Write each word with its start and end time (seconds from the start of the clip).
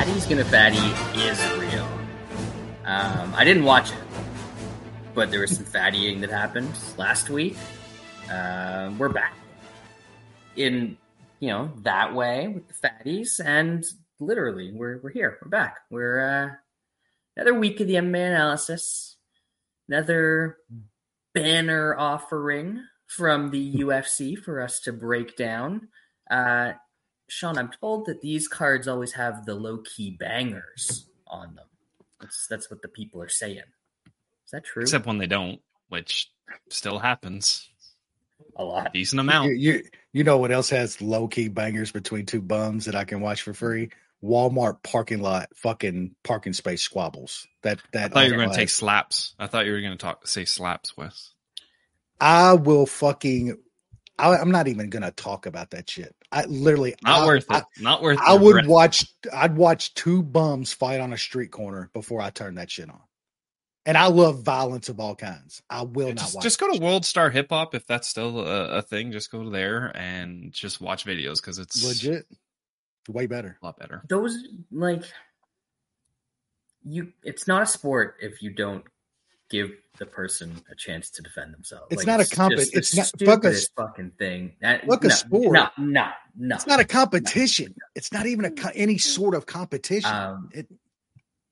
Fatty's 0.00 0.24
gonna 0.24 0.44
fatty 0.46 0.78
is 1.20 1.38
real. 1.58 1.84
Um, 2.86 3.34
I 3.36 3.44
didn't 3.44 3.64
watch 3.64 3.90
it, 3.90 3.98
but 5.14 5.30
there 5.30 5.40
was 5.40 5.54
some 5.54 5.66
fattying 5.66 6.22
that 6.22 6.30
happened 6.30 6.72
last 6.96 7.28
week. 7.28 7.54
Uh, 8.32 8.92
we're 8.96 9.10
back 9.10 9.34
in 10.56 10.96
you 11.38 11.48
know 11.50 11.70
that 11.82 12.14
way 12.14 12.48
with 12.48 12.66
the 12.68 12.88
fatties, 12.88 13.44
and 13.44 13.84
literally 14.18 14.72
we're 14.72 15.00
we're 15.02 15.10
here. 15.10 15.36
We're 15.42 15.50
back. 15.50 15.80
We're 15.90 16.20
uh, 16.20 16.50
another 17.36 17.52
week 17.52 17.78
of 17.80 17.86
the 17.86 17.96
MMA 17.96 18.28
analysis. 18.28 19.16
Another 19.86 20.56
banner 21.34 21.94
offering 21.94 22.84
from 23.06 23.50
the 23.50 23.74
UFC 23.74 24.38
for 24.38 24.62
us 24.62 24.80
to 24.80 24.94
break 24.94 25.36
down. 25.36 25.88
Uh, 26.30 26.72
Sean, 27.30 27.58
I'm 27.58 27.70
told 27.70 28.06
that 28.06 28.20
these 28.20 28.48
cards 28.48 28.88
always 28.88 29.12
have 29.12 29.46
the 29.46 29.54
low 29.54 29.78
key 29.78 30.10
bangers 30.10 31.08
on 31.26 31.54
them. 31.54 31.66
That's 32.20 32.46
that's 32.48 32.70
what 32.70 32.82
the 32.82 32.88
people 32.88 33.22
are 33.22 33.28
saying. 33.28 33.62
Is 34.06 34.50
that 34.52 34.64
true? 34.64 34.82
Except 34.82 35.06
when 35.06 35.18
they 35.18 35.28
don't, 35.28 35.60
which 35.88 36.30
still 36.68 36.98
happens. 36.98 37.68
A 38.56 38.64
lot. 38.64 38.92
Decent 38.92 39.20
amount. 39.20 39.50
You, 39.50 39.54
you, 39.54 39.82
you 40.12 40.24
know 40.24 40.38
what 40.38 40.50
else 40.50 40.70
has 40.70 41.00
low 41.00 41.28
key 41.28 41.48
bangers 41.48 41.92
between 41.92 42.26
two 42.26 42.40
bums 42.40 42.86
that 42.86 42.96
I 42.96 43.04
can 43.04 43.20
watch 43.20 43.42
for 43.42 43.54
free? 43.54 43.90
Walmart 44.22 44.82
parking 44.82 45.22
lot 45.22 45.48
fucking 45.54 46.16
parking 46.24 46.52
space 46.52 46.82
squabbles. 46.82 47.46
That 47.62 47.80
that 47.92 48.10
I 48.10 48.14
thought 48.14 48.26
you 48.26 48.32
were 48.32 48.38
going 48.38 48.50
to 48.50 48.56
take 48.56 48.70
slaps. 48.70 49.34
I 49.38 49.46
thought 49.46 49.66
you 49.66 49.72
were 49.72 49.80
going 49.80 49.92
to 49.92 49.98
talk 49.98 50.26
say 50.26 50.44
slaps, 50.44 50.96
Wes. 50.96 51.30
I 52.20 52.54
will 52.54 52.86
fucking. 52.86 53.56
I, 54.20 54.40
I'm 54.40 54.50
not 54.50 54.68
even 54.68 54.90
gonna 54.90 55.10
talk 55.10 55.46
about 55.46 55.70
that 55.70 55.88
shit. 55.90 56.14
I 56.32 56.44
literally 56.44 56.94
Not 57.02 57.22
I, 57.22 57.26
worth 57.26 57.44
it. 57.50 57.50
I, 57.56 57.62
Not 57.80 58.02
worth. 58.02 58.18
I 58.20 58.34
would 58.34 58.52
breath. 58.52 58.66
watch. 58.66 59.06
I'd 59.32 59.56
watch 59.56 59.94
two 59.94 60.22
bums 60.22 60.72
fight 60.72 61.00
on 61.00 61.12
a 61.12 61.18
street 61.18 61.50
corner 61.50 61.90
before 61.92 62.20
I 62.20 62.30
turn 62.30 62.54
that 62.56 62.70
shit 62.70 62.88
on. 62.88 63.00
And 63.86 63.96
I 63.96 64.06
love 64.08 64.42
violence 64.42 64.88
of 64.90 65.00
all 65.00 65.16
kinds. 65.16 65.62
I 65.70 65.82
will 65.82 66.08
Yeah, 66.08 66.14
not 66.14 66.18
just, 66.18 66.34
watch. 66.36 66.42
just 66.44 66.60
go 66.60 66.72
to. 66.72 66.78
World 66.80 67.04
Star 67.06 67.30
Hip 67.30 67.46
Hop 67.50 67.74
if 67.74 67.86
that's 67.86 68.06
still 68.06 68.40
a, 68.40 68.78
a 68.78 68.82
thing. 68.82 69.10
Just 69.10 69.32
go 69.32 69.48
there 69.50 69.90
and 69.96 70.52
just 70.52 70.80
watch 70.80 71.04
videos 71.04 71.36
because 71.40 71.58
it's 71.58 71.84
legit. 71.84 72.26
Way 73.08 73.26
better. 73.26 73.56
a 73.60 73.64
lot 73.66 73.78
better. 73.78 74.02
Those 74.08 74.36
like 74.70 75.02
you. 76.84 77.12
It's 77.24 77.48
not 77.48 77.62
a 77.62 77.66
sport 77.66 78.16
if 78.20 78.42
you 78.42 78.50
don't 78.52 78.84
give 79.50 79.70
the 79.98 80.06
person 80.06 80.62
a 80.70 80.74
chance 80.74 81.10
to 81.10 81.22
defend 81.22 81.52
themselves. 81.52 81.86
It's 81.90 82.06
Like, 82.06 82.18
not 82.18 82.20
a 82.20 82.34
comp- 82.34 82.54
it's 82.56 82.96
not- 82.96 83.12
fuck 83.22 83.44
a- 83.44 83.54
fucking 83.76 84.12
thing. 84.12 84.54
That, 84.62 84.86
fuck 84.86 85.04
a 85.04 85.10
sport. 85.10 85.52
No, 85.52 85.68
no, 85.76 86.08
no. 86.36 86.54
It's 86.54 86.66
not 86.66 86.80
a 86.80 86.84
competition. 86.84 87.74
It's 87.94 88.12
not 88.12 88.26
even 88.26 88.46
a 88.46 88.50
co- 88.50 88.70
any 88.74 88.96
sort 88.96 89.34
of 89.34 89.44
competition. 89.46 90.10
Um, 90.10 90.48
it, 90.54 90.68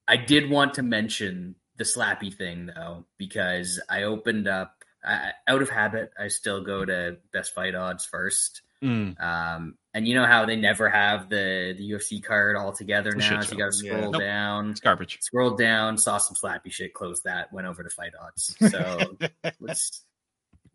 I 0.07 0.17
did 0.17 0.49
want 0.49 0.75
to 0.75 0.83
mention 0.83 1.57
the 1.77 1.85
slappy 1.85 2.33
thing 2.35 2.71
though, 2.75 3.05
because 3.19 3.81
I 3.91 4.05
opened 4.05 4.49
up 4.49 4.75
I, 5.05 5.33
out 5.47 5.61
of 5.63 5.69
habit. 5.69 6.11
I 6.19 6.29
still 6.29 6.64
go 6.64 6.85
to 6.85 7.19
best 7.33 7.55
fight 7.55 7.75
odds 7.75 8.07
first. 8.07 8.63
Mm. 8.83 9.20
Um, 9.20 9.75
and 9.98 10.09
you 10.09 10.14
know 10.14 10.25
how 10.25 10.47
they 10.47 10.57
never 10.57 10.89
have 10.89 11.29
the, 11.29 11.75
the 11.77 11.91
UFC 11.91 12.23
card 12.23 12.57
all 12.57 12.73
together 12.73 13.11
It's 13.11 13.29
now, 13.31 13.41
so 13.41 13.53
you 13.53 13.59
got 13.59 13.73
to 13.73 13.85
Yeah. 13.85 13.92
scroll 13.97 14.13
Nope. 14.13 14.23
down. 14.23 14.70
It's 14.70 14.81
garbage. 14.81 15.19
Scrolled 15.20 15.59
down, 15.59 15.98
saw 15.98 16.19
some 16.19 16.35
slappy 16.36 16.70
shit, 16.73 16.95
closed 16.95 17.25
that, 17.25 17.53
went 17.53 17.67
over 17.67 17.83
to 17.83 17.91
fight 17.91 18.13
odds. 18.20 18.57
So 18.70 19.17
let's 19.61 20.05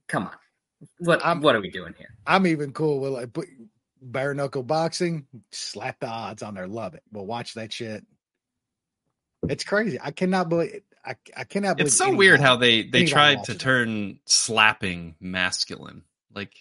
come 0.07 0.27
on. 0.27 0.35
What 0.99 1.25
I'm- 1.25 1.41
what 1.41 1.55
are 1.55 1.61
we 1.61 1.71
doing 1.71 1.95
here? 1.97 2.09
I'm 2.27 2.45
even 2.47 2.73
cool 2.73 2.99
with 2.99 3.13
like 3.13 3.33
put 3.33 3.47
bare 4.01 4.33
knuckle 4.33 4.63
boxing. 4.63 5.25
Slap 5.51 5.99
the 6.01 6.07
odds 6.07 6.43
on 6.43 6.55
there. 6.55 6.67
Love 6.67 6.93
it. 6.93 7.03
But 7.11 7.23
watch 7.23 7.53
that 7.53 7.71
shit. 7.71 8.05
It's 9.49 9.63
crazy. 9.63 9.97
I 10.01 10.11
cannot 10.11 10.49
believe. 10.49 10.81
I, 11.05 11.15
I 11.35 11.43
cannot 11.43 11.77
believe. 11.77 11.87
It's 11.87 11.97
so 11.97 12.13
weird 12.15 12.39
how 12.39 12.55
they 12.57 12.83
they 12.83 13.05
tried 13.05 13.45
to 13.45 13.55
turn 13.55 14.19
slapping 14.25 15.15
masculine. 15.19 16.03
Like, 16.33 16.53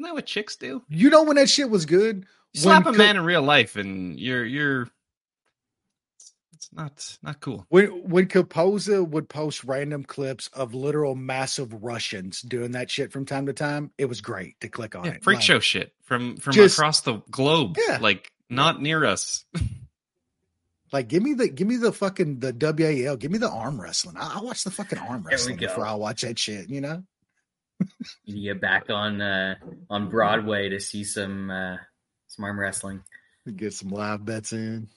isn't 0.00 0.08
that 0.08 0.14
what 0.14 0.26
chicks 0.26 0.56
do? 0.56 0.82
You 0.88 1.10
know 1.10 1.24
when 1.24 1.36
that 1.36 1.50
shit 1.50 1.68
was 1.70 1.84
good. 1.86 2.24
You 2.54 2.60
slap 2.62 2.84
When 2.86 2.94
a 2.94 2.96
Co- 2.96 3.02
man 3.04 3.16
in 3.16 3.24
real 3.24 3.42
life, 3.42 3.76
and 3.76 4.18
you're 4.18 4.44
you're. 4.44 4.88
It's 6.54 6.68
not 6.72 7.18
not 7.22 7.40
cool. 7.40 7.64
When 7.68 7.86
when 8.08 8.26
Kapoza 8.26 9.06
would 9.06 9.28
post 9.28 9.64
random 9.64 10.04
clips 10.04 10.48
of 10.52 10.74
literal 10.74 11.14
massive 11.14 11.72
Russians 11.82 12.42
doing 12.42 12.72
that 12.72 12.90
shit 12.90 13.12
from 13.12 13.24
time 13.24 13.46
to 13.46 13.52
time, 13.52 13.90
it 13.98 14.06
was 14.06 14.20
great 14.20 14.58
to 14.60 14.68
click 14.68 14.94
on 14.96 15.04
Yeah, 15.04 15.12
it. 15.12 15.22
freak 15.24 15.36
Like, 15.38 15.44
show 15.44 15.60
shit 15.60 15.92
from 16.02 16.36
from 16.38 16.52
Just- 16.54 16.78
across 16.78 17.02
the 17.02 17.22
globe. 17.30 17.76
Yeah. 17.88 17.98
like 18.00 18.32
not 18.48 18.80
near 18.82 19.04
us. 19.04 19.44
Like, 20.92 21.06
give 21.06 21.22
me 21.22 21.34
the 21.34 21.48
give 21.48 21.68
me 21.68 21.76
the 21.76 21.92
fucking 21.92 22.40
the 22.40 22.52
WAL. 22.52 23.14
Give 23.16 23.30
me 23.30 23.38
the 23.38 23.48
arm 23.48 23.80
wrestling. 23.80 24.16
I, 24.16 24.38
I 24.38 24.42
watch 24.42 24.64
the 24.64 24.72
fucking 24.72 24.98
arm 24.98 25.22
wrestling 25.22 25.56
before 25.56 25.86
I 25.86 25.94
watch 25.94 26.22
that 26.22 26.36
shit. 26.36 26.68
You 26.68 26.80
know. 26.80 27.04
You 28.24 28.52
get 28.52 28.60
back 28.60 28.90
on 28.90 29.20
uh, 29.20 29.54
on 29.88 30.08
Broadway 30.10 30.68
to 30.70 30.80
see 30.80 31.04
some 31.04 31.50
uh, 31.50 31.76
some 32.28 32.44
arm 32.44 32.58
wrestling. 32.58 33.02
Get 33.56 33.72
some 33.72 33.90
live 33.90 34.24
bets 34.24 34.52
in. 34.52 34.88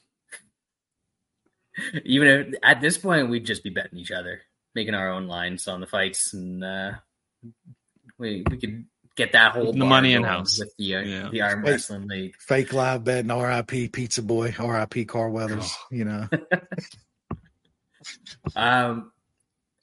Even 2.06 2.28
if, 2.28 2.54
at 2.62 2.82
this 2.82 2.98
point, 2.98 3.30
we'd 3.30 3.46
just 3.46 3.64
be 3.64 3.70
betting 3.72 3.98
each 3.98 4.12
other, 4.12 4.42
making 4.76 4.94
our 4.94 5.10
own 5.12 5.28
lines 5.28 5.68
on 5.68 5.80
the 5.82 5.88
fights, 5.88 6.34
and 6.34 6.64
uh, 6.64 6.92
we 8.20 8.44
we 8.50 8.58
could 8.58 8.86
get 9.16 9.32
that 9.32 9.54
whole 9.54 9.74
The 9.74 9.86
money 9.86 10.14
in-house. 10.14 10.60
with 10.60 10.74
the 10.78 10.96
uh, 10.96 11.02
Yeah. 11.02 11.30
the 11.32 11.42
arm 11.42 11.64
Wait. 11.64 11.72
wrestling 11.72 12.08
league. 12.08 12.36
Fake 12.40 12.74
live 12.74 13.04
betting. 13.04 13.32
R.I.P. 13.32 13.88
Pizza 13.90 14.22
Boy. 14.22 14.54
R.I.P. 14.60 15.06
Carl 15.06 15.32
Weathers. 15.32 15.76
You 15.92 16.06
know. 16.06 16.28
Um, 18.56 19.14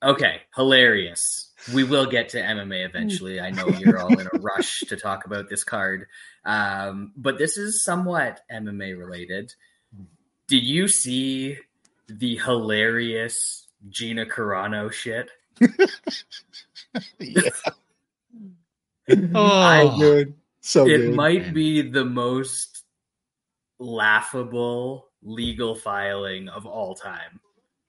okay, 0.02 0.42
hilarious. 0.54 1.49
We 1.74 1.84
will 1.84 2.06
get 2.06 2.30
to 2.30 2.40
MMA 2.40 2.84
eventually. 2.86 3.40
I 3.40 3.50
know 3.50 3.68
you're 3.68 3.98
all 3.98 4.18
in 4.18 4.26
a 4.26 4.38
rush 4.40 4.80
to 4.88 4.96
talk 4.96 5.26
about 5.26 5.48
this 5.50 5.62
card, 5.64 6.06
um, 6.44 7.12
but 7.16 7.38
this 7.38 7.56
is 7.56 7.84
somewhat 7.84 8.40
MMA 8.50 8.98
related. 8.98 9.52
Did 10.48 10.64
you 10.64 10.88
see 10.88 11.58
the 12.08 12.36
hilarious 12.36 13.68
Gina 13.88 14.26
Carano 14.26 14.90
shit? 14.92 15.30
yeah. 17.18 17.42
Oh, 19.34 19.42
So 19.42 19.98
good. 19.98 20.34
So 20.60 20.86
it 20.86 20.98
good. 20.98 21.14
might 21.16 21.42
man. 21.46 21.54
be 21.54 21.82
the 21.82 22.04
most 22.04 22.84
laughable 23.80 25.08
legal 25.22 25.74
filing 25.74 26.48
of 26.48 26.64
all 26.64 26.94
time. 26.94 27.40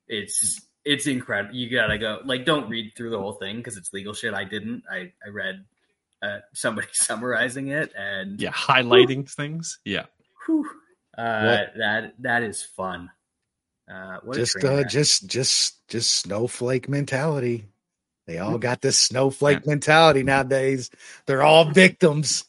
It's 0.07 0.61
it's 0.85 1.07
incredible. 1.07 1.55
You 1.55 1.69
gotta 1.69 1.97
go. 1.97 2.19
Like, 2.23 2.45
don't 2.45 2.69
read 2.69 2.93
through 2.95 3.11
the 3.11 3.19
whole 3.19 3.33
thing 3.33 3.57
because 3.57 3.77
it's 3.77 3.93
legal 3.93 4.13
shit. 4.13 4.33
I 4.33 4.43
didn't. 4.43 4.83
I 4.91 5.11
I 5.25 5.29
read 5.29 5.65
uh, 6.21 6.39
somebody 6.53 6.87
summarizing 6.93 7.67
it, 7.67 7.93
and 7.97 8.39
yeah, 8.39 8.51
highlighting 8.51 9.29
things. 9.29 9.79
Yeah, 9.85 10.05
whew, 10.45 10.65
uh, 11.17 11.45
What? 11.45 11.73
that 11.77 12.13
that 12.19 12.43
is 12.43 12.63
fun. 12.63 13.09
Uh, 13.91 14.19
what 14.23 14.35
just 14.37 14.63
uh 14.63 14.83
just 14.85 15.27
just 15.27 15.85
just 15.89 16.11
snowflake 16.11 16.87
mentality 16.87 17.65
they 18.25 18.37
all 18.37 18.57
got 18.57 18.79
this 18.79 18.97
snowflake 18.97 19.67
mentality 19.67 20.23
nowadays 20.23 20.89
they're 21.25 21.43
all 21.43 21.65
victims 21.65 22.45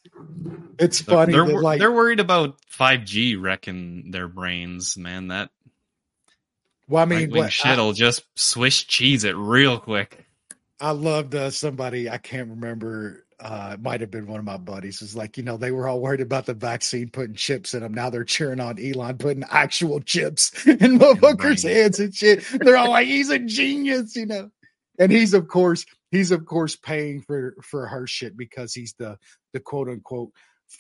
it's 0.79 1.01
funny 1.01 1.33
They're, 1.33 1.45
that, 1.45 1.53
wor- 1.53 1.62
like 1.62 1.79
they're 1.79 1.93
worried 1.93 2.21
about 2.21 2.56
five 2.67 3.05
G 3.05 3.37
wrecking 3.37 4.11
their 4.11 4.29
brains. 4.29 4.97
Man, 4.97 5.29
that 5.29 5.51
well 6.88 7.02
i 7.02 7.06
mean 7.06 7.31
what, 7.31 7.52
shit'll 7.52 7.93
just 7.93 8.25
swish 8.37 8.87
cheese 8.87 9.25
it 9.25 9.37
real 9.37 9.79
quick. 9.79 10.26
I, 10.81 10.88
I 10.88 10.90
loved 10.90 11.34
uh, 11.34 11.50
somebody 11.50 12.08
i 12.11 12.19
can't 12.19 12.50
remember 12.50 13.25
uh 13.40 13.70
it 13.75 13.82
might 13.82 14.00
have 14.00 14.11
been 14.11 14.26
one 14.26 14.38
of 14.38 14.44
my 14.44 14.56
buddies 14.56 15.00
was 15.00 15.17
like 15.17 15.37
you 15.37 15.43
know 15.43 15.56
they 15.56 15.70
were 15.73 15.88
all 15.88 16.00
worried 16.00 16.20
about 16.20 16.46
the 16.46 16.55
vaccine 16.55 17.08
putting 17.11 17.34
chips 17.34 17.75
in 17.75 17.81
them 17.81 17.93
now 17.94 18.11
they're 18.11 18.25
cheering 18.25 18.61
on 18.61 18.79
elon 18.79 19.19
putting 19.19 19.44
actual 19.50 20.00
chips 20.00 20.67
in 20.67 20.99
motherfuckers 20.99 21.69
heads 21.69 21.99
and 22.00 22.14
shit. 22.14 22.44
They're 22.61 22.76
all 22.76 22.90
like 22.90 23.06
he's 23.06 23.31
a 23.31 23.38
genius 23.38 24.14
you 24.17 24.26
know? 24.26 24.50
And 24.99 25.11
he's 25.11 25.34
of 25.34 25.49
course 25.49 25.84
he's 26.11 26.31
of 26.31 26.46
course 26.46 26.76
paying 26.76 27.23
for 27.23 27.56
for 27.62 27.87
her 27.87 28.06
shit 28.06 28.37
because 28.37 28.75
he's 28.75 28.94
the 28.99 29.19
the 29.52 29.61
quote 29.61 29.88
unquote 29.88 30.31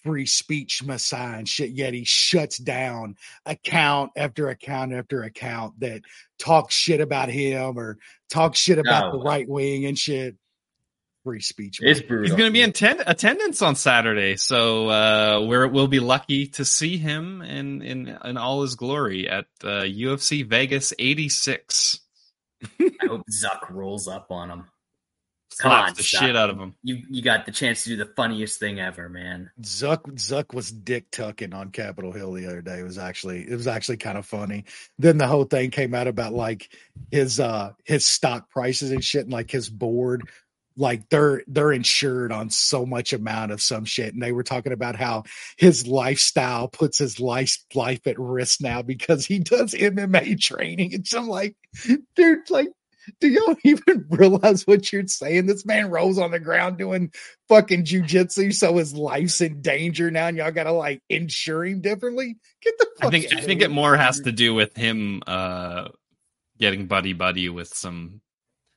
free 0.02 0.26
speech 0.26 0.82
messiah 0.82 1.38
and 1.38 1.48
shit. 1.48 1.70
Yet 1.70 1.94
he 1.94 2.04
shuts 2.04 2.58
down 2.58 3.16
account 3.46 4.12
after 4.16 4.48
account 4.48 4.92
after 4.92 5.22
account 5.22 5.78
that 5.80 6.02
talk 6.38 6.70
shit 6.70 7.00
about 7.00 7.28
him 7.28 7.78
or 7.78 7.98
talk 8.30 8.54
shit 8.54 8.78
about 8.78 9.12
No. 9.12 9.18
the 9.18 9.24
right 9.24 9.48
wing 9.48 9.86
and 9.86 9.98
shit. 9.98 10.36
Free 11.24 11.40
speech. 11.40 11.78
It's 11.80 12.00
brutal. 12.02 12.24
He's 12.24 12.34
going 12.36 12.48
to 12.50 12.52
be 12.52 12.62
in 12.62 12.72
ten- 12.72 13.04
attendance 13.06 13.62
on 13.62 13.76
Saturday, 13.76 14.34
so 14.36 14.88
uh, 14.88 15.44
we're, 15.46 15.68
we'll 15.68 15.86
be 15.86 16.00
lucky 16.00 16.48
to 16.48 16.64
see 16.64 16.96
him 16.98 17.42
in 17.42 17.80
in, 17.80 18.08
in 18.24 18.36
all 18.36 18.62
his 18.62 18.74
glory 18.74 19.28
at 19.28 19.44
uh, 19.62 19.82
UFC 19.82 20.44
Vegas 20.44 20.92
86. 20.98 22.00
I 22.80 22.90
hope 23.06 23.22
Zuck 23.30 23.70
rolls 23.70 24.08
up 24.08 24.32
on 24.32 24.50
him. 24.50 24.64
Come 25.60 25.70
Slaps 25.70 25.90
on, 25.90 25.94
the 25.96 26.02
Zuck. 26.02 26.20
shit 26.20 26.36
out 26.36 26.50
of 26.50 26.58
him. 26.58 26.74
You 26.82 27.02
you 27.08 27.22
got 27.22 27.46
the 27.46 27.52
chance 27.52 27.84
to 27.84 27.90
do 27.90 27.96
the 27.96 28.06
funniest 28.06 28.58
thing 28.58 28.80
ever, 28.80 29.08
man. 29.08 29.50
Zuck 29.62 30.02
Zuck 30.14 30.54
was 30.54 30.70
dick 30.70 31.10
tucking 31.10 31.52
on 31.54 31.70
Capitol 31.70 32.12
Hill 32.12 32.32
the 32.32 32.46
other 32.46 32.62
day. 32.62 32.80
It 32.80 32.84
was 32.84 32.98
actually 32.98 33.42
it 33.48 33.54
was 33.54 33.66
actually 33.66 33.98
kind 33.98 34.18
of 34.18 34.26
funny. 34.26 34.64
Then 34.98 35.18
the 35.18 35.26
whole 35.26 35.44
thing 35.44 35.70
came 35.70 35.94
out 35.94 36.06
about 36.06 36.32
like 36.32 36.68
his 37.10 37.40
uh 37.40 37.72
his 37.84 38.06
stock 38.06 38.50
prices 38.50 38.90
and 38.90 39.04
shit 39.04 39.22
and 39.22 39.32
like 39.32 39.50
his 39.50 39.68
board 39.68 40.28
like 40.76 41.08
they're 41.10 41.42
they're 41.46 41.72
insured 41.72 42.32
on 42.32 42.50
so 42.50 42.86
much 42.86 43.12
amount 43.12 43.52
of 43.52 43.60
some 43.60 43.84
shit 43.84 44.14
and 44.14 44.22
they 44.22 44.32
were 44.32 44.42
talking 44.42 44.72
about 44.72 44.96
how 44.96 45.22
his 45.58 45.86
lifestyle 45.86 46.68
puts 46.68 46.98
his 46.98 47.20
life 47.20 47.56
life 47.74 48.06
at 48.06 48.18
risk 48.18 48.60
now 48.60 48.80
because 48.82 49.26
he 49.26 49.38
does 49.38 49.74
MMA 49.74 50.40
training 50.40 50.94
and 50.94 51.06
so 51.06 51.18
I'm 51.18 51.28
like 51.28 51.56
dude 52.16 52.48
like 52.50 52.68
do 53.20 53.28
y'all 53.28 53.56
even 53.64 54.06
realize 54.10 54.66
what 54.66 54.92
you're 54.92 55.06
saying? 55.06 55.46
This 55.46 55.64
man 55.64 55.90
rolls 55.90 56.18
on 56.18 56.30
the 56.30 56.38
ground 56.38 56.78
doing 56.78 57.12
fucking 57.48 57.84
jujitsu, 57.84 58.54
so 58.54 58.76
his 58.76 58.94
life's 58.94 59.40
in 59.40 59.62
danger 59.62 60.10
now, 60.10 60.28
and 60.28 60.36
y'all 60.36 60.50
gotta 60.50 60.72
like 60.72 61.02
insure 61.08 61.64
him 61.64 61.80
differently. 61.80 62.36
Get 62.62 62.74
the 62.78 62.86
fuck 62.98 63.08
I 63.08 63.10
think 63.10 63.32
I 63.34 63.40
think 63.40 63.62
it 63.62 63.70
more 63.70 63.96
has 63.96 64.20
to 64.20 64.32
do 64.32 64.54
with 64.54 64.76
him 64.76 65.22
uh, 65.26 65.88
getting 66.58 66.86
buddy 66.86 67.12
buddy 67.12 67.48
with 67.48 67.74
some 67.74 68.20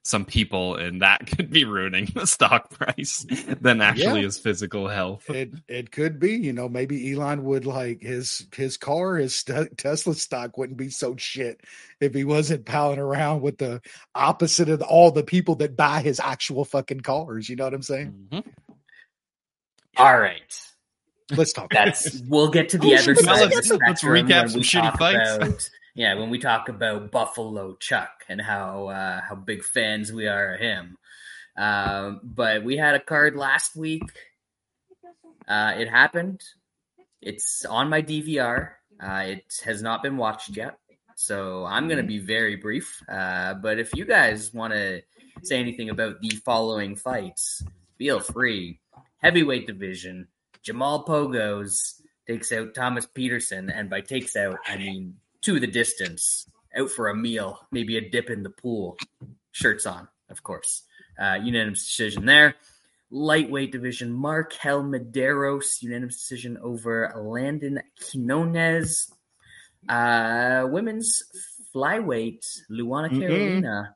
some 0.08 0.24
people, 0.24 0.76
and 0.76 1.02
that 1.02 1.26
could 1.36 1.50
be 1.50 1.66
ruining 1.66 2.06
the 2.14 2.28
stock 2.28 2.70
price 2.70 3.26
than 3.60 3.82
actually 3.82 4.20
Yeah. 4.20 4.26
his 4.26 4.38
physical 4.38 4.88
health. 4.88 5.28
It 5.32 5.52
it 5.68 5.92
could 5.92 6.20
be, 6.20 6.34
you 6.34 6.54
know, 6.54 6.70
maybe 6.70 7.12
Elon 7.12 7.44
would 7.44 7.66
like 7.66 8.02
his 8.04 8.46
his 8.56 8.78
car, 8.78 9.16
his 9.18 9.36
st- 9.40 9.76
Tesla 9.78 10.14
stock 10.14 10.58
wouldn't 10.60 10.78
be 10.78 10.90
so 10.92 11.16
shit 11.18 11.60
if 12.00 12.14
he 12.14 12.24
wasn't 12.24 12.66
palling 12.66 13.00
around 13.00 13.42
with 13.42 13.58
the 13.58 13.82
opposite 14.14 14.70
of 14.70 14.84
all 14.84 15.10
the 15.10 15.24
people 15.24 15.56
that 15.56 15.76
buy 15.76 16.02
his 16.02 16.20
actual 16.20 16.66
fucking 16.66 17.02
cars. 17.02 17.50
You 17.50 17.56
know 17.56 17.64
what 17.64 17.74
I'm 17.74 17.82
saying? 17.82 18.28
Mhm. 18.32 18.44
All 19.98 20.20
right. 20.20 20.42
Let's 21.32 21.54
talk. 21.54 21.72
That's 21.72 22.22
we'll 22.28 22.50
get 22.50 22.70
to 22.70 22.78
the 22.78 22.92
Oh, 22.92 22.96
other 22.96 23.16
side. 23.16 23.42
of 23.44 23.50
the 23.50 23.56
let's- 23.56 23.72
let's 23.72 24.04
recap 24.04 24.50
some 24.52 24.62
shitty 24.62 24.92
talk 24.92 25.00
fights. 25.00 25.72
Yeah, 25.96 26.16
when 26.16 26.30
we 26.30 26.40
talk 26.40 26.68
about 26.68 27.10
Buffalo 27.10 27.78
Chuck 27.78 28.26
and 28.28 28.42
how 28.42 28.90
uh, 28.90 29.22
how 29.22 29.36
big 29.36 29.64
fans 29.64 30.12
we 30.12 30.28
are 30.28 30.56
of 30.56 30.60
him. 30.60 30.98
Um, 31.56 32.20
but 32.22 32.66
we 32.66 32.76
had 32.76 32.96
a 32.96 33.00
card 33.00 33.38
last 33.38 33.78
week. 33.78 34.04
Uh, 35.48 35.74
it 35.78 35.88
happened. 35.88 36.42
It's 37.22 37.64
on 37.64 37.90
my 37.90 38.02
DVR. 38.02 38.72
Uh, 39.02 39.24
it 39.26 39.62
has 39.64 39.82
not 39.82 40.04
been 40.04 40.18
watched 40.18 40.58
yet, 40.58 40.78
so 41.16 41.64
I'm 41.64 41.88
going 41.88 42.02
to 42.02 42.04
be 42.04 42.20
very 42.20 42.58
brief. 42.58 43.02
Uh, 43.08 43.54
but 43.54 43.80
if 43.80 43.96
you 43.96 44.04
guys 44.04 44.54
want 44.54 44.74
to 44.74 45.02
say 45.44 45.60
anything 45.60 45.90
about 45.90 46.20
the 46.20 46.32
following 46.44 46.98
fights, 46.98 47.64
feel 47.98 48.20
free. 48.20 48.82
Heavyweight 49.20 49.66
division: 49.66 50.28
Jamal 50.62 51.06
Pogues 51.06 52.02
takes 52.28 52.52
out 52.52 52.76
Thomas 52.76 53.06
Petersen, 53.06 53.70
and 53.70 53.90
by 53.90 54.02
takes 54.02 54.36
out, 54.36 54.58
I 54.68 54.76
mean 54.76 55.16
to 55.46 55.60
the 55.60 55.68
distance, 55.68 56.48
out 56.78 56.90
for 56.90 57.08
a 57.08 57.16
meal, 57.16 57.60
maybe 57.72 57.98
a 57.98 58.10
dip 58.10 58.30
in 58.30 58.44
the 58.44 58.50
pool, 58.50 58.98
shirts 59.52 59.86
on, 59.86 60.08
of 60.30 60.44
course. 60.44 60.84
Uh, 61.20 61.38
unanimous 61.42 61.84
decision 61.86 62.26
there. 62.26 62.56
Lightweight 63.12 63.72
division, 63.72 64.12
Markel 64.12 64.84
Medeiros, 64.84 65.82
unanimous 65.82 66.18
decision 66.18 66.58
over 66.62 67.14
Landon 67.16 67.82
Quinones. 68.02 69.12
Uh, 69.88 70.66
women's 70.70 71.22
flyweight, 71.74 72.44
Luana 72.70 73.10
Mm-mm. 73.10 73.20
Carolina. 73.20 73.96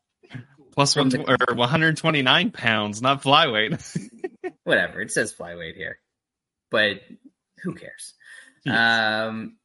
One 0.75 1.09
the- 1.09 1.47
or 1.49 1.55
129 1.55 2.51
pounds, 2.51 3.01
not 3.01 3.23
flyweight. 3.23 3.99
Whatever, 4.63 5.01
it 5.01 5.11
says 5.11 5.33
flyweight 5.33 5.75
here, 5.75 5.97
but 6.69 7.01
who 7.63 7.73
cares? 7.73 8.13
Yes. 8.63 9.27
Um, 9.27 9.57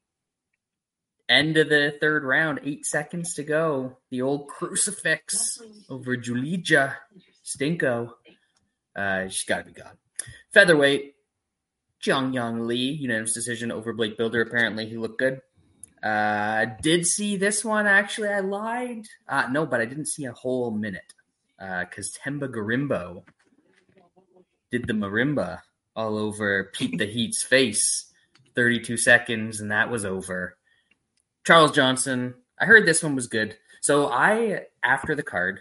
end 1.35 1.57
of 1.57 1.69
the 1.69 1.95
third 2.01 2.25
round, 2.25 2.61
eight 2.65 2.87
seconds 2.87 3.35
to 3.35 3.43
go. 3.43 3.99
The 4.11 4.23
old 4.23 4.49
crucifix 4.49 5.61
over 5.89 6.17
Julija 6.17 6.95
Stinko. 7.45 8.11
Uh, 8.97 9.29
she's 9.29 9.45
got 9.45 9.59
to 9.59 9.65
be 9.65 9.73
gone. 9.73 9.99
Featherweight, 10.53 11.15
Jeong 12.03 12.33
Yeong 12.33 12.67
Lee, 12.67 12.93
unanimous 12.93 13.35
decision 13.35 13.73
over 13.73 13.93
Blake 13.93 14.17
Bilder. 14.17 14.43
Apparently, 14.43 14.87
he 14.87 14.97
looked 14.97 15.19
good. 15.19 15.41
Uh, 16.03 16.67
did 16.83 17.07
see 17.07 17.37
this 17.37 17.65
one 17.65 17.87
actually. 17.87 18.29
I 18.29 18.41
lied. 18.41 19.07
Uh, 19.29 19.49
no, 19.51 19.67
but 19.67 19.81
I 19.81 19.87
didn't 19.87 20.07
see 20.07 20.27
a 20.27 20.33
whole 20.33 20.71
minute 20.71 21.15
because 21.59 22.17
Themba 22.23 22.49
Gorimbo 22.49 23.25
did 24.71 24.87
the 24.87 24.93
marimba 24.93 25.61
all 25.97 26.19
over 26.19 26.71
Pete 26.75 26.99
the 26.99 27.07
Heat's 27.07 27.43
face. 27.43 28.11
32 28.55 28.97
seconds, 28.97 29.61
and 29.61 29.71
that 29.71 29.91
was 29.91 30.05
over. 30.05 30.57
Charles 31.45 31.73
Johnson, 31.73 32.35
I 32.59 32.65
heard 32.65 32.87
this 32.87 33.03
one 33.03 33.15
was 33.15 33.27
good. 33.27 33.57
So 33.81 34.09
I, 34.09 34.63
after 34.83 35.15
the 35.15 35.23
card, 35.23 35.61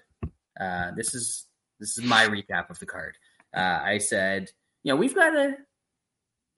uh, 0.59 0.91
this 0.95 1.13
is 1.13 1.45
this 1.79 1.97
is 1.97 2.03
my 2.03 2.25
recap 2.25 2.69
of 2.69 2.79
the 2.79 2.85
card. 2.85 3.17
Uh, 3.53 3.81
I 3.83 3.97
said, 3.97 4.49
you 4.83 4.93
know, 4.93 4.95
we've 4.95 5.15
got 5.15 5.35
a 5.35 5.57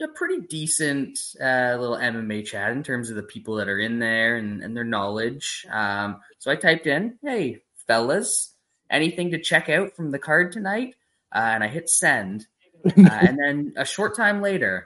a 0.01 0.07
pretty 0.09 0.41
decent 0.41 1.17
uh, 1.41 1.77
little 1.79 1.95
MMA 1.95 2.45
chat 2.45 2.71
in 2.71 2.83
terms 2.83 3.09
of 3.09 3.15
the 3.15 3.23
people 3.23 3.55
that 3.55 3.69
are 3.69 3.79
in 3.79 3.99
there 3.99 4.35
and, 4.35 4.61
and 4.61 4.75
their 4.75 4.83
knowledge. 4.83 5.65
Um, 5.71 6.19
so 6.37 6.51
I 6.51 6.55
typed 6.55 6.85
in, 6.85 7.17
"Hey, 7.23 7.63
fellas, 7.87 8.53
anything 8.89 9.31
to 9.31 9.39
check 9.41 9.69
out 9.69 9.95
from 9.95 10.11
the 10.11 10.19
card 10.19 10.51
tonight?" 10.51 10.95
Uh, 11.33 11.39
and 11.39 11.63
I 11.63 11.67
hit 11.67 11.89
send, 11.89 12.45
uh, 12.85 12.91
and 12.97 13.39
then 13.39 13.73
a 13.77 13.85
short 13.85 14.15
time 14.15 14.41
later, 14.41 14.85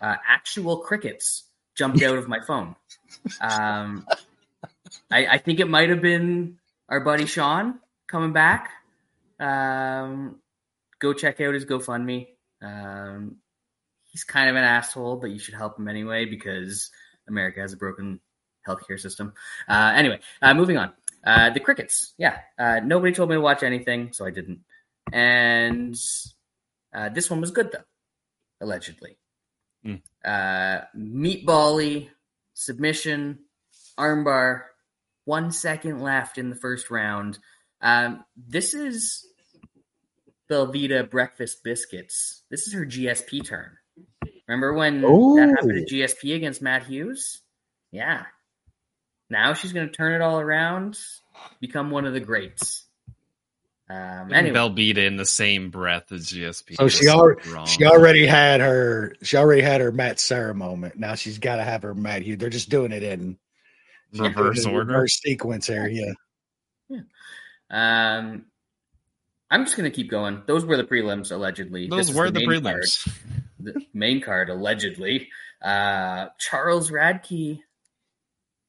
uh, 0.00 0.16
actual 0.26 0.78
crickets 0.78 1.44
jumped 1.74 2.02
out 2.02 2.16
of 2.16 2.28
my 2.28 2.40
phone. 2.40 2.76
Um, 3.40 4.06
I, 5.10 5.26
I 5.26 5.38
think 5.38 5.60
it 5.60 5.68
might 5.68 5.90
have 5.90 6.02
been 6.02 6.58
our 6.88 7.00
buddy 7.00 7.26
Sean 7.26 7.78
coming 8.06 8.32
back. 8.32 8.70
Um, 9.40 10.36
go 10.98 11.12
check 11.12 11.40
out 11.40 11.54
his 11.54 11.64
GoFundMe. 11.64 12.28
Um, 12.60 13.36
he's 14.04 14.24
kind 14.24 14.50
of 14.50 14.56
an 14.56 14.64
asshole, 14.64 15.16
but 15.16 15.30
you 15.30 15.38
should 15.38 15.54
help 15.54 15.78
him 15.78 15.88
anyway 15.88 16.24
because 16.24 16.90
America 17.28 17.60
has 17.60 17.72
a 17.72 17.76
broken 17.76 18.20
healthcare 18.66 18.98
system. 18.98 19.32
Uh, 19.68 19.92
anyway, 19.94 20.20
uh, 20.40 20.54
moving 20.54 20.76
on. 20.76 20.92
Uh, 21.24 21.50
the 21.50 21.60
crickets. 21.60 22.14
Yeah. 22.18 22.38
Uh, 22.58 22.80
nobody 22.84 23.12
told 23.12 23.30
me 23.30 23.36
to 23.36 23.40
watch 23.40 23.62
anything, 23.62 24.12
so 24.12 24.26
I 24.26 24.30
didn't. 24.30 24.60
And 25.12 25.96
uh, 26.94 27.08
this 27.08 27.30
one 27.30 27.40
was 27.40 27.50
good, 27.50 27.72
though, 27.72 27.84
allegedly. 28.60 29.16
Uh, 30.24 30.82
meatbally, 30.96 32.08
submission, 32.54 33.38
armbar, 33.98 34.62
one 35.24 35.52
second 35.52 36.02
left 36.02 36.38
in 36.38 36.50
the 36.50 36.56
first 36.56 36.90
round. 36.90 37.38
Um, 37.80 38.24
this 38.36 38.74
is 38.74 39.26
Belvita 40.50 41.08
breakfast 41.08 41.64
biscuits. 41.64 42.42
This 42.50 42.66
is 42.66 42.72
her 42.74 42.84
GSP 42.84 43.44
turn. 43.46 43.76
Remember 44.46 44.74
when 44.74 45.00
that 45.00 45.54
happened 45.56 45.78
at 45.78 45.88
GSP 45.88 46.36
against 46.36 46.62
Matt 46.62 46.84
Hughes? 46.84 47.40
Yeah. 47.90 48.24
Now 49.30 49.54
she's 49.54 49.72
going 49.72 49.86
to 49.86 49.92
turn 49.92 50.12
it 50.12 50.20
all 50.20 50.40
around, 50.40 50.98
become 51.60 51.90
one 51.90 52.04
of 52.04 52.12
the 52.12 52.20
greats. 52.20 52.84
Um, 53.90 54.32
anyway, 54.32 54.56
Belbita 54.56 54.98
in 54.98 55.16
the 55.16 55.26
same 55.26 55.70
breath 55.70 56.12
as 56.12 56.26
GSP. 56.28 56.76
So 56.76 56.88
she 56.88 57.04
is 57.04 57.10
already 57.10 57.50
wrong. 57.50 57.66
she 57.66 57.84
already 57.84 58.26
had 58.26 58.60
her 58.60 59.14
she 59.22 59.36
already 59.36 59.60
had 59.62 59.80
her 59.80 59.92
Matt 59.92 60.18
Serra 60.18 60.54
moment. 60.54 60.98
Now 60.98 61.14
she's 61.14 61.38
got 61.38 61.56
to 61.56 61.64
have 61.64 61.82
her 61.82 61.94
Matt 61.94 62.22
Hughes. 62.22 62.38
They're 62.38 62.48
just 62.48 62.70
doing 62.70 62.92
it 62.92 63.02
in 63.02 63.36
reverse 64.14 64.64
in 64.64 64.70
order. 64.70 64.92
reverse 64.92 65.20
sequence 65.20 65.66
here. 65.66 65.88
Yeah, 65.88 67.00
um, 67.70 68.46
I'm 69.50 69.64
just 69.64 69.76
going 69.76 69.90
to 69.90 69.94
keep 69.94 70.10
going. 70.10 70.42
Those 70.46 70.64
were 70.64 70.76
the 70.76 70.84
prelims, 70.84 71.32
allegedly. 71.32 71.88
Those 71.88 72.10
is 72.10 72.16
were 72.16 72.30
the, 72.30 72.46
main 72.46 72.62
card. 72.62 72.82
prelims. 72.84 73.18
the 73.60 73.86
main 73.92 74.20
card 74.20 74.48
allegedly. 74.48 75.28
Uh, 75.62 76.28
Charles 76.38 76.90
Radtke 76.90 77.60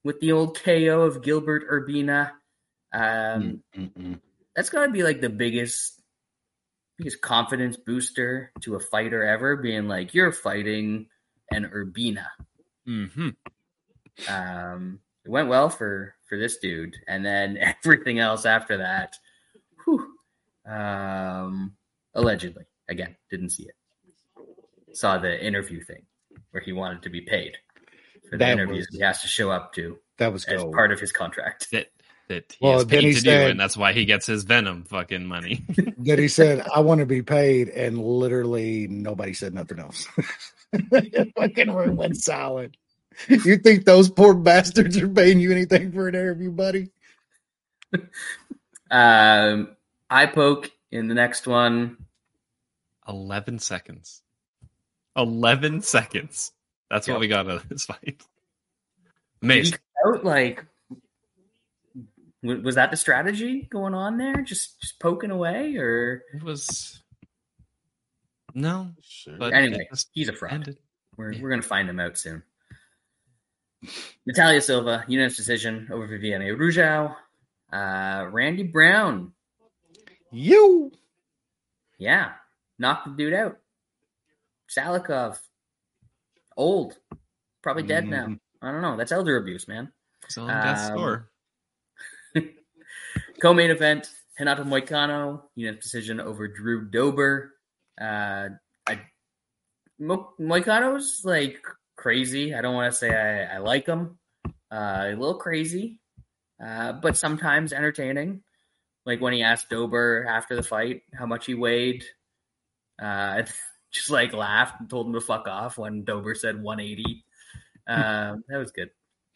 with 0.04 0.20
the 0.20 0.32
old 0.34 0.60
KO 0.62 1.02
of 1.02 1.24
Gilbert 1.24 1.70
Urbina. 1.70 2.32
Um, 2.92 3.64
Mm-mm. 3.76 4.20
That's 4.56 4.70
got 4.70 4.86
to 4.86 4.92
be 4.92 5.04
like 5.04 5.22
the 5.22 5.30
biggest, 5.30 6.02
biggest 6.98 7.22
confidence 7.22 7.76
booster 7.78 8.52
to 8.62 8.76
a 8.76 8.80
fighter 8.80 9.24
ever, 9.24 9.56
being 9.58 9.88
like, 9.88 10.14
"You're 10.14 10.32
fighting 10.32 11.08
an 11.52 11.66
Urbina." 11.74 12.26
hmm 12.86 13.30
Um, 14.28 15.00
it 15.26 15.30
went 15.30 15.48
well 15.50 15.70
for 15.70 16.16
for 16.30 16.38
this 16.38 16.58
dude, 16.58 16.96
and 17.08 17.26
then 17.26 17.58
everything 17.86 18.20
else 18.20 18.46
after 18.46 18.78
that, 18.78 19.16
whew, 19.86 20.08
um, 20.66 21.76
allegedly, 22.14 22.66
again, 22.90 23.16
didn't 23.30 23.50
see 23.52 23.64
it. 23.64 23.76
Saw 24.96 25.18
the 25.18 25.44
interview 25.44 25.82
thing 25.84 26.06
where 26.52 26.62
he 26.62 26.74
wanted 26.74 27.02
to 27.04 27.10
be 27.10 27.22
paid 27.22 27.58
for 28.30 28.32
the 28.32 28.38
That 28.38 28.52
interviews 28.52 28.88
was- 28.92 28.98
he 29.00 29.04
has 29.04 29.22
to 29.22 29.28
show 29.28 29.50
up 29.50 29.74
to 29.74 29.98
That 30.18 30.32
was 30.32 30.46
as 30.46 30.62
gold. 30.62 30.76
part 30.76 30.92
of 30.92 31.00
his 31.00 31.12
contract. 31.12 31.72
That 31.72 31.88
that 32.30 32.52
he 32.58 32.66
Well, 32.66 32.74
has 32.80 32.86
then 32.88 33.00
paid 33.02 33.08
he 33.08 33.14
to 33.14 33.20
said- 33.22 33.46
do, 33.46 33.52
and 33.52 33.60
that's 33.60 33.76
why 33.78 33.94
he 33.94 34.06
gets 34.06 34.26
his 34.26 34.44
Venom 34.44 34.84
fucking 34.86 35.26
money. 35.26 35.64
that 36.00 36.20
he 36.20 36.28
said, 36.28 36.66
I 36.74 36.80
want 36.80 37.00
to 37.00 37.06
be 37.06 37.22
paid, 37.22 37.70
and 37.70 37.98
literally 38.04 38.88
nobody 38.88 39.34
said 39.34 39.54
nothing 39.54 39.80
else. 39.80 40.08
Fucking 41.38 41.72
room 41.72 41.96
went 41.98 42.18
silent. 42.18 42.76
You 43.30 43.58
think 43.58 43.86
those 43.86 44.10
poor 44.10 44.34
bastards 44.34 44.98
are 44.98 45.08
paying 45.08 45.40
you 45.40 45.52
anything 45.52 45.92
for 45.92 46.08
an 46.08 46.16
interview, 46.16 46.50
buddy? 46.50 46.90
Um, 48.90 49.76
eye 50.10 50.26
poke 50.26 50.72
in 50.92 51.08
the 51.08 51.14
next 51.14 51.48
one. 51.48 51.98
Eleven 53.08 53.60
seconds. 53.60 54.22
Eleven 55.16 55.82
seconds. 55.82 56.52
That's 56.90 57.08
Yeah. 57.08 57.14
what 57.16 57.20
we 57.22 57.28
got 57.28 57.46
out 57.48 57.58
of 57.64 57.70
this 57.70 57.86
fight. 57.86 58.02
Did 58.04 58.26
Amazing. 59.44 59.78
out 60.08 60.24
like 60.24 60.56
w- 60.58 60.68
was 62.44 62.76
that 62.76 62.92
the 62.92 62.98
strategy 62.98 63.68
going 63.72 63.94
on 63.94 64.18
there? 64.18 64.42
Just 64.42 64.80
just 64.82 65.00
poking 65.00 65.32
away, 65.32 65.76
or 65.78 66.24
It 66.34 66.44
was 66.44 67.02
no, 68.54 68.92
Sure. 69.02 69.38
but 69.38 69.54
Anyway, 69.54 69.88
he's 70.14 70.30
a 70.30 70.34
fraud. 70.34 70.54
ended. 70.54 70.78
We're 71.18 71.32
Yeah. 71.34 71.42
we're 71.42 71.50
gonna 71.50 71.62
find 71.62 71.90
him 71.90 72.00
out 72.00 72.18
soon. 72.18 72.44
Natalia 74.26 74.62
Silva, 74.62 75.04
unanimous 75.08 75.36
decision 75.38 75.90
over 75.92 76.08
Viviane 76.08 76.46
Araújo. 76.48 77.16
Uh, 77.72 78.28
Randy 78.32 78.64
Brown, 78.64 79.34
You. 80.32 80.92
yeah, 81.98 82.36
knocked 82.78 83.06
the 83.08 83.12
dude 83.16 83.34
out. 83.34 83.60
Salikhov, 84.70 85.40
old, 86.56 86.98
probably 87.62 87.84
dead 87.84 88.06
now. 88.08 88.28
Mhm. 88.28 88.40
I 88.62 88.72
don't 88.72 88.82
know. 88.82 88.96
That's 88.96 89.12
elder 89.12 89.36
abuse, 89.38 89.68
man. 89.68 89.92
So 90.30 90.44
on 90.44 90.48
death's 90.64 90.90
Um, 90.90 90.98
door. 90.98 91.30
Co-main 93.44 93.72
event: 93.72 94.10
Renato 94.40 94.64
Moicano, 94.64 95.42
unanimous 95.56 95.84
decision 95.84 96.22
over 96.22 96.48
Drew 96.48 96.90
Dober. 96.90 97.52
Uh, 98.00 98.48
I, 98.88 99.02
Mo- 100.00 100.32
Moicano's 100.40 101.24
like 101.26 101.58
crazy. 101.98 102.56
I 102.56 102.62
don't 102.62 102.74
want 102.74 102.94
to 102.94 102.98
say 102.98 103.14
I, 103.14 103.56
I 103.56 103.58
like 103.58 103.86
him. 103.86 104.18
Uh, 104.72 105.08
a 105.08 105.16
little 105.18 105.36
crazy, 105.36 106.00
uh, 106.66 106.94
but 106.94 107.18
sometimes 107.18 107.74
entertaining. 107.74 108.44
Like 109.06 109.20
when 109.20 109.34
he 109.34 109.44
asked 109.44 109.70
Dober 109.70 110.26
after 110.26 110.56
the 110.56 110.64
fight 110.64 111.02
how 111.14 111.26
much 111.26 111.46
he 111.46 111.54
weighed, 111.54 112.06
uh, 113.02 113.42
just 113.92 114.10
like 114.10 114.32
laughed 114.32 114.80
and 114.80 114.90
told 114.90 115.08
him 115.08 115.14
to 115.16 115.20
fuck 115.20 115.50
off 115.50 115.78
when 115.78 116.06
Dober 116.06 116.34
said 116.34 116.64
180. 116.64 117.26
Um, 117.90 118.46
that 118.48 118.58
was 118.58 118.72
good. 118.72 118.92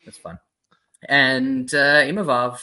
That's 0.05 0.17
fun. 0.17 0.39
And 1.09 1.71
uh, 1.73 2.03
Imavov, 2.03 2.61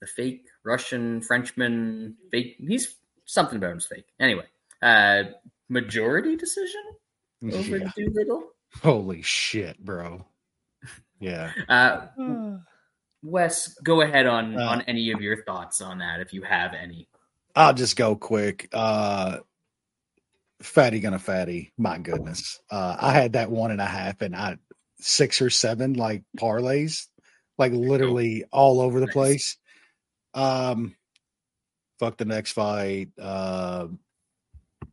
the 0.00 0.06
fake 0.06 0.46
Russian 0.64 1.20
Frenchman, 1.22 2.16
fake. 2.30 2.56
He's 2.58 2.96
something 3.24 3.56
about 3.56 3.70
him's 3.70 3.86
fake. 3.86 4.06
Anyway, 4.20 4.44
uh, 4.82 5.24
majority 5.68 6.36
decision 6.36 6.82
over 7.52 7.76
Yeah. 7.78 7.90
Doolittle. 7.96 8.44
Holy 8.82 9.22
shit, 9.22 9.78
bro. 9.84 10.24
Yeah. 11.20 11.52
Uh, 11.68 12.58
Wes, 13.22 13.74
go 13.82 14.00
ahead 14.02 14.26
on 14.26 14.56
Uh, 14.56 14.62
on 14.64 14.82
any 14.82 15.10
of 15.10 15.20
your 15.20 15.42
thoughts 15.44 15.80
on 15.80 15.98
that 15.98 16.20
if 16.20 16.32
you 16.32 16.42
have 16.42 16.72
any. 16.74 17.08
I'll 17.56 17.74
just 17.74 17.96
go 17.96 18.14
quick. 18.14 18.68
Uh 18.72 19.38
fatty 20.62 21.00
gonna 21.00 21.18
fatty. 21.18 21.72
My 21.76 21.98
goodness. 21.98 22.60
Uh 22.70 22.96
I 23.00 23.12
had 23.12 23.32
that 23.32 23.50
one 23.50 23.72
and 23.72 23.80
a 23.80 23.86
half 23.86 24.22
and 24.22 24.36
I 24.36 24.56
six 25.00 25.42
or 25.42 25.50
seven 25.50 25.94
like 25.94 26.22
parlays, 26.36 27.06
like 27.58 27.72
literally 27.72 28.44
all 28.52 28.80
over 28.80 29.00
the 29.00 29.08
place. 29.08 29.56
Um 30.34 30.94
fuck 31.98 32.16
the 32.16 32.24
next 32.24 32.52
fight. 32.52 33.08
Uh 33.20 33.88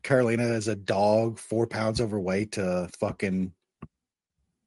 Carolina 0.03 0.43
is 0.43 0.67
a 0.67 0.75
dog, 0.75 1.39
four 1.39 1.67
pounds 1.67 1.99
overweight 2.01 2.53
to 2.53 2.89
fucking 2.99 3.53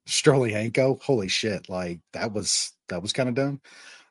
Stoliarenko. 0.06 1.00
Holy 1.02 1.28
shit. 1.28 1.68
Like 1.68 2.00
that 2.12 2.32
was 2.32 2.72
that 2.88 3.02
was 3.02 3.12
kind 3.12 3.28
of 3.28 3.34
dumb. 3.34 3.60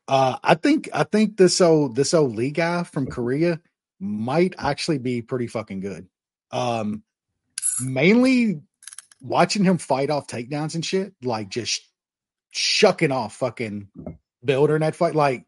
Uh 0.07 0.37
I 0.43 0.55
think 0.55 0.89
I 0.93 1.03
think 1.03 1.37
this 1.37 1.59
old 1.59 1.95
this 1.95 2.13
old 2.13 2.35
Lee 2.35 2.51
guy 2.51 2.83
from 2.83 3.07
Korea 3.07 3.59
might 3.99 4.53
actually 4.57 4.99
be 4.99 5.21
pretty 5.21 5.47
fucking 5.47 5.79
good. 5.79 6.07
Um 6.51 7.03
mainly 7.81 8.61
watching 9.21 9.63
him 9.63 9.77
fight 9.77 10.09
off 10.09 10.27
takedowns 10.27 10.75
and 10.75 10.85
shit, 10.85 11.13
like 11.23 11.49
just 11.49 11.81
shucking 12.51 13.11
off 13.11 13.35
fucking 13.35 13.87
Bilder 14.45 14.75
in 14.75 14.81
that 14.81 14.95
fight. 14.95 15.15
Like 15.15 15.45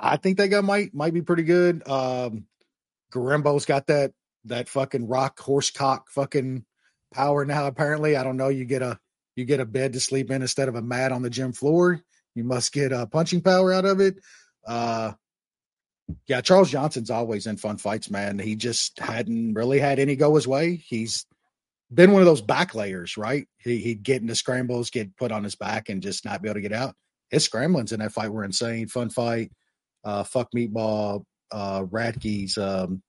I 0.00 0.16
think 0.16 0.38
that 0.38 0.48
guy 0.48 0.60
might 0.60 0.94
might 0.94 1.14
be 1.14 1.22
pretty 1.22 1.44
good. 1.44 1.86
Um 1.88 2.46
Gorimbo's 3.12 3.64
got 3.64 3.86
that 3.88 4.12
that 4.44 4.68
fucking 4.68 5.08
rock 5.08 5.38
horse 5.40 5.70
cock 5.70 6.10
fucking 6.10 6.64
power 7.12 7.44
now, 7.44 7.66
apparently. 7.66 8.16
I 8.16 8.24
don't 8.24 8.36
know. 8.36 8.48
You 8.48 8.64
get 8.64 8.82
a 8.82 8.98
you 9.36 9.44
get 9.44 9.60
a 9.60 9.66
bed 9.66 9.92
to 9.92 10.00
sleep 10.00 10.30
in 10.30 10.42
instead 10.42 10.68
of 10.68 10.74
a 10.74 10.82
mat 10.82 11.12
on 11.12 11.22
the 11.22 11.30
gym 11.30 11.52
floor. 11.52 12.02
You 12.34 12.44
must 12.44 12.72
get 12.72 12.92
uh, 12.92 13.06
punching 13.06 13.42
power 13.42 13.72
out 13.72 13.84
of 13.84 14.00
it. 14.00 14.16
Uh, 14.66 15.12
yeah, 16.26 16.40
Charles 16.40 16.70
Johnson's 16.70 17.10
always 17.10 17.46
in 17.46 17.56
fun 17.56 17.78
fights, 17.78 18.10
man. 18.10 18.38
He 18.38 18.56
just 18.56 18.98
hadn't 18.98 19.54
really 19.54 19.78
had 19.78 19.98
any 19.98 20.16
go 20.16 20.34
his 20.34 20.48
way. 20.48 20.76
He's 20.76 21.26
been 21.92 22.12
one 22.12 22.22
of 22.22 22.26
those 22.26 22.42
back 22.42 22.74
layers, 22.74 23.16
right? 23.16 23.46
He, 23.58 23.78
he'd 23.78 24.02
get 24.02 24.22
into 24.22 24.34
scrambles, 24.34 24.90
get 24.90 25.16
put 25.16 25.32
on 25.32 25.44
his 25.44 25.54
back, 25.54 25.88
and 25.88 26.02
just 26.02 26.24
not 26.24 26.42
be 26.42 26.48
able 26.48 26.56
to 26.56 26.60
get 26.60 26.72
out. 26.72 26.94
His 27.30 27.44
scramblings 27.44 27.92
in 27.92 28.00
that 28.00 28.12
fight 28.12 28.32
were 28.32 28.44
insane. 28.44 28.88
Fun 28.88 29.10
fight. 29.10 29.52
Uh, 30.04 30.24
fuck 30.24 30.48
meatball. 30.54 31.24
Uh, 31.50 31.84
Radtke's. 31.90 32.58
Um, 32.58 33.02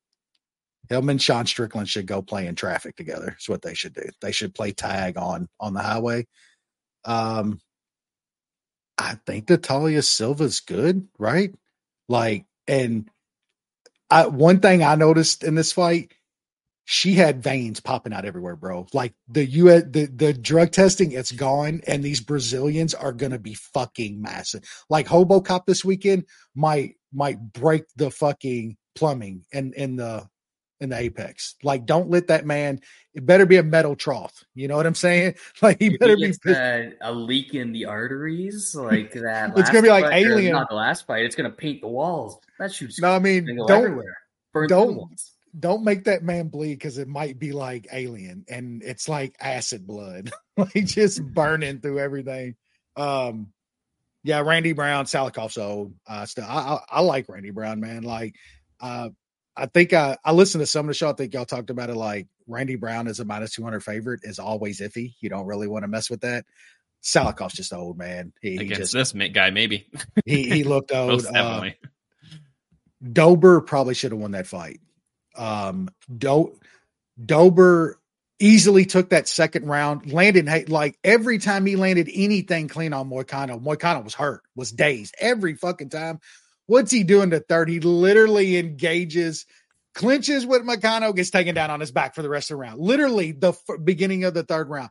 him 0.90 1.10
and 1.10 1.22
Sean 1.22 1.46
Strickland 1.46 1.88
should 1.88 2.08
go 2.08 2.22
play 2.22 2.48
in 2.48 2.56
traffic 2.56 2.96
together. 2.96 3.28
That's 3.28 3.50
what 3.50 3.62
they 3.62 3.76
should 3.76 3.94
do. 3.94 4.10
They 4.22 4.32
should 4.32 4.56
play 4.56 4.72
tag 4.72 5.18
on 5.18 5.48
on 5.60 5.74
the 5.74 5.82
highway. 5.82 6.26
Um, 7.06 7.60
I 8.98 9.18
think 9.26 9.48
that 9.48 9.64
Talia 9.64 10.02
Silva's 10.02 10.60
good, 10.62 11.08
right? 11.18 11.54
Like, 12.08 12.46
and 12.68 13.10
I 14.10 14.28
one 14.28 14.60
thing 14.60 14.84
I 14.84 14.96
noticed 14.96 15.44
in 15.44 15.56
this 15.56 15.72
fight, 15.72 16.12
she 16.92 17.14
had 17.14 17.44
veins 17.44 17.80
popping 17.80 18.14
out 18.14 18.26
everywhere, 18.26 18.56
bro. 18.56 18.88
Like 18.94 19.14
the 19.28 19.46
U 19.46 19.66
the 19.66 20.08
the 20.12 20.34
drug 20.34 20.72
testing, 20.72 21.12
it's 21.12 21.32
gone, 21.32 21.82
and 21.86 22.02
these 22.04 22.20
Brazilians 22.20 22.96
are 22.96 23.14
gonna 23.14 23.38
be 23.38 23.54
fucking 23.54 24.20
massive. 24.20 24.64
Like 24.90 25.06
Hobo 25.06 25.40
Cop 25.40 25.68
this 25.68 25.86
weekend 25.86 26.26
might 26.56 26.96
might 27.14 27.38
break 27.54 27.84
the 27.96 28.10
fucking 28.10 28.76
plumbing 28.96 29.46
in 29.52 29.74
in 29.74 29.98
the 29.98 30.28
in 30.80 30.90
the 30.90 30.98
apex. 30.98 31.54
Like, 31.62 31.86
don't 31.86 32.10
let 32.10 32.30
that 32.30 32.48
man. 32.48 32.80
It 33.14 33.24
better 33.24 33.46
be 33.46 33.58
a 33.58 33.64
metal 33.64 33.96
trough. 33.96 34.44
You 34.56 34.68
know 34.68 34.76
what 34.76 34.88
I'm 34.88 34.96
saying? 34.96 35.36
Like, 35.62 35.80
he 35.80 35.96
better 35.96 36.16
he 36.16 36.34
be. 36.44 36.56
uh, 36.56 36.90
a 37.02 37.14
leak 37.14 37.54
in 37.54 37.72
the 37.72 37.86
arteries 37.86 38.74
like 38.74 39.12
that. 39.12 39.54
It's 39.58 39.70
gonna 39.70 39.84
be 39.84 39.90
like 39.90 40.06
fight, 40.06 40.26
Alien. 40.26 40.54
Not 40.54 40.70
the 40.70 40.76
last 40.76 41.06
fight. 41.06 41.24
It's 41.24 41.36
gonna 41.36 41.52
paint 41.52 41.82
the 41.82 41.88
walls. 41.88 42.40
That 42.58 42.74
shoots. 42.74 43.00
No, 43.00 43.14
I 43.14 43.20
mean, 43.20 43.46
don't 43.68 43.70
everywhere. 43.70 44.18
Burn 44.54 44.68
don't- 44.68 44.86
through 44.88 44.94
the 44.94 45.00
walls. 45.02 45.32
Don't 45.58 45.84
make 45.84 46.06
that 46.06 46.24
man 46.24 46.48
bleed 46.48 46.76
because 46.76 46.98
it 46.98 47.08
might 47.08 47.40
be 47.40 47.52
like 47.52 47.88
alien 47.92 48.46
and 48.48 48.84
it's 48.84 49.10
like 49.10 49.36
acid 49.40 49.88
blood 49.88 50.32
like 50.58 50.86
just 50.86 51.24
burning 51.34 51.80
through 51.80 52.00
everything 52.00 52.56
um 52.96 53.52
yeah 54.24 54.42
randy 54.42 54.74
brown 54.74 55.06
Salikhov's 55.06 55.58
old 55.58 55.94
uh 56.08 56.26
still 56.26 56.46
I, 56.46 56.58
I 56.58 56.80
i 56.90 57.02
like 57.02 57.30
randy 57.30 57.52
brown 57.52 57.80
man 57.80 58.04
like 58.04 58.36
uh 58.82 59.10
i 59.56 59.66
think 59.68 59.94
i 59.94 60.18
i 60.26 60.32
listened 60.34 60.62
to 60.62 60.68
some 60.68 60.86
of 60.86 60.88
the 60.90 60.94
show 60.94 61.10
i 61.10 61.14
think 61.14 61.34
y'all 61.34 61.46
talked 61.46 61.70
about 61.70 61.90
it 61.90 61.96
like 61.96 62.28
randy 62.48 62.76
brown 62.76 63.08
is 63.08 63.20
a 63.20 63.26
minus 63.26 63.54
200 63.54 63.82
favorite 63.82 64.22
is 64.24 64.40
always 64.40 64.82
iffy 64.82 65.14
you 65.22 65.30
don't 65.30 65.46
really 65.46 65.68
want 65.68 65.84
to 65.84 65.88
mess 65.88 66.10
with 66.10 66.22
that 66.22 66.46
Salikhov's 67.02 67.54
just 67.54 67.72
old 67.72 67.98
man 67.98 68.34
he, 68.42 68.52
he 68.52 68.58
Against 68.58 68.92
just 68.92 69.14
this 69.14 69.32
guy, 69.32 69.52
maybe. 69.52 69.90
he, 70.26 70.50
he 70.50 70.64
looked 70.66 70.92
old 70.94 71.24
Most 71.24 71.34
uh. 71.34 71.70
Dober 73.14 73.62
probably 73.62 73.94
should 73.94 74.12
have 74.12 74.20
won 74.20 74.32
that 74.32 74.48
fight. 74.48 74.82
Um, 75.40 75.90
Do- 76.16 76.60
Dober 77.24 78.00
easily 78.40 78.86
took 78.86 79.10
that 79.10 79.28
second 79.28 79.66
round, 79.66 80.12
landed 80.12 80.70
like 80.70 80.98
every 81.04 81.40
time 81.40 81.66
he 81.66 81.76
landed 81.76 82.10
anything 82.14 82.68
clean 82.68 82.94
on 82.94 83.10
Moicano, 83.10 83.62
Moicano 83.62 84.04
was 84.04 84.14
hurt, 84.14 84.42
was 84.56 84.72
dazed 84.72 85.16
every 85.20 85.56
fucking 85.56 85.90
time. 85.90 86.20
What's 86.68 86.92
he 86.92 87.04
doing 87.04 87.32
to 87.32 87.40
third? 87.40 87.70
He 87.70 87.80
literally 87.80 88.58
engages 88.58 89.46
clinches 89.96 90.46
with 90.46 90.62
Moicano, 90.62 91.16
gets 91.16 91.32
taken 91.32 91.56
down 91.56 91.72
on 91.72 91.80
his 91.80 91.92
back 91.92 92.16
for 92.16 92.22
the 92.22 92.30
rest 92.30 92.52
of 92.52 92.56
the 92.56 92.62
round. 92.62 92.80
Literally 92.80 93.32
the 93.32 93.50
f- 93.54 93.84
beginning 93.84 94.24
of 94.24 94.34
the 94.34 94.44
third 94.44 94.70
round. 94.70 94.90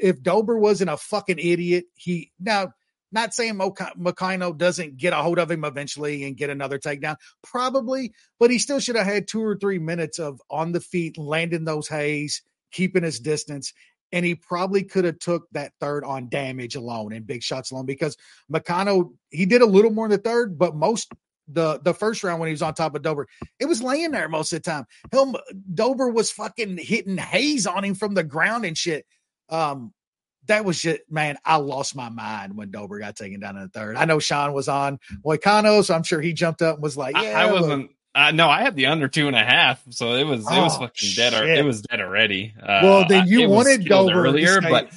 If 0.00 0.22
Dober 0.22 0.58
wasn't 0.58 0.90
a 0.90 0.96
fucking 0.96 1.38
idiot, 1.38 1.84
he 1.94 2.32
now 2.40 2.72
not 3.12 3.34
saying 3.34 3.54
Moicano 3.54 4.56
doesn't 4.56 4.96
get 4.96 5.12
a 5.12 5.16
hold 5.16 5.38
of 5.38 5.50
him 5.50 5.64
eventually 5.64 6.24
and 6.24 6.36
get 6.36 6.50
another 6.50 6.78
takedown, 6.78 7.16
probably, 7.42 8.12
but 8.40 8.50
he 8.50 8.58
still 8.58 8.80
should 8.80 8.96
have 8.96 9.06
had 9.06 9.28
two 9.28 9.42
or 9.42 9.56
three 9.56 9.78
minutes 9.78 10.18
of 10.18 10.40
on 10.50 10.72
the 10.72 10.80
feet, 10.80 11.18
landing 11.18 11.64
those 11.64 11.88
hays, 11.88 12.42
keeping 12.72 13.02
his 13.02 13.20
distance, 13.20 13.72
and 14.12 14.24
he 14.24 14.34
probably 14.34 14.82
could 14.82 15.04
have 15.04 15.18
took 15.18 15.48
that 15.52 15.72
third 15.80 16.04
on 16.04 16.28
damage 16.28 16.76
alone 16.76 17.12
and 17.12 17.26
big 17.26 17.42
shots 17.42 17.70
alone 17.70 17.86
because 17.86 18.16
Moicano 18.52 19.12
he 19.30 19.46
did 19.46 19.62
a 19.62 19.66
little 19.66 19.90
more 19.90 20.06
in 20.06 20.10
the 20.10 20.18
third, 20.18 20.58
but 20.58 20.74
most 20.74 21.12
the 21.48 21.80
the 21.82 21.94
first 21.94 22.22
round 22.22 22.40
when 22.40 22.48
he 22.48 22.52
was 22.52 22.62
on 22.62 22.74
top 22.74 22.94
of 22.94 23.02
Dober, 23.02 23.26
it 23.58 23.66
was 23.66 23.82
laying 23.82 24.10
there 24.10 24.28
most 24.28 24.52
of 24.52 24.62
the 24.62 24.70
time. 24.70 24.86
Him 25.10 25.34
Dober 25.74 26.08
was 26.08 26.30
fucking 26.30 26.78
hitting 26.78 27.16
hays 27.16 27.66
on 27.66 27.84
him 27.84 27.94
from 27.94 28.14
the 28.14 28.24
ground 28.24 28.64
and 28.64 28.76
shit. 28.76 29.06
Um, 29.48 29.92
that 30.46 30.64
was 30.64 30.80
just 30.80 31.00
man, 31.10 31.38
I 31.44 31.56
lost 31.56 31.94
my 31.94 32.08
mind 32.08 32.56
when 32.56 32.70
Dober 32.70 32.98
got 32.98 33.16
taken 33.16 33.40
down 33.40 33.56
in 33.56 33.62
the 33.62 33.68
third. 33.68 33.96
I 33.96 34.04
know 34.04 34.18
Sean 34.18 34.52
was 34.52 34.68
on 34.68 34.98
Moicano, 35.24 35.84
so 35.84 35.94
I'm 35.94 36.02
sure 36.02 36.20
he 36.20 36.32
jumped 36.32 36.62
up 36.62 36.74
and 36.76 36.82
was 36.82 36.96
like, 36.96 37.14
"Yeah." 37.16 37.38
I, 37.38 37.48
I 37.48 37.52
wasn't. 37.52 37.90
Uh, 38.14 38.30
no, 38.30 38.48
I 38.50 38.60
had 38.60 38.76
the 38.76 38.86
under 38.86 39.08
two 39.08 39.26
and 39.26 39.34
a 39.36 39.42
half, 39.44 39.82
so 39.90 40.14
it 40.16 40.24
was 40.24 40.40
it 40.40 40.50
was 40.60 40.76
Oh, 40.76 40.80
fucking 40.80 41.10
dead. 41.16 41.32
shit. 41.32 41.58
It 41.58 41.64
was 41.64 41.80
dead 41.82 42.00
already. 42.00 42.52
Uh, 42.60 42.80
Well, 42.82 43.08
then 43.08 43.26
you 43.26 43.48
wanted 43.48 43.84
Dober 43.86 44.26
earlier, 44.26 44.60
stay- 44.60 44.68
but 44.68 44.90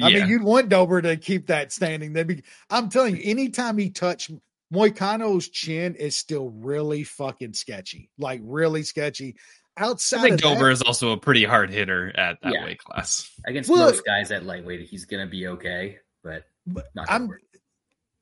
I 0.00 0.12
mean, 0.12 0.28
you'd 0.28 0.42
want 0.42 0.68
Dober 0.68 1.00
to 1.02 1.16
keep 1.16 1.46
that 1.46 1.72
standing. 1.72 2.12
They'd 2.12 2.26
be, 2.26 2.42
I'm 2.70 2.88
telling 2.90 3.16
you, 3.16 3.22
anytime 3.24 3.78
he 3.78 3.88
touched 3.90 4.30
Moicano's 4.72 5.48
chin 5.48 5.94
is 5.94 6.16
still 6.16 6.50
really 6.50 7.02
fucking 7.02 7.54
sketchy, 7.54 8.10
like 8.18 8.40
really 8.44 8.82
sketchy. 8.82 9.36
Outside 9.78 10.18
I 10.18 10.22
think 10.22 10.34
of 10.36 10.40
that- 10.40 10.54
Dober 10.54 10.70
is 10.70 10.82
also 10.82 11.10
a 11.12 11.16
pretty 11.18 11.44
hard 11.44 11.70
hitter 11.70 12.08
at 12.16 12.40
that 12.42 12.52
Yeah. 12.52 12.64
weight 12.64 12.78
class. 12.78 13.30
Against 13.44 13.68
Well- 13.68 13.80
most 13.90 14.04
guys 14.04 14.30
at 14.30 14.44
lightweight, 14.44 14.88
he's 14.88 15.04
gonna 15.04 15.26
be 15.26 15.46
okay, 15.48 15.98
but 16.22 16.44
But 16.66 16.86
not. 16.94 17.06
I'm, 17.10 17.22
Dober. 17.26 17.40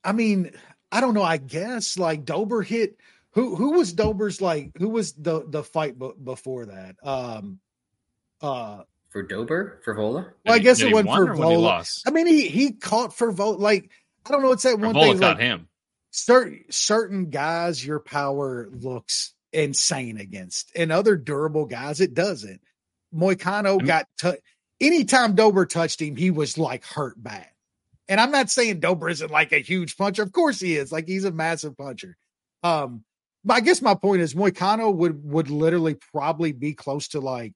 I 0.03 0.13
mean, 0.13 0.51
I 0.93 1.01
don't 1.01 1.15
know. 1.15 1.23
I 1.23 1.37
guess 1.39 1.97
like 1.99 2.25
Dober 2.25 2.63
hit 2.63 2.99
who 3.33 3.55
who 3.57 3.73
was 3.73 3.93
Dober's 3.93 4.41
like 4.41 4.71
who 4.79 4.89
was 4.89 5.13
the 5.15 5.45
the 5.49 5.63
fight 5.65 5.99
b- 5.99 6.13
before 6.23 6.67
that? 6.67 6.97
Um, 7.03 7.61
uh, 8.41 8.83
for 9.11 9.23
Dober 9.23 9.81
for 9.85 9.95
Vola. 9.95 10.33
well, 10.45 10.55
I 10.55 10.59
guess 10.59 10.81
it 10.81 10.89
he 10.89 10.95
went 10.95 11.09
for 11.09 11.23
or 11.31 11.37
when 11.37 11.49
he 11.51 11.55
Vola. 11.57 11.85
I 12.07 12.11
mean, 12.11 12.27
he 12.27 12.49
he 12.49 12.73
caught 12.73 13.15
for 13.17 13.31
vote 13.33 13.59
like 13.61 13.91
I 14.27 14.31
don't 14.33 14.43
know. 14.43 14.53
It's 14.53 14.63
that 14.65 14.79
one 14.79 14.93
Vola 14.93 15.07
thing. 15.13 15.21
caught 15.21 15.37
Like, 15.37 15.41
him. 15.41 15.69
certain 16.11 16.65
certain 16.71 17.31
guys, 17.31 17.85
your 17.85 18.01
power 18.01 18.69
looks 18.73 19.35
insane 19.55 20.19
against, 20.19 20.73
and 20.75 20.93
other 20.93 21.17
durable 21.17 21.67
guys, 21.67 22.01
it 22.01 22.15
doesn't. 22.15 22.61
Moicano 23.15 23.79
mean- 23.79 23.87
got 23.87 24.07
tou- 24.19 24.37
anytime 24.81 25.35
Dober 25.35 25.67
touched 25.67 26.03
him, 26.03 26.17
he 26.17 26.31
was 26.31 26.59
like 26.59 26.85
hurt 26.85 27.23
bad. 27.23 27.49
And 28.09 28.21
I'm 28.21 28.31
not 28.31 28.51
saying 28.51 28.81
Dober 28.81 29.09
isn't 29.09 29.31
like 29.31 29.53
a 29.53 29.59
huge 29.59 29.97
puncher. 29.97 30.23
Of 30.23 30.33
course 30.33 30.61
he 30.61 30.77
is. 30.77 30.93
Like 30.93 31.09
he's 31.09 31.25
a 31.25 31.33
massive 31.33 31.77
puncher. 31.77 32.17
Um, 32.63 33.05
but 33.45 33.55
I 33.55 33.61
guess 33.61 33.81
my 33.81 33.95
point 33.95 34.21
is 34.21 34.35
Moicano 34.35 34.95
would 34.95 35.25
would 35.25 35.51
literally 35.51 35.95
probably 36.13 36.53
be 36.53 36.75
close 36.75 37.09
to 37.09 37.21
like 37.21 37.55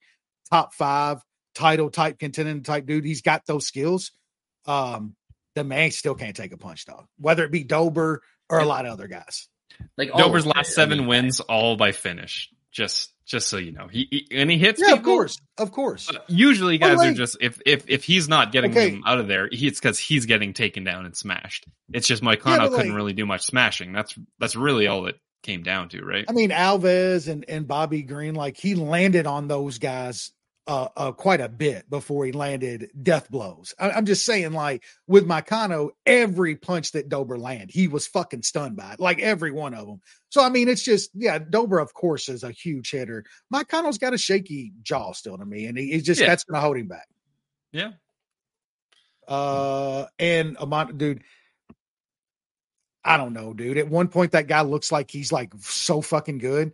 top 0.51 0.75
five 0.75 1.21
title 1.55 1.91
type 1.91 2.19
contending 2.19 2.63
type 2.63 2.87
dude. 2.87 3.05
He's 3.05 3.23
got 3.23 3.45
those 3.47 3.67
skills. 3.67 4.13
Um, 4.67 5.17
the 5.55 5.65
man 5.65 5.91
still 5.91 6.15
can't 6.15 6.37
take 6.37 6.53
a 6.53 6.59
punch 6.59 6.87
though, 6.87 7.07
whether 7.19 7.45
it 7.45 7.53
be 7.53 7.65
Dober 7.65 8.23
or 8.49 8.59
a 8.61 8.65
lot 8.65 8.87
of 8.87 8.93
other 8.93 9.09
guys. 9.09 9.49
Like 9.97 10.13
Dober's 10.13 10.45
of 10.47 10.53
last 10.55 10.69
it, 10.71 10.73
I 10.73 10.75
seven 10.75 10.99
mean, 11.01 11.07
wins 11.09 11.41
all 11.41 11.77
by 11.77 11.93
finish. 11.93 12.51
Just 12.71 13.13
just 13.27 13.49
so 13.49 13.57
you 13.59 13.73
know, 13.73 13.89
he, 13.89 14.07
he 14.11 14.29
and 14.39 14.51
he 14.51 14.59
hits. 14.59 14.81
Yeah, 14.81 14.93
of 14.95 15.03
course, 15.03 15.37
of 15.59 15.73
course. 15.73 16.09
Uh, 16.09 16.15
but 16.15 16.31
Usually, 16.31 16.79
Well, 16.79 16.91
guys 16.91 16.99
like- 16.99 17.13
are 17.13 17.15
just 17.15 17.37
if 17.41 17.61
if 17.67 17.85
if 17.89 18.05
he's 18.05 18.29
not 18.29 18.53
getting 18.53 18.71
Okay. 18.73 18.91
them 18.91 19.03
out 19.07 19.19
of 19.19 19.27
there, 19.29 19.49
he, 19.51 19.67
it's 19.67 19.81
because 19.81 19.99
he's 19.99 20.27
getting 20.27 20.53
taken 20.53 20.85
down 20.85 21.05
and 21.07 21.17
smashed. 21.17 21.67
It's 21.93 22.07
just 22.07 22.23
Moicano 22.23 22.47
Yeah, 22.47 22.59
but, 22.59 22.71
couldn't 22.71 22.89
like- 22.91 22.97
really 22.97 23.13
do 23.15 23.27
much 23.27 23.43
smashing. 23.43 23.93
That's 23.93 24.15
that's 24.39 24.55
really 24.57 24.87
all 24.87 25.07
it 25.07 25.17
came 25.43 25.63
down 25.63 25.89
to, 25.91 26.05
right? 26.05 26.25
I 26.29 26.33
mean, 26.33 26.51
Alves 26.51 27.29
and, 27.29 27.45
and 27.49 27.67
Bobby 27.67 28.03
Green, 28.03 28.35
like 28.35 28.57
he 28.57 28.75
landed 28.75 29.27
on 29.27 29.49
those 29.49 29.79
guys 29.79 30.33
uh, 30.69 30.89
uh, 30.97 31.13
quite 31.13 31.41
a 31.41 31.49
bit 31.49 31.89
before 31.89 32.27
he 32.27 32.33
landed 32.33 32.91
death 33.03 33.31
blows. 33.31 33.75
I, 33.81 33.91
I'm 33.91 34.05
just 34.05 34.25
saying, 34.27 34.53
like 34.53 34.85
with 35.07 35.27
Moicano, 35.27 35.89
every 36.07 36.57
punch 36.57 36.93
that 36.93 37.09
Dober 37.09 37.39
landed, 37.39 37.71
he 37.71 37.89
was 37.89 38.07
fucking 38.07 38.43
stunned 38.43 38.77
by 38.77 38.93
it, 38.93 39.01
like 39.01 39.19
every 39.19 39.51
one 39.51 39.73
of 39.75 39.87
them. 39.87 40.03
So 40.29 40.43
I 40.45 40.51
mean, 40.51 40.69
it's 40.69 40.85
just 40.85 41.11
yeah, 41.15 41.39
Dober 41.39 41.79
of 41.79 41.95
course 41.95 42.29
is 42.29 42.45
a 42.45 42.51
huge 42.53 42.91
hitter. 42.91 43.25
Moicano's 43.53 43.97
got 43.99 44.13
a 44.15 44.19
shaky 44.19 44.73
jaw 44.83 45.13
still 45.13 45.39
to 45.39 45.45
me, 45.47 45.65
and 45.67 45.77
he, 45.79 45.91
he's 45.93 46.05
just 46.05 46.21
Yeah. 46.21 46.27
that's 46.29 46.45
going 46.45 46.57
to 46.57 46.61
hold 46.61 46.77
him 46.77 46.87
back. 46.89 47.09
yeah. 47.73 47.93
Uh, 49.27 50.07
and 50.19 50.57
Amon, 50.57 50.97
dude, 50.97 51.23
I 53.05 53.17
don't 53.17 53.33
know, 53.33 53.53
dude. 53.55 53.79
At 53.79 53.89
one 53.89 54.09
point, 54.09 54.33
that 54.33 54.47
guy 54.49 54.63
looks 54.63 54.91
like 54.93 55.11
he's 55.11 55.33
like 55.33 55.53
so 55.61 56.01
fucking 56.01 56.39
good. 56.39 56.73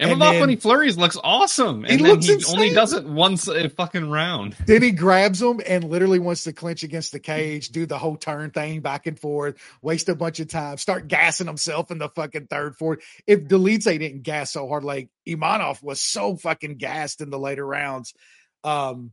And, 0.00 0.12
And 0.12 0.22
then- 0.22 0.38
when 0.40 0.48
he 0.48 0.54
flurries 0.56 0.96
looks 0.96 1.16
awesome, 1.24 1.82
He 1.82 1.94
and 1.94 2.04
then 2.04 2.12
looks 2.12 2.26
he 2.26 2.34
insane. 2.34 2.54
only 2.54 2.70
does 2.72 2.92
it 2.92 3.04
once 3.04 3.48
a 3.48 3.68
fucking 3.68 4.08
round. 4.08 4.54
Then 4.64 4.80
he 4.82 4.92
grabs 4.92 5.42
him 5.42 5.60
and 5.66 5.82
literally 5.82 6.20
wants 6.20 6.44
to 6.44 6.52
clinch 6.52 6.84
against 6.84 7.10
the 7.10 7.18
cage, 7.18 7.70
do 7.70 7.84
the 7.84 7.98
whole 7.98 8.16
turn 8.16 8.50
thing 8.50 8.80
back 8.80 9.08
and 9.08 9.18
forth, 9.18 9.56
waste 9.82 10.08
a 10.08 10.14
bunch 10.14 10.38
of 10.38 10.46
time, 10.46 10.76
start 10.76 11.08
gassing 11.08 11.48
himself 11.48 11.90
in 11.90 11.98
the 11.98 12.08
fucking 12.10 12.46
third, 12.46 12.76
fourth. 12.76 13.00
If 13.26 13.40
Dolidze 13.48 13.98
didn't 13.98 14.22
gas 14.22 14.52
so 14.52 14.68
hard, 14.68 14.84
like 14.84 15.08
Imavov 15.28 15.82
was 15.82 16.00
so 16.00 16.36
fucking 16.36 16.76
gassed 16.76 17.20
in 17.20 17.30
the 17.30 17.38
later 17.38 17.66
rounds. 17.66 18.14
Um, 18.62 19.12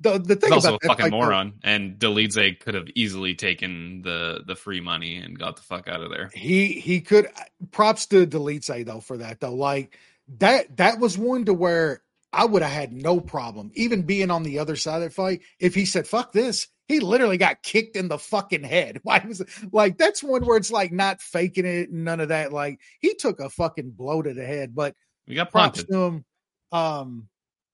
the 0.00 0.18
the 0.18 0.36
thing 0.36 0.52
He's 0.52 0.66
also 0.66 0.76
a 0.82 0.86
fucking 0.86 1.06
though- 1.06 1.10
moron, 1.16 1.54
and 1.64 1.98
Dolidze 1.98 2.60
could 2.60 2.74
have 2.74 2.88
easily 2.94 3.34
taken 3.34 4.02
the 4.02 4.42
the 4.46 4.54
free 4.54 4.82
money 4.82 5.16
and 5.16 5.38
got 5.38 5.56
the 5.56 5.62
fuck 5.62 5.88
out 5.88 6.02
of 6.02 6.10
there. 6.10 6.28
he 6.34 6.66
he 6.72 7.00
could 7.00 7.28
props 7.70 8.04
to 8.08 8.28
say 8.60 8.82
though 8.82 9.00
for 9.00 9.16
that 9.16 9.40
though 9.40 9.54
like 9.54 9.96
that 10.38 10.76
that 10.76 10.98
was 10.98 11.16
one 11.16 11.44
to 11.44 11.54
where 11.54 12.02
i 12.32 12.44
would 12.44 12.62
have 12.62 12.72
had 12.72 12.92
no 12.92 13.20
problem 13.20 13.70
even 13.74 14.02
being 14.02 14.30
on 14.30 14.42
the 14.42 14.58
other 14.58 14.76
side 14.76 14.96
of 14.96 15.02
that 15.02 15.12
fight 15.12 15.40
if 15.58 15.74
he 15.74 15.84
said 15.84 16.06
fuck 16.06 16.32
this 16.32 16.68
he 16.88 17.00
literally 17.00 17.36
got 17.38 17.62
kicked 17.62 17.96
in 17.96 18.08
the 18.08 18.18
fucking 18.18 18.64
head 18.64 19.00
why 19.02 19.24
was 19.26 19.40
it 19.40 19.48
like 19.72 19.98
that's 19.98 20.22
one 20.22 20.44
where 20.44 20.56
it's 20.56 20.70
like 20.72 20.92
not 20.92 21.20
faking 21.20 21.66
it 21.66 21.90
and 21.90 22.04
none 22.04 22.20
of 22.20 22.28
that 22.28 22.52
like 22.52 22.80
he 23.00 23.14
took 23.14 23.40
a 23.40 23.50
fucking 23.50 23.90
blow 23.90 24.22
to 24.22 24.34
the 24.34 24.44
head 24.44 24.74
but 24.74 24.94
We 25.26 25.34
got 25.34 25.50
props 25.50 25.84
to 25.84 25.96
him 25.96 26.24
um 26.72 27.28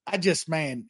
i 0.05 0.17
just 0.17 0.47
man 0.47 0.85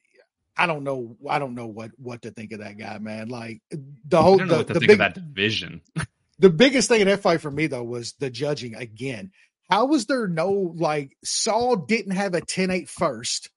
I 0.55 0.67
don't 0.67 0.83
know. 0.83 1.17
I 1.27 1.39
don't 1.39 1.55
know 1.55 1.67
what 1.67 1.91
what 1.97 2.21
to 2.23 2.31
think 2.31 2.51
of 2.51 2.59
that 2.59 2.77
guy, 2.77 2.97
man. 2.99 3.29
Like 3.29 3.61
the 3.71 4.21
whole 4.21 4.37
the, 4.37 4.63
the 4.63 4.79
big 4.79 4.99
that 4.99 5.15
division. 5.15 5.81
the 6.39 6.49
biggest 6.49 6.89
thing 6.89 7.01
in 7.01 7.07
that 7.07 7.21
fight 7.21 7.41
for 7.41 7.51
me 7.51 7.67
though 7.67 7.83
was 7.83 8.13
the 8.19 8.29
judging 8.29 8.75
again. 8.75 9.31
How 9.69 9.85
was 9.85 10.05
there 10.05 10.27
no 10.27 10.73
like 10.75 11.15
Saul 11.23 11.75
didn't 11.77 12.11
have 12.15 12.33
a 12.35 12.41
10-8 12.41 12.89
first? 12.89 13.49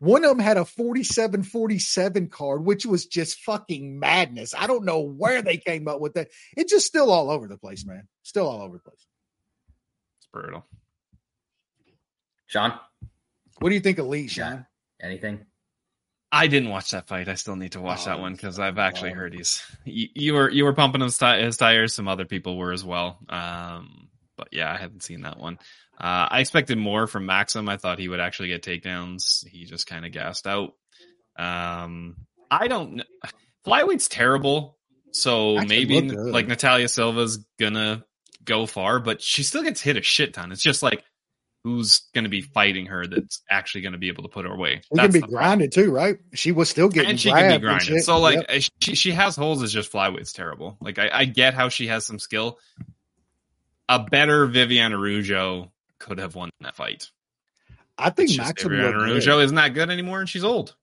One 0.00 0.24
of 0.24 0.30
them 0.30 0.38
had 0.38 0.56
a 0.56 0.62
47-47 0.64 2.30
card, 2.30 2.64
which 2.64 2.84
was 2.86 3.06
just 3.06 3.38
fucking 3.40 3.98
madness. 3.98 4.54
I 4.56 4.66
don't 4.66 4.84
know 4.84 5.00
where 5.00 5.40
they 5.42 5.56
came 5.56 5.88
up 5.88 6.00
with 6.00 6.14
that. 6.14 6.28
It's 6.56 6.72
just 6.72 6.86
still 6.86 7.10
all 7.10 7.30
over 7.30 7.48
the 7.48 7.56
place, 7.58 7.84
man. 7.86 8.06
Still 8.22 8.46
all 8.48 8.60
over 8.62 8.76
the 8.76 8.82
place. 8.82 9.06
It's 10.18 10.26
brutal. 10.32 10.64
Sean, 12.46 12.72
What 13.60 13.68
do 13.70 13.74
you 13.74 13.80
think 13.80 13.98
of 13.98 14.06
Lee, 14.06 14.22
Yeah. 14.22 14.28
Sean? 14.28 14.66
anything? 15.02 15.44
I 16.32 16.48
didn't 16.48 16.70
watch 16.70 16.90
that 16.90 17.06
fight. 17.06 17.28
I 17.28 17.34
still 17.34 17.56
need 17.56 17.72
to 17.72 17.80
watch 17.80 18.00
Oh, 18.02 18.06
that 18.06 18.20
one 18.20 18.32
because 18.32 18.58
I've 18.58 18.78
actually 18.78 19.12
heard 19.12 19.32
he's 19.34 19.62
you, 19.84 20.08
you 20.14 20.34
were 20.34 20.50
you 20.50 20.64
were 20.64 20.72
pumping 20.72 21.00
his, 21.00 21.16
ti- 21.16 21.40
his 21.42 21.56
tires. 21.56 21.94
Some 21.94 22.08
other 22.08 22.24
people 22.24 22.56
were 22.56 22.72
as 22.72 22.84
well. 22.84 23.18
Um, 23.28 24.08
but 24.36 24.48
yeah, 24.52 24.72
I 24.72 24.76
haven't 24.76 25.02
seen 25.02 25.22
that 25.22 25.38
one. 25.38 25.58
Uh, 25.98 26.26
I 26.30 26.40
expected 26.40 26.76
more 26.78 27.06
from 27.06 27.26
Maxim. 27.26 27.68
I 27.68 27.76
thought 27.76 27.98
he 27.98 28.08
would 28.08 28.20
actually 28.20 28.48
get 28.48 28.62
takedowns. 28.62 29.46
He 29.46 29.64
just 29.64 29.86
kind 29.86 30.04
of 30.04 30.12
gassed 30.12 30.46
out. 30.46 30.72
Um, 31.36 32.16
I 32.50 32.68
don't. 32.68 32.96
kn- 32.96 33.06
Flyweight's 33.66 34.08
terrible. 34.08 34.76
So 35.12 35.58
Actually 35.58 35.86
maybe 35.86 36.10
like 36.10 36.48
Natalia 36.48 36.88
Silva's 36.88 37.38
gonna 37.58 38.04
go 38.44 38.66
far, 38.66 38.98
but 38.98 39.22
she 39.22 39.42
still 39.44 39.62
gets 39.62 39.80
hit 39.80 39.96
a 39.96 40.02
shit 40.02 40.34
ton. 40.34 40.50
It's 40.52 40.60
just 40.62 40.82
like 40.82 41.02
who's 41.62 42.02
gonna 42.14 42.28
be 42.28 42.42
fighting 42.42 42.86
her 42.86 43.06
that's 43.06 43.40
actually 43.48 43.82
gonna 43.82 43.96
be 43.96 44.08
able 44.08 44.24
to 44.24 44.28
put 44.28 44.44
her 44.44 44.52
away. 44.52 44.82
She 44.92 44.98
can 45.00 45.12
be 45.12 45.20
problem 45.20 45.38
grinded 45.38 45.72
too, 45.72 45.92
right? 45.92 46.16
She 46.34 46.50
was 46.52 46.68
still 46.68 46.88
getting 46.88 47.10
and 47.10 47.20
she 47.20 47.30
can 47.30 47.58
be 47.60 47.64
grinded. 47.64 48.02
So 48.02 48.18
like 48.18 48.36
Yep. 48.36 48.46
uh, 48.50 48.68
she 48.80 48.94
she 48.96 49.12
has 49.12 49.36
holes. 49.36 49.62
It's 49.62 49.72
just 49.72 49.90
flyweight's 49.92 50.32
terrible. 50.32 50.76
Like 50.80 50.98
I, 50.98 51.08
I 51.12 51.24
get 51.26 51.54
how 51.54 51.68
she 51.68 51.86
has 51.86 52.04
some 52.04 52.18
skill. 52.18 52.58
A 53.88 53.98
better 53.98 54.46
Viviane 54.46 54.92
Araújo 54.92 55.70
could 55.98 56.18
have 56.18 56.34
won 56.34 56.50
that 56.60 56.74
fight. 56.76 57.10
I 57.98 58.10
think 58.10 58.36
Maxim 58.36 58.70
Viviane 58.72 58.94
Araújo 58.94 59.42
isn't 59.42 59.56
that 59.56 59.74
good 59.74 59.90
anymore, 59.90 60.20
and 60.20 60.28
she's 60.28 60.44
old. 60.44 60.74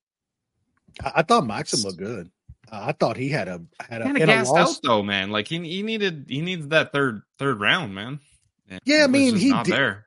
I, 1.04 1.12
I 1.18 1.22
thought 1.24 1.46
Maxim 1.46 1.82
looked 1.82 1.98
good. 1.98 2.30
Uh, 2.72 2.86
I 2.88 2.92
thought 2.94 3.18
he 3.18 3.30
had 3.30 3.48
a 3.48 3.62
had 3.90 4.02
a, 4.02 4.06
Kind 4.06 4.18
in 4.18 4.24
of 4.24 4.28
gassed 4.30 4.56
out 4.56 4.80
though, 4.84 5.04
man. 5.04 5.30
Like 5.32 5.48
he 5.48 5.58
he 5.68 5.84
needed 5.84 6.26
he 6.30 6.42
needs 6.42 6.68
that 6.70 6.92
third 6.94 7.24
third 7.38 7.60
round, 7.60 7.94
man. 7.96 8.20
And 8.70 8.80
Yeah, 8.86 9.04
I 9.04 9.08
mean, 9.08 9.36
he 9.36 9.50
not 9.50 9.66
did- 9.66 9.74
there. 9.74 10.06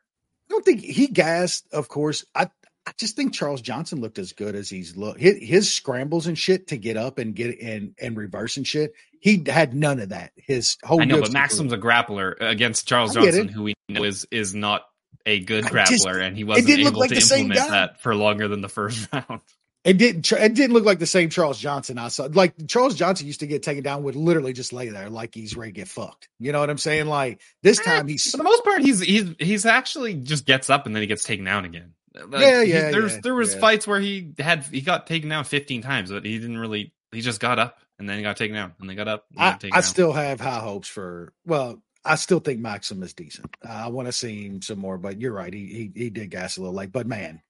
don't 0.48 0.64
think 0.64 0.80
he 0.80 1.08
gassed. 1.08 1.66
Of 1.72 1.88
course, 1.88 2.24
I 2.34 2.48
I 2.86 2.92
just 2.98 3.16
think 3.16 3.32
Charles 3.32 3.62
Johnson 3.62 4.00
looked 4.00 4.18
as 4.18 4.32
good 4.32 4.54
as 4.54 4.68
he's 4.68 4.96
looked. 4.96 5.20
His, 5.20 5.36
his 5.40 5.72
scrambles 5.72 6.26
and 6.26 6.36
shit 6.36 6.68
to 6.68 6.76
get 6.76 6.96
up 6.96 7.18
and 7.18 7.34
get 7.34 7.58
and 7.60 7.94
and 8.00 8.16
reverse 8.16 8.56
and 8.56 8.66
shit. 8.66 8.94
He 9.20 9.42
had 9.46 9.74
none 9.74 10.00
of 10.00 10.10
that. 10.10 10.32
His 10.36 10.76
whole 10.84 11.00
I 11.00 11.06
know, 11.06 11.22
but 11.22 11.32
Maxim's 11.32 11.72
a 11.72 11.78
grappler 11.78 12.40
uh, 12.40 12.46
against 12.46 12.86
Charles 12.86 13.14
Johnson, 13.14 13.48
who 13.48 13.62
we 13.62 13.74
know 13.88 14.04
is 14.04 14.26
is 14.30 14.54
not 14.54 14.84
a 15.24 15.40
good 15.40 15.64
grappler, 15.64 15.86
just- 15.86 16.06
and 16.06 16.36
he 16.36 16.44
wasn't 16.44 16.68
able 16.68 17.00
like 17.00 17.10
to 17.10 17.16
implement 17.16 17.54
that 17.54 18.00
for 18.02 18.14
longer 18.14 18.48
than 18.48 18.60
the 18.60 18.68
first 18.68 19.08
round. 19.12 19.40
It 19.84 19.98
didn't. 19.98 20.32
It 20.32 20.54
didn't 20.54 20.72
look 20.72 20.84
like 20.84 20.98
the 20.98 21.06
same 21.06 21.28
Charles 21.28 21.58
Johnson 21.58 21.98
I 21.98 22.08
saw. 22.08 22.26
Like 22.32 22.54
Charles 22.68 22.94
Johnson 22.94 23.26
used 23.26 23.40
to 23.40 23.46
get 23.46 23.62
taken 23.62 23.82
down, 23.82 24.02
would 24.04 24.16
literally 24.16 24.54
just 24.54 24.72
lay 24.72 24.88
there 24.88 25.10
like 25.10 25.34
he's 25.34 25.56
ready 25.58 25.72
to 25.72 25.76
get 25.76 25.88
fucked. 25.88 26.28
You 26.38 26.52
know 26.52 26.60
what 26.60 26.70
I'm 26.70 26.78
saying? 26.78 27.06
Like 27.06 27.40
this 27.62 27.80
eh, 27.80 27.82
time 27.82 28.08
he's 28.08 28.30
For 28.30 28.38
the 28.38 28.44
most 28.44 28.64
part, 28.64 28.80
he's 28.80 29.00
he's 29.00 29.34
he's 29.38 29.66
actually 29.66 30.14
just 30.14 30.46
gets 30.46 30.70
up 30.70 30.86
and 30.86 30.94
then 30.94 31.02
he 31.02 31.06
gets 31.06 31.24
taken 31.24 31.44
down 31.44 31.66
again. 31.66 31.92
Like, 32.14 32.40
Yeah, 32.42 32.62
he- 32.64 32.70
yeah, 32.72 32.90
There's 32.90 33.14
yeah, 33.14 33.20
there 33.22 33.34
was 33.34 33.54
yeah. 33.54 33.60
fights 33.60 33.86
where 33.86 34.00
he 34.00 34.32
had 34.38 34.64
he 34.64 34.80
got 34.80 35.06
taken 35.06 35.28
down 35.28 35.44
15 35.44 35.82
times, 35.82 36.10
but 36.10 36.24
he 36.24 36.38
didn't 36.38 36.58
really. 36.58 36.92
He 37.12 37.20
just 37.20 37.40
got 37.40 37.58
up 37.58 37.78
and 37.98 38.08
then 38.08 38.16
he 38.18 38.22
got 38.22 38.36
taken 38.36 38.54
down 38.56 38.72
and 38.80 38.88
then 38.88 38.96
got 38.96 39.08
up. 39.08 39.26
And 39.32 39.40
I, 39.40 39.50
got 39.52 39.64
I 39.72 39.80
still 39.82 40.12
have 40.12 40.40
high 40.40 40.58
hopes 40.60 40.88
for. 40.88 41.32
Well, 41.46 41.80
I 42.04 42.16
still 42.16 42.40
think 42.40 42.60
Maxim 42.60 43.02
is 43.02 43.14
decent. 43.14 43.56
I 43.68 43.88
want 43.88 44.06
to 44.06 44.12
see 44.12 44.46
him 44.46 44.62
some 44.62 44.78
more, 44.78 44.98
but 44.98 45.20
you're 45.20 45.32
right. 45.32 45.52
He 45.52 45.90
he, 45.94 46.02
he 46.04 46.10
did 46.10 46.30
gas 46.30 46.56
a 46.56 46.60
little 46.60 46.74
late, 46.74 46.92
but 46.92 47.06
man, 47.06 47.40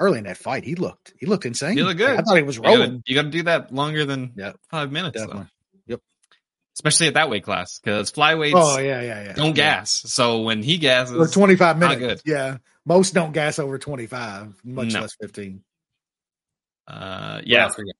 early 0.00 0.18
in 0.18 0.24
that 0.24 0.36
fight, 0.38 0.64
he 0.64 0.74
looked 0.74 1.12
he 1.18 1.26
looked 1.26 1.46
insane. 1.46 1.76
He 1.76 1.82
looked 1.82 1.98
good. 1.98 2.18
I 2.18 2.22
thought 2.22 2.36
he 2.36 2.42
was 2.42 2.58
rolling. 2.58 3.02
you 3.06 3.14
gotta 3.14 3.28
do 3.30 3.42
that 3.44 3.72
longer 3.72 4.04
than 4.04 4.32
Yep. 4.36 4.56
five 4.70 4.90
minutes. 4.92 5.22
Yep. 5.86 6.00
Especially 6.74 7.08
at 7.08 7.14
that 7.14 7.28
weight 7.30 7.44
class, 7.44 7.78
because 7.78 8.10
flyweights 8.12 8.52
Oh 8.54 8.78
yeah, 8.78 9.00
yeah, 9.02 9.24
yeah. 9.24 9.32
don't 9.34 9.48
Yeah. 9.48 9.52
gas. 9.80 9.90
So 10.06 10.40
when 10.42 10.62
he 10.62 10.78
gasses, 10.78 11.16
Or 11.16 11.26
25 11.26 11.78
not 11.78 11.98
minutes. 11.98 12.22
Yeah, 12.24 12.56
most 12.86 13.14
don't 13.14 13.32
gas 13.32 13.58
over 13.58 13.78
25, 13.78 14.60
much 14.64 14.92
No. 14.92 15.00
less 15.02 15.14
15. 15.20 15.62
uh, 16.86 17.40
yeah, 17.44 17.64
else 17.64 17.76
we 17.78 17.84
got? 17.84 17.94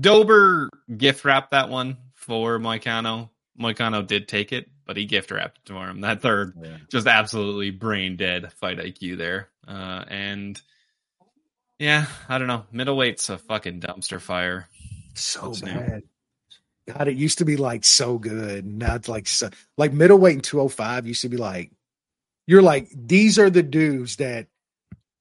Dober 0.00 0.70
gift 0.96 1.24
wrapped 1.24 1.50
that 1.52 1.68
one 1.68 1.96
for 2.14 2.58
Moicano. 2.58 3.30
Moicano 3.60 4.06
did 4.06 4.28
take 4.28 4.52
it, 4.52 4.68
but 4.84 4.96
he 4.96 5.04
gift 5.06 5.30
wrapped 5.30 5.58
it 5.58 5.72
for 5.72 5.86
him. 5.88 6.00
That 6.02 6.20
third, 6.22 6.54
Yeah. 6.62 6.76
just 6.90 7.06
absolutely 7.06 7.70
brain 7.70 8.16
dead 8.16 8.52
fight 8.54 8.78
IQ 8.78 9.16
there. 9.16 9.48
Uh, 9.66 10.04
and 10.08 10.60
yeah, 11.78 12.06
I 12.28 12.38
don't 12.38 12.48
know. 12.48 12.64
Middleweight's 12.72 13.28
a 13.30 13.38
fucking 13.38 13.80
dumpster 13.80 14.20
fire. 14.20 14.68
So 15.14 15.48
What's 15.48 15.62
new? 15.62 15.72
bad. 15.72 16.02
God, 16.88 17.08
it 17.08 17.16
used 17.16 17.38
to 17.38 17.44
be 17.44 17.56
like 17.56 17.84
so 17.84 18.16
good. 18.18 18.64
Now 18.64 18.94
it's 18.94 19.08
like 19.08 19.26
so, 19.26 19.50
like 19.76 19.92
middleweight 19.92 20.34
and 20.34 20.44
205 20.44 21.06
used 21.06 21.22
to 21.22 21.28
be 21.28 21.36
like 21.36 21.72
you're 22.46 22.62
like 22.62 22.88
these 22.94 23.38
are 23.38 23.50
the 23.50 23.62
dudes 23.62 24.16
that 24.16 24.46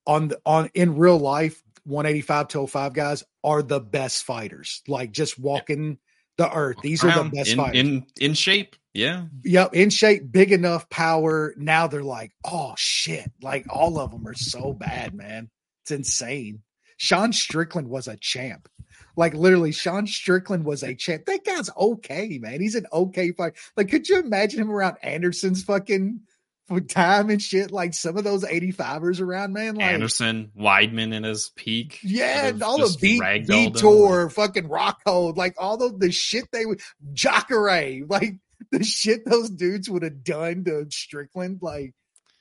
on 0.08 0.30
the 0.30 0.40
on 0.46 0.70
in 0.74 0.96
real 0.96 1.18
life 1.18 1.62
185 1.86 2.48
205 2.48 2.94
guys 2.94 3.24
are 3.44 3.62
the 3.62 3.80
best 3.80 4.24
fighters. 4.24 4.82
Like 4.88 5.12
just 5.12 5.40
walking 5.40 6.00
the 6.38 6.52
earth. 6.52 6.78
These 6.82 7.04
are 7.04 7.24
the 7.24 7.30
best 7.30 7.52
in, 7.52 7.58
fighters. 7.58 7.80
in 7.80 8.06
in 8.20 8.34
shape. 8.34 8.76
Yeah, 8.94 9.26
Yep, 9.44 9.74
in 9.74 9.90
shape, 9.90 10.32
big 10.32 10.54
enough, 10.54 10.90
power. 10.90 11.54
Now 11.58 11.88
they're 11.88 12.02
like, 12.02 12.32
oh 12.46 12.74
shit! 12.78 13.30
Like 13.42 13.66
all 13.70 14.00
of 14.00 14.12
them 14.12 14.26
are 14.26 14.34
so 14.34 14.74
bad, 14.74 15.14
man. 15.14 15.50
It's 15.84 15.92
insane. 15.92 16.62
Sean 16.98 17.34
Strickland 17.34 17.90
was 17.90 18.08
a 18.08 18.16
champ. 18.16 18.70
Like 19.18 19.34
literally, 19.34 19.74
Sean 19.74 20.08
Strickland 20.08 20.64
was 20.64 20.82
a 20.82 20.96
champ. 20.96 21.26
That 21.26 21.44
guy's 21.44 21.70
okay, 21.76 22.40
man. 22.42 22.62
He's 22.62 22.76
an 22.76 22.88
okay 22.92 23.32
fighter. 23.32 23.56
Like, 23.76 23.90
could 23.90 24.08
you 24.08 24.20
imagine 24.20 24.62
him 24.62 24.72
around 24.72 24.96
Anderson's 25.04 25.64
fucking 25.64 26.22
for 26.68 26.82
time 26.82 27.30
and 27.30 27.42
shit? 27.42 27.72
Like 27.72 27.94
some 27.94 28.18
of 28.18 28.24
those 28.24 28.44
85ers 28.44 29.22
around, 29.22 29.54
man. 29.54 29.76
Like 29.76 29.86
Anderson, 29.86 30.52
Weidman 30.58 31.14
in 31.14 31.24
his 31.24 31.52
peak. 31.56 32.00
yeah, 32.04 32.42
sort 32.42 32.54
and 32.54 32.62
of 32.62 32.68
all 32.68 32.78
the 32.78 32.84
just 32.86 33.00
V 33.02 33.20
ragdolled 33.20 33.50
him. 33.50 33.74
Vitor, 33.74 34.32
fucking 34.32 34.70
Rockhold, 34.70 35.38
like 35.38 35.56
all 35.58 35.78
the 35.78 35.96
the 35.98 36.12
shit 36.12 36.46
they 36.52 36.66
would 36.66 36.82
Jacare, 37.14 38.06
like 38.08 38.36
the 38.72 38.84
shit 38.84 39.26
those 39.26 39.50
dudes 39.50 39.90
would 39.90 40.04
have 40.04 40.24
done 40.24 40.64
to 40.66 40.88
Strickland. 40.90 41.60
Like, 41.62 41.94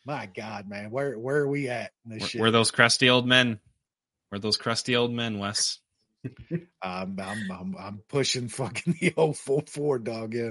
my 0.07 0.27
God, 0.35 0.69
man, 0.69 0.91
where 0.91 1.19
where 1.19 1.39
are 1.39 1.49
we 1.49 1.69
at 1.69 1.91
in 2.05 2.13
this 2.13 2.21
Where, 2.21 2.29
shit? 2.29 2.41
where 2.41 2.51
those 2.51 2.71
crusty 2.71 3.11
old 3.11 3.27
men? 3.27 3.61
Where 4.31 4.39
those 4.39 4.57
crusty 4.57 4.97
old 4.97 5.13
men, 5.13 5.39
Wes? 5.39 5.79
I'm, 6.83 7.19
I'm 7.21 7.51
I'm 7.51 7.77
I'm 7.79 8.01
pushing 8.09 8.49
fucking 8.49 8.97
the 9.01 9.13
old 9.17 9.37
full 9.37 9.63
four 9.69 9.99
dog. 9.99 10.35
Yeah, 10.35 10.51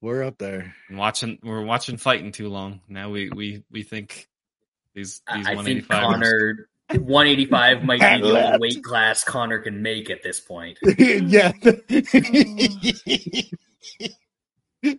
we're 0.00 0.22
up 0.22 0.38
there. 0.38 0.74
And 0.88 0.98
watching, 0.98 1.38
we're 1.42 1.64
watching 1.64 1.96
fighting 1.96 2.32
too 2.32 2.48
long. 2.48 2.80
Now 2.88 3.10
we 3.10 3.30
we 3.30 3.64
we 3.70 3.82
think 3.82 4.28
these 4.94 5.22
these 5.34 5.46
I 5.46 5.52
I 5.52 5.62
think. 5.62 5.88
Conor 5.88 6.68
185 6.90 7.84
might 7.84 8.00
be 8.00 8.22
the 8.28 8.46
only 8.46 8.58
weight 8.58 8.82
class 8.82 9.22
Conor 9.24 9.58
can 9.58 9.82
make 9.82 10.08
at 10.10 10.22
this 10.22 10.40
point. 10.40 10.78
yeah, 10.98 11.52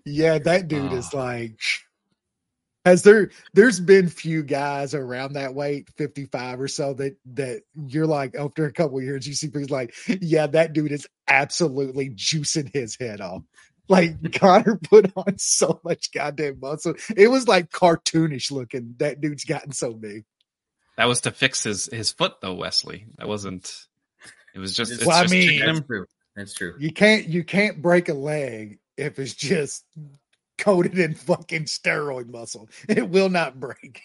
yeah, 0.05 0.37
that 0.39 0.67
dude 0.67 0.93
is 0.93 1.09
Ah. 1.13 1.17
like. 1.17 1.59
Has 2.85 3.03
there 3.03 3.29
there's 3.53 3.79
been 3.79 4.07
few 4.07 4.41
guys 4.41 4.93
around 4.95 5.33
that 5.33 5.53
weight, 5.53 5.89
55 5.97 6.61
or 6.61 6.67
so, 6.67 6.93
that 6.93 7.17
that 7.33 7.61
you're 7.87 8.07
like 8.07 8.35
after 8.35 8.65
a 8.65 8.71
couple 8.71 8.97
of 8.97 9.03
years, 9.03 9.27
you 9.27 9.33
see 9.33 9.49
people 9.49 9.67
like, 9.69 9.93
yeah, 10.21 10.47
that 10.47 10.73
dude 10.73 10.91
is 10.93 11.05
absolutely 11.27 12.09
juicing 12.11 12.71
his 12.73 12.95
head 12.99 13.19
off. 13.19 13.43
Like 13.89 14.33
Conor 14.33 14.79
put 14.83 15.11
on 15.17 15.39
so 15.39 15.81
much 15.83 16.11
goddamn 16.11 16.59
muscle. 16.59 16.93
It 17.17 17.27
was 17.27 17.47
like 17.47 17.71
cartoonish 17.71 18.51
looking. 18.51 18.93
That 18.99 19.19
dude's 19.19 19.43
gotten 19.45 19.71
so 19.71 19.93
big. 19.93 20.25
That 20.95 21.05
was 21.05 21.21
to 21.21 21.31
fix 21.31 21.63
his 21.63 21.87
his 21.87 22.11
foot 22.11 22.33
though, 22.41 22.53
Wesley. 22.53 23.07
That 23.17 23.27
wasn't. 23.27 23.87
It 24.53 24.59
was 24.59 24.75
just. 24.75 24.91
It's 24.91 25.05
Well, 25.05 25.17
I 25.17 25.23
just 25.23 25.33
mean- 25.33 25.59
That's 25.59 25.81
true. 25.81 26.05
That's 26.35 26.53
true. 26.53 26.75
You 26.79 26.93
can't 26.93 27.27
you 27.27 27.43
can't 27.43 27.81
break 27.81 28.09
a 28.09 28.13
leg 28.13 28.77
if 28.95 29.17
it's 29.17 29.33
just 29.33 29.83
coated 30.57 30.99
in 30.99 31.15
fucking 31.15 31.65
steroid 31.65 32.29
muscle. 32.29 32.69
It 32.87 33.09
will 33.09 33.29
not 33.29 33.59
break. 33.59 34.01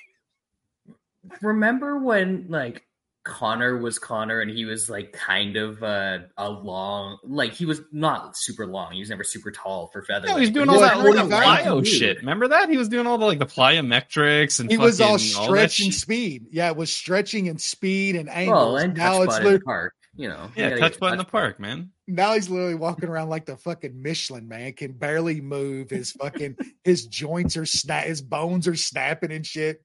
Remember 1.42 1.98
when 1.98 2.46
like 2.48 2.86
Conor 3.24 3.78
was 3.78 3.98
Conor 3.98 4.40
and 4.40 4.50
he 4.50 4.64
was 4.66 4.90
like 4.90 5.12
kind 5.12 5.56
of 5.56 5.82
uh, 5.82 6.18
a 6.36 6.48
long, 6.50 7.18
like 7.24 7.52
he 7.54 7.64
was 7.66 7.80
not 7.90 8.36
super 8.36 8.66
long. 8.66 8.92
He 8.92 9.00
was 9.00 9.08
never 9.10 9.24
super 9.24 9.50
tall 9.50 9.88
for 9.92 10.02
featherweight. 10.02 10.28
Yeah, 10.30 10.34
he 10.34 10.40
was 10.42 10.50
doing 10.50 10.66
but 10.66 10.74
all 10.92 11.04
was 11.04 11.16
that 11.16 11.28
like, 11.28 11.44
like 11.46 11.64
plyo 11.64 11.86
shit. 11.86 12.18
Remember 12.18 12.48
that? 12.48 12.68
He 12.68 12.76
was 12.76 12.88
doing 12.88 13.06
all 13.06 13.16
the 13.18 13.24
like 13.24 13.38
the 13.38 13.46
plyometrics 13.46 14.60
and 14.60 14.70
He 14.70 14.76
was 14.78 15.00
all 15.00 15.18
fucking 15.18 15.26
that 15.34 15.44
stretch 15.44 15.80
and 15.80 15.92
shit. 15.92 16.00
speed. 16.00 16.46
Yeah, 16.50 16.68
it 16.68 16.76
was 16.76 16.92
stretching 16.92 17.48
and 17.48 17.60
speed 17.60 18.16
and 18.16 18.28
angles. 18.28 18.56
Well, 18.56 18.76
and 18.76 18.94
now 18.96 19.18
touch 19.18 19.24
it's 19.28 19.38
butt 19.38 19.46
in 19.46 19.52
the 19.54 19.60
park. 19.60 19.94
You 20.16 20.28
know, 20.28 20.50
Yeah, 20.54 20.68
gotta 20.70 20.80
touch 20.80 20.92
get 20.92 21.00
butt 21.00 21.12
in 21.12 21.18
the 21.18 21.24
park, 21.24 21.58
man. 21.58 21.90
now 22.06 22.34
he's 22.34 22.48
literally 22.48 22.76
walking 22.76 23.08
around 23.08 23.30
like 23.30 23.46
the 23.46 23.56
fucking 23.56 24.00
Michelin 24.00 24.46
man. 24.48 24.74
Can 24.74 24.92
barely 24.92 25.40
move. 25.40 25.90
His 25.90 26.12
fucking 26.12 26.56
his 26.84 27.06
joints 27.06 27.56
are 27.56 27.66
snap. 27.66 28.04
His 28.04 28.22
bones 28.22 28.68
are 28.68 28.76
snapping 28.76 29.32
and 29.32 29.44
shit. 29.44 29.82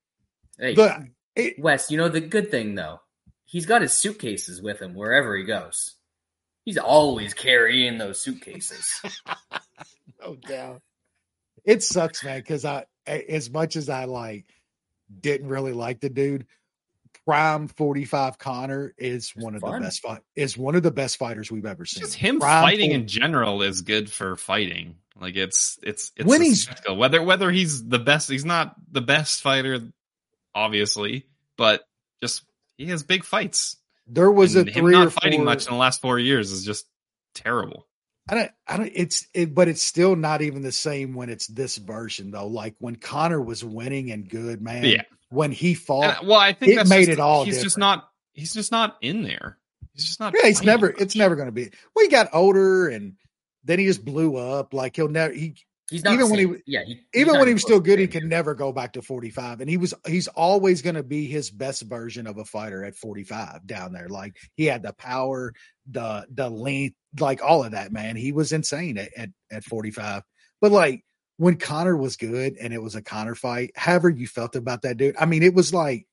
Hey, 0.59 0.75
But 0.75 0.99
it, 1.35 1.57
Wes, 1.57 1.89
you 1.89 1.97
know 1.97 2.09
the 2.09 2.21
good 2.21 2.51
thing 2.51 2.75
though, 2.75 2.99
he's 3.49 3.65
got 3.65 3.81
his 3.81 3.97
suitcases 3.97 4.61
with 4.61 4.79
him 4.79 4.93
wherever 4.93 5.35
he 5.35 5.43
goes. 5.43 5.95
He's 6.65 6.77
always 6.77 7.33
carrying 7.33 7.97
those 7.97 8.21
suitcases. 8.21 9.01
no 10.21 10.35
doubt. 10.35 10.81
It 11.65 11.81
sucks, 11.83 12.23
man, 12.23 12.39
because 12.39 12.63
I 12.63 12.85
as 13.07 13.49
much 13.49 13.75
as 13.75 13.89
I 13.89 14.05
like 14.05 14.45
didn't 15.19 15.47
really 15.49 15.73
like 15.73 15.99
the 15.99 16.09
dude, 16.09 16.45
Prime 17.25 17.67
45 17.67 18.37
Conor 18.37 18.93
is 18.97 19.31
one 19.35 19.55
of 19.55 19.61
fun. 19.61 19.81
the 19.81 19.87
best 19.87 20.01
fight 20.01 20.21
is 20.35 20.57
one 20.57 20.75
of 20.75 20.83
the 20.83 20.91
best 20.91 21.17
fighters 21.17 21.51
we've 21.51 21.65
ever 21.65 21.85
seen. 21.85 22.01
Just 22.01 22.15
him 22.15 22.39
Prime 22.39 22.63
fighting 22.63 22.91
40 22.91 23.01
in 23.01 23.07
general 23.07 23.61
is 23.63 23.81
good 23.81 24.11
for 24.11 24.35
fighting. 24.35 24.95
Like 25.19 25.35
it's 25.35 25.79
it's 25.81 26.11
it's 26.15 26.27
When 26.27 26.41
he's- 26.41 26.67
whether 26.87 27.21
whether 27.21 27.49
he's 27.51 27.85
the 27.87 27.99
best. 27.99 28.29
He's 28.29 28.45
not 28.45 28.75
the 28.91 29.01
best 29.01 29.41
fighter, 29.41 29.79
obviously, 30.53 31.25
but 31.57 31.83
just 32.21 32.43
he 32.79 32.87
has 32.87 33.03
big 33.03 33.23
fights. 33.23 33.77
there 34.07 34.31
was 34.31 34.55
And 34.55 34.67
a 34.67 34.71
him 34.71 34.85
three 34.85 34.93
not 34.93 35.07
or 35.07 35.09
fighting 35.11 35.39
four, 35.39 35.45
much 35.45 35.67
in 35.67 35.71
the 35.73 35.77
last 35.77 36.01
four 36.01 36.17
years 36.17 36.51
is 36.51 36.65
just 36.65 36.87
terrible. 37.35 37.85
I 38.27 38.35
don't, 38.35 38.51
I 38.67 38.77
don't, 38.77 38.91
it's, 38.93 39.27
it, 39.33 39.53
but 39.53 39.67
it's 39.67 39.81
still 39.81 40.15
not 40.15 40.41
even 40.41 40.61
the 40.61 40.71
same 40.71 41.13
when 41.13 41.29
it's 41.29 41.47
this 41.47 41.77
version 41.77 42.31
though. 42.31 42.47
Like 42.47 42.75
when 42.79 42.95
Conor 42.95 43.41
was 43.41 43.63
winning 43.63 44.11
and 44.11 44.27
good, 44.29 44.61
man. 44.61 44.83
Yeah. 44.85 45.03
When 45.29 45.51
he 45.51 45.73
fought, 45.75 46.19
And, 46.19 46.27
well, 46.27 46.39
I 46.39 46.53
think 46.53 46.71
it 46.71 46.75
that's 46.77 46.89
made 46.89 47.05
just- 47.07 47.11
it 47.11 47.19
all 47.19 47.43
He's 47.45 47.61
just 47.61 47.77
not. 47.77 48.09
He's 48.33 48.53
just 48.53 48.71
not 48.71 48.97
in 49.01 49.21
there. 49.23 49.57
He's 49.93 50.05
just 50.05 50.19
not. 50.19 50.33
yeah, 50.35 50.47
he's 50.47 50.63
never, 50.63 50.87
much. 50.87 51.01
it's 51.01 51.15
never 51.15 51.35
going 51.35 51.47
to 51.47 51.51
be. 51.51 51.69
Well, 51.95 52.05
he 52.05 52.09
got 52.09 52.29
older 52.33 52.87
and 52.87 53.15
then 53.65 53.79
he 53.79 53.85
just 53.85 54.05
blew 54.05 54.37
up. 54.37 54.73
Like 54.73 54.95
he'll 54.95 55.09
never, 55.09 55.33
he, 55.33 55.55
He's 55.89 56.03
not 56.03 56.13
Even 56.13 56.29
when 56.29 56.39
he 56.39 56.61
yeah, 56.67 56.83
he, 56.85 57.01
even 57.13 57.37
when 57.37 57.47
he 57.47 57.53
was 57.53 57.63
still 57.63 57.79
good, 57.79 57.99
he 57.99 58.07
could 58.07 58.23
never 58.23 58.53
go 58.53 58.71
back 58.71 58.93
to 58.93 59.01
45. 59.01 59.61
And 59.61 59.69
he 59.69 59.77
was, 59.77 59.93
he's 60.05 60.27
always 60.27 60.81
going 60.81 60.95
to 60.95 61.03
be 61.03 61.25
his 61.25 61.49
best 61.49 61.81
version 61.83 62.27
of 62.27 62.37
a 62.37 62.45
fighter 62.45 62.83
at 62.83 62.95
45 62.95 63.65
down 63.65 63.93
there. 63.93 64.07
Like 64.07 64.35
he 64.55 64.65
had 64.65 64.83
the 64.83 64.93
power, 64.93 65.53
the, 65.89 66.27
the 66.31 66.49
length, 66.49 66.95
like 67.19 67.41
all 67.43 67.63
of 67.63 67.71
that, 67.71 67.91
man. 67.91 68.15
He 68.15 68.31
was 68.31 68.51
insane 68.51 68.97
at, 68.97 69.09
at, 69.17 69.29
at 69.51 69.63
45. 69.63 70.23
But 70.61 70.71
like 70.71 71.03
when 71.37 71.55
Conor 71.55 71.95
was 71.95 72.17
good 72.17 72.57
and 72.59 72.73
it 72.73 72.81
was 72.81 72.95
a 72.95 73.01
Conor 73.01 73.33
fight, 73.33 73.71
however 73.75 74.09
you 74.09 74.27
felt 74.27 74.55
about 74.55 74.81
that 74.83 74.97
dude, 74.97 75.15
I 75.17 75.25
mean, 75.25 75.41
it 75.41 75.53
was 75.53 75.73
like 75.73 76.05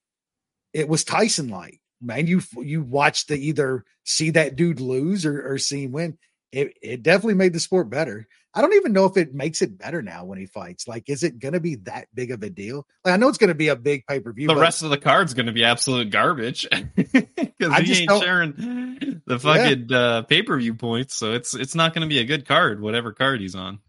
it 0.72 0.88
was 0.88 1.04
Tyson 1.04 1.48
like, 1.48 1.80
man. 2.00 2.26
You 2.26 2.42
you 2.58 2.82
watched 2.82 3.28
the 3.28 3.36
either 3.36 3.84
see 4.04 4.30
that 4.30 4.56
dude 4.56 4.80
lose 4.80 5.26
or, 5.26 5.52
or 5.52 5.58
see 5.58 5.84
him 5.84 5.92
win. 5.92 6.18
It 6.52 6.76
it 6.80 7.02
definitely 7.02 7.34
made 7.34 7.54
the 7.54 7.60
sport 7.60 7.90
better. 7.90 8.28
I 8.56 8.62
don't 8.62 8.72
even 8.72 8.94
know 8.94 9.04
if 9.04 9.18
it 9.18 9.34
makes 9.34 9.60
it 9.60 9.76
better 9.76 10.00
now 10.00 10.24
when 10.24 10.38
he 10.38 10.46
fights. 10.46 10.88
Like, 10.88 11.10
is 11.10 11.22
it 11.22 11.38
gonna 11.38 11.60
be 11.60 11.74
that 11.84 12.08
big 12.14 12.30
of 12.30 12.42
a 12.42 12.48
deal? 12.48 12.86
Like, 13.04 13.12
I 13.12 13.16
know 13.18 13.28
it's 13.28 13.36
gonna 13.36 13.54
be 13.54 13.68
a 13.68 13.76
big 13.76 14.06
pay 14.06 14.18
per 14.20 14.32
view. 14.32 14.48
The 14.48 14.56
rest 14.56 14.82
of 14.82 14.88
the 14.88 14.96
card's 14.96 15.34
going 15.34 15.46
to 15.46 15.52
be 15.52 15.64
absolute 15.64 16.08
garbage 16.08 16.66
because 16.96 17.26
he 17.36 17.82
just 17.84 18.00
ain't 18.00 18.08
don't- 18.08 18.22
sharing 18.22 19.20
the 19.26 19.38
fucking 19.38 19.92
uh, 19.92 20.22
pay 20.22 20.42
per 20.42 20.58
view 20.58 20.74
points. 20.74 21.14
So 21.14 21.32
it's 21.34 21.54
it's 21.54 21.74
not 21.74 21.92
going 21.92 22.02
to 22.02 22.08
be 22.08 22.18
a 22.18 22.24
good 22.24 22.48
card, 22.48 22.80
whatever 22.80 23.12
card 23.12 23.40
he's 23.40 23.54
on. 23.54 23.80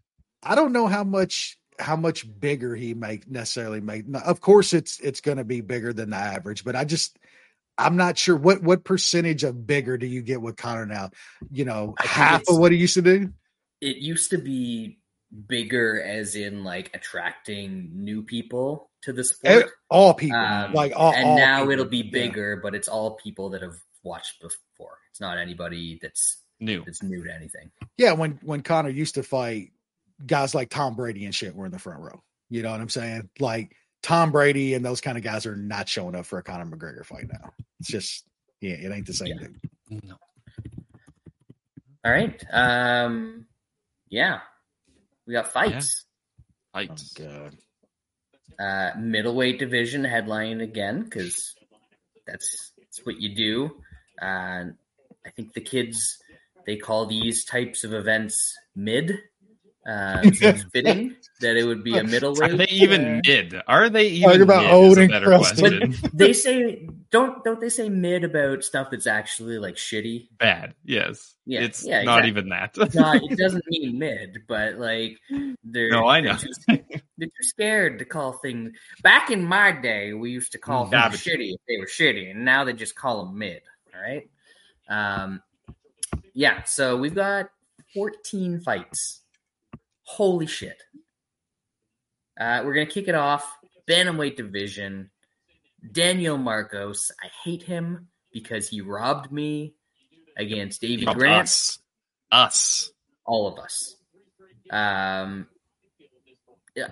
I 0.42 0.54
don't 0.54 0.72
know 0.72 0.86
how 0.86 1.02
much 1.02 1.58
how 1.78 1.96
much 1.96 2.26
bigger 2.38 2.74
he 2.76 2.92
make 2.92 3.28
necessarily 3.30 3.80
make. 3.80 4.04
Of 4.24 4.40
course, 4.42 4.74
it's 4.74 5.00
it's 5.00 5.22
going 5.22 5.38
to 5.38 5.44
be 5.44 5.62
bigger 5.62 5.94
than 5.94 6.10
the 6.10 6.16
average, 6.16 6.64
but 6.64 6.76
I 6.76 6.84
just 6.84 7.18
I'm 7.78 7.96
not 7.96 8.18
sure 8.18 8.36
what 8.36 8.62
what 8.62 8.84
percentage 8.84 9.44
of 9.44 9.66
bigger 9.66 9.96
do 9.96 10.06
you 10.06 10.20
get 10.20 10.42
with 10.42 10.56
Conor 10.56 10.86
now? 10.86 11.10
You 11.50 11.64
know, 11.64 11.94
half 11.98 12.42
of 12.48 12.58
what 12.58 12.72
he 12.72 12.78
used 12.78 12.94
to 12.94 13.02
do. 13.02 13.32
It 13.80 13.96
used 13.98 14.30
to 14.30 14.38
be 14.38 14.98
bigger, 15.46 16.02
as 16.02 16.34
in 16.36 16.64
like 16.64 16.90
attracting 16.94 17.90
new 17.94 18.22
people 18.22 18.90
to 19.02 19.12
the 19.12 19.20
Eh, 19.44 19.60
sport. 19.60 19.70
All 19.90 20.14
people, 20.14 20.38
Um, 20.38 20.72
like 20.72 20.92
all, 20.96 21.12
and 21.12 21.24
all 21.24 21.36
now 21.36 21.58
people. 21.60 21.72
it'll 21.72 21.84
be 21.84 21.98
Yeah. 21.98 22.10
bigger, 22.10 22.56
but 22.56 22.74
it's 22.74 22.88
all 22.88 23.16
people 23.16 23.50
that 23.50 23.62
have 23.62 23.76
watched 24.02 24.40
before. 24.40 24.98
It's 25.10 25.20
not 25.20 25.38
anybody 25.38 25.98
that's 26.00 26.42
New. 26.60 26.82
that's 26.84 27.02
new 27.02 27.22
to 27.22 27.32
anything. 27.34 27.70
Yeah, 27.98 28.12
when 28.12 28.32
when 28.42 28.62
Conor 28.62 28.88
used 28.90 29.14
to 29.16 29.22
fight 29.22 29.72
guys 30.26 30.54
like 30.54 30.70
Tom 30.70 30.96
Brady 30.96 31.24
and 31.24 31.34
shit 31.34 31.54
were 31.54 31.66
in 31.66 31.72
the 31.72 31.78
front 31.78 32.00
row. 32.00 32.20
You 32.50 32.62
know 32.62 32.70
what 32.72 32.80
I'm 32.80 32.88
saying? 32.88 33.28
Like 33.38 33.76
Tom 34.02 34.32
Brady 34.32 34.74
and 34.74 34.84
those 34.84 35.00
kind 35.00 35.16
of 35.18 35.22
guys 35.22 35.46
are 35.46 35.54
not 35.56 35.88
showing 35.88 36.14
up 36.16 36.26
for 36.26 36.38
a 36.38 36.42
Conor 36.42 36.66
McGregor 36.66 37.04
fight 37.06 37.28
now. 37.28 37.52
It's 37.80 37.88
just 37.90 38.24
yeah, 38.60 38.74
it 38.74 38.90
ain't 38.90 39.06
the 39.06 39.12
same 39.14 39.28
Yeah. 39.28 39.46
dude. 39.90 40.02
No. 40.04 40.16
All 42.04 42.12
right. 42.12 42.42
Um 42.52 43.46
yeah. 44.10 44.40
We 45.26 45.32
got 45.34 45.52
fights. 45.52 46.04
Oh 46.74 46.84
god. 47.16 47.56
Uh 48.58 48.90
middleweight 48.98 49.58
division 49.58 50.04
headline 50.04 50.60
again, 50.60 51.02
because 51.04 51.54
that's 52.26 52.72
that's 52.78 53.04
what 53.04 53.20
you 53.20 53.34
do. 53.34 53.70
Uh 54.20 54.64
I 55.26 55.30
think 55.36 55.52
the 55.52 55.60
kids 55.60 56.18
they 56.66 56.76
call 56.76 57.06
these 57.06 57.44
types 57.44 57.84
of 57.84 57.92
events 57.94 58.54
mid. 58.76 59.18
Uh, 59.88 60.20
it 60.24 60.36
seems 60.36 60.64
fitting 60.72 61.16
that 61.40 61.56
it 61.56 61.64
would 61.64 61.82
be 61.82 61.96
a 61.96 62.04
middleweight. 62.04 62.52
Are 62.52 62.56
they 62.58 62.66
even 62.66 63.22
mid? 63.26 63.54
Are 63.66 63.88
they 63.88 64.08
even 64.08 64.30
Talk 64.32 64.40
about 64.40 64.62
mid? 64.64 64.72
old 64.72 64.92
Is 64.92 64.98
a 64.98 65.00
and 65.02 65.10
better 65.10 65.26
crusty. 65.26 65.60
question. 65.62 65.94
they 66.12 66.32
say 66.34 66.88
don't 67.10 67.42
don't 67.44 67.60
they 67.60 67.68
say 67.68 67.88
mid 67.88 68.24
about 68.24 68.64
stuff 68.64 68.88
that's 68.90 69.06
actually 69.06 69.58
like 69.58 69.76
shitty? 69.76 70.28
Bad. 70.38 70.74
Yes. 70.84 71.34
Yeah, 71.46 71.60
It's 71.60 71.84
yeah, 71.86 72.02
not 72.02 72.24
exactly. 72.24 72.28
even 72.28 72.48
that. 72.50 72.94
Not 72.94 73.16
it 73.22 73.38
doesn't 73.38 73.64
mean 73.68 73.98
mid, 73.98 74.38
but 74.46 74.74
like 74.78 75.18
they're 75.64 75.90
No, 75.90 76.06
I 76.06 76.20
they're 76.20 76.32
know. 76.32 76.38
they're 77.16 77.28
too 77.28 77.42
scared 77.42 77.98
to 78.00 78.04
call 78.04 78.32
things. 78.34 78.72
Back 79.02 79.30
in 79.30 79.44
my 79.44 79.72
day, 79.72 80.12
we 80.12 80.30
used 80.30 80.52
to 80.52 80.58
call 80.58 80.86
Mm, 80.86 80.90
things 80.90 81.20
shitty 81.20 81.54
if 81.54 81.60
they 81.66 81.78
were 81.78 81.86
shitty, 81.86 82.30
and 82.30 82.44
now 82.44 82.64
they 82.64 82.72
just 82.74 82.94
call 82.94 83.24
them 83.24 83.38
mid. 83.38 83.62
All 83.94 84.00
right. 84.00 84.28
Um, 84.88 85.42
yeah. 86.34 86.64
So 86.64 86.96
we've 86.96 87.14
got 87.14 87.48
14 87.94 88.60
fights. 88.60 89.22
Holy 90.02 90.46
shit. 90.46 90.82
Uh, 92.38 92.62
we're 92.64 92.74
gonna 92.74 92.86
kick 92.86 93.08
it 93.08 93.14
off. 93.14 93.50
Bantamweight 93.88 94.36
division. 94.36 95.10
Daniel 95.92 96.38
Marcos. 96.38 97.10
I 97.22 97.28
hate 97.44 97.62
him 97.62 98.08
because 98.32 98.68
he 98.68 98.80
robbed 98.80 99.32
me 99.32 99.74
against 100.36 100.80
Davey 100.80 101.04
Grant 101.04 101.44
us. 101.44 101.78
Us. 102.30 102.90
all 103.24 103.48
of 103.48 103.58
us. 103.58 103.96
Um, 104.70 105.46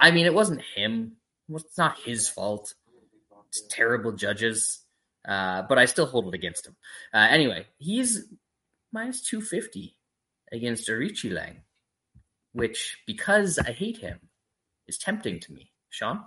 I 0.00 0.10
mean, 0.10 0.26
it 0.26 0.34
wasn't 0.34 0.62
him. 0.74 1.16
It's 1.48 1.78
not 1.78 1.98
his 2.00 2.28
fault. 2.28 2.74
It's 3.48 3.62
terrible 3.68 4.12
judges. 4.12 4.82
Uh, 5.26 5.62
but 5.68 5.78
I 5.78 5.86
still 5.86 6.06
hold 6.06 6.28
it 6.28 6.34
against 6.34 6.66
him. 6.66 6.76
Uh, 7.12 7.26
anyway, 7.28 7.66
he's 7.78 8.26
minus 8.92 9.22
250 9.22 9.96
against 10.52 10.88
Aoriqileng, 10.88 11.56
which, 12.52 12.98
because 13.06 13.58
I 13.58 13.72
hate 13.72 13.98
him, 13.98 14.20
is 14.86 14.98
tempting 14.98 15.40
to 15.40 15.52
me. 15.52 15.72
Sean? 15.90 16.22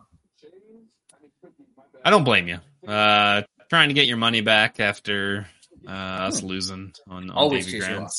I 2.03 2.09
don't 2.09 2.23
blame 2.23 2.47
you. 2.47 2.59
Uh, 2.87 3.43
trying 3.69 3.89
to 3.89 3.93
get 3.93 4.07
your 4.07 4.17
money 4.17 4.41
back 4.41 4.79
after 4.79 5.47
uh, 5.87 5.91
us 5.91 6.41
losing 6.41 6.93
on, 7.07 7.29
on 7.29 7.31
Always 7.31 7.71
Grant. 7.73 8.11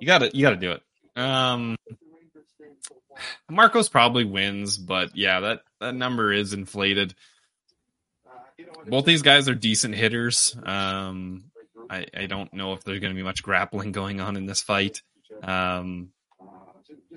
You 0.00 0.06
gotta 0.06 0.30
you 0.34 0.42
gotta 0.42 0.56
do 0.56 0.72
it. 0.72 0.82
Um 1.20 1.76
Marcos 3.50 3.88
probably 3.88 4.24
wins, 4.24 4.78
but 4.78 5.14
yeah, 5.14 5.40
that, 5.40 5.60
that 5.80 5.94
number 5.94 6.32
is 6.32 6.54
inflated. 6.54 7.14
Both 8.86 9.04
these 9.04 9.22
guys 9.22 9.48
are 9.48 9.54
decent 9.54 9.94
hitters. 9.94 10.56
Um 10.62 11.44
I, 11.90 12.06
I 12.16 12.26
don't 12.26 12.52
know 12.54 12.72
if 12.72 12.84
there's 12.84 13.00
gonna 13.00 13.14
be 13.14 13.22
much 13.22 13.42
grappling 13.42 13.92
going 13.92 14.20
on 14.20 14.36
in 14.36 14.46
this 14.46 14.62
fight. 14.62 15.02
Um 15.42 16.10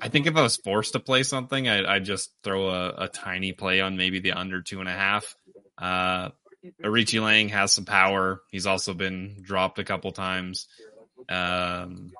I 0.01 0.10
think 0.10 0.25
if 0.27 0.36
I 0.36 0.41
was 0.41 0.58
forced 0.58 0.93
to 0.93 0.99
play 0.99 1.23
something, 1.23 1.69
I, 1.69 1.95
I'd 1.95 2.03
just 2.03 2.34
throw 2.43 2.69
a, 2.69 3.03
a 3.03 3.08
tiny 3.08 3.53
play 3.53 3.79
on 3.79 3.95
maybe 3.95 4.19
the 4.19 4.34
under 4.34 4.62
two 4.62 4.79
and 4.79 4.89
a 4.89 4.93
half. 4.93 5.36
Uh, 5.83 6.29
Aoriqileng 6.81 7.49
has 7.49 7.73
some 7.73 7.83
power. 7.83 8.41
He's 8.49 8.65
also 8.65 8.93
been 8.93 9.35
dropped 9.41 9.79
a 9.79 9.83
couple 9.83 10.11
times. 10.13 10.67
Um, 11.27 12.11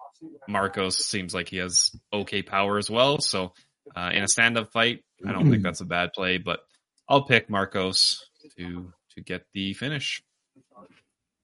Marcos 0.50 0.98
seems 0.98 1.34
like 1.34 1.48
he 1.48 1.58
has 1.58 1.92
okay 2.12 2.42
power 2.42 2.78
as 2.78 2.90
well. 2.90 3.20
So 3.22 3.54
uh, 3.96 4.12
in 4.14 4.22
a 4.22 4.28
stand-up 4.28 4.74
fight, 4.74 5.06
I 5.26 5.32
don't 5.32 5.50
think 5.50 5.64
that's 5.64 5.80
a 5.80 5.86
bad 5.86 6.12
play. 6.12 6.40
But 6.40 6.60
I'll 7.08 7.24
pick 7.24 7.50
Marcos 7.50 8.26
to 8.58 8.92
to 9.16 9.22
get 9.22 9.46
the 9.54 9.74
finish. 9.74 10.22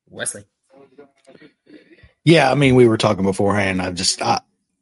Wesley. 0.10 0.44
Yeah, 2.26 2.52
I 2.52 2.56
mean, 2.56 2.76
we 2.76 2.88
were 2.88 2.98
talking 2.98 3.24
beforehand. 3.24 3.82
I 3.82 3.92
just 3.92 4.22
I, 4.22 4.42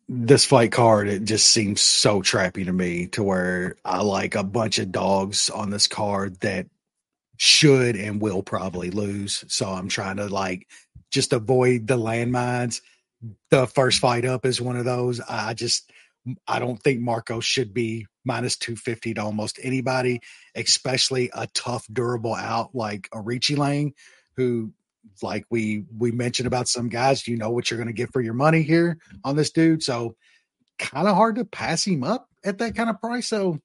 this 0.09 0.45
fight 0.45 0.71
card 0.71 1.07
it 1.07 1.25
just 1.25 1.49
seems 1.49 1.81
so 1.81 2.21
trappy 2.21 2.65
to 2.65 2.73
me 2.73 3.07
to 3.07 3.21
where 3.21 3.75
I 3.85 4.01
like 4.01 4.33
a 4.33 4.43
bunch 4.43 4.79
of 4.79 4.91
dogs 4.91 5.51
on 5.51 5.69
this 5.69 5.87
card 5.87 6.39
that 6.39 6.65
should 7.37 7.95
and 7.95 8.21
will 8.21 8.43
probably 8.43 8.91
lose. 8.91 9.45
So 9.47 9.67
I'm 9.67 9.89
trying 9.89 10.17
to 10.17 10.27
like 10.27 10.67
just 11.11 11.33
avoid 11.33 11.87
the 11.87 11.97
landmines. 11.97 12.81
The 13.49 13.67
first 13.67 13.99
fight 13.99 14.25
up 14.25 14.45
is 14.45 14.61
one 14.61 14.75
of 14.75 14.85
those. 14.85 15.19
I 15.21 15.53
just 15.53 15.91
I 16.47 16.59
don't 16.59 16.81
think 16.81 16.99
Marco 16.99 17.39
should 17.39 17.73
be 17.73 18.07
minus 18.25 18.57
250 18.57 19.13
to 19.13 19.21
almost 19.21 19.59
anybody, 19.63 20.21
especially 20.55 21.29
a 21.33 21.47
tough, 21.47 21.85
durable 21.91 22.35
out 22.35 22.75
like 22.75 23.07
a 23.13 23.21
Richie 23.21 23.55
Lang, 23.55 23.93
who 24.35 24.73
like 25.21 25.45
we 25.49 25.85
we 25.97 26.11
mentioned 26.11 26.47
about 26.47 26.67
some 26.67 26.89
guys, 26.89 27.27
you 27.27 27.37
know 27.37 27.51
what 27.51 27.69
you're 27.69 27.77
going 27.77 27.87
to 27.87 27.93
get 27.93 28.11
for 28.11 28.21
your 28.21 28.33
money 28.33 28.63
here 28.63 28.97
on 29.23 29.35
this 29.35 29.51
dude. 29.51 29.83
So 29.83 30.15
kind 30.77 31.07
of 31.07 31.15
hard 31.15 31.35
to 31.35 31.45
pass 31.45 31.85
him 31.85 32.03
up 32.03 32.27
at 32.43 32.57
that 32.57 32.75
kind 32.75 32.89
of 32.89 32.99
price. 32.99 33.27
So 33.27 33.59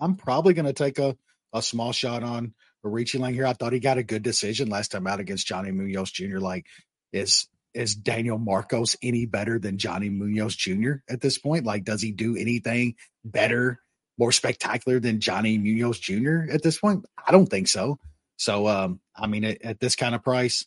I'm 0.00 0.14
probably 0.16 0.54
going 0.54 0.66
to 0.66 0.72
take 0.72 0.98
a 0.98 1.16
a 1.52 1.62
small 1.62 1.92
shot 1.92 2.22
on 2.22 2.52
Aoriqileng 2.84 3.34
here. 3.34 3.46
I 3.46 3.52
thought 3.52 3.72
he 3.72 3.80
got 3.80 3.98
a 3.98 4.02
good 4.02 4.22
decision 4.22 4.68
last 4.68 4.92
time 4.92 5.06
out 5.06 5.20
against 5.20 5.46
Johnny 5.46 5.70
Munoz 5.70 6.10
Jr. 6.10 6.38
Like, 6.38 6.66
is 7.12 7.48
is 7.74 7.94
Daniel 7.96 8.38
Marcos 8.38 8.96
any 9.02 9.26
better 9.26 9.58
than 9.58 9.78
Johnny 9.78 10.08
Munoz 10.08 10.54
Jr. 10.54 10.94
at 11.08 11.20
this 11.20 11.38
point? 11.38 11.66
Like, 11.66 11.84
does 11.84 12.00
he 12.00 12.12
do 12.12 12.36
anything 12.36 12.94
better, 13.24 13.80
more 14.16 14.30
spectacular 14.30 15.00
than 15.00 15.20
Johnny 15.20 15.58
Munoz 15.58 15.98
Jr. 15.98 16.44
at 16.52 16.62
this 16.62 16.78
point? 16.78 17.04
I 17.26 17.32
don't 17.32 17.46
think 17.48 17.66
so. 17.68 17.98
So, 18.36 18.68
um, 18.68 19.00
I 19.16 19.26
mean, 19.26 19.44
at, 19.44 19.62
at 19.62 19.80
this 19.80 19.96
kind 19.96 20.14
of 20.14 20.22
price. 20.22 20.66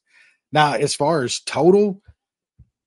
Now, 0.52 0.74
as 0.74 0.96
far 0.96 1.24
as 1.24 1.40
total, 1.40 2.02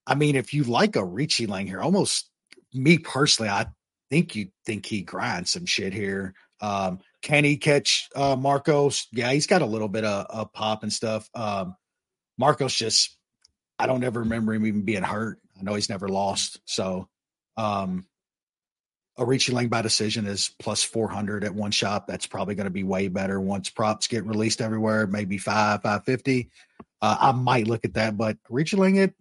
I 0.06 0.14
mean, 0.14 0.36
if 0.36 0.52
you 0.52 0.64
like 0.64 0.92
Aoriqileng 0.92 1.66
here, 1.66 1.80
almost 1.80 2.28
me 2.72 2.98
personally, 2.98 3.50
I 3.50 3.66
think 4.10 4.34
you 4.36 4.48
think 4.66 4.86
he 4.86 5.02
grinds 5.02 5.50
some 5.50 5.66
shit 5.66 5.92
here. 5.92 6.34
Um, 6.60 7.00
can 7.22 7.44
he 7.44 7.56
catch 7.56 8.09
uh 8.14 8.37
Marcos? 8.37 9.06
Yeah, 9.12 9.33
he's 9.33 9.46
got 9.46 9.62
a 9.62 9.66
little 9.66 9.88
bit 9.88 10.04
of, 10.04 10.26
of 10.26 10.52
pop 10.52 10.83
and 10.83 10.92
stuff. 10.92 11.28
Um, 11.35 11.76
Marcos 12.38 12.74
just, 12.74 13.16
I 13.78 13.87
don't 13.87 14.04
ever 14.04 14.20
remember 14.20 14.54
him 14.54 14.66
even 14.66 14.83
being 14.83 15.02
hurt. 15.02 15.38
I 15.59 15.62
know 15.62 15.74
he's 15.74 15.90
never 15.90 16.09
lost. 16.09 16.61
So, 16.64 17.09
um, 17.56 18.06
Aoriqileng 19.18 19.68
by 19.68 19.83
decision 19.83 20.26
is 20.26 20.50
plus 20.59 20.83
400 20.83 21.44
at 21.44 21.54
one 21.54 21.72
shop. 21.72 22.06
That's 22.06 22.26
probably 22.26 22.54
going 22.54 22.64
to 22.64 22.70
be 22.70 22.85
way 22.85 23.09
better 23.09 23.38
once 23.38 23.68
props 23.68 24.06
get 24.06 24.24
released 24.24 24.62
everywhere, 24.62 25.06
maybe 25.06 25.37
five, 25.37 25.83
550. 25.83 26.50
Uh, 27.02 27.16
I 27.20 27.33
might 27.33 27.66
look 27.66 27.85
at 27.85 27.94
that, 27.94 28.16
but 28.16 28.38
Richie 28.48 28.78
Lang 28.78 28.98
at 28.98 29.12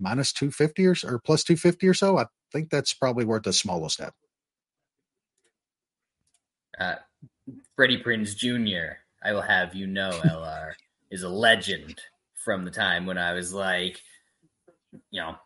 minus 0.00 0.32
250 0.32 0.86
or, 0.86 0.94
or 1.04 1.18
plus 1.18 1.44
250 1.44 1.86
or 1.88 1.94
so, 1.94 2.18
I 2.18 2.26
think 2.50 2.70
that's 2.70 2.94
probably 2.94 3.26
worth 3.26 3.46
a 3.46 3.52
smaller 3.52 3.90
step. 3.90 4.14
Uh, 6.78 6.94
Freddie 7.76 8.02
Prinze 8.02 8.34
Jr., 8.36 8.94
I 9.24 9.32
will 9.32 9.42
have 9.42 9.74
you 9.74 9.86
know, 9.86 10.10
LR, 10.10 10.72
is 11.10 11.22
a 11.22 11.28
legend 11.28 12.00
from 12.44 12.64
the 12.64 12.70
time 12.70 13.06
when 13.06 13.18
I 13.18 13.32
was 13.34 13.52
like, 13.52 14.00
you 15.10 15.20
know, 15.20 15.36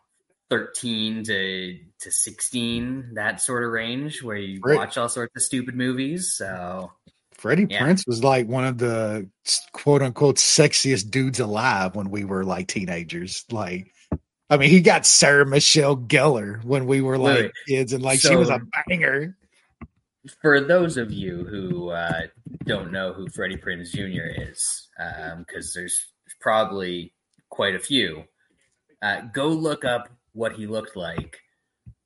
13 0.49 1.23
to 1.25 1.79
to 2.01 2.11
16, 2.11 3.13
that 3.15 3.41
sort 3.41 3.63
of 3.63 3.71
range 3.71 4.23
where 4.23 4.37
you 4.37 4.59
Right. 4.63 4.77
watch 4.77 4.97
all 4.97 5.09
sorts 5.09 5.35
of 5.35 5.41
stupid 5.41 5.75
movies. 5.75 6.33
So 6.33 6.91
Freddie 7.33 7.67
Yeah. 7.69 7.83
Prince 7.83 8.05
was 8.07 8.23
like 8.23 8.47
one 8.47 8.63
of 8.65 8.77
the 8.77 9.29
quote 9.73 10.01
unquote 10.01 10.37
sexiest 10.37 11.11
dudes 11.11 11.39
alive 11.39 11.95
when 11.95 12.09
we 12.09 12.23
were 12.23 12.43
like 12.43 12.67
teenagers. 12.67 13.45
Like, 13.51 13.93
I 14.49 14.57
mean, 14.57 14.69
he 14.69 14.79
got 14.81 15.05
Sarah 15.05 15.45
Michelle 15.45 15.97
Gellar 15.97 16.63
when 16.63 16.87
we 16.87 17.01
were 17.01 17.17
like 17.17 17.37
Wait, 17.37 17.51
kids, 17.67 17.93
and 17.93 18.01
like 18.03 18.19
she 18.21 18.35
was 18.35 18.49
a 18.49 18.61
banger. 18.87 19.37
For 20.41 20.61
those 20.61 20.97
of 20.97 21.11
you 21.11 21.45
who 21.45 21.89
uh, 21.89 22.27
don't 22.65 22.91
know 22.91 23.13
who 23.13 23.27
Freddie 23.29 23.57
Prinze 23.57 23.91
Jr. 23.91 24.49
is, 24.51 24.87
because 25.39 25.73
there's 25.73 26.05
probably 26.39 27.13
quite 27.49 27.75
a 27.75 27.79
few, 27.79 28.23
uh, 29.01 29.21
go 29.33 29.47
look 29.47 29.85
up 29.85 30.09
what 30.33 30.53
he 30.53 30.67
looked 30.67 30.95
like, 30.95 31.39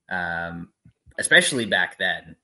um, 0.09 0.69
especially 1.17 1.65
back 1.65 1.97
then. 1.97 2.35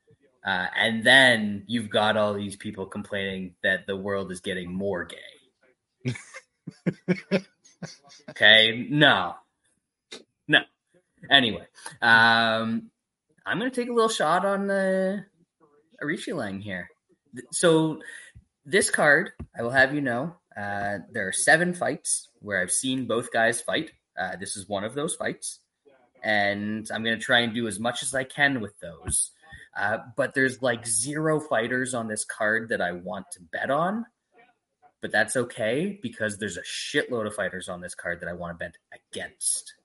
Uh, 0.46 0.68
and 0.78 1.04
then 1.04 1.64
you've 1.68 1.90
got 1.90 2.16
all 2.16 2.34
these 2.34 2.56
people 2.56 2.86
complaining 2.86 3.54
that 3.64 3.86
the 3.86 3.96
world 3.96 4.32
is 4.32 4.40
getting 4.40 4.74
more 4.74 5.06
gay. 5.06 6.14
okay, 8.30 8.88
no, 8.90 9.36
no. 10.48 10.60
Anyway, 11.30 11.68
um, 12.02 12.90
I'm 13.46 13.60
going 13.60 13.70
to 13.70 13.76
take 13.76 13.90
a 13.90 13.94
little 13.94 14.08
shot 14.08 14.46
on 14.46 14.68
the 14.68 15.26
Aoriqileng 16.04 16.62
here. 16.62 16.90
So 17.52 18.02
this 18.66 18.90
card, 18.90 19.32
I 19.58 19.64
will 19.64 19.72
have 19.72 19.94
you 19.94 20.02
know, 20.02 20.36
uh, 20.56 21.00
there 21.12 21.28
are 21.28 21.34
seven 21.34 21.74
fights 21.74 22.30
where 22.42 22.62
I've 22.62 22.72
seen 22.72 23.06
both 23.06 23.32
guys 23.32 23.62
fight. 23.62 23.92
Uh, 24.20 24.36
this 24.36 24.58
is 24.58 24.68
one 24.68 24.84
of 24.84 24.96
those 24.96 25.16
fights, 25.16 25.60
and 26.24 26.90
I'm 26.92 27.04
going 27.04 27.18
to 27.18 27.24
try 27.24 27.40
and 27.40 27.54
do 27.54 27.68
as 27.68 27.80
much 27.80 28.02
as 28.02 28.16
I 28.16 28.24
can 28.24 28.60
with 28.60 28.74
those. 28.80 29.32
Uh, 29.78 30.00
but 30.16 30.34
there's 30.34 30.62
like 30.62 30.88
zero 30.88 31.40
fighters 31.40 31.94
on 31.94 32.08
this 32.08 32.26
card 32.26 32.70
that 32.70 32.82
I 32.82 32.94
want 32.94 33.28
to 33.34 33.40
bet 33.42 33.70
on. 33.70 34.06
But 35.00 35.12
that's 35.12 35.36
okay 35.36 36.00
because 36.02 36.40
there's 36.40 36.58
a 36.58 36.64
shitload 36.64 37.28
of 37.28 37.36
fighters 37.36 37.70
on 37.70 37.82
this 37.82 37.94
card 37.94 38.22
that 38.22 38.30
I 38.30 38.34
want 38.34 38.58
to 38.58 38.66
bet 38.66 38.76
against. 39.14 39.76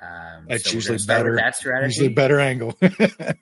Um, 0.00 0.46
That's 0.48 0.64
so 0.64 0.74
usually 0.74 0.98
better. 1.06 1.36
that 1.36 1.56
strategy. 1.56 1.94
Usually 1.94 2.08
better 2.08 2.40
angle. 2.40 2.76
we're, 2.80 2.90
up. 2.90 3.36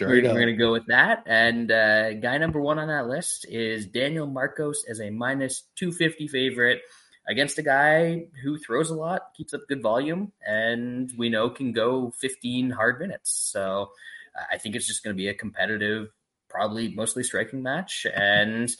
going 0.00 0.46
to 0.46 0.56
go 0.56 0.72
with 0.72 0.86
that. 0.86 1.24
And 1.26 1.70
uh, 1.70 2.14
guy 2.14 2.38
number 2.38 2.60
one 2.60 2.78
on 2.78 2.88
that 2.88 3.06
list 3.06 3.46
is 3.48 3.86
Daniel 3.86 4.26
Marcos 4.26 4.84
as 4.88 5.00
a 5.00 5.10
minus 5.10 5.62
250 5.76 6.28
favorite 6.28 6.80
against 7.28 7.58
a 7.58 7.62
guy 7.62 8.26
who 8.42 8.58
throws 8.58 8.90
a 8.90 8.94
lot, 8.94 9.34
keeps 9.36 9.54
up 9.54 9.62
good 9.68 9.82
volume, 9.82 10.32
and 10.46 11.12
we 11.16 11.28
know 11.28 11.50
can 11.50 11.72
go 11.72 12.12
15 12.20 12.70
hard 12.70 13.00
minutes. 13.00 13.30
So 13.52 13.90
uh, 14.36 14.44
I 14.50 14.58
think 14.58 14.74
it's 14.74 14.86
just 14.86 15.04
going 15.04 15.14
to 15.14 15.18
be 15.18 15.28
a 15.28 15.34
competitive, 15.34 16.08
probably 16.48 16.88
mostly 16.88 17.22
striking 17.22 17.62
match. 17.62 18.06
And 18.12 18.70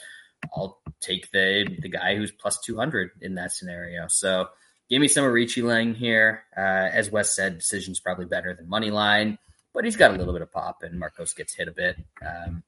I'll 0.54 0.80
take 1.00 1.30
the 1.32 1.76
the 1.80 1.88
guy 1.88 2.16
who's 2.16 2.32
plus 2.32 2.58
200 2.60 3.10
in 3.20 3.34
that 3.34 3.52
scenario. 3.52 4.06
So 4.08 4.48
give 4.90 5.00
me 5.00 5.08
some 5.08 5.24
Aoriqileng 5.24 5.96
here. 5.96 6.44
Uh, 6.56 6.60
as 6.60 7.10
Wes 7.10 7.34
said, 7.34 7.58
decision's 7.58 8.00
probably 8.00 8.26
better 8.26 8.54
than 8.54 8.68
money 8.68 8.90
line 8.90 9.38
but 9.72 9.84
he's 9.84 9.96
got 9.96 10.12
a 10.12 10.16
little 10.16 10.32
bit 10.32 10.42
of 10.42 10.52
pop, 10.52 10.82
and 10.82 10.98
Marcos 10.98 11.32
gets 11.32 11.54
hit 11.54 11.68
a 11.68 11.72
bit. 11.72 11.96
Um, 12.26 12.62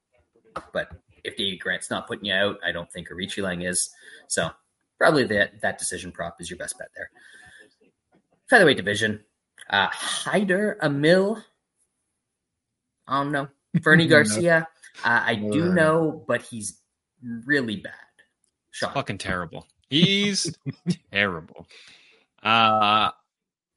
but 0.73 0.91
if 1.25 1.37
Davey 1.37 1.57
Grant's 1.57 1.91
not 1.91 2.07
putting 2.07 2.27
you 2.27 2.35
out, 2.35 2.59
I 2.65 2.73
don't 2.73 2.91
think 2.91 3.09
Aoriqileng 3.09 3.69
is. 3.69 3.91
So 4.29 4.51
probably 4.99 5.25
that 5.25 5.61
that 5.63 5.79
decision 5.79 6.13
prop 6.13 6.41
is 6.41 6.51
your 6.51 6.59
best 6.59 6.79
bet 6.79 6.89
there. 6.95 7.11
Featherweight 8.49 8.77
division, 8.77 9.21
uh, 9.69 9.89
Hyder 9.91 10.79
Amil. 10.83 11.43
I 13.07 13.23
don't 13.23 13.33
know. 13.33 13.49
Fernie 13.83 14.07
Garcia. 14.07 14.69
Uh, 15.05 15.23
I 15.25 15.35
do 15.35 15.73
know, 15.73 16.25
but 16.29 16.43
he's 16.43 16.79
really 17.47 17.77
bad. 17.77 17.95
Sean. 18.71 18.93
Fucking 18.93 19.19
terrible. 19.19 19.67
He's 19.89 20.55
terrible. 21.13 21.67
Uh 22.43 23.11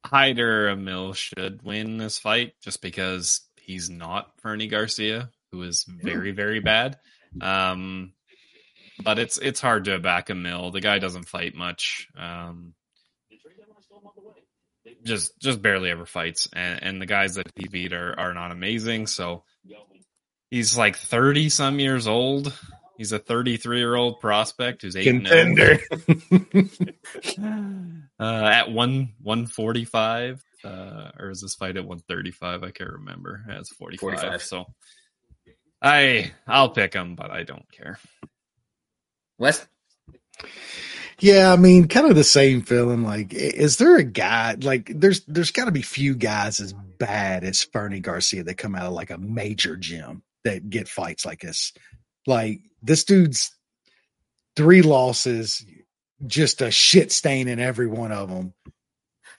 Hyder 0.06 0.68
Amil 0.76 1.16
should 1.16 1.64
win 1.64 1.98
this 1.98 2.20
fight 2.20 2.54
just 2.62 2.82
because 2.82 3.42
he's 3.60 3.90
not 3.90 4.32
Fernie 4.40 4.68
Garcia, 4.68 5.32
who 5.52 5.64
is 5.64 5.84
very, 5.88 6.32
very 6.32 6.60
bad. 6.60 6.98
Um 7.42 8.14
but 9.04 9.20
it's 9.20 9.38
it's 9.38 9.60
hard 9.60 9.86
to 9.86 10.00
back 10.00 10.28
Amil. 10.28 10.72
The 10.72 10.82
guy 10.82 11.00
doesn't 11.00 11.28
fight 11.28 11.56
much. 11.56 12.08
Um 12.18 12.74
just 15.04 15.40
just 15.40 15.62
barely 15.62 15.92
ever 15.92 16.06
fights 16.06 16.48
and, 16.54 16.84
and 16.84 17.02
the 17.02 17.06
guys 17.06 17.36
that 17.36 17.48
he 17.56 17.68
beat 17.68 17.94
are, 17.94 18.20
are 18.20 18.34
not 18.34 18.52
amazing 18.52 19.06
so 19.08 19.44
he's 20.50 20.78
like 20.78 20.96
30 20.98 21.50
some 21.50 21.80
years 21.80 22.08
old 22.08 22.52
he's 22.98 23.12
a 23.12 23.20
33 23.20 23.78
year 23.78 23.96
old 23.96 24.20
prospect 24.20 24.82
who's 24.82 24.96
8 24.96 25.08
and 25.08 25.28
oh. 25.28 25.30
Contender. 25.30 25.80
uh, 28.20 28.46
at 28.46 28.72
one 28.72 29.14
one 29.22 29.46
forty 29.46 29.86
five, 29.86 30.44
uh, 30.64 31.12
or 31.20 31.30
is 31.30 31.42
this 31.42 31.56
fight 31.56 31.78
at 31.78 31.86
one 31.86 32.00
thirty 32.00 32.32
five? 32.32 32.64
I 32.64 32.72
can't 32.72 32.92
remember. 32.92 33.44
Yeah, 33.48 33.60
it's 33.60 33.74
forty 33.74 33.98
45. 33.98 34.42
So 34.42 34.66
I 35.82 36.32
I'll 36.48 36.70
pick 36.70 36.94
him, 36.94 37.16
but 37.16 37.32
I 37.32 37.44
don't 37.44 37.70
care. 37.72 38.00
West. 39.38 39.68
Yeah, 41.20 41.54
I 41.54 41.56
mean, 41.56 41.88
kind 41.88 42.10
of 42.10 42.16
the 42.16 42.26
same 42.26 42.62
feeling. 42.62 43.04
Like, 43.04 43.34
is 43.34 43.78
there 43.78 43.96
a 43.96 44.04
guy 44.04 44.56
like 44.62 44.92
there's 44.94 45.24
there's 45.26 45.52
got 45.52 45.66
to 45.66 45.72
be 45.72 45.82
few 45.82 46.14
guys 46.14 46.60
as 46.60 46.74
bad 46.98 47.44
as 47.44 47.64
Fernie 47.64 48.00
Garcia 48.00 48.44
that 48.44 48.58
come 48.58 48.76
out 48.76 48.86
of 48.86 48.94
like 48.94 49.12
a 49.12 49.18
major 49.18 49.76
gym 49.76 50.24
that 50.44 50.70
get 50.70 50.88
fights 50.88 51.26
like 51.26 51.42
this. 51.42 51.74
Like 52.26 52.62
this 52.86 53.04
dude's 53.04 53.52
three 54.56 54.82
losses, 54.82 55.66
just 56.28 56.62
a 56.62 56.72
shit 56.72 57.12
stain 57.12 57.48
in 57.48 57.60
every 57.60 57.88
one 57.88 58.12
of 58.12 58.30
them. 58.30 58.54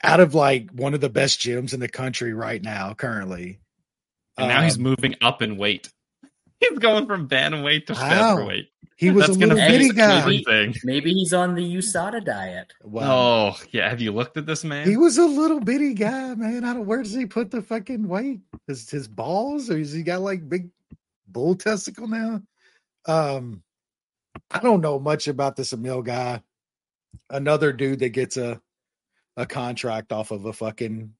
Out 0.03 0.19
of 0.19 0.35
like 0.35 0.69
one 0.71 0.93
of 0.93 1.01
the 1.01 1.09
best 1.09 1.39
gyms 1.39 1.73
in 1.73 1.79
the 1.79 1.87
country 1.87 2.33
right 2.33 2.61
now, 2.61 2.93
currently. 2.93 3.59
And 4.37 4.47
now 4.49 4.61
he's 4.61 4.77
Um, 4.77 4.83
moving 4.83 5.15
up 5.21 5.41
in 5.41 5.57
weight. 5.57 5.89
He's 6.59 6.79
going 6.79 7.05
from 7.05 7.27
bantamweight 7.29 7.85
to 7.87 7.93
Wow. 7.93 8.35
featherweight. 8.35 8.69
he 8.95 9.11
was 9.11 9.25
a 9.25 9.27
That's 9.27 9.37
gonna 9.37 9.53
little 9.53 9.69
fix 9.69 9.87
bitty 9.87 9.93
guy. 9.95 10.19
everything. 10.19 10.73
Maybe 10.83 11.13
he's 11.13 11.31
on 11.31 11.53
the 11.53 11.61
USADA 11.75 12.25
diet. 12.25 12.73
Wow. 12.83 13.11
Oh 13.53 13.59
yeah, 13.71 13.87
have 13.89 14.01
you 14.01 14.11
looked 14.11 14.37
at 14.37 14.47
this 14.47 14.63
man? 14.63 14.87
He 14.89 14.97
was 14.97 15.19
a 15.19 15.25
little 15.25 15.59
bitty 15.59 15.93
guy, 15.93 16.33
man. 16.33 16.63
I 16.65 16.73
don't. 16.73 16.87
Where 16.87 17.03
does 17.03 17.13
he 17.13 17.27
put 17.27 17.51
the 17.51 17.61
fucking 17.61 18.07
weight? 18.07 18.39
His 18.67 18.89
his 18.89 19.07
balls, 19.07 19.69
or 19.69 19.77
has 19.77 19.93
he 19.93 20.01
got 20.01 20.21
like 20.21 20.47
big 20.49 20.69
bull 21.27 21.53
testicle 21.55 22.07
now? 22.07 22.41
Um, 23.07 23.63
I 24.51 24.59
don't 24.59 24.81
know 24.81 24.99
much 24.99 25.27
about 25.27 25.55
this 25.55 25.73
Amil 25.73 26.03
guy. 26.03 26.41
Another 27.29 27.73
dude 27.73 27.99
that 27.99 28.09
gets 28.09 28.37
a 28.37 28.61
a 29.35 29.45
contract 29.45 30.11
off 30.11 30.31
of 30.31 30.45
a 30.45 30.53
fucking 30.53 31.13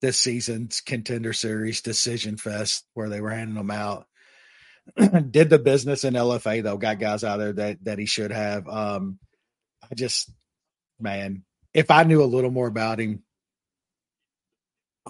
this 0.00 0.18
season's 0.18 0.80
contender 0.80 1.32
series 1.32 1.82
decision 1.82 2.36
fest 2.36 2.84
where 2.94 3.08
they 3.08 3.20
were 3.20 3.30
handing 3.30 3.56
them 3.56 3.70
out. 3.70 4.06
Did 4.96 5.50
the 5.50 5.58
business 5.58 6.04
in 6.04 6.14
LFA 6.14 6.62
though, 6.62 6.76
got 6.76 6.98
guys 6.98 7.24
out 7.24 7.38
there 7.38 7.52
that 7.52 7.84
that 7.84 7.98
he 7.98 8.06
should 8.06 8.32
have. 8.32 8.68
Um, 8.68 9.18
I 9.90 9.94
just 9.94 10.30
man, 10.98 11.44
if 11.74 11.90
I 11.90 12.04
knew 12.04 12.22
a 12.22 12.24
little 12.24 12.50
more 12.50 12.66
about 12.66 13.00
him, 13.00 13.22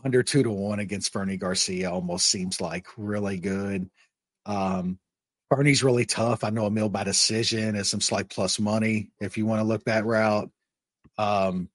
under 0.04 0.22
two 0.22 0.42
to 0.42 0.50
one 0.50 0.78
against 0.78 1.12
Fernie 1.12 1.36
Garcia 1.36 1.90
almost 1.90 2.26
seems 2.26 2.60
like 2.60 2.86
really 2.96 3.38
good. 3.38 3.90
Um, 4.46 4.98
Fernie's 5.52 5.84
really 5.84 6.06
tough. 6.06 6.44
I 6.44 6.50
know 6.50 6.70
Amil 6.70 6.90
by 6.90 7.04
decision 7.04 7.76
is 7.76 7.90
some 7.90 8.00
slight 8.00 8.30
plus 8.30 8.58
money 8.58 9.10
if 9.20 9.36
you 9.36 9.44
want 9.44 9.60
to 9.60 9.66
look 9.66 9.84
that 9.84 10.06
route. 10.06 10.50
Um, 11.18 11.68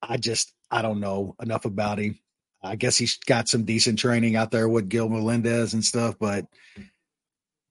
I 0.00 0.18
just 0.18 0.52
I 0.70 0.82
don't 0.82 1.00
know 1.00 1.34
enough 1.42 1.64
about 1.64 1.98
him. 1.98 2.16
I 2.62 2.76
guess 2.76 2.96
he's 2.96 3.16
got 3.16 3.48
some 3.48 3.64
decent 3.64 3.98
training 3.98 4.36
out 4.36 4.52
there 4.52 4.68
with 4.68 4.88
Gil 4.88 5.08
Melendez 5.08 5.74
and 5.74 5.84
stuff, 5.84 6.14
but 6.16 6.46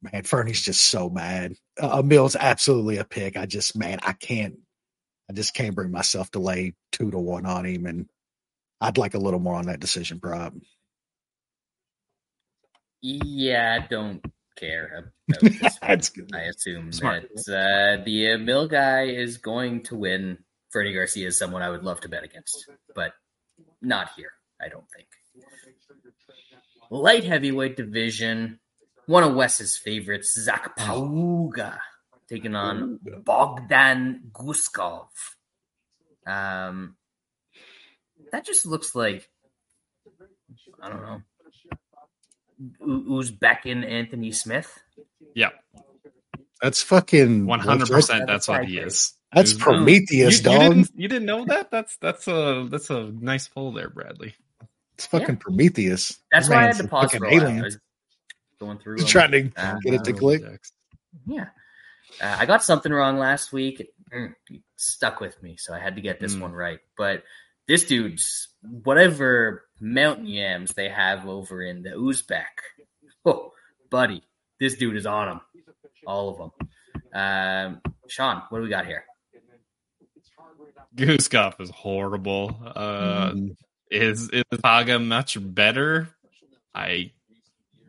man, 0.02 0.24
Fernie's 0.24 0.62
just 0.62 0.82
so 0.82 1.10
mad. 1.10 1.54
Uh, 1.80 2.02
Mill's 2.02 2.36
absolutely 2.36 2.98
a 2.98 3.06
pick. 3.06 3.38
I 3.38 3.46
just 3.46 3.78
man, 3.78 4.00
I 4.04 4.12
can't 4.12 4.58
I 5.30 5.34
just 5.34 5.54
can't 5.54 5.76
bring 5.76 5.92
myself 5.92 6.30
to 6.32 6.40
lay 6.40 6.74
two 6.92 7.10
to 7.10 7.18
one 7.18 7.46
on 7.46 7.66
him, 7.66 7.86
and 7.86 8.10
I'd 8.82 8.98
like 8.98 9.14
a 9.14 9.20
little 9.20 9.40
more 9.40 9.56
on 9.56 9.68
that 9.68 9.80
decision 9.80 10.20
prop. 10.20 10.54
Yeah, 13.02 13.80
I 13.82 13.88
don't 13.88 14.22
care 14.56 15.12
about 15.30 15.42
this. 15.42 16.10
Good. 16.10 16.32
I 16.34 16.42
assume 16.44 16.92
Smart. 16.92 17.30
that 17.36 18.00
uh, 18.00 18.04
the 18.04 18.32
uh, 18.32 18.38
Mill 18.38 18.68
guy 18.68 19.04
is 19.04 19.38
going 19.38 19.84
to 19.84 19.96
win. 19.96 20.38
Freddie 20.72 20.94
Garcia 20.94 21.28
is 21.28 21.38
someone 21.38 21.62
I 21.62 21.70
would 21.70 21.84
love 21.84 22.02
to 22.02 22.10
bet 22.10 22.24
against, 22.24 22.70
but 22.96 23.14
not 23.82 24.10
here. 24.16 24.32
I 24.62 24.70
don't 24.70 24.86
think. 24.96 25.08
Light 26.90 27.24
heavyweight 27.24 27.76
division. 27.78 28.60
one 29.08 29.24
of 29.24 29.36
Wes's 29.36 29.78
favorites, 29.78 30.34
Zach 30.40 30.78
Pauga, 30.78 31.78
taking 32.30 32.56
on 32.56 33.00
Bogdan 33.24 34.32
Guskov. 34.32 35.08
Um, 36.26 36.96
that 38.32 38.46
just 38.46 38.66
looks 38.66 38.96
like 38.96 39.30
I 40.82 40.90
don't 40.90 41.02
know 41.02 41.22
Uzbekin 42.82 43.86
Anthony 43.90 44.32
Smith. 44.32 44.80
Yeah, 45.36 45.50
That's 46.62 46.82
fucking 46.82 47.46
one 47.46 47.60
hundred 47.60 47.90
what's- 47.90 48.08
percent. 48.08 48.28
That's 48.28 48.48
what 48.48 48.66
he 48.66 48.78
is. 48.80 49.14
That's 49.34 49.54
Prometheus, 49.54 50.44
you, 50.44 50.52
you 50.52 50.58
dog. 50.60 50.74
didn't, 50.76 50.92
you 50.96 51.08
didn't 51.08 51.26
know 51.26 51.46
that? 51.46 51.72
That's 51.72 51.98
that's 51.98 52.28
a 52.28 52.68
that's 52.70 52.90
a 52.92 53.04
nice 53.12 53.48
pull 53.48 53.72
there, 53.72 53.90
Bradley. 53.90 54.36
It's 54.96 55.08
fucking 55.08 55.38
Prometheus. 55.38 56.20
That's 56.32 56.48
That 56.50 56.54
why 56.54 56.62
I 56.62 56.66
man's 56.66 56.78
had 56.78 56.84
to 56.84 56.88
a 56.88 56.90
pause 56.92 57.12
for 57.12 57.26
a 57.26 57.30
while. 57.32 57.42
alien. 57.48 57.72
Going 58.60 58.78
through. 58.78 58.96
He's 58.98 59.04
them. 59.06 59.10
trying 59.10 59.32
to 59.32 59.52
Uh, 59.60 59.80
get 59.84 59.94
it 59.96 60.04
to 60.04 60.14
click. 60.14 60.44
Yeah. 61.26 61.48
Uh, 62.22 62.36
I 62.40 62.46
got 62.46 62.64
something 62.64 62.92
wrong 62.94 63.18
last 63.18 63.52
week. 63.52 63.90
Mm, 64.14 64.36
it 64.52 64.62
stuck 64.76 65.20
with 65.20 65.42
me, 65.42 65.58
so 65.58 65.74
I 65.74 65.80
had 65.80 65.96
to 65.96 66.02
get 66.02 66.20
this 66.20 66.36
Mm. 66.36 66.42
one 66.42 66.52
right. 66.54 66.80
But 66.96 67.24
this 67.68 67.86
dude's 67.86 68.50
whatever 68.62 69.64
mountain 69.80 70.26
yams 70.28 70.72
they 70.74 70.90
have 70.90 71.28
over 71.28 71.62
in 71.62 71.84
the 71.84 71.92
Uzbek. 71.92 72.44
Oh, 73.26 73.52
buddy, 73.90 74.22
this 74.60 74.76
dude 74.76 74.98
is 74.98 75.06
on 75.06 75.28
them. 75.30 75.42
All 76.06 76.30
of 76.30 76.38
them. 76.38 76.70
Um, 77.14 77.82
Sean, 78.10 78.42
what 78.50 78.58
do 78.60 78.64
we 78.66 78.70
got 78.70 78.86
here? 78.86 79.06
Guskov 80.96 81.60
is 81.62 81.70
horrible. 81.70 82.58
Uh, 82.76 83.32
Mhm. 83.32 83.56
is 83.90 84.30
is 84.30 84.44
Pauga 84.54 85.04
much 85.04 85.38
better? 85.40 86.10
I 86.76 87.12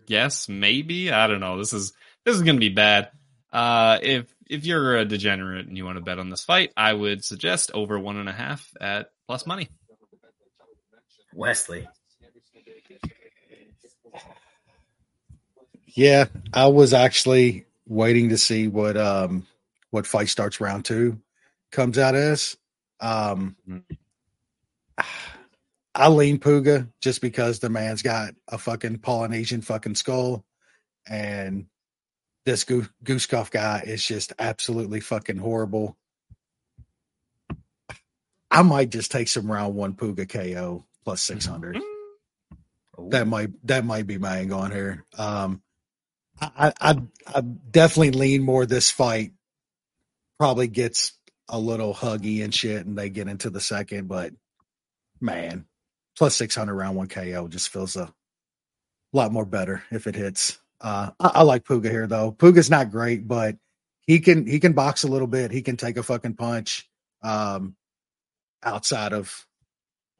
guess 0.07 0.49
maybe. 0.49 1.11
I 1.11 1.27
don't 1.27 1.41
know. 1.41 1.59
This 1.59 1.73
is 1.73 1.93
this 2.25 2.37
is 2.37 2.43
gonna 2.43 2.59
be 2.61 2.69
bad. 2.71 3.11
Uh, 3.53 3.99
if 4.03 4.33
if 4.49 4.65
you're 4.65 4.97
a 4.97 5.05
degenerate 5.05 5.67
and 5.67 5.77
you 5.77 5.85
want 5.85 5.97
to 5.99 6.05
bet 6.05 6.19
on 6.19 6.31
this 6.31 6.45
fight, 6.45 6.73
I 6.77 6.93
would 6.93 7.25
suggest 7.25 7.71
over 7.75 7.99
one 7.99 8.17
and 8.17 8.29
a 8.29 8.33
half 8.33 8.71
at 8.81 9.11
plus 9.27 9.47
money. 9.47 9.69
Wesley. 11.33 11.89
Yeah, 15.87 16.27
I 16.53 16.67
was 16.67 16.93
actually 16.93 17.67
waiting 17.87 18.31
to 18.31 18.39
see 18.39 18.69
what 18.69 18.97
um 18.97 19.47
what 19.91 20.07
fight 20.07 20.29
starts 20.29 20.61
round 20.61 20.85
two 20.85 21.21
comes 21.71 21.99
out 21.99 22.15
as. 22.15 22.57
Um 23.01 23.57
I 25.95 26.09
lean 26.09 26.39
Pauga 26.39 26.89
just 27.01 27.21
because 27.21 27.61
the 27.61 27.69
man's 27.71 28.03
got 28.03 28.35
a 28.49 28.59
fucking 28.59 28.99
Polynesian 28.99 29.61
fucking 29.61 29.95
skull 29.95 30.45
and 31.07 31.67
this 32.45 32.65
Goo- 32.65 32.89
Guskov 33.05 33.51
guy 33.51 33.83
is 33.87 34.05
just 34.05 34.33
absolutely 34.39 35.01
fucking 35.01 35.37
horrible. 35.37 35.97
I 38.55 38.63
might 38.63 38.91
just 38.91 39.11
take 39.11 39.29
some 39.29 39.51
round 39.51 39.75
one 39.75 39.95
Pauga 39.95 40.29
KO 40.29 40.85
plus 41.05 41.21
six 41.21 41.45
hundred 41.45 41.79
that 43.11 43.27
might 43.27 43.51
that 43.67 43.85
might 43.85 44.07
be 44.07 44.19
my 44.19 44.39
angle 44.39 44.61
on 44.61 44.71
here. 44.71 45.05
Um, 45.19 45.63
I, 46.41 46.73
I 46.81 47.03
I 47.27 47.41
definitely 47.41 48.13
lean 48.13 48.43
more 48.43 48.67
this 48.67 48.91
fight 48.91 49.33
probably 50.39 50.69
gets 50.69 51.13
a 51.49 51.59
little 51.59 51.95
huggy 51.95 52.43
and 52.43 52.55
shit, 52.55 52.87
and 52.87 52.97
they 52.97 53.11
get 53.11 53.29
into 53.29 53.51
the 53.51 53.61
second. 53.61 54.09
But 54.09 54.33
man, 55.21 55.67
plus 56.17 56.37
six 56.37 56.55
hundred 56.55 56.75
round 56.75 56.97
one 56.97 57.09
KO 57.09 57.49
just 57.49 57.69
feels 57.69 57.97
a 57.97 58.13
lot 59.13 59.33
more 59.33 59.47
better 59.47 59.83
if 59.91 60.07
it 60.07 60.15
hits. 60.15 60.59
Uh, 60.81 61.11
I, 61.21 61.31
I 61.35 61.43
like 61.43 61.65
Pauga 61.65 61.91
here 61.91 62.07
though. 62.07 62.33
Pauga's 62.33 62.71
not 62.71 62.91
great, 62.91 63.27
but 63.27 63.57
he 64.07 64.21
can 64.21 64.47
he 64.47 64.61
can 64.61 64.73
box 64.73 65.05
a 65.05 65.09
little 65.09 65.29
bit. 65.29 65.51
He 65.51 65.63
can 65.63 65.77
take 65.77 65.97
a 65.97 66.03
fucking 66.03 66.35
punch. 66.35 66.89
Um, 67.23 67.77
outside 68.65 69.13
of 69.13 69.47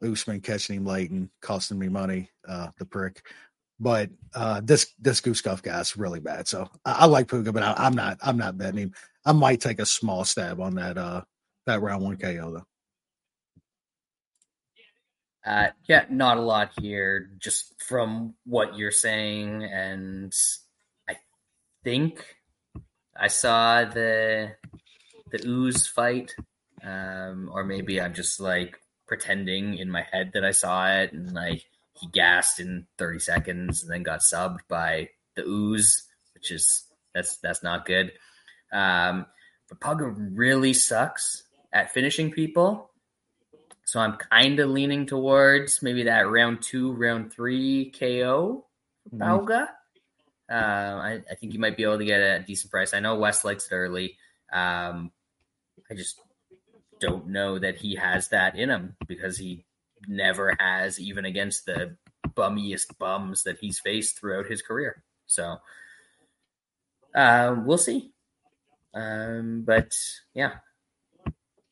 Usman 0.03 0.41
catching 0.41 0.77
him 0.77 0.85
late 0.85 1.11
and 1.11 1.29
costing 1.41 1.79
me 1.79 1.89
money, 1.89 2.29
uh, 2.47 2.69
the 2.77 2.85
prick. 2.85 3.21
But 3.79 4.09
uh, 4.33 4.61
this 4.63 4.93
this 4.99 5.19
Guskov 5.19 5.61
guy's 5.61 5.97
really 5.97 6.19
bad. 6.19 6.47
So 6.47 6.69
I, 6.85 6.91
I 6.91 7.05
like 7.05 7.27
Pauga, 7.27 7.53
but 7.53 7.63
I, 7.63 7.73
I'm 7.77 7.93
not 7.93 8.17
I'm 8.21 8.37
not 8.37 8.57
betting 8.57 8.79
him. 8.79 8.93
I 9.25 9.33
might 9.33 9.59
take 9.59 9.79
a 9.79 9.85
small 9.85 10.23
stab 10.23 10.61
on 10.61 10.75
that 10.75 10.97
uh 10.97 11.21
that 11.65 11.81
round 11.81 12.03
one 12.03 12.17
KO 12.17 12.51
though. 12.51 12.65
Uh, 15.45 15.67
yeah, 15.87 16.05
not 16.09 16.37
a 16.37 16.41
lot 16.41 16.71
here, 16.81 17.29
just 17.37 17.79
from 17.79 18.33
what 18.45 18.75
you're 18.75 18.89
saying, 18.89 19.63
and 19.63 20.33
I 21.07 21.17
think 21.83 22.35
I 23.15 23.27
saw 23.27 23.85
the 23.85 24.55
the 25.31 25.47
ooze 25.47 25.85
fight, 25.87 26.33
um, 26.85 27.49
or 27.51 27.63
maybe 27.63 27.99
I'm 27.99 28.13
just 28.13 28.39
like 28.39 28.77
pretending 29.07 29.77
in 29.77 29.89
my 29.89 30.03
head 30.11 30.31
that 30.33 30.45
I 30.45 30.51
saw 30.51 30.87
it, 30.91 31.13
and 31.13 31.33
like 31.33 31.65
he 31.93 32.07
gassed 32.07 32.59
in 32.59 32.87
30 32.97 33.19
seconds 33.19 33.83
and 33.83 33.91
then 33.91 34.03
got 34.03 34.19
subbed 34.21 34.59
by 34.67 35.09
the 35.35 35.43
ooze, 35.43 36.07
which 36.33 36.51
is 36.51 36.83
that's 37.13 37.37
that's 37.37 37.63
not 37.63 37.85
good. 37.85 38.11
Um, 38.71 39.25
but 39.69 39.79
Pauga 39.79 40.13
really 40.35 40.73
sucks 40.73 41.43
at 41.73 41.93
finishing 41.93 42.31
people. 42.31 42.91
So 43.85 43.99
I'm 43.99 44.17
kind 44.17 44.59
of 44.59 44.69
leaning 44.69 45.05
towards 45.05 45.81
maybe 45.83 46.03
that 46.03 46.27
round 46.29 46.61
two, 46.63 46.93
round 46.93 47.31
three 47.31 47.91
KO 47.91 48.65
Mhm. 49.13 49.19
Pauga. 49.19 49.61
Um, 50.49 50.99
I, 50.99 51.21
I 51.29 51.35
think 51.35 51.53
you 51.53 51.59
might 51.59 51.77
be 51.77 51.83
able 51.83 51.99
to 51.99 52.05
get 52.05 52.19
a 52.19 52.43
decent 52.45 52.71
price. 52.71 52.93
I 52.93 52.99
know 52.99 53.15
West 53.15 53.45
likes 53.45 53.67
it 53.71 53.75
early. 53.75 54.17
Um, 54.51 55.11
I 55.89 55.93
just 55.93 56.19
don't 57.05 57.27
know 57.27 57.59
that 57.59 57.77
he 57.77 57.95
has 57.95 58.29
that 58.29 58.57
in 58.57 58.69
him 58.69 58.95
because 59.07 59.37
he 59.37 59.65
never 60.07 60.55
has, 60.59 60.99
even 60.99 61.25
against 61.25 61.65
the 61.65 61.95
bummiest 62.27 62.97
bums 62.97 63.43
that 63.43 63.59
he's 63.59 63.79
faced 63.79 64.19
throughout 64.19 64.47
his 64.47 64.61
career. 64.61 65.03
So 65.25 65.57
uh, 67.13 67.55
we'll 67.63 67.77
see. 67.77 68.11
Um, 68.93 69.63
but 69.65 69.97
yeah, 70.33 70.53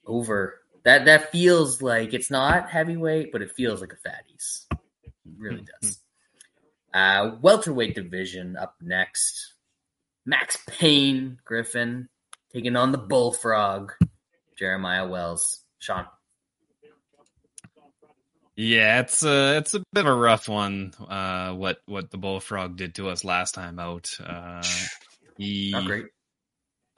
over 0.06 0.60
that. 0.84 1.06
That 1.06 1.32
feels 1.32 1.82
like 1.82 2.14
it's 2.14 2.30
not 2.30 2.70
heavyweight, 2.70 3.32
but 3.32 3.42
it 3.42 3.52
feels 3.52 3.82
like 3.82 3.94
a 3.94 4.08
fatties. 4.08 4.66
It 5.04 5.14
really 5.38 5.66
does. 5.82 6.00
Uh, 6.94 7.38
welterweight 7.42 7.96
division 7.96 8.56
up 8.58 8.76
next. 8.82 9.54
Max 10.26 10.58
Payne 10.68 11.40
Griffin 11.44 12.08
taking 12.54 12.76
on 12.76 12.92
the 12.92 12.98
Bullfrog. 12.98 13.92
Jeremiah 14.58 15.08
Wells. 15.08 15.62
Sean. 15.80 16.06
Yeah, 18.56 19.00
it's 19.00 19.24
a 19.24 19.58
it's 19.58 19.74
a 19.74 19.84
bit 19.94 20.06
of 20.06 20.12
a 20.12 20.16
rough 20.16 20.48
one. 20.48 20.94
Uh, 21.00 21.54
what 21.54 21.80
what 21.88 22.12
the 22.12 22.18
bullfrog 22.18 22.78
did 22.78 22.96
to 22.96 23.10
us 23.10 23.24
last 23.26 23.56
time 23.56 23.80
out. 23.80 24.12
Uh, 24.24 24.64
he 25.38 25.72
Not 25.72 25.86
great. 25.86 26.06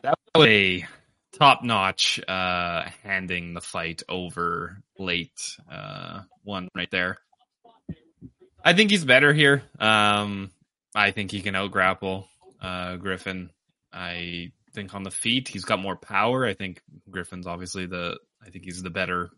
that 0.03 0.15
was 0.35 0.47
a 0.47 0.85
top 1.37 1.63
notch 1.63 2.19
uh 2.27 2.83
handing 3.03 3.53
the 3.53 3.61
fight 3.61 4.03
over 4.07 4.77
late 4.99 5.57
uh 5.71 6.21
one 6.43 6.67
right 6.75 6.91
there. 6.91 7.17
I 8.63 8.73
think 8.73 8.91
he's 8.91 9.05
better 9.05 9.33
here. 9.33 9.63
Um 9.79 10.51
I 10.93 11.11
think 11.11 11.31
he 11.31 11.41
can 11.41 11.55
out 11.55 11.71
grapple 11.71 12.27
uh 12.61 12.97
Griffin. 12.97 13.49
I 13.93 14.51
think 14.75 14.93
on 14.93 15.03
the 15.03 15.11
feet 15.11 15.47
he's 15.47 15.65
got 15.65 15.79
more 15.79 15.95
power. 15.95 16.45
I 16.45 16.53
think 16.53 16.81
Griffin's 17.09 17.47
obviously 17.47 17.87
the 17.87 18.19
I 18.45 18.49
think 18.49 18.65
he's 18.65 18.83
the 18.83 18.89
better 18.89 19.31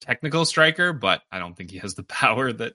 technical 0.00 0.44
striker, 0.44 0.92
but 0.92 1.22
I 1.32 1.38
don't 1.38 1.56
think 1.56 1.70
he 1.70 1.78
has 1.78 1.94
the 1.94 2.02
power 2.04 2.52
that 2.52 2.74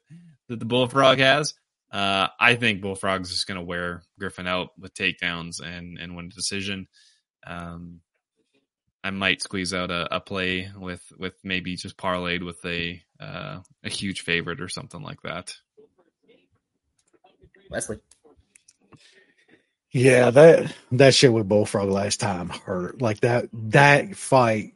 that 0.50 0.60
the 0.60 0.66
Bullfrog 0.66 1.20
has. 1.20 1.54
Uh, 1.92 2.28
I 2.38 2.56
think 2.56 2.82
Bullfrog's 2.82 3.30
just 3.30 3.48
going 3.48 3.60
to 3.60 3.66
wear 3.66 4.04
Griffin 4.20 4.48
out 4.48 4.70
with 4.78 4.94
takedowns 4.94 5.62
and 5.62 5.98
and 5.98 6.16
win 6.16 6.26
a 6.26 6.36
decision. 6.36 6.88
Um, 7.46 8.02
I 9.04 9.12
might 9.12 9.42
squeeze 9.42 9.74
out 9.74 9.92
a, 9.92 10.16
a 10.16 10.20
play 10.20 10.70
with 10.76 11.02
with 11.18 11.36
maybe 11.44 11.76
just 11.78 11.98
parlayed 11.98 12.46
with 12.46 12.64
a 12.66 13.02
uh, 13.22 13.60
a 13.84 13.90
huge 13.90 14.22
favorite 14.22 14.60
or 14.60 14.68
something 14.68 15.02
like 15.02 15.22
that. 15.22 15.54
Wesley. 17.70 18.00
Yeah, 19.94 20.30
that 20.32 20.76
that 20.92 21.14
shit 21.16 21.32
with 21.34 21.48
Bullfrog 21.48 21.90
last 21.90 22.20
time 22.20 22.50
hurt. 22.50 23.02
Like 23.02 23.22
that 23.22 23.46
that 23.54 24.16
fight 24.16 24.74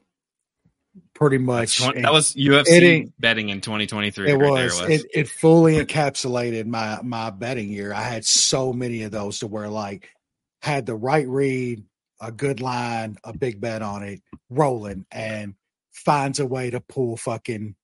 pretty 1.14 1.38
much 1.38 1.80
Twen- 1.80 2.02
that 2.02 2.12
was 2.12 2.36
it 2.36 2.40
UFC 2.40 2.82
ain't- 2.82 3.22
betting 3.22 3.50
in 3.50 3.62
2023. 3.62 4.32
it 4.32 4.36
right 4.36 4.50
was, 4.52 4.80
there, 4.80 4.90
Wes. 4.90 5.02
it, 5.02 5.12
it 5.14 5.28
fully 5.30 5.76
encapsulated 5.76 6.66
my 6.66 7.00
my 7.04 7.30
betting 7.30 7.70
year. 7.70 7.94
I 7.94 8.02
had 8.04 8.26
so 8.26 8.74
many 8.74 9.04
of 9.04 9.12
those 9.12 9.40
to 9.40 9.48
where 9.48 9.70
like 9.70 10.10
had 10.62 10.86
the 10.86 10.96
right 10.96 11.28
read, 11.28 11.84
a 12.22 12.32
good 12.32 12.62
line, 12.62 13.18
a 13.24 13.38
big 13.38 13.60
bet 13.60 13.82
on 13.82 14.04
it, 14.04 14.22
rolling, 14.50 15.06
and 15.12 15.56
finds 15.92 16.40
a 16.40 16.46
way 16.46 16.70
to 16.70 16.80
pull 16.80 17.18
fucking 17.18 17.76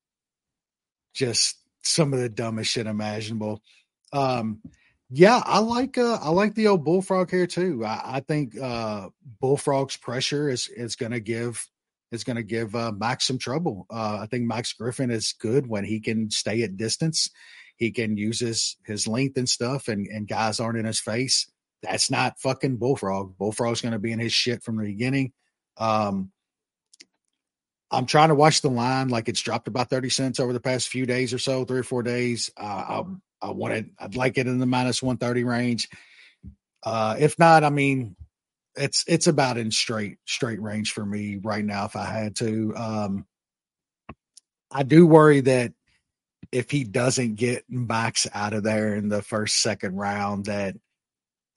just 1.14 1.58
some 1.84 2.14
of 2.14 2.20
the 2.20 2.30
dumbest 2.30 2.72
shit 2.72 2.88
imaginable. 2.88 3.62
Um 4.14 4.62
Yeah, 5.10 5.42
I 5.46 5.60
like 5.60 5.98
uh 5.98 6.20
I 6.22 6.30
like 6.30 6.54
the 6.56 6.68
old 6.68 6.84
bullfrog 6.84 7.32
here 7.32 7.48
too. 7.48 7.86
I, 7.86 8.18
I 8.18 8.20
think 8.20 8.60
uh 8.60 9.10
bullfrog's 9.40 9.96
pressure 9.96 10.50
is 10.50 10.68
is 10.68 10.96
gonna 10.98 11.22
give 11.22 11.66
is 12.12 12.26
gonna 12.26 12.44
give 12.44 12.76
uh 12.76 12.92
Max 12.92 13.26
some 13.26 13.38
trouble. 13.38 13.86
Uh 13.90 14.20
I 14.22 14.28
think 14.30 14.44
Max 14.44 14.74
Griffin 14.74 15.10
is 15.10 15.34
good 15.40 15.68
when 15.68 15.86
he 15.86 16.02
can 16.02 16.30
stay 16.30 16.64
at 16.64 16.76
distance. 16.76 17.30
He 17.78 17.92
can 17.92 18.18
use 18.18 18.40
his 18.42 18.76
his 18.86 19.08
length 19.08 19.38
and 19.38 19.48
stuff 19.48 19.88
and, 19.88 20.08
and 20.08 20.28
guys 20.28 20.60
aren't 20.60 20.80
in 20.80 20.86
his 20.86 21.00
face. 21.00 21.50
That's 21.84 22.12
not 22.12 22.40
fucking 22.40 22.76
bullfrog. 22.76 23.38
Bullfrog's 23.38 23.82
gonna 23.82 24.00
be 24.00 24.12
in 24.12 24.20
his 24.20 24.34
shit 24.34 24.62
from 24.62 24.76
the 24.78 24.84
beginning. 24.84 25.32
Um 25.78 26.32
I'm 27.90 28.06
trying 28.06 28.30
to 28.30 28.36
watch 28.36 28.62
the 28.62 28.70
line 28.70 29.08
like 29.08 29.30
it's 29.30 29.40
dropped 29.40 29.70
about 29.70 29.90
30 29.90 30.10
cents 30.10 30.40
over 30.42 30.52
the 30.52 30.60
past 30.60 30.90
few 30.90 31.06
days 31.06 31.34
or 31.34 31.38
so, 31.40 31.64
three 31.64 31.80
or 31.80 31.84
four 31.84 32.04
days. 32.04 32.52
Uh, 32.58 32.64
I, 32.64 33.04
I 33.42 33.52
wanted, 33.52 33.92
I'd 34.00 34.16
like 34.16 34.38
it 34.38 34.48
in 34.48 34.60
the 34.60 34.66
minus 34.66 35.02
130 35.02 35.44
range. 35.44 35.90
Uh, 36.84 37.16
if 37.20 37.38
not, 37.38 37.64
I 37.64 37.70
mean, 37.70 38.16
it's 38.76 39.04
it's 39.08 39.26
about 39.26 39.58
in 39.58 39.72
straight 39.72 40.20
straight 40.26 40.62
range 40.62 40.94
for 40.94 41.04
me 41.04 41.38
right 41.38 41.66
now. 41.66 41.86
If 41.86 41.96
I 41.96 42.06
had 42.06 42.36
to, 42.38 42.74
um, 42.76 43.26
I 44.72 44.84
do 44.84 45.08
worry 45.08 45.42
that 45.42 45.74
if 46.52 46.70
he 46.70 46.84
doesn't 46.84 47.36
get 47.36 47.66
Max 47.68 48.28
out 48.34 48.54
of 48.54 48.64
there 48.64 48.96
in 48.96 49.10
the 49.10 49.22
first 49.24 49.62
second 49.62 49.96
round, 49.96 50.46
that 50.46 50.76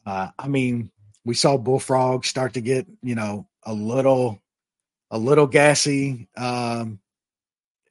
uh, 0.07 0.28
I 0.39 0.49
mean, 0.49 0.91
we 1.24 1.35
saw 1.35 1.57
Bullfrog 1.57 2.24
start 2.24 2.55
to 2.55 2.61
get 2.61 2.87
you 3.03 3.14
know 3.14 3.47
a 3.64 3.72
little 3.72 4.41
a 5.11 5.18
little 5.18 5.47
gassy 5.47 6.28
um 6.37 7.01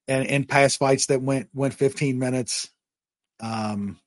and 0.07 0.25
in 0.25 0.45
past 0.45 0.79
fights 0.79 1.07
that 1.07 1.21
went 1.21 1.49
went 1.53 1.73
15 1.73 2.17
minutes 2.17 2.69
um 3.41 3.97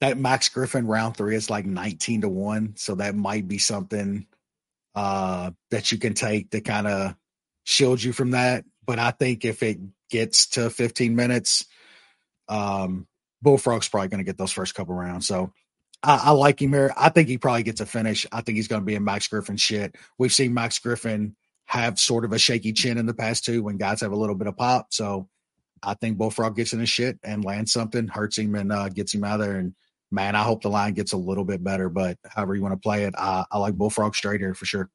that 0.00 0.18
max 0.18 0.48
griffin 0.48 0.86
round 0.86 1.16
three 1.16 1.34
is 1.34 1.50
like 1.50 1.66
19 1.66 2.22
to 2.22 2.28
1 2.28 2.74
so 2.76 2.94
that 2.96 3.14
might 3.14 3.46
be 3.46 3.58
something 3.58 4.26
uh 4.94 5.50
that 5.70 5.92
you 5.92 5.98
can 5.98 6.14
take 6.14 6.50
to 6.50 6.60
kind 6.60 6.86
of 6.86 7.14
shield 7.64 8.02
you 8.02 8.12
from 8.12 8.32
that 8.32 8.64
but 8.84 8.98
i 8.98 9.10
think 9.10 9.44
if 9.44 9.62
it 9.62 9.78
gets 10.10 10.48
to 10.48 10.70
15 10.70 11.14
minutes 11.14 11.66
um 12.48 13.06
bullfrog's 13.42 13.88
probably 13.88 14.08
going 14.08 14.18
to 14.18 14.24
get 14.24 14.36
those 14.36 14.52
first 14.52 14.74
couple 14.74 14.94
rounds 14.94 15.26
so 15.26 15.52
I, 16.02 16.20
I 16.24 16.30
like 16.30 16.60
him 16.60 16.72
here. 16.72 16.92
I 16.96 17.10
think 17.10 17.28
he 17.28 17.38
probably 17.38 17.62
gets 17.62 17.80
a 17.80 17.86
finish. 17.86 18.26
I 18.32 18.40
think 18.40 18.56
he's 18.56 18.68
going 18.68 18.82
to 18.82 18.86
be 18.86 18.94
a 18.94 19.00
Max 19.00 19.28
Griffin 19.28 19.56
shit. 19.56 19.96
We've 20.18 20.32
seen 20.32 20.54
Max 20.54 20.78
Griffin 20.78 21.36
have 21.66 21.98
sort 21.98 22.24
of 22.24 22.32
a 22.32 22.38
shaky 22.38 22.72
chin 22.72 22.98
in 22.98 23.06
the 23.06 23.14
past 23.14 23.44
too 23.44 23.62
when 23.62 23.76
guys 23.76 24.00
have 24.00 24.12
a 24.12 24.16
little 24.16 24.34
bit 24.34 24.48
of 24.48 24.56
pop. 24.56 24.88
So 24.90 25.28
I 25.82 25.94
think 25.94 26.18
Bullfrog 26.18 26.56
gets 26.56 26.72
in 26.72 26.80
his 26.80 26.88
shit 26.88 27.18
and 27.22 27.44
lands 27.44 27.72
something, 27.72 28.08
hurts 28.08 28.38
him 28.38 28.54
and 28.54 28.72
uh, 28.72 28.88
gets 28.88 29.14
him 29.14 29.24
out 29.24 29.40
of 29.40 29.46
there. 29.46 29.58
And 29.58 29.74
man, 30.10 30.36
I 30.36 30.42
hope 30.42 30.62
the 30.62 30.68
line 30.68 30.94
gets 30.94 31.12
a 31.12 31.16
little 31.16 31.44
bit 31.44 31.62
better. 31.62 31.88
But 31.88 32.18
however 32.28 32.54
you 32.54 32.62
want 32.62 32.74
to 32.74 32.80
play 32.80 33.04
it, 33.04 33.14
I, 33.16 33.44
I 33.50 33.58
like 33.58 33.74
Bullfrog 33.74 34.14
straight 34.14 34.40
here 34.40 34.54
for 34.54 34.66
sure. 34.66 34.90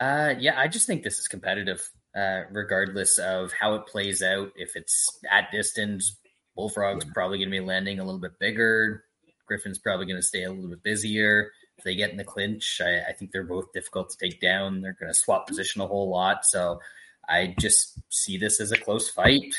Uh, 0.00 0.34
yeah, 0.38 0.58
I 0.58 0.66
just 0.66 0.86
think 0.86 1.04
this 1.04 1.20
is 1.20 1.28
competitive, 1.28 1.88
uh, 2.16 2.42
regardless 2.50 3.18
of 3.18 3.52
how 3.52 3.74
it 3.74 3.86
plays 3.86 4.20
out. 4.22 4.50
If 4.56 4.74
it's 4.74 5.20
at 5.30 5.52
distance, 5.52 6.16
Bullfrog's 6.56 7.04
probably 7.04 7.38
going 7.38 7.50
to 7.50 7.56
be 7.56 7.64
landing 7.64 8.00
a 8.00 8.04
little 8.04 8.20
bit 8.20 8.38
bigger. 8.40 9.04
Griffin's 9.46 9.78
probably 9.78 10.06
going 10.06 10.18
to 10.18 10.22
stay 10.26 10.42
a 10.42 10.50
little 10.50 10.70
bit 10.70 10.82
busier. 10.82 11.52
If 11.78 11.84
they 11.84 11.94
get 11.94 12.10
in 12.10 12.16
the 12.16 12.24
clinch, 12.24 12.80
I, 12.84 13.10
I 13.10 13.12
think 13.12 13.30
they're 13.30 13.44
both 13.44 13.72
difficult 13.72 14.10
to 14.10 14.16
take 14.16 14.40
down. 14.40 14.80
They're 14.80 14.96
going 14.98 15.12
to 15.12 15.18
swap 15.18 15.46
position 15.46 15.82
a 15.82 15.86
whole 15.86 16.10
lot. 16.10 16.44
So 16.44 16.80
I 17.28 17.54
just 17.58 17.98
see 18.08 18.36
this 18.36 18.60
as 18.60 18.72
a 18.72 18.76
close 18.76 19.08
fight. 19.08 19.54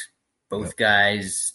Both 0.49 0.75
guys, 0.77 1.53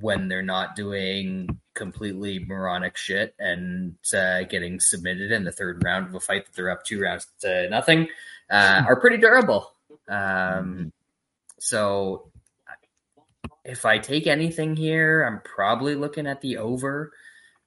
when 0.00 0.28
they're 0.28 0.42
not 0.42 0.76
doing 0.76 1.58
completely 1.74 2.38
moronic 2.40 2.96
shit 2.96 3.34
and 3.38 3.94
uh, 4.14 4.42
getting 4.44 4.80
submitted 4.80 5.30
in 5.30 5.44
the 5.44 5.52
third 5.52 5.82
round 5.84 6.08
of 6.08 6.14
a 6.14 6.20
fight 6.20 6.44
that 6.46 6.54
they're 6.54 6.70
up 6.70 6.84
two 6.84 7.00
rounds 7.00 7.26
to 7.40 7.68
nothing, 7.70 8.08
uh, 8.50 8.82
are 8.86 9.00
pretty 9.00 9.18
durable. 9.18 9.72
Um, 10.08 10.92
so 11.58 12.30
if 13.64 13.84
I 13.84 13.98
take 13.98 14.26
anything 14.26 14.76
here, 14.76 15.22
I'm 15.22 15.40
probably 15.40 15.94
looking 15.94 16.26
at 16.26 16.40
the 16.40 16.58
over. 16.58 17.12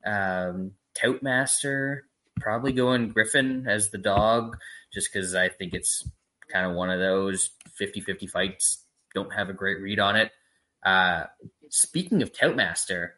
Um, 0.06 0.72
Toutmaster, 0.94 2.06
probably 2.40 2.72
going 2.72 3.10
Griffin 3.10 3.68
as 3.68 3.90
the 3.90 3.98
dog, 3.98 4.58
just 4.94 5.12
because 5.12 5.36
I 5.36 5.50
think 5.50 5.74
it's 5.74 6.08
kind 6.48 6.66
of 6.66 6.76
one 6.76 6.90
of 6.90 7.00
those 7.00 7.52
50 7.80 8.02
50 8.02 8.28
fights. 8.28 8.86
Don't 9.16 9.34
have 9.34 9.50
a 9.50 9.54
great 9.54 9.82
read 9.82 10.00
on 10.00 10.16
it. 10.16 10.32
Uh, 10.86 11.24
speaking 11.70 12.22
of 12.22 12.32
Toutmaster, 12.32 13.16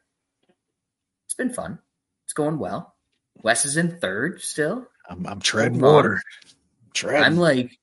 it's 1.25 1.33
been 1.33 1.53
fun. 1.53 1.79
It's 2.25 2.33
going 2.33 2.59
well. 2.59 2.95
Wes 3.43 3.65
is 3.65 3.75
in 3.75 3.99
third 3.99 4.41
still. 4.41 4.87
I'm, 5.09 5.25
I'm 5.25 5.41
treading 5.41 5.81
water. 5.81 6.21
Treading. 6.93 7.23
I'm 7.23 7.37
like, 7.37 7.77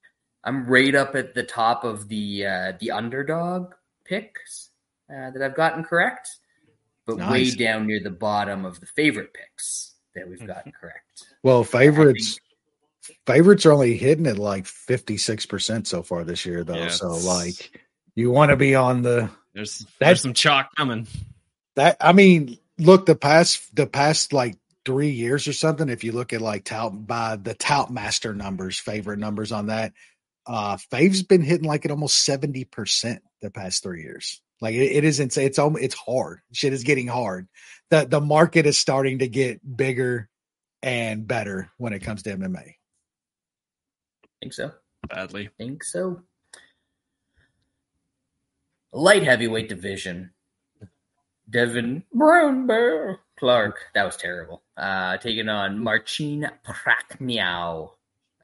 I'm 0.44 0.66
right 0.66 0.94
up 0.94 1.14
at 1.14 1.34
the 1.34 1.42
top 1.42 1.84
of 1.84 2.08
the 2.08 2.46
uh, 2.46 2.72
the 2.80 2.92
underdog 2.92 3.74
picks 4.04 4.70
uh, 5.10 5.30
that 5.30 5.42
I've 5.42 5.56
gotten 5.56 5.84
correct, 5.84 6.28
but 7.06 7.18
nice. 7.18 7.30
way 7.30 7.50
down 7.50 7.86
near 7.86 8.00
the 8.02 8.10
bottom 8.10 8.64
of 8.64 8.80
the 8.80 8.86
favorite 8.86 9.34
picks 9.34 9.94
that 10.14 10.28
we've 10.28 10.46
gotten 10.46 10.72
correct. 10.80 11.24
Well, 11.42 11.64
favorites 11.64 12.34
think, 12.34 12.47
favorites 13.26 13.66
are 13.66 13.72
only 13.72 13.96
hitting 13.96 14.26
at 14.26 14.38
like 14.38 14.64
56% 14.64 15.86
so 15.86 16.02
far 16.02 16.24
this 16.24 16.46
year 16.46 16.64
though. 16.64 16.74
Yeah, 16.74 16.88
so 16.88 17.08
like 17.08 17.80
you 18.14 18.30
want 18.30 18.50
to 18.50 18.56
be 18.56 18.74
on 18.74 19.02
the 19.02 19.30
there's 19.54 19.86
there's 19.98 20.20
some 20.20 20.34
chalk 20.34 20.74
coming. 20.76 21.06
That 21.76 21.96
I 22.00 22.12
mean, 22.12 22.58
look 22.78 23.06
the 23.06 23.16
past 23.16 23.74
the 23.74 23.86
past 23.86 24.32
like 24.32 24.56
three 24.84 25.10
years 25.10 25.48
or 25.48 25.52
something. 25.52 25.88
If 25.88 26.04
you 26.04 26.12
look 26.12 26.32
at 26.32 26.40
like 26.40 26.64
tout 26.64 27.06
by 27.06 27.36
the 27.36 27.54
tout 27.54 27.90
master 27.90 28.34
numbers, 28.34 28.78
favorite 28.78 29.18
numbers 29.18 29.52
on 29.52 29.66
that, 29.66 29.92
uh 30.46 30.76
Fave's 30.90 31.22
been 31.22 31.42
hitting 31.42 31.66
like 31.66 31.84
at 31.84 31.90
almost 31.90 32.26
70% 32.26 33.18
the 33.40 33.50
past 33.50 33.82
three 33.82 34.02
years. 34.02 34.40
Like 34.60 34.74
it, 34.74 34.92
it 34.92 35.04
isn't. 35.04 35.36
It's 35.36 35.58
it's 35.58 35.94
hard. 35.94 36.40
Shit 36.52 36.72
is 36.72 36.84
getting 36.84 37.06
hard. 37.06 37.48
the 37.90 38.06
The 38.06 38.20
market 38.20 38.66
is 38.66 38.78
starting 38.78 39.20
to 39.20 39.28
get 39.28 39.60
bigger 39.76 40.28
and 40.82 41.26
better 41.26 41.70
when 41.76 41.92
it 41.92 42.00
comes 42.00 42.22
to 42.22 42.36
MMA. 42.36 42.74
Think 44.40 44.52
so. 44.52 44.72
Badly. 45.08 45.50
Think 45.58 45.84
so. 45.84 46.22
Light 48.92 49.22
heavyweight 49.22 49.68
division. 49.68 50.30
Devin 51.50 52.04
Brown 52.12 52.66
Bear 52.66 53.20
Clark. 53.38 53.78
That 53.94 54.04
was 54.04 54.16
terrible. 54.16 54.62
Uh, 54.76 55.16
taking 55.18 55.48
on 55.48 55.82
Marcin 55.82 56.46
Prachnio. 56.66 57.90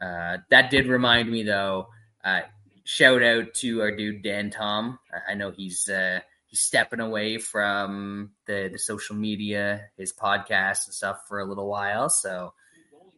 Uh, 0.01 0.39
that 0.51 0.71
did 0.71 0.87
remind 0.87 1.31
me, 1.31 1.43
though. 1.43 1.89
Uh, 2.25 2.41
shout 2.85 3.23
out 3.23 3.55
to 3.55 3.81
our 3.83 3.95
dude 3.95 4.23
Dan 4.23 4.51
Tom. 4.51 4.99
I 5.29 5.35
know 5.35 5.51
he's 5.51 5.89
uh, 5.89 6.21
he's 6.47 6.61
stepping 6.61 7.01
away 7.01 7.39
from 7.39 8.31
the 8.47 8.69
the 8.73 8.79
social 8.79 9.17
media, 9.17 9.89
his 9.97 10.13
podcast 10.13 10.87
and 10.87 10.95
stuff 10.95 11.19
for 11.29 11.41
a 11.41 11.47
little 11.47 11.69
while. 11.69 12.09
So 12.09 12.53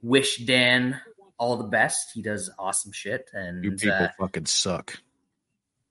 wish 0.03 0.39
Dan 0.39 1.01
all 1.39 1.57
the 1.57 1.65
best. 1.65 2.11
He 2.15 2.23
does 2.23 2.51
awesome 2.59 2.93
shit. 2.93 3.31
And 3.33 3.65
you 3.65 3.73
people 3.73 3.97
uh, 3.97 4.09
fucking 4.19 4.47
suck. 4.47 4.99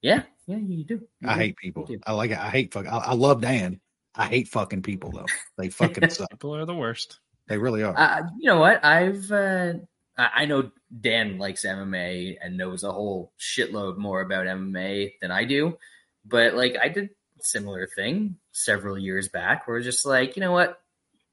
Yeah, 0.02 0.24
yeah, 0.48 0.58
you 0.58 0.84
do. 0.84 1.02
You 1.22 1.30
I 1.30 1.34
do. 1.34 1.40
hate 1.40 1.58
people. 1.58 1.88
I 2.06 2.12
like 2.14 2.32
it. 2.32 2.38
I 2.38 2.50
hate 2.50 2.74
fuck. 2.74 2.86
I, 2.88 2.98
I, 2.98 3.14
love 3.14 3.42
Dan. 3.42 3.80
I 4.14 4.26
hate 4.26 4.48
fucking 4.50 4.84
people 4.84 5.12
though. 5.12 5.26
They 5.58 5.70
fucking 5.70 6.10
suck. 6.10 6.30
People 6.30 6.56
are 6.56 6.66
the 6.66 6.76
worst. 6.76 7.20
They 7.48 7.58
really 7.58 7.84
are. 7.84 7.98
Uh, 7.98 8.22
you 8.40 8.50
know 8.50 8.60
what? 8.60 8.84
I've 8.84 9.32
uh, 9.32 9.74
I 10.18 10.46
know 10.46 10.72
Dan 11.02 11.38
likes 11.38 11.66
MMA 11.66 12.38
and 12.42 12.58
knows 12.58 12.84
a 12.84 12.92
whole 12.92 13.34
shitload 13.40 13.98
more 13.98 14.22
about 14.22 14.46
MMA 14.46 15.14
than 15.22 15.32
I 15.32 15.46
do, 15.46 15.78
but 16.26 16.54
like 16.54 16.78
I 16.82 16.90
did 16.90 17.10
similar 17.42 17.88
thing 17.88 18.38
several 18.52 18.98
years 18.98 19.28
back 19.28 19.68
where 19.68 19.80
just 19.82 20.06
like, 20.06 20.36
you 20.36 20.42
know 20.42 20.52
what? 20.52 20.80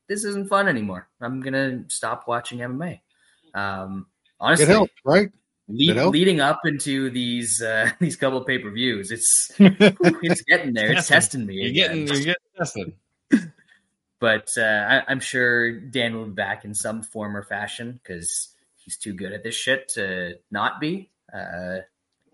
This 0.08 0.24
isn't 0.24 0.48
fun 0.48 0.68
anymore. 0.68 1.08
I'm 1.20 1.40
going 1.40 1.52
to 1.54 1.84
stop 1.94 2.24
watching 2.26 2.58
MMA. 2.58 3.00
Um, 3.54 4.06
honestly, 4.40 4.64
it 4.64 4.68
helped, 4.68 4.94
right? 5.04 5.30
Lead, 5.68 5.96
leading 5.96 6.40
up 6.40 6.60
into 6.64 7.10
these 7.10 7.62
uh, 7.62 7.90
these 8.00 8.16
couple 8.16 8.42
pay 8.44 8.58
per 8.58 8.70
views, 8.70 9.10
it's 9.10 9.52
it's 9.58 10.42
getting 10.42 10.74
there. 10.74 10.92
It's, 10.92 11.08
testing 11.08 11.46
me. 11.46 11.54
You're 11.54 11.72
getting 11.72 12.06
you're 12.06 12.16
getting 12.16 12.34
tested. 12.56 12.92
but 14.20 14.48
uh, 14.58 14.62
I, 14.62 15.02
I'm 15.08 15.20
sure 15.20 15.72
Dan 15.72 16.16
will 16.16 16.26
be 16.26 16.32
back 16.32 16.64
in 16.64 16.74
some 16.74 17.02
form 17.02 17.36
or 17.36 17.42
fashion 17.42 18.00
because 18.02 18.54
he's 18.76 18.96
too 18.96 19.14
good 19.14 19.32
at 19.32 19.42
this 19.42 19.54
shit 19.54 19.88
to 19.90 20.34
not 20.50 20.80
be 20.80 21.10
uh, 21.32 21.78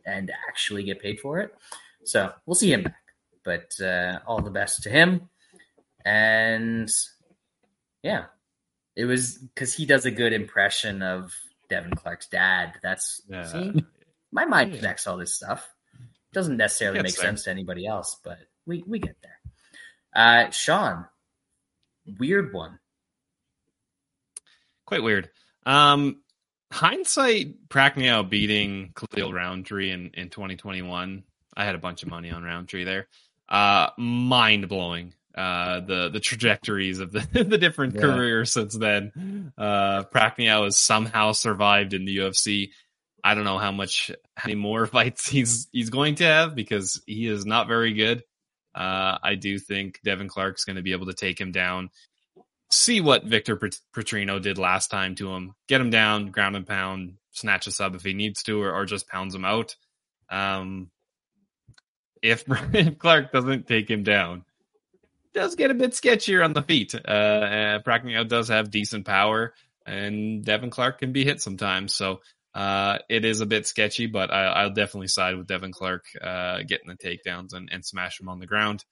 and 0.07 0.33
actually 0.49 0.83
get 0.83 1.01
paid 1.01 1.21
for 1.21 1.39
it. 1.39 1.55
So 2.05 2.33
we'll 2.47 2.55
see 2.55 2.73
him 2.73 2.85
back. 2.85 3.03
But 3.45 3.71
uh, 3.81 4.19
all 4.27 4.43
the 4.43 4.51
best 4.51 4.83
to 4.85 4.91
him. 4.91 5.29
And 6.05 6.89
yeah, 8.03 8.25
it 8.99 9.05
was 9.05 9.39
because 9.39 9.73
he 9.73 9.87
does 9.87 10.07
a 10.07 10.11
good 10.11 10.33
impression 10.33 11.03
of 11.03 11.33
Devin 11.69 11.95
Clark's 11.95 12.27
dad. 12.27 12.73
That's 12.83 13.23
yeah. 13.29 13.45
see, 13.45 13.85
my 14.33 14.45
mind 14.45 14.75
connects 14.75 15.07
all 15.07 15.17
this 15.17 15.37
stuff. 15.37 15.67
Doesn't 16.33 16.57
necessarily 16.57 17.01
make 17.01 17.15
there. 17.15 17.27
sense 17.27 17.45
to 17.45 17.51
anybody 17.53 17.87
else, 17.87 18.19
but 18.25 18.39
we 18.67 18.83
we 18.89 18.99
get 18.99 19.15
there. 19.23 19.39
Uh, 20.13 20.51
Sean, 20.51 21.07
weird 22.19 22.53
one. 22.53 22.81
Quite 24.85 25.05
weird. 25.05 25.31
Um, 25.65 26.23
hindsight, 26.73 27.69
Prachnio 27.69 28.29
beating 28.29 28.95
Khalil 28.97 29.33
Rountree 29.33 29.93
in, 29.93 30.11
in 30.15 30.29
2021. 30.29 31.23
I 31.57 31.65
had 31.65 31.77
a 31.77 31.79
bunch 31.79 32.03
of 32.03 32.09
money 32.09 32.31
on 32.31 32.43
Rountree 32.43 32.83
there. 32.83 33.07
Uh, 33.49 33.91
mind 33.97 34.69
blowing. 34.69 35.15
Uh, 35.35 35.81
the 35.81 36.09
the 36.09 36.21
trajectories 36.21 36.99
of 37.01 37.13
the 37.13 37.21
the 37.45 37.59
different 37.59 37.95
Yeah. 37.95 38.01
careers 38.01 38.53
since 38.53 38.75
then. 38.77 39.53
Uh, 39.57 40.03
Prachnio 40.05 40.65
has 40.65 40.77
somehow 40.77 41.33
survived 41.33 41.95
in 41.95 42.05
the 42.05 42.17
UFC. 42.19 42.71
I 43.23 43.35
don't 43.35 43.45
know 43.45 43.59
how 43.59 43.71
much 43.73 44.11
how 44.37 44.49
many 44.49 44.57
more 44.59 44.87
fights 44.89 45.29
he's 45.29 45.69
he's 45.71 45.91
going 45.91 46.17
to 46.17 46.25
have 46.25 46.55
because 46.55 47.01
he 47.07 47.27
is 47.27 47.47
not 47.47 47.69
very 47.69 47.93
good. 47.93 48.23
Uh, 48.75 49.19
I 49.23 49.35
do 49.35 49.59
think 49.59 50.01
Devin 50.05 50.29
Clark's 50.29 50.65
going 50.65 50.77
to 50.77 50.83
be 50.83 50.93
able 50.93 51.07
to 51.07 51.15
take 51.15 51.41
him 51.41 51.53
down. 51.53 51.91
See 52.71 53.01
what 53.01 53.27
Vitor 53.27 53.59
Petrino 53.97 54.41
did 54.43 54.59
last 54.59 54.91
time 54.91 55.15
to 55.17 55.33
him. 55.33 55.55
Get 55.69 55.81
him 55.81 55.91
down, 55.91 56.31
ground 56.31 56.55
and 56.55 56.67
pound, 56.67 57.15
snatch 57.33 57.67
a 57.67 57.71
sub 57.71 57.95
if 57.95 58.03
he 58.03 58.13
needs 58.13 58.43
to, 58.45 58.61
or, 58.63 58.73
or 58.75 58.85
just 58.85 59.09
pounds 59.09 59.35
him 59.35 59.45
out. 59.45 59.75
Um, 60.31 60.91
if, 62.23 62.45
if 62.75 62.99
Clark 62.99 63.33
doesn't 63.33 63.67
take 63.67 63.91
him 63.91 64.03
down, 64.03 64.45
does 65.35 65.55
get 65.55 65.71
a 65.71 65.75
bit 65.75 65.93
sketchier 65.93 66.45
on 66.45 66.53
the 66.53 66.63
feet. 66.63 66.95
Uh, 66.95 67.79
uh 67.85 68.25
does 68.25 68.49
have 68.49 68.71
decent 68.71 69.07
power, 69.07 69.55
and 69.87 70.45
Devin 70.45 70.71
Clark 70.71 71.01
can 71.01 71.13
be 71.13 71.25
hit 71.25 71.41
sometimes. 71.41 71.95
So 71.95 72.21
uh, 72.55 72.99
it 73.09 73.25
is 73.25 73.41
a 73.41 73.47
bit 73.47 73.67
sketchy, 73.67 74.07
but 74.07 74.33
I, 74.33 74.47
I'll 74.47 74.73
definitely 74.73 75.09
side 75.09 75.37
with 75.37 75.47
Devin 75.47 75.73
Clark 75.73 76.07
uh, 76.21 76.63
getting 76.67 76.89
the 76.89 76.97
takedowns 76.97 77.53
and, 77.53 77.69
and 77.71 77.85
smash 77.85 78.21
him 78.21 78.29
on 78.29 78.41
the 78.41 78.47
ground. 78.47 78.85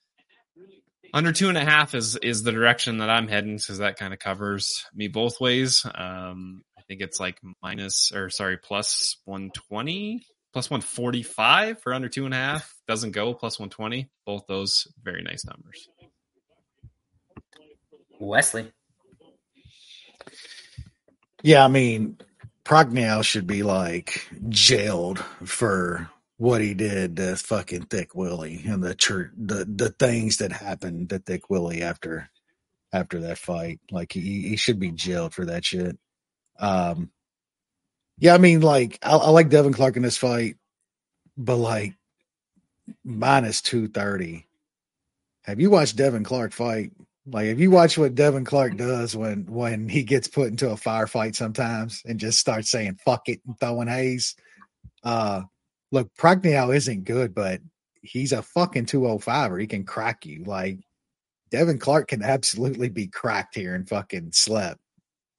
Under 1.12 1.32
two 1.32 1.49
and 1.49 1.59
a 1.59 1.64
half 1.64 1.95
is 1.95 2.16
is 2.16 2.43
the 2.43 2.53
direction 2.53 2.99
that 2.99 3.11
I'm 3.11 3.28
heading 3.28 3.57
because 3.57 3.78
that 3.78 3.97
kind 3.97 4.12
of 4.12 4.18
covers 4.18 4.84
me 4.95 5.09
both 5.09 5.41
ways. 5.41 5.84
Um, 5.95 6.62
I 6.76 6.82
think 6.82 7.01
it's 7.01 7.20
like 7.20 7.41
minus 7.62 8.12
or 8.12 8.28
sorry 8.28 8.59
plus 8.59 9.16
one 9.24 9.51
twenty, 9.51 10.26
plus 10.53 10.68
one 10.68 10.80
forty 10.80 11.22
five 11.22 11.80
for 11.80 11.95
under 11.95 12.09
two 12.09 12.24
and 12.24 12.34
a 12.34 12.39
half. 12.39 12.74
Doesn't 12.89 13.12
go 13.12 13.34
plus 13.34 13.59
one 13.59 13.70
twenty. 13.70 14.11
Both 14.26 14.47
those 14.47 14.89
very 15.03 15.22
nice 15.22 15.45
numbers. 15.45 15.89
Wesley. 18.18 18.72
Yeah, 21.42 21.64
I 21.64 21.68
mean, 21.68 22.18
Prachnio 22.64 23.22
should 23.22 23.46
be 23.46 23.62
like 23.62 24.28
jailed 24.48 25.18
for 25.44 26.10
what 26.38 26.60
he 26.60 26.74
did 26.74 27.16
to 27.16 27.36
fucking 27.36 27.84
Thick 27.84 28.14
Willie 28.14 28.62
and 28.66 28.82
the 28.82 28.94
church, 28.94 29.30
the 29.36 29.64
the 29.64 29.90
things 29.90 30.38
that 30.38 30.52
happened 30.52 31.10
to 31.10 31.18
Thick 31.18 31.48
Willie 31.48 31.82
after 31.82 32.28
after 32.92 33.20
that 33.20 33.38
fight. 33.38 33.80
Like 33.90 34.12
he 34.12 34.48
he 34.48 34.56
should 34.56 34.78
be 34.80 34.90
jailed 34.90 35.34
for 35.34 35.46
that 35.46 35.64
shit. 35.64 35.98
Um, 36.58 37.10
yeah, 38.18 38.34
I 38.34 38.38
mean, 38.38 38.60
like 38.60 38.98
I, 39.02 39.12
I 39.16 39.30
like 39.30 39.48
Devin 39.48 39.72
Clark 39.72 39.96
in 39.96 40.02
this 40.02 40.18
fight, 40.18 40.56
but 41.36 41.56
like 41.56 41.94
minus 43.04 43.62
two 43.62 43.88
thirty. 43.88 44.46
Have 45.44 45.60
you 45.60 45.70
watched 45.70 45.96
Devin 45.96 46.24
Clark 46.24 46.52
fight? 46.52 46.90
Like 47.27 47.47
if 47.47 47.59
you 47.59 47.70
watch 47.70 47.99
what 47.99 48.14
Devin 48.14 48.45
Clark 48.45 48.77
does 48.77 49.16
when 49.16 49.47
when 49.47 49.89
he 49.89 50.05
gets 50.05 50.29
put 50.29 50.49
into 50.49 50.70
a 50.70 50.77
firefight 50.77 51.35
sometimes 51.35 52.03
and 52.05 52.20
just 52.20 52.39
starts 52.39 52.70
saying 52.70 52.99
fuck 53.05 53.29
it 53.29 53.41
and 53.47 53.59
throwing 53.59 53.89
haze. 53.89 54.37
Uh 55.03 55.43
look, 55.91 56.14
Prachnio 56.16 56.74
isn't 56.74 57.05
good, 57.05 57.35
but 57.35 57.61
he's 58.01 58.33
a 58.33 58.43
fucking 58.43 58.87
205er. 58.87 59.61
He 59.61 59.66
can 59.66 59.85
crack 59.85 60.24
you. 60.24 60.45
Like 60.45 60.79
Devin 61.51 61.79
Clark 61.79 62.09
can 62.09 62.22
absolutely 62.22 62.91
be 62.91 63.09
cracked 63.09 63.57
here 63.57 63.74
and 63.74 63.89
fucking 63.89 64.31
slept. 64.33 64.81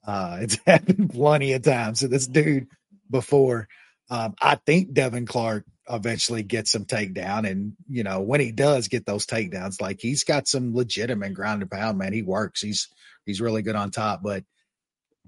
Uh 0.06 0.40
it's 0.42 0.58
happened 0.66 1.12
plenty 1.12 1.54
of 1.54 1.62
times 1.62 2.00
to 2.02 2.10
this 2.10 2.28
dude 2.28 2.68
before. 3.10 3.70
Um, 4.10 4.36
I 4.42 4.56
think 4.56 4.94
Devin 4.94 5.26
Clark 5.26 5.66
eventually 5.90 6.44
gets 6.44 6.72
some 6.72 6.86
takedown. 6.86 7.50
And, 7.50 7.74
you 7.90 8.04
know, 8.04 8.22
when 8.22 8.40
he 8.40 8.52
does 8.52 8.88
get 8.88 9.06
those 9.06 9.26
takedowns, 9.26 9.82
like 9.82 10.00
he's 10.02 10.24
got 10.24 10.48
some 10.48 10.76
legitimate 10.76 11.34
ground 11.34 11.62
and 11.62 11.72
pound, 11.72 11.98
man. 11.98 12.14
He 12.14 12.22
works. 12.22 12.62
He's 12.62 12.90
he's 13.26 13.42
really 13.42 13.62
good 13.62 13.76
on 13.76 13.92
top. 13.92 14.22
But 14.24 14.44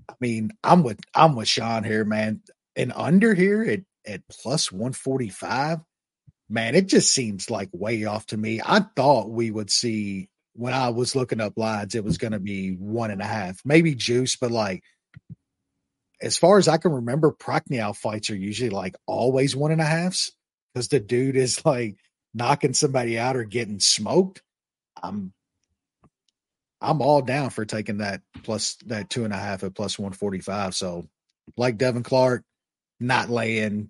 I 0.09 0.13
mean, 0.19 0.51
I'm 0.63 0.83
with 0.83 0.99
I'm 1.13 1.35
with 1.35 1.47
Sean 1.47 1.83
here, 1.83 2.05
man. 2.05 2.41
And 2.75 2.93
under 2.95 3.33
here 3.33 3.63
at, 3.63 3.81
at 4.05 4.27
plus 4.29 4.71
145, 4.71 5.79
man, 6.49 6.75
it 6.75 6.87
just 6.87 7.11
seems 7.11 7.49
like 7.49 7.69
way 7.73 8.05
off 8.05 8.25
to 8.27 8.37
me. 8.37 8.61
I 8.63 8.79
thought 8.95 9.29
we 9.29 9.51
would 9.51 9.69
see 9.69 10.29
when 10.53 10.73
I 10.73 10.89
was 10.89 11.15
looking 11.15 11.41
up 11.41 11.57
lines, 11.57 11.95
it 11.95 12.03
was 12.03 12.17
gonna 12.17 12.39
be 12.39 12.71
one 12.71 13.11
and 13.11 13.21
a 13.21 13.25
half, 13.25 13.61
maybe 13.63 13.95
juice, 13.95 14.35
but 14.35 14.51
like 14.51 14.83
as 16.21 16.37
far 16.37 16.57
as 16.57 16.67
I 16.67 16.77
can 16.77 16.91
remember, 16.91 17.31
Prachnio 17.31 17.95
fights 17.95 18.29
are 18.29 18.35
usually 18.35 18.69
like 18.69 18.95
always 19.05 19.55
one 19.55 19.71
and 19.71 19.79
a 19.79 19.85
halves 19.85 20.33
because 20.73 20.87
the 20.87 20.99
dude 20.99 21.35
is 21.35 21.65
like 21.65 21.97
knocking 22.33 22.73
somebody 22.73 23.17
out 23.17 23.35
or 23.35 23.43
getting 23.43 23.79
smoked. 23.79 24.41
I'm 25.01 25.33
I'm 26.81 27.01
all 27.01 27.21
down 27.21 27.49
for 27.49 27.65
taking 27.65 27.97
that 27.97 28.21
plus 28.43 28.75
that 28.85 29.09
two 29.09 29.25
and 29.25 29.33
a 29.33 29.37
half 29.37 29.63
at 29.63 29.75
plus 29.75 29.99
one 29.99 30.13
forty 30.13 30.39
five. 30.39 30.75
So 30.75 31.07
like 31.57 31.77
Devin 31.77 32.03
Clark, 32.03 32.43
not 32.99 33.29
laying 33.29 33.89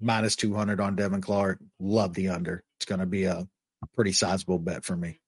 minus 0.00 0.36
two 0.36 0.54
hundred 0.54 0.80
on 0.80 0.96
Devin 0.96 1.20
Clark. 1.20 1.60
Love 1.80 2.14
the 2.14 2.28
under. 2.28 2.62
It's 2.78 2.86
gonna 2.86 3.06
be 3.06 3.24
a 3.24 3.46
pretty 3.94 4.12
sizable 4.12 4.58
bet 4.58 4.84
for 4.84 4.96
me. 4.96 5.20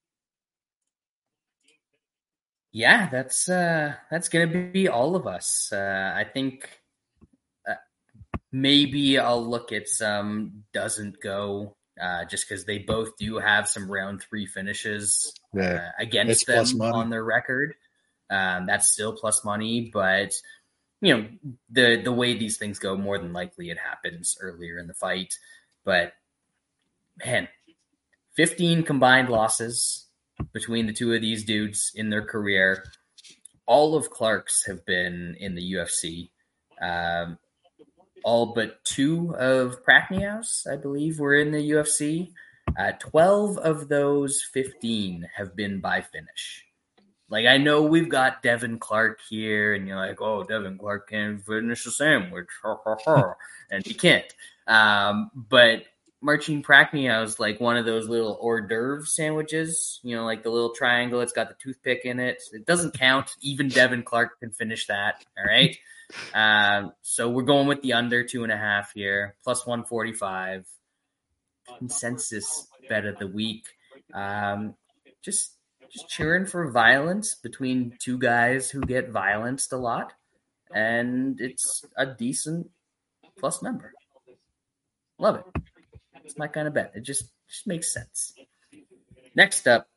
Yeah, 2.73 3.09
that's 3.09 3.49
uh 3.49 3.95
that's 4.11 4.29
gonna 4.29 4.47
be 4.71 4.89
all 4.89 5.17
of 5.17 5.27
us. 5.27 5.71
Uh, 5.73 6.13
I 6.15 6.25
think 6.25 6.69
maybe 8.53 9.19
I'll 9.19 9.45
look 9.49 9.73
at 9.73 9.89
some 9.89 10.65
doesn't 10.73 11.21
go 11.23 11.77
uh, 12.01 12.25
just 12.27 12.49
because 12.49 12.65
they 12.65 12.79
both 12.79 13.17
do 13.19 13.39
have 13.39 13.69
some 13.69 13.91
round 13.91 14.23
three 14.23 14.47
finishes 14.47 15.33
Yeah. 15.55 15.89
uh, 15.89 15.91
against 16.03 16.31
It's 16.33 16.45
plus 16.45 16.71
them 16.71 16.79
money. 16.79 16.93
on 16.97 17.11
their 17.11 17.25
record. 17.25 17.75
Um, 18.29 18.67
that's 18.67 18.93
still 18.93 19.13
plus 19.15 19.45
money, 19.45 19.91
but 19.93 20.33
you 21.01 21.17
know 21.17 21.29
the 21.71 22.01
the 22.03 22.13
way 22.13 22.37
these 22.37 22.57
things 22.59 22.79
go, 22.79 22.97
more 22.97 23.19
than 23.19 23.33
likely 23.33 23.71
it 23.71 23.79
happens 23.79 24.37
earlier 24.41 24.79
in 24.79 24.87
the 24.89 24.95
fight. 24.95 25.35
But 25.85 26.13
man, 27.25 27.49
fifteen 28.35 28.83
combined 28.83 29.29
losses 29.29 30.07
between 30.53 30.87
the 30.87 30.93
two 30.93 31.13
of 31.15 31.21
these 31.21 31.45
dudes 31.45 31.93
in 31.95 32.11
their 32.11 32.25
career. 32.25 32.85
All 33.67 33.95
of 33.97 34.11
Clark's 34.11 34.67
have 34.67 34.85
been 34.85 35.37
in 35.41 35.55
the 35.55 35.73
UFC. 35.75 36.31
Um, 36.81 37.39
all 38.27 38.47
but 38.47 38.85
two 38.85 39.33
of 39.39 39.85
Prachnio's, 39.85 40.67
I 40.71 40.75
believe, 40.75 41.21
were 41.21 41.37
in 41.37 41.53
the 41.53 41.71
UFC. 41.71 42.33
Uh, 42.77 42.91
12 42.99 43.57
of 43.59 43.89
those 43.89 44.43
15 44.53 45.29
have 45.37 45.55
been 45.55 45.79
by 45.79 46.01
finish. 46.01 46.65
Like, 47.31 47.47
I 47.47 47.57
know 47.57 47.83
we've 47.83 48.09
got 48.09 48.43
Devin 48.43 48.81
Clark 48.81 49.21
here, 49.31 49.75
and 49.75 49.87
you're 49.87 49.97
like, 49.97 50.21
oh, 50.21 50.43
Devin 50.43 50.77
Clark 50.77 51.09
can't 51.09 51.45
finish 51.47 51.87
a 51.87 51.93
sandwich. 51.93 52.49
And 53.71 53.87
he 53.87 53.95
can't. 53.95 54.33
Um, 54.67 55.31
but 55.35 55.85
Marcin 56.21 56.65
Prachnio 56.65 57.23
is 57.23 57.39
like 57.39 57.61
one 57.61 57.77
of 57.77 57.85
those 57.85 58.09
little 58.09 58.39
hors 58.41 58.63
d'oeuvre 58.63 59.07
sandwiches, 59.07 60.01
you 60.03 60.17
know, 60.17 60.25
like 60.25 60.43
the 60.43 60.51
little 60.51 60.75
triangle. 60.75 61.21
It's 61.21 61.33
got 61.33 61.49
the 61.49 61.57
toothpick 61.63 62.05
in 62.05 62.19
it. 62.19 62.43
It 62.53 62.67
doesn't 62.67 62.99
count. 62.99 63.31
Even 63.41 63.69
Devin 63.69 64.03
Clark 64.03 64.41
can 64.41 64.51
finish 64.51 64.87
that. 64.89 65.25
All 65.39 65.45
right. 65.45 65.77
Um, 66.35 66.93
so 67.03 67.29
we're 67.29 67.43
going 67.43 67.67
with 67.67 67.83
the 67.83 67.95
under 67.95 68.25
two 68.25 68.43
and 68.43 68.53
a 68.53 68.57
half 68.57 68.93
here, 68.95 69.37
plus 69.45 69.67
145. 69.67 70.67
Consensus 71.79 72.69
bet 72.89 73.07
of 73.07 73.19
the 73.19 73.27
week. 73.27 73.67
Um, 74.15 74.75
just 75.23 75.53
just 75.91 76.09
cheering 76.09 76.47
for 76.47 76.71
violence 76.71 77.35
between 77.35 77.97
two 77.99 78.19
guys 78.19 78.71
who 78.71 78.81
get 78.81 79.13
violenced 79.13 79.73
a 79.73 79.77
lot, 79.77 80.13
and 80.73 81.41
it's 81.41 81.85
a 81.97 82.07
decent 82.07 82.71
plus 83.39 83.63
number. 83.63 83.93
Love 85.19 85.37
it. 85.37 85.63
It's 86.25 86.39
my 86.39 86.47
kind 86.47 86.69
of 86.69 86.75
bet. 86.75 86.93
It 86.95 87.03
just 87.03 87.25
just 87.49 87.67
makes 87.67 87.93
sense. 87.93 88.35
Next 89.35 89.67
up, 89.67 89.89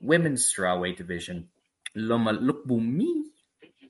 women's 0.00 0.52
strawweight 0.52 0.96
division. 0.96 1.48
Loma 1.94 2.32
Lookboonmee 2.32 3.24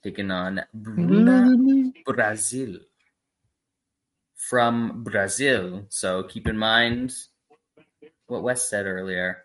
taking 0.03 0.31
on 0.31 0.63
Bruna 0.75 1.93
Brasil 2.05 2.79
from 4.37 5.05
Brazil. 5.05 5.87
So 5.89 6.25
keep 6.25 6.49
in 6.49 6.59
mind 6.59 7.15
what 8.27 8.43
Wes 8.43 8.69
said 8.69 8.87
earlier. 8.87 9.45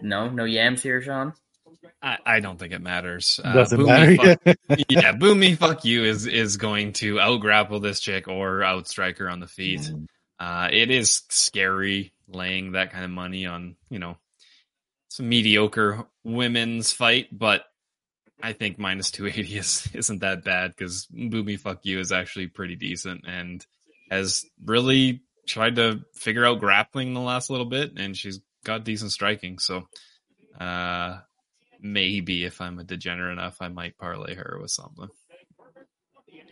No, 0.00 0.28
no 0.30 0.44
yams 0.44 0.82
here, 0.82 1.02
Sean. 1.02 1.32
I, 2.02 2.18
I 2.24 2.40
don't 2.40 2.58
think 2.58 2.72
it 2.72 2.80
matters. 2.80 3.40
Uh, 3.42 3.52
Doesn't 3.52 3.80
Boomy 3.80 4.16
matter. 4.16 4.38
fuck- 4.44 4.78
yeah, 4.88 5.12
Boomy, 5.12 5.56
fuck 5.56 5.84
you 5.84 6.04
is 6.04 6.26
is 6.26 6.56
going 6.56 6.92
to 6.94 7.18
out 7.18 7.40
grapple 7.40 7.80
this 7.80 7.98
chick 8.00 8.28
or 8.28 8.60
outstrike 8.60 9.18
her 9.18 9.28
on 9.28 9.40
the 9.40 9.48
feet. 9.48 9.90
Uh, 10.38 10.68
it 10.72 10.90
is 10.90 11.22
scary 11.30 12.12
laying 12.28 12.72
that 12.72 12.92
kind 12.92 13.04
of 13.04 13.10
money 13.10 13.46
on 13.46 13.74
you 13.90 13.98
know 13.98 14.16
some 15.08 15.28
mediocre 15.28 16.04
women's 16.24 16.92
fight, 16.92 17.26
but 17.36 17.64
I 18.42 18.52
think 18.52 18.78
minus 18.78 19.10
280 19.10 19.56
is, 19.58 19.88
isn't 19.94 20.20
that 20.20 20.44
bad 20.44 20.74
because 20.76 21.06
Boomy 21.06 21.58
Fuck 21.58 21.80
You 21.82 21.98
is 21.98 22.12
actually 22.12 22.48
pretty 22.48 22.76
decent 22.76 23.24
and 23.26 23.64
has 24.10 24.44
really 24.64 25.22
tried 25.46 25.76
to 25.76 26.00
figure 26.14 26.44
out 26.44 26.60
grappling 26.60 27.14
the 27.14 27.20
last 27.20 27.50
little 27.50 27.66
bit, 27.66 27.92
and 27.96 28.16
she's 28.16 28.40
got 28.64 28.84
decent 28.84 29.12
striking. 29.12 29.58
So, 29.58 29.88
uh, 30.60 31.18
maybe 31.80 32.44
if 32.44 32.60
I'm 32.60 32.78
a 32.78 32.84
degenerate 32.84 33.32
enough, 33.32 33.56
I 33.60 33.68
might 33.68 33.98
parlay 33.98 34.34
her 34.34 34.58
with 34.60 34.70
something. 34.70 35.08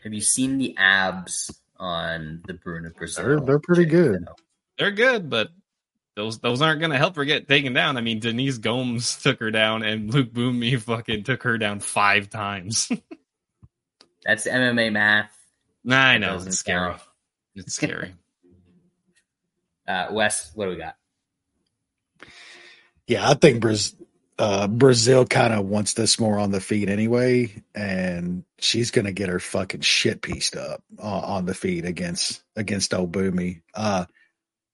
Have 0.03 0.12
you 0.12 0.20
seen 0.20 0.59
the 0.59 0.74
abs 0.76 1.61
on 1.78 2.43
the 2.47 2.55
Bruna 2.55 2.91
Brasil? 2.91 3.24
They're, 3.24 3.41
they're 3.41 3.59
pretty 3.59 3.87
good. 3.87 4.26
They're 4.78 4.93
good, 4.93 5.28
but 5.28 5.49
those 6.16 6.38
those 6.38 6.62
aren't 6.62 6.80
going 6.80 6.90
to 6.92 6.98
help 6.98 7.14
her 7.16 7.24
get 7.24 7.46
taken 7.46 7.74
down. 7.74 7.96
I 7.96 8.00
mean, 8.00 8.18
Denise 8.18 8.58
Gomes 8.58 9.16
took 9.22 9.38
her 9.40 9.50
down, 9.50 9.82
and 9.82 10.10
Lookboonmee 10.10 10.80
fucking 10.80 11.24
took 11.24 11.42
her 11.44 11.58
down 11.58 11.80
five 11.80 12.30
times. 12.30 12.90
That's 14.24 14.46
MMA 14.48 14.90
math. 14.92 15.32
nah, 15.84 15.98
I 15.98 16.18
know 16.18 16.36
it's 16.36 16.58
scary. 16.58 16.90
count. 16.92 17.02
It's 17.54 17.74
scary. 17.74 18.14
Uh, 19.86 20.08
Wes, 20.10 20.50
what 20.54 20.64
do 20.64 20.70
we 20.72 20.76
got? 20.78 20.96
Yeah, 23.06 23.28
I 23.30 23.34
think 23.34 23.62
Braz- 23.62 23.94
uh, 24.36 24.66
Brasil 24.66 25.26
kind 25.26 25.54
of 25.54 25.66
wants 25.66 25.92
this 25.92 26.18
more 26.18 26.38
on 26.40 26.50
the 26.50 26.60
feet 26.60 26.88
anyway, 26.88 27.62
and 27.74 28.42
she's 28.58 28.90
gonna 28.90 29.12
get 29.12 29.28
her 29.28 29.38
fucking 29.38 29.82
shit 29.82 30.22
pieced 30.22 30.56
up 30.56 30.82
uh, 30.98 31.02
on 31.06 31.44
the 31.46 31.54
feet 31.54 31.84
against 31.84 32.42
against 32.56 32.92
old 32.94 33.12
Boomy. 33.12 33.60
Uh, 33.74 34.06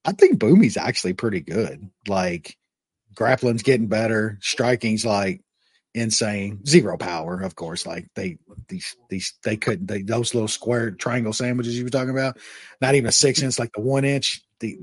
I 0.04 0.12
think 0.12 0.38
Boomy's 0.38 0.76
actually 0.76 1.12
pretty 1.14 1.40
good. 1.40 1.90
Like 2.08 2.56
grappling's 3.14 3.62
getting 3.62 3.86
better, 3.86 4.38
striking's 4.40 5.04
like 5.04 5.42
insane. 5.94 6.64
Zero 6.66 6.96
power, 6.96 7.40
of 7.40 7.54
course. 7.54 7.86
Like 7.86 8.08
they 8.14 8.38
these 8.68 8.96
these 9.08 9.34
they 9.44 9.56
couldn't 9.56 9.86
they 9.86 10.02
those 10.02 10.34
little 10.34 10.48
square 10.48 10.90
triangle 10.90 11.32
sandwiches 11.32 11.76
you 11.76 11.84
were 11.84 11.90
talking 11.90 12.10
about, 12.10 12.38
not 12.80 12.94
even 12.94 13.08
a 13.08 13.12
six 13.12 13.42
inch, 13.42 13.58
like 13.58 13.72
the 13.72 13.80
one 13.80 14.04
inch, 14.04 14.42
the 14.60 14.78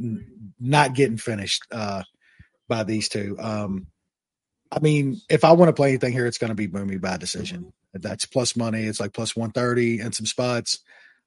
not 0.59 0.93
getting 0.93 1.17
finished 1.17 1.63
uh 1.71 2.03
by 2.67 2.83
these 2.83 3.09
two. 3.09 3.35
Um 3.39 3.87
I 4.71 4.79
mean, 4.81 5.19
if 5.29 5.43
I 5.43 5.53
want 5.53 5.69
to 5.69 5.73
play 5.73 5.89
anything 5.89 6.13
here, 6.13 6.27
it's 6.27 6.37
gonna 6.37 6.55
be 6.55 6.67
Boomy 6.67 7.01
by 7.01 7.17
decision. 7.17 7.73
That's 7.93 8.25
plus 8.25 8.55
money. 8.55 8.83
It's 8.83 8.99
like 8.99 9.13
plus 9.13 9.35
one 9.35 9.51
thirty 9.51 9.99
and 9.99 10.13
some 10.13 10.27
spots. 10.27 10.79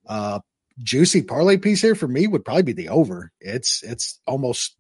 Uh 0.07 0.41
juicy 0.79 1.23
parlay 1.23 1.57
piece 1.57 1.83
here 1.83 1.95
for 1.95 2.09
me 2.09 2.27
would 2.27 2.45
probably 2.45 2.63
be 2.63 2.73
the 2.73 2.89
over. 2.89 3.33
It's 3.41 3.83
it's 3.83 4.21
almost 4.27 4.77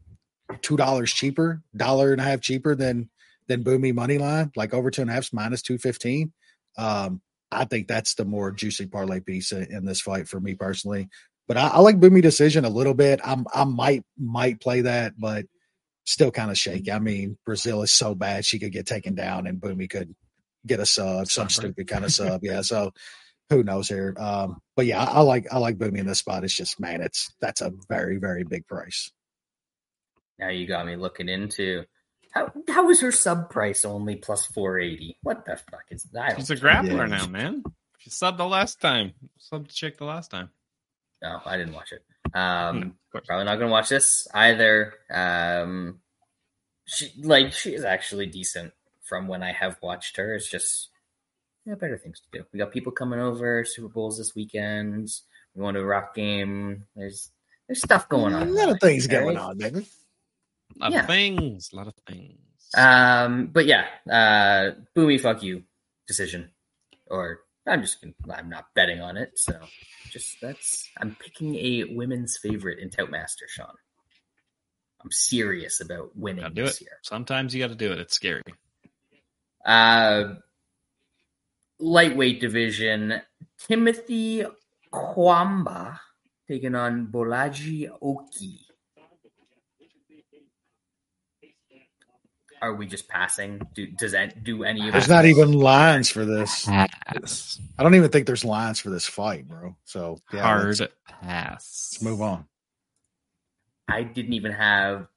two 0.60 0.76
dollars 0.76 1.12
cheaper, 1.12 1.62
dollar 1.76 2.12
and 2.12 2.20
a 2.20 2.24
half 2.24 2.40
cheaper 2.40 2.74
than 2.74 3.10
than 3.48 3.64
Boomy 3.64 3.94
money 3.94 4.18
line, 4.18 4.52
like 4.56 4.74
over 4.74 4.90
two 4.90 5.02
and 5.02 5.10
a 5.10 5.14
half 5.14 5.32
minus 5.32 5.62
two 5.62 5.78
fifteen. 5.78 6.32
Um, 6.76 7.20
I 7.50 7.64
think 7.64 7.86
that's 7.86 8.14
the 8.14 8.24
more 8.24 8.50
juicy 8.50 8.86
parlay 8.86 9.20
piece 9.20 9.52
in, 9.52 9.64
in 9.64 9.84
this 9.84 10.00
fight 10.00 10.28
for 10.28 10.40
me 10.40 10.54
personally. 10.54 11.08
But 11.48 11.56
I, 11.56 11.68
I 11.68 11.78
like 11.80 12.00
Boomy 12.00 12.22
decision 12.22 12.64
a 12.64 12.70
little 12.70 12.94
bit. 12.94 13.20
I'm 13.24 13.46
I 13.52 13.64
might 13.64 14.04
might 14.18 14.60
play 14.60 14.82
that, 14.82 15.14
but 15.18 15.46
still 16.04 16.30
kind 16.30 16.50
of 16.50 16.58
shaky. 16.58 16.90
I 16.90 16.98
mean, 16.98 17.36
Brasil 17.44 17.82
is 17.82 17.92
so 17.92 18.14
bad 18.14 18.44
she 18.44 18.58
could 18.58 18.72
get 18.72 18.86
taken 18.86 19.14
down, 19.14 19.46
and 19.46 19.60
Boomy 19.60 19.88
could 19.88 20.14
get 20.66 20.80
a 20.80 20.86
sub, 20.86 21.28
some 21.28 21.48
stupid 21.48 21.88
kind 21.88 22.04
of 22.04 22.12
sub. 22.12 22.44
Yeah, 22.44 22.62
so 22.62 22.92
who 23.52 23.62
knows 23.62 23.88
here? 23.88 24.14
Um, 24.18 24.60
but 24.76 24.86
yeah, 24.86 25.02
I, 25.02 25.18
I 25.18 25.20
like 25.20 25.46
I 25.52 25.58
like 25.58 25.78
Boomy 25.78 25.98
in 25.98 26.06
this 26.06 26.18
spot. 26.18 26.44
It's 26.44 26.54
just 26.54 26.80
man, 26.80 27.00
it's 27.02 27.32
that's 27.40 27.60
a 27.60 27.72
very 27.88 28.16
very 28.18 28.44
big 28.44 28.66
price. 28.66 29.10
Now 30.38 30.48
you 30.48 30.66
got 30.66 30.86
me 30.86 30.96
looking 30.96 31.28
into 31.28 31.84
how 32.32 32.50
how 32.68 32.88
is 32.90 33.00
her 33.02 33.12
sub 33.12 33.50
price 33.50 33.84
only 33.84 34.16
plus 34.16 34.46
four 34.46 34.78
eighty? 34.80 35.18
What 35.22 35.44
the 35.44 35.56
fuck 35.70 35.84
is 35.90 36.04
that? 36.12 36.36
She's 36.36 36.50
a 36.50 36.56
grappler 36.56 37.08
Yeah. 37.08 37.16
now, 37.18 37.26
man. 37.26 37.62
She 37.98 38.10
subbed 38.10 38.38
the 38.38 38.46
last 38.46 38.80
time. 38.80 39.12
Subbed 39.38 39.68
the 39.68 39.72
chick 39.72 39.98
the 39.98 40.04
last 40.04 40.30
time. 40.30 40.50
No, 41.22 41.40
I 41.46 41.56
didn't 41.56 41.74
watch 41.74 41.92
it. 41.92 42.02
Hmm, 42.32 42.38
Um, 42.38 42.94
of 43.14 43.24
probably 43.24 43.44
not 43.44 43.56
gonna 43.56 43.70
watch 43.70 43.90
this 43.90 44.26
either. 44.34 44.94
Um, 45.10 46.00
she 46.86 47.12
like 47.22 47.52
she 47.52 47.74
is 47.74 47.84
actually 47.84 48.26
decent 48.26 48.72
from 49.04 49.28
when 49.28 49.42
I 49.42 49.52
have 49.52 49.76
watched 49.82 50.16
her. 50.16 50.34
It's 50.34 50.50
just 50.50 50.88
yeah, 51.64 51.74
better 51.74 51.96
things 51.98 52.20
to 52.20 52.38
do. 52.38 52.44
We 52.52 52.58
got 52.58 52.72
people 52.72 52.92
coming 52.92 53.20
over. 53.20 53.64
Super 53.64 53.88
Bowls 53.88 54.18
this 54.18 54.34
weekend. 54.34 55.10
We 55.54 55.60
going 55.60 55.74
to 55.74 55.80
a 55.80 55.84
rock 55.84 56.14
game. 56.14 56.84
There's 56.96 57.30
there's 57.68 57.80
stuff 57.82 58.08
going 58.08 58.34
on. 58.34 58.48
A 58.48 58.50
lot 58.50 58.70
of 58.70 58.80
things 58.80 59.06
All 59.06 59.20
going 59.20 59.36
on, 59.36 59.58
baby. 59.58 59.86
A 60.76 60.78
lot 60.82 60.92
Yeah. 60.92 61.00
of 61.00 61.06
things. 61.06 61.70
A 61.72 61.76
lot 61.76 61.86
of 61.88 61.94
things. 62.06 62.38
Um, 62.76 63.46
but 63.48 63.66
yeah, 63.66 63.86
uh, 64.10 64.72
boomy, 64.96 65.20
fuck 65.20 65.42
you, 65.42 65.62
decision. 66.06 66.50
Or 67.06 67.40
I'm 67.66 67.82
just 67.82 68.00
gonna, 68.00 68.14
I'm 68.34 68.48
not 68.48 68.66
betting 68.74 69.00
on 69.00 69.16
it, 69.18 69.32
so 69.38 69.58
just 70.10 70.40
that's 70.40 70.88
I'm 70.98 71.14
picking 71.14 71.54
a 71.56 71.84
women's 71.94 72.38
favorite 72.38 72.78
in 72.78 72.88
Toutmaster, 72.90 73.44
Sean. 73.48 73.74
I'm 75.04 75.10
serious 75.10 75.80
about 75.80 76.16
winning 76.16 76.42
Gotta 76.42 76.54
do 76.54 76.64
this 76.64 76.80
it. 76.80 76.84
year. 76.84 76.98
Sometimes 77.02 77.54
you 77.54 77.60
got 77.62 77.68
to 77.70 77.74
do 77.74 77.92
it. 77.92 77.98
It's 77.98 78.14
scary. 78.14 78.42
Uh, 79.64 80.34
lightweight 81.82 82.40
division, 82.40 83.20
Timothy 83.58 84.44
Cuamba 84.92 85.98
taking 86.48 86.74
on 86.74 87.08
Bolaji 87.08 87.90
Oki. 88.00 88.60
Are 92.60 92.74
we 92.74 92.86
just 92.86 93.08
passing? 93.08 93.60
Do, 93.74 93.88
does 93.88 94.12
that 94.12 94.44
do 94.44 94.62
any 94.62 94.86
of 94.86 94.92
There's 94.92 95.06
it? 95.06 95.10
not 95.10 95.24
even 95.24 95.52
lines 95.52 96.08
for 96.08 96.24
this. 96.24 96.66
Pass. 96.66 97.60
I 97.76 97.82
don't 97.82 97.96
even 97.96 98.08
think 98.10 98.26
there's 98.26 98.44
lines 98.44 98.78
for 98.78 98.90
this 98.90 99.04
fight, 99.04 99.48
bro. 99.48 99.74
So 99.84 100.18
yeah, 100.32 100.42
Hard 100.42 100.78
let's, 100.78 100.92
pass. 101.08 101.88
let's 101.92 102.02
move 102.02 102.22
on. 102.22 102.44
I 103.88 104.04
didn't 104.04 104.34
even 104.34 104.52
have 104.52 105.08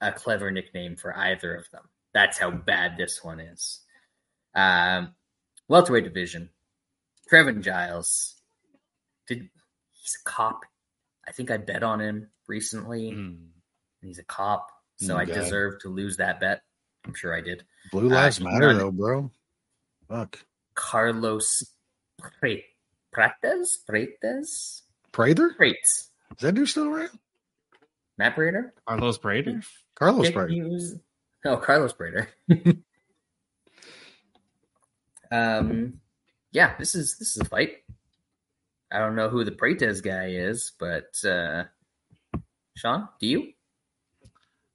a 0.00 0.12
clever 0.12 0.50
nickname 0.50 0.96
for 0.96 1.14
either 1.14 1.54
of 1.54 1.70
them. 1.72 1.82
That's 2.14 2.38
how 2.38 2.50
bad 2.50 2.96
this 2.96 3.22
one 3.22 3.38
is. 3.40 3.80
Um, 4.54 5.14
welterweight 5.72 6.04
division. 6.04 6.50
Trevin 7.32 7.62
Giles. 7.62 8.34
Did 9.26 9.48
he's 9.92 10.18
a 10.20 10.28
cop? 10.28 10.60
I 11.26 11.32
think 11.32 11.50
I 11.50 11.56
bet 11.56 11.82
on 11.82 12.00
him 12.00 12.28
recently. 12.46 13.12
Mm. 13.12 13.38
He's 14.02 14.18
a 14.18 14.24
cop, 14.24 14.68
so 14.96 15.16
I 15.16 15.24
deserve 15.24 15.80
to 15.82 15.88
lose 15.88 16.18
that 16.18 16.40
bet. 16.40 16.62
I'm 17.06 17.14
sure 17.14 17.34
I 17.34 17.40
did. 17.40 17.64
Blue 17.90 18.08
Uh, 18.08 18.14
lives 18.14 18.36
he's 18.36 18.44
matter 18.44 18.72
not- 18.72 18.78
though, 18.78 18.90
bro. 18.90 19.30
Fuck. 20.08 20.44
Carlos 20.74 21.64
Pre- 22.18 22.64
Prates? 23.12 23.78
Prates? 23.86 24.82
Prather? 25.10 25.54
Prates. 25.54 26.10
Is 26.32 26.38
that 26.42 26.54
dude 26.54 26.68
still 26.68 26.88
around? 26.88 27.18
Matt 28.18 28.34
Prater? 28.34 28.74
Carlos 28.86 29.16
Prater? 29.18 29.62
Carlos 29.94 30.26
Dick 30.26 30.34
Prather. 30.34 31.00
Oh, 31.44 31.56
Carlos 31.56 31.92
Prater. 31.94 32.28
um, 35.32 36.00
yeah, 36.52 36.76
this 36.78 36.94
is 36.94 37.16
this 37.18 37.36
is 37.36 37.38
a 37.38 37.44
fight. 37.46 37.76
I 38.92 38.98
don't 38.98 39.16
know 39.16 39.30
who 39.30 39.44
the 39.44 39.52
Prates 39.52 40.02
guy 40.02 40.26
is, 40.28 40.72
but 40.78 41.16
uh, 41.24 41.64
Sean, 42.76 43.08
do 43.18 43.26
you? 43.26 43.52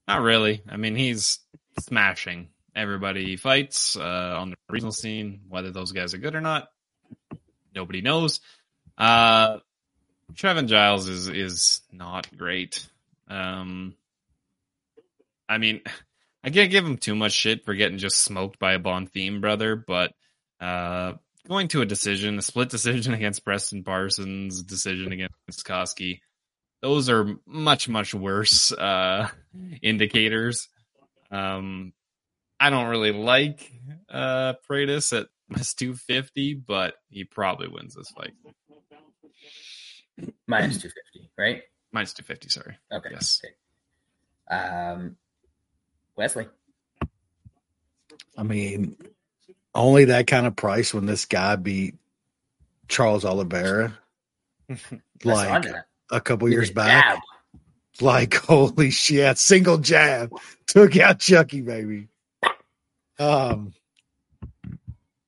Not 0.08 0.22
really. 0.22 0.64
I 0.68 0.78
mean, 0.78 0.96
he's 0.96 1.40
smashing 1.80 2.48
everybody 2.76 3.26
he 3.26 3.38
fights 3.38 3.96
uh, 3.96 4.38
on 4.40 4.50
the 4.50 4.56
regional 4.70 4.92
scene. 4.92 5.42
Whether 5.48 5.72
those 5.72 5.92
guys 5.92 6.16
are 6.16 6.20
good 6.20 6.36
or 6.36 6.42
not, 6.42 6.70
nobody 7.76 8.02
knows. 8.02 8.40
Uh, 8.98 9.58
Trevin 10.34 10.68
Giles 10.68 11.08
is 11.08 11.28
is 11.28 11.82
not 11.92 12.36
great. 12.36 12.88
Um, 13.28 13.94
I 15.48 15.60
mean, 15.60 15.82
I 16.44 16.50
can't 16.50 16.72
give 16.72 16.86
him 16.86 16.98
too 16.98 17.16
much 17.16 17.34
shit 17.34 17.66
for 17.66 17.76
getting 17.76 18.00
just 18.00 18.22
smoked 18.22 18.58
by 18.58 18.74
a 18.74 18.80
Bond 18.80 19.12
theme 19.12 19.42
brother, 19.42 19.76
but 19.76 20.14
uh, 20.60 21.14
going 21.48 21.68
to 21.70 21.82
a 21.82 21.86
decision, 21.86 22.38
a 22.38 22.42
split 22.42 22.70
decision 22.70 23.14
against 23.16 23.44
Preston 23.44 23.84
Parsons, 23.84 24.64
decision 24.64 25.12
against 25.12 25.66
Cosce, 25.66 26.20
those 26.82 27.10
are 27.10 27.36
much 27.46 27.90
much 27.90 28.14
worse 28.14 28.72
uh, 28.72 29.30
indicators. 29.82 30.70
Um, 31.32 31.94
I 32.60 32.70
don't 32.70 32.88
really 32.88 33.12
like 33.12 33.72
uh, 34.10 34.54
Prates 34.68 35.14
at 35.14 35.28
minus 35.50 35.74
two 35.74 35.96
fifty, 35.96 36.54
but 36.54 36.96
he 37.10 37.24
probably 37.24 37.68
wins 37.68 37.96
this 37.96 38.10
fight. 38.10 38.34
Minus 40.48 40.82
two 40.82 40.90
fifty, 40.90 41.30
right? 41.38 41.62
Minus 41.92 42.14
two 42.14 42.24
fifty, 42.24 42.50
sorry. 42.50 42.78
Okay. 42.92 43.10
Yes. 43.12 43.42
okay. 43.44 43.54
Um, 44.56 45.18
Wesley. 46.16 46.48
I 48.38 48.44
mean, 48.44 48.96
only 49.78 50.06
that 50.06 50.28
kind 50.28 50.48
of 50.48 50.56
price 50.56 50.94
when 50.94 51.06
this 51.06 51.26
guy 51.26 51.56
beat 51.56 51.96
Charles 52.88 53.26
Oliveira 53.26 53.98
like 55.24 55.66
a 56.12 56.22
couple 56.22 56.50
years 56.50 56.72
back. 56.72 57.06
jab. 57.06 57.20
Like, 58.02 58.34
holy 58.36 58.92
shit, 58.92 59.38
single 59.38 59.78
jab 59.78 60.32
took 60.68 60.98
out 60.98 61.20
Chucky, 61.20 61.62
baby. 61.62 62.08
Um, 63.20 63.74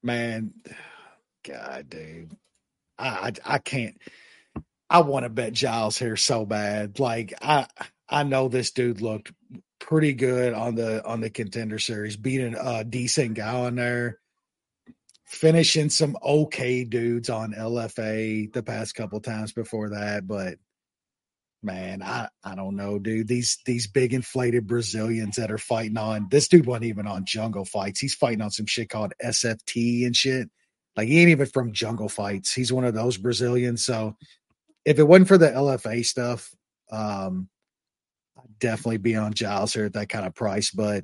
man, 0.04 0.54
God, 1.47 1.89
dude, 1.89 2.32
I 2.97 3.08
I, 3.45 3.56
I 3.56 3.58
can't. 3.60 3.97
I 4.89 5.02
want 5.02 5.24
to 5.24 5.30
bet 5.30 5.54
Giles 5.54 5.97
here 5.97 6.18
so 6.18 6.45
bad. 6.45 7.00
Like 7.00 7.34
I 7.41 7.68
I 8.10 8.24
know 8.24 8.47
this 8.47 8.72
dude 8.72 9.02
looked 9.02 9.32
pretty 9.80 10.14
good 10.14 10.54
on 10.54 10.76
the 10.76 11.06
on 11.06 11.22
the 11.22 11.30
contender 11.30 11.80
series, 11.80 12.18
beating 12.18 12.56
a 12.60 12.84
decent 12.84 13.36
guy 13.36 13.54
on 13.54 13.76
there, 13.76 14.20
finishing 15.30 15.90
some 15.90 16.18
okay 16.24 16.84
dudes 16.84 17.30
on 17.30 17.54
LFA 17.54 18.52
the 18.52 18.64
past 18.64 18.96
couple 18.96 19.20
times 19.20 19.52
before 19.54 19.90
that, 19.90 20.28
but 20.28 20.56
man, 21.62 22.02
I 22.02 22.28
I 22.44 22.56
don't 22.56 22.76
know, 22.76 23.00
dude. 23.00 23.28
These 23.28 23.60
these 23.66 23.88
big 23.88 24.14
inflated 24.14 24.66
Brazilians 24.68 25.36
that 25.36 25.52
are 25.52 25.58
fighting 25.58 25.98
on 25.98 26.28
this 26.32 26.48
dude 26.48 26.66
wasn't 26.66 26.86
even 26.86 27.06
on 27.08 27.26
jungle 27.26 27.66
fights. 27.66 28.00
He's 28.00 28.16
fighting 28.16 28.42
on 28.42 28.52
some 28.52 28.66
shit 28.66 28.90
called 28.90 29.14
SFT 29.24 30.06
and 30.06 30.16
shit. 30.16 30.50
Like 30.98 31.08
he 31.08 31.20
ain't 31.20 31.30
even 31.30 31.46
from 31.46 31.74
jungle 31.74 32.10
fights. 32.10 32.52
He's 32.52 32.74
one 32.74 32.86
of 32.86 32.96
those 32.96 33.18
Brazilians. 33.18 33.86
So 33.86 34.16
if 34.86 34.98
it 34.98 35.08
wasn't 35.08 35.28
for 35.28 35.38
the 35.38 35.50
LFA 35.50 36.04
stuff, 36.04 36.50
um, 36.92 37.50
I'd 38.38 38.60
definitely 38.60 38.98
be 38.98 39.16
on 39.16 39.34
Giles 39.34 39.74
here 39.74 39.86
at 39.86 39.94
that 39.94 40.10
kind 40.10 40.26
of 40.26 40.34
price. 40.34 40.72
But 40.72 41.04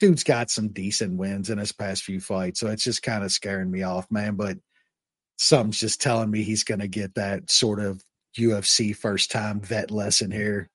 dude's 0.00 0.24
got 0.24 0.50
some 0.50 0.68
decent 0.68 1.18
wins 1.18 1.50
in 1.50 1.58
his 1.58 1.72
past 1.72 2.02
few 2.02 2.20
fights, 2.20 2.60
so 2.60 2.68
it's 2.68 2.84
just 2.84 3.02
kind 3.02 3.24
of 3.24 3.32
scaring 3.32 3.70
me 3.70 3.82
off, 3.82 4.10
man. 4.10 4.36
But 4.36 4.58
something's 5.38 5.80
just 5.80 6.00
telling 6.00 6.30
me 6.30 6.42
he's 6.42 6.64
going 6.64 6.80
to 6.80 6.88
get 6.88 7.14
that 7.14 7.50
sort 7.50 7.80
of 7.80 8.02
UFC 8.38 8.94
first 8.94 9.30
time 9.30 9.60
vet 9.60 9.90
lesson 9.90 10.30
here. 10.30 10.68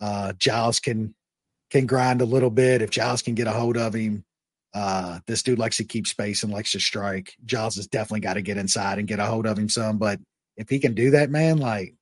Uh, 0.00 0.32
Giles 0.34 0.80
can 0.80 1.14
can 1.70 1.86
grind 1.86 2.20
a 2.20 2.26
little 2.26 2.50
bit 2.50 2.82
if 2.82 2.90
Giles 2.90 3.22
can 3.22 3.34
get 3.34 3.48
a 3.48 3.52
hold 3.52 3.76
of 3.76 3.94
him. 3.94 4.24
Uh, 4.72 5.20
this 5.26 5.42
dude 5.42 5.58
likes 5.58 5.78
to 5.78 5.84
keep 5.84 6.06
space 6.06 6.42
and 6.42 6.52
likes 6.52 6.72
to 6.72 6.80
strike. 6.80 7.34
Giles 7.44 7.76
has 7.76 7.86
definitely 7.86 8.20
got 8.20 8.34
to 8.34 8.42
get 8.42 8.58
inside 8.58 8.98
and 8.98 9.08
get 9.08 9.18
a 9.18 9.24
hold 9.24 9.46
of 9.46 9.58
him 9.58 9.68
some, 9.68 9.98
but 9.98 10.20
if 10.56 10.68
he 10.68 10.78
can 10.78 10.94
do 10.94 11.12
that, 11.12 11.30
man, 11.30 11.58
like 11.58 11.94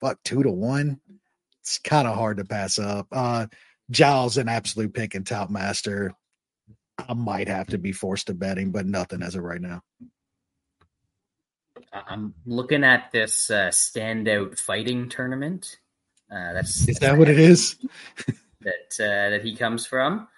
fuck 0.00 0.18
two 0.24 0.42
to 0.42 0.50
one, 0.50 1.00
it's 1.62 1.78
kind 1.78 2.06
of 2.06 2.14
hard 2.14 2.36
to 2.36 2.44
pass 2.44 2.78
up. 2.78 3.06
Uh, 3.10 3.46
Giles 3.90 4.36
an 4.36 4.48
absolute 4.48 4.94
pick 4.94 5.14
and 5.14 5.26
Toutmaster. 5.26 6.14
I 6.98 7.14
might 7.14 7.48
have 7.48 7.68
to 7.68 7.78
be 7.78 7.92
forced 7.92 8.28
to 8.28 8.34
betting, 8.34 8.70
but 8.70 8.86
nothing 8.86 9.22
as 9.22 9.34
of 9.34 9.42
right 9.42 9.60
now. 9.60 9.82
I'm 11.92 12.34
looking 12.46 12.84
at 12.84 13.10
this 13.12 13.50
uh, 13.50 13.68
standout 13.68 14.58
fighting 14.58 15.08
tournament. 15.08 15.78
Uh, 16.30 16.54
that's 16.54 16.88
is 16.88 16.98
that 16.98 17.18
what 17.18 17.28
it 17.28 17.38
is? 17.38 17.76
that 18.60 18.98
uh, 18.98 19.30
that 19.30 19.40
he 19.44 19.54
comes 19.54 19.86
from. 19.86 20.28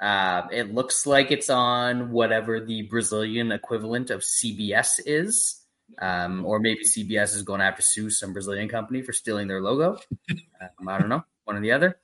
Uh, 0.00 0.48
it 0.50 0.74
looks 0.74 1.06
like 1.06 1.30
it's 1.30 1.50
on 1.50 2.10
whatever 2.10 2.60
the 2.60 2.82
Brazilian 2.82 3.52
equivalent 3.52 4.10
of 4.10 4.20
CBS 4.20 5.00
is. 5.04 5.58
Um, 6.00 6.46
or 6.46 6.58
maybe 6.58 6.84
CBS 6.84 7.34
is 7.34 7.42
going 7.42 7.58
to 7.58 7.66
have 7.66 7.76
to 7.76 7.82
sue 7.82 8.08
some 8.08 8.32
Brazilian 8.32 8.68
company 8.68 9.02
for 9.02 9.12
stealing 9.12 9.48
their 9.48 9.62
logo. 9.62 9.98
Um, 10.78 10.88
I 10.88 10.96
don't 10.96 11.08
know, 11.08 11.24
one 11.42 11.56
or 11.56 11.60
the 11.60 11.72
other. 11.72 11.98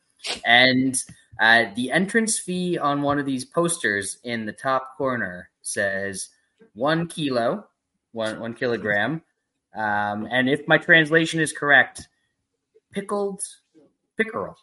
And 0.44 0.96
uh, 1.40 1.66
the 1.74 1.92
entrance 1.92 2.38
fee 2.38 2.78
on 2.78 3.02
one 3.02 3.18
of 3.18 3.26
these 3.26 3.44
posters 3.44 4.18
in 4.24 4.46
the 4.46 4.52
top 4.52 4.96
corner 4.96 5.50
says 5.62 6.28
one 6.74 7.06
kilo, 7.06 7.66
one 8.12 8.40
one 8.40 8.54
kilogram. 8.54 9.22
Um, 9.74 10.26
and 10.30 10.48
if 10.48 10.66
my 10.66 10.78
translation 10.78 11.40
is 11.40 11.52
correct, 11.52 12.08
pickled 12.92 13.42
pickerel. 14.16 14.56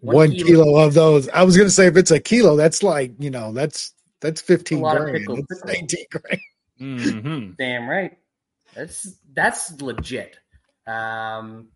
One, 0.00 0.14
one 0.14 0.30
kilo. 0.30 0.64
kilo. 0.64 0.84
of 0.84 0.94
those. 0.94 1.28
I 1.30 1.42
was 1.42 1.56
going 1.56 1.66
to 1.66 1.74
say 1.74 1.86
if 1.86 1.96
it's 1.96 2.12
a 2.12 2.20
kilo, 2.20 2.56
that's 2.56 2.82
like 2.82 3.12
you 3.18 3.30
know 3.30 3.52
that's 3.52 3.94
that's 4.20 4.40
fifteen 4.40 4.82
grand. 4.82 5.26
That's 5.48 5.62
eighteen 5.68 6.06
grand. 6.10 6.40
Mm-hmm. 6.80 7.52
Damn 7.58 7.88
right. 7.88 8.16
That's 8.74 9.16
that's 9.32 9.80
legit. 9.80 10.36
Um, 10.86 11.68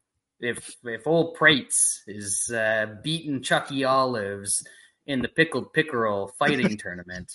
if 0.42 0.76
if 0.84 1.06
old 1.06 1.34
Prates 1.34 2.02
is 2.06 2.50
uh, 2.54 2.86
beating 3.02 3.42
Chucky 3.42 3.84
Olives 3.84 4.62
in 5.06 5.22
the 5.22 5.28
pickled 5.28 5.72
pickerel 5.72 6.32
fighting 6.38 6.76
tournament, 6.78 7.32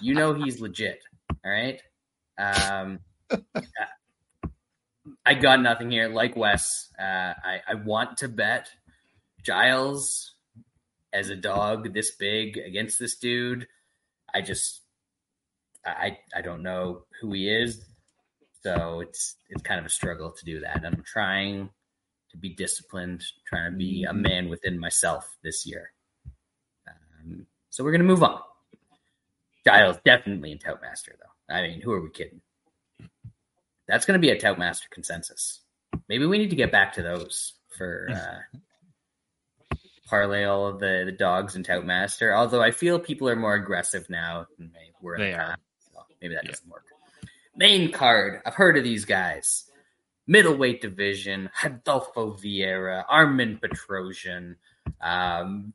you 0.00 0.14
know 0.14 0.34
he's 0.34 0.60
legit. 0.60 1.02
All 1.44 1.50
right. 1.50 1.80
Um, 2.38 3.00
I 5.24 5.34
got 5.34 5.60
nothing 5.60 5.90
here. 5.90 6.08
Like 6.08 6.36
Wes, 6.36 6.88
uh, 6.98 7.02
I, 7.44 7.60
I 7.68 7.74
want 7.74 8.18
to 8.18 8.28
bet 8.28 8.68
Giles 9.44 10.34
as 11.12 11.28
a 11.30 11.36
dog 11.36 11.92
this 11.92 12.12
big 12.12 12.56
against 12.56 12.98
this 12.98 13.16
dude. 13.16 13.66
I 14.34 14.40
just 14.40 14.82
I 15.84 16.18
I 16.34 16.40
don't 16.42 16.62
know 16.62 17.02
who 17.20 17.32
he 17.32 17.48
is, 17.48 17.84
so 18.62 19.00
it's 19.00 19.36
it's 19.48 19.62
kind 19.62 19.80
of 19.80 19.86
a 19.86 19.90
struggle 19.90 20.30
to 20.30 20.44
do 20.44 20.60
that. 20.60 20.82
I'm 20.84 21.02
trying 21.04 21.70
to 22.30 22.36
be 22.36 22.50
disciplined, 22.50 23.24
trying 23.46 23.72
to 23.72 23.76
be 23.76 24.04
a 24.04 24.12
man 24.12 24.48
within 24.48 24.78
myself 24.78 25.36
this 25.42 25.66
year. 25.66 25.92
Um, 26.88 27.46
so 27.70 27.82
we're 27.82 27.92
gonna 27.92 28.04
move 28.04 28.22
on. 28.22 28.40
Giles 29.66 29.98
definitely 30.04 30.52
in 30.52 30.58
Toutmaster 30.58 31.16
though. 31.18 31.54
I 31.54 31.62
mean, 31.62 31.80
who 31.80 31.92
are 31.92 32.00
we 32.00 32.10
kidding? 32.10 32.40
That's 33.88 34.06
gonna 34.06 34.18
be 34.18 34.30
a 34.30 34.38
Toutmaster 34.38 34.88
consensus. 34.90 35.60
Maybe 36.08 36.26
we 36.26 36.38
need 36.38 36.50
to 36.50 36.56
get 36.56 36.72
back 36.72 36.92
to 36.94 37.02
those 37.02 37.54
for 37.76 38.08
uh, 38.14 38.58
parlay 40.06 40.44
all 40.44 40.66
of 40.66 40.80
the, 40.80 41.04
the 41.06 41.12
dogs 41.12 41.56
in 41.56 41.62
Toutmaster. 41.62 42.34
Although 42.34 42.62
I 42.62 42.72
feel 42.72 42.98
people 42.98 43.28
are 43.28 43.36
more 43.36 43.54
aggressive 43.54 44.10
now 44.10 44.46
than 44.58 44.70
they 44.72 44.90
were. 45.00 45.16
They 45.16 45.32
are. 45.32 45.56
Maybe 46.20 46.34
that 46.34 46.44
yeah. 46.44 46.50
doesn't 46.50 46.68
work. 46.68 46.84
Main 47.60 47.92
card. 47.92 48.40
I've 48.46 48.54
heard 48.54 48.78
of 48.78 48.84
these 48.84 49.04
guys. 49.04 49.70
Middleweight 50.26 50.80
division. 50.80 51.50
Adolfo 51.62 52.32
Vieira, 52.32 53.04
Armen 53.06 53.60
Petrosyan. 53.62 54.56
Um, 54.98 55.74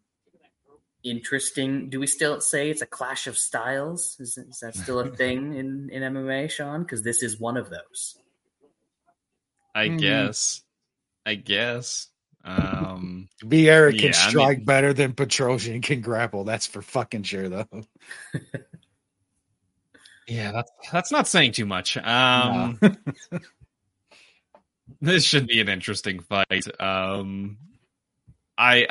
interesting. 1.04 1.92
Do 1.92 2.00
we 2.00 2.08
still 2.08 2.42
say 2.42 2.72
it's 2.72 2.82
a 2.82 2.88
clash 2.88 3.28
of 3.28 3.38
styles? 3.38 4.18
Is, 4.20 4.36
is 4.36 4.62
that 4.62 4.76
still 4.76 5.00
a 5.00 5.10
thing 5.16 5.54
in, 5.54 5.92
in 5.92 6.02
MMA, 6.02 6.50
Sean? 6.50 6.82
Because 6.82 7.04
this 7.04 7.22
is 7.22 7.40
one 7.40 7.56
of 7.56 7.70
those. 7.70 8.18
I 9.76 9.90
mm. 9.90 10.00
guess. 10.00 10.64
I 11.24 11.36
guess. 11.36 12.08
Um, 12.44 13.30
Vieira 13.44 13.92
can 13.92 14.08
yeah, 14.08 14.12
strike 14.12 14.48
I 14.48 14.58
mean, 14.58 14.66
better 14.66 14.94
than 14.94 15.14
Petrosyan 15.14 15.84
can 15.84 16.02
grapple. 16.02 16.46
That's 16.46 16.66
for 16.66 16.82
fucking 16.82 17.24
sure, 17.24 17.48
though. 17.48 17.68
Yeah, 20.28 20.52
that's 20.52 20.72
that's 20.92 21.12
not 21.12 21.28
saying 21.28 21.52
too 21.54 21.66
much. 21.66 21.98
Um, 21.98 22.80
no. 22.82 22.92
this 25.02 25.24
should 25.24 25.48
be 25.48 25.62
an 25.62 25.70
interesting 25.70 26.20
fight. 26.20 26.66
Um, 26.80 27.58
I 28.58 28.88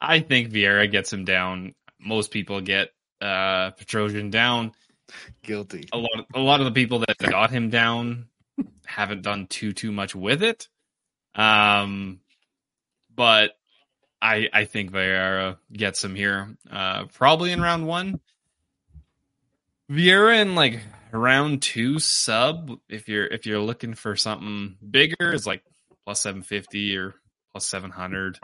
I 0.00 0.20
think 0.20 0.50
Vieira 0.50 0.90
gets 0.90 1.12
him 1.12 1.24
down. 1.24 1.74
Most 2.00 2.30
people 2.30 2.60
get 2.60 2.90
uh, 3.20 3.72
Petrosyan 3.72 4.30
down. 4.30 4.72
Guilty. 5.42 5.88
A 5.92 5.98
lot. 5.98 6.18
Of, 6.18 6.24
a 6.34 6.40
lot 6.40 6.60
of 6.60 6.66
the 6.66 6.72
people 6.72 7.00
that 7.00 7.18
got 7.18 7.50
him 7.50 7.70
down 7.70 8.26
haven't 8.84 9.22
done 9.22 9.46
too 9.46 9.72
too 9.72 9.92
much 9.92 10.14
with 10.14 10.42
it. 10.42 10.68
Um, 11.34 12.20
but 13.14 13.52
I 14.20 14.48
I 14.52 14.64
think 14.64 14.92
Vieira 14.92 15.58
gets 15.72 16.02
him 16.02 16.14
here. 16.14 16.56
Uh, 16.70 17.04
probably 17.06 17.52
in 17.52 17.60
round 17.60 17.86
one. 17.86 18.20
Vieira 19.90 20.40
in 20.40 20.54
like 20.54 20.80
round 21.12 21.62
two 21.62 21.98
sub, 21.98 22.78
if 22.88 23.08
you're 23.08 23.26
if 23.26 23.46
you're 23.46 23.60
looking 23.60 23.94
for 23.94 24.16
something 24.16 24.76
bigger, 24.88 25.32
is 25.32 25.46
like 25.46 25.62
plus 26.04 26.20
seven 26.20 26.42
fifty 26.42 26.96
or 26.96 27.14
plus 27.52 27.66
seven 27.66 27.90
hundred. 27.90 28.38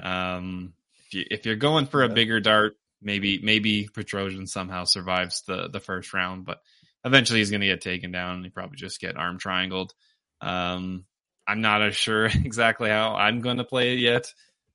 Um, 0.00 0.72
if 1.06 1.14
you 1.14 1.24
if 1.30 1.46
you're 1.46 1.56
going 1.56 1.86
for 1.86 2.02
a 2.02 2.08
bigger 2.08 2.40
dart, 2.40 2.76
maybe 3.02 3.40
maybe 3.42 3.88
Petrosyan 3.88 4.48
somehow 4.48 4.84
survives 4.84 5.42
the 5.46 5.68
the 5.68 5.80
first 5.80 6.14
round, 6.14 6.46
but 6.46 6.60
eventually 7.04 7.40
he's 7.40 7.50
going 7.50 7.60
to 7.60 7.66
get 7.66 7.82
taken 7.82 8.10
down. 8.10 8.36
and 8.36 8.44
He 8.44 8.50
probably 8.50 8.76
just 8.76 9.00
get 9.00 9.16
arm 9.16 9.38
triangled. 9.38 9.92
Um, 10.40 11.04
I'm 11.46 11.60
not 11.60 11.82
as 11.82 11.96
sure 11.96 12.24
exactly 12.44 12.88
how 12.88 13.14
I'm 13.14 13.40
going 13.40 13.58
to 13.58 13.64
play 13.64 13.94
it 13.94 13.98
yet. 13.98 14.32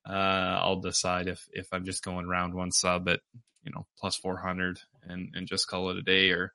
Uh, 0.08 0.60
I'll 0.62 0.82
decide 0.82 1.28
if 1.28 1.48
if 1.54 1.68
I'm 1.72 1.86
just 1.86 2.04
going 2.04 2.28
round 2.28 2.54
one 2.54 2.72
sub 2.72 3.10
at 3.10 3.22
you 3.64 3.72
know 3.72 3.88
plus 3.98 4.16
400 4.18 4.80
and 5.08 5.30
and 5.36 5.48
just 5.48 5.68
call 5.68 5.90
it 5.90 5.98
a 5.98 6.02
day 6.02 6.30
or 6.32 6.54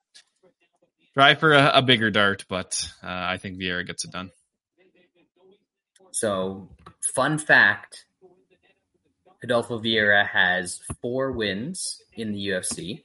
try 1.13 1.35
for 1.35 1.53
a, 1.53 1.71
a 1.75 1.81
bigger 1.81 2.11
dart 2.11 2.45
but 2.49 2.89
uh, 3.03 3.07
i 3.07 3.37
think 3.37 3.57
vieira 3.57 3.85
gets 3.85 4.05
it 4.05 4.11
done 4.11 4.31
so 6.11 6.67
fun 7.13 7.37
fact 7.37 8.05
Adolfo 9.43 9.79
Vieira 9.79 10.27
has 10.27 10.81
four 11.01 11.31
wins 11.31 12.01
in 12.13 12.33
the 12.33 12.47
UFC, 12.47 13.03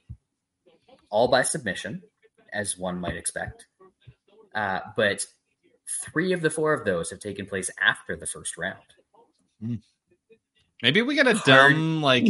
all 1.09 1.29
by 1.29 1.43
submission, 1.43 2.01
as 2.51 2.77
one 2.77 2.99
might 2.99 3.15
expect. 3.15 3.65
Uh, 4.53 4.79
but 4.97 5.25
three 6.03 6.33
of 6.33 6.41
the 6.41 6.49
four 6.49 6.73
of 6.73 6.85
those 6.85 7.09
have 7.11 7.19
taken 7.19 7.45
place 7.45 7.69
after 7.79 8.15
the 8.15 8.25
first 8.25 8.57
round. 8.57 8.79
Maybe 10.81 11.01
we 11.01 11.15
got 11.15 11.27
a 11.27 11.41
dumb 11.45 12.01
like 12.01 12.27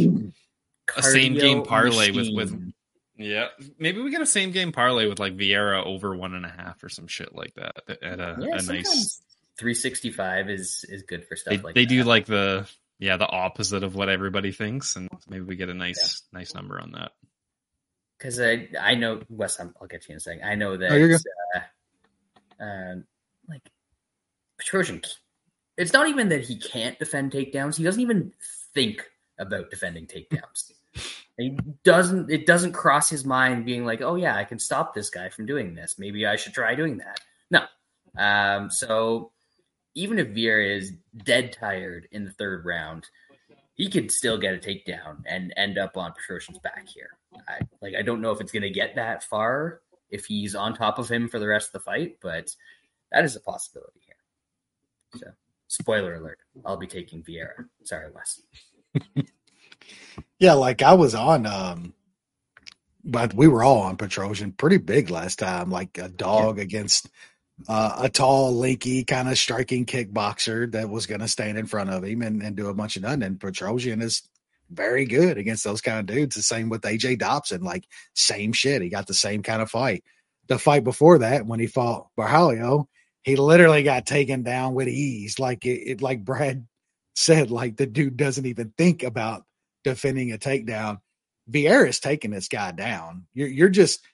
a 0.96 1.02
same 1.02 1.34
game 1.34 1.62
cardio 1.62 1.66
parlay 1.66 2.10
with 2.12 2.28
with 2.32 2.52
machine. 2.52 2.74
Yeah. 3.18 3.48
Maybe 3.78 4.00
we 4.02 4.10
get 4.10 4.20
a 4.20 4.26
same 4.26 4.50
game 4.52 4.72
parlay 4.72 5.06
with 5.08 5.18
like 5.18 5.36
Vieira 5.36 5.84
over 5.84 6.14
one 6.16 6.34
and 6.34 6.44
a 6.44 6.50
half 6.50 6.82
or 6.84 6.88
some 6.88 7.06
shit 7.06 7.34
like 7.34 7.54
that 7.54 7.76
at 8.02 8.20
a, 8.20 8.36
yeah, 8.40 8.56
a 8.56 8.60
sometimes 8.60 8.88
nice. 8.88 9.22
365 9.58 10.50
is 10.50 10.84
is 10.88 11.02
good 11.04 11.26
for 11.26 11.34
stuff 11.36 11.54
They, 11.56 11.58
like 11.62 11.74
they 11.74 11.84
that. 11.84 11.88
do 11.88 12.02
like 12.04 12.26
the 12.26 12.68
yeah 12.98 13.16
the 13.16 13.26
opposite 13.28 13.82
of 13.84 13.94
what 13.94 14.08
everybody 14.10 14.52
thinks, 14.52 14.96
and 14.96 15.08
maybe 15.28 15.44
we 15.44 15.56
get 15.56 15.68
a 15.70 15.74
nice 15.74 16.22
nice 16.32 16.54
number 16.54 16.78
on 16.80 16.92
that. 16.92 17.12
because 18.18 18.38
I 18.40 18.68
I 18.78 18.94
know 18.96 19.22
Wes. 19.30 19.58
I'm, 19.60 19.74
I'll 19.80 19.86
get 19.88 20.02
to 20.02 20.08
you 20.10 20.12
in 20.14 20.16
a 20.18 20.20
second. 20.20 20.44
I 20.44 20.54
know 20.54 20.76
that 20.76 20.92
Oh, 20.92 20.96
you're 20.96 21.14
uh, 21.54 21.60
um, 22.62 23.04
like 23.48 23.62
Petrosyan. 24.60 25.04
It's 25.78 25.92
not 25.92 26.08
even 26.08 26.28
that 26.30 26.42
he 26.42 26.58
can't 26.58 26.98
defend 26.98 27.32
takedowns. 27.32 27.76
He 27.76 27.84
doesn't 27.84 28.00
even 28.00 28.32
think 28.74 29.04
about 29.38 29.70
defending 29.70 30.06
takedowns. 30.06 30.70
He 31.38 31.58
doesn't. 31.84 32.30
It 32.30 32.46
doesn't 32.46 32.72
cross 32.72 33.10
his 33.10 33.24
mind 33.24 33.66
being 33.66 33.84
like, 33.84 34.00
"Oh 34.00 34.14
yeah, 34.14 34.36
I 34.36 34.44
can 34.44 34.58
stop 34.58 34.94
this 34.94 35.10
guy 35.10 35.28
from 35.28 35.46
doing 35.46 35.74
this. 35.74 35.96
Maybe 35.98 36.26
I 36.26 36.36
should 36.36 36.54
try 36.54 36.74
doing 36.74 36.98
that." 36.98 37.20
No. 37.50 37.64
Um. 38.16 38.70
So 38.70 39.32
even 39.94 40.18
if 40.18 40.28
Vieira 40.28 40.76
is 40.76 40.92
dead 41.24 41.52
tired 41.52 42.08
in 42.12 42.24
the 42.24 42.30
third 42.30 42.64
round, 42.64 43.08
he 43.74 43.90
could 43.90 44.10
still 44.10 44.38
get 44.38 44.54
a 44.54 44.58
takedown 44.58 45.22
and 45.26 45.52
end 45.56 45.78
up 45.78 45.96
on 45.96 46.12
Petrosyan's 46.12 46.58
back 46.58 46.86
here. 46.88 47.10
I, 47.48 47.60
like 47.82 47.94
I 47.94 48.02
don't 48.02 48.22
know 48.22 48.30
if 48.30 48.40
it's 48.40 48.52
going 48.52 48.62
to 48.62 48.70
get 48.70 48.94
that 48.96 49.22
far 49.22 49.80
if 50.10 50.24
he's 50.24 50.54
on 50.54 50.74
top 50.74 50.98
of 50.98 51.10
him 51.10 51.28
for 51.28 51.38
the 51.38 51.48
rest 51.48 51.68
of 51.68 51.72
the 51.72 51.80
fight, 51.80 52.16
but 52.22 52.54
that 53.12 53.24
is 53.24 53.36
a 53.36 53.40
possibility 53.40 54.00
here. 54.06 55.20
So, 55.20 55.26
spoiler 55.68 56.14
alert: 56.14 56.38
I'll 56.64 56.78
be 56.78 56.86
taking 56.86 57.22
Vieira. 57.22 57.66
Sorry, 57.84 58.10
Wes. 58.10 58.40
Yeah, 60.38 60.54
like 60.54 60.82
I 60.82 60.94
was 60.94 61.14
on 61.14 61.46
um 61.46 61.94
but 63.06 63.32
we 63.34 63.46
were 63.46 63.62
all 63.62 63.82
on 63.82 63.96
Petrosyan 63.96 64.56
pretty 64.56 64.78
big 64.78 65.10
last 65.10 65.38
time, 65.38 65.70
like 65.70 65.96
a 65.96 66.08
dog 66.08 66.58
against 66.58 67.08
uh, 67.68 67.96
a 68.00 68.08
tall, 68.08 68.52
lanky, 68.52 69.04
kind 69.04 69.28
of 69.28 69.38
striking 69.38 69.86
kickboxer 69.86 70.70
that 70.72 70.90
was 70.90 71.06
going 71.06 71.20
to 71.20 71.28
stand 71.28 71.56
in 71.56 71.66
front 71.66 71.88
of 71.88 72.04
him 72.04 72.20
and, 72.20 72.42
and 72.42 72.56
do 72.56 72.68
a 72.68 72.74
bunch 72.74 72.96
of 72.96 73.02
nothing. 73.02 73.22
And 73.22 73.38
Petrosyan 73.38 74.02
is 74.02 74.22
very 74.70 75.06
good 75.06 75.38
against 75.38 75.62
those 75.62 75.80
kind 75.80 76.00
of 76.00 76.06
dudes. 76.06 76.34
The 76.34 76.42
same 76.42 76.68
with 76.68 76.82
AJ 76.82 77.20
Dobson, 77.20 77.62
like 77.62 77.84
same 78.14 78.52
shit. 78.52 78.82
He 78.82 78.88
got 78.88 79.06
the 79.06 79.14
same 79.14 79.42
kind 79.42 79.62
of 79.62 79.70
fight. 79.70 80.02
The 80.48 80.58
fight 80.58 80.84
before 80.84 81.18
that, 81.18 81.46
when 81.46 81.60
he 81.60 81.68
fought 81.68 82.08
Barhalio, 82.18 82.86
he 83.22 83.36
literally 83.36 83.84
got 83.84 84.06
taken 84.06 84.42
down 84.42 84.74
with 84.74 84.88
ease. 84.88 85.38
Like 85.38 85.64
it, 85.64 85.90
it 85.90 86.02
like 86.02 86.24
Brad 86.24 86.66
said, 87.14 87.50
like 87.50 87.76
the 87.76 87.86
dude 87.86 88.16
doesn't 88.16 88.46
even 88.46 88.72
think 88.76 89.02
about 89.04 89.44
defending 89.86 90.32
a 90.32 90.38
takedown. 90.38 90.98
Vieira's 91.50 92.00
taking 92.00 92.32
this 92.32 92.48
guy 92.48 92.72
down. 92.72 93.26
You're 93.32 93.48
you're 93.48 93.68
just 93.68 94.04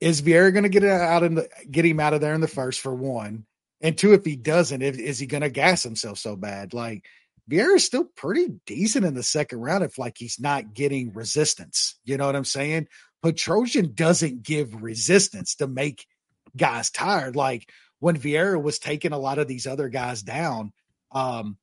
is 0.00 0.22
Vieira 0.22 0.52
going 0.52 0.64
to 0.64 0.68
get 0.68 0.84
out 0.84 1.22
in 1.22 1.34
the 1.34 1.48
get 1.70 1.86
him 1.86 2.00
out 2.00 2.12
of 2.12 2.20
there 2.20 2.34
in 2.34 2.40
the 2.40 2.48
first 2.48 2.80
for 2.80 2.94
one, 2.94 3.46
and 3.80 3.96
two 3.96 4.12
if 4.12 4.24
he 4.24 4.36
doesn't, 4.36 4.82
if, 4.82 4.98
is 4.98 5.18
he 5.18 5.26
going 5.26 5.42
to 5.42 5.50
gas 5.50 5.82
himself 5.82 6.18
so 6.18 6.36
bad? 6.36 6.74
Like 6.74 7.04
Vieira's 7.50 7.84
still 7.84 8.04
pretty 8.04 8.60
decent 8.66 9.06
in 9.06 9.14
the 9.14 9.22
second 9.22 9.60
round 9.60 9.82
if 9.82 9.98
like 9.98 10.16
he's 10.18 10.38
not 10.38 10.74
getting 10.74 11.14
resistance. 11.14 11.98
You 12.04 12.18
know 12.18 12.26
what 12.26 12.36
I'm 12.36 12.44
saying? 12.44 12.88
Petrosyan 13.24 13.94
doesn't 13.94 14.42
give 14.42 14.82
resistance 14.82 15.56
to 15.56 15.66
make 15.66 16.06
guys 16.56 16.90
tired. 16.90 17.36
Like 17.36 17.70
when 18.00 18.18
Vieira 18.18 18.62
was 18.62 18.78
taking 18.78 19.12
a 19.12 19.18
lot 19.18 19.38
of 19.38 19.48
these 19.48 19.66
other 19.66 19.88
guys 19.88 20.22
down, 20.22 20.72
um, 21.10 21.56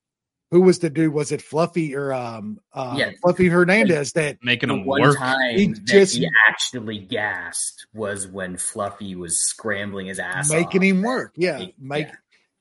who 0.51 0.61
was 0.61 0.79
the 0.79 0.89
dude? 0.89 1.13
Was 1.13 1.31
it 1.31 1.41
Fluffy 1.41 1.95
or 1.95 2.13
um 2.13 2.59
uh 2.73 2.95
Yeah. 2.97 3.11
Fluffy 3.21 3.47
Hernandez 3.47 4.13
that 4.13 4.37
Making 4.43 4.69
him 4.69 4.85
one 4.85 5.01
work. 5.01 5.17
time 5.17 5.57
He 5.57 5.67
that 5.67 5.83
just- 5.85 6.15
he 6.15 6.29
actually 6.47 6.99
gassed 6.99 7.87
was 7.93 8.27
when 8.27 8.57
Fluffy 8.57 9.15
was 9.15 9.39
scrambling 9.41 10.07
his 10.07 10.19
ass 10.19 10.49
making 10.51 10.81
off. 10.81 10.85
him 10.85 11.01
work? 11.01 11.33
Yeah, 11.35 11.59
He- 11.59 11.75
make 11.79 12.07
yeah. 12.07 12.13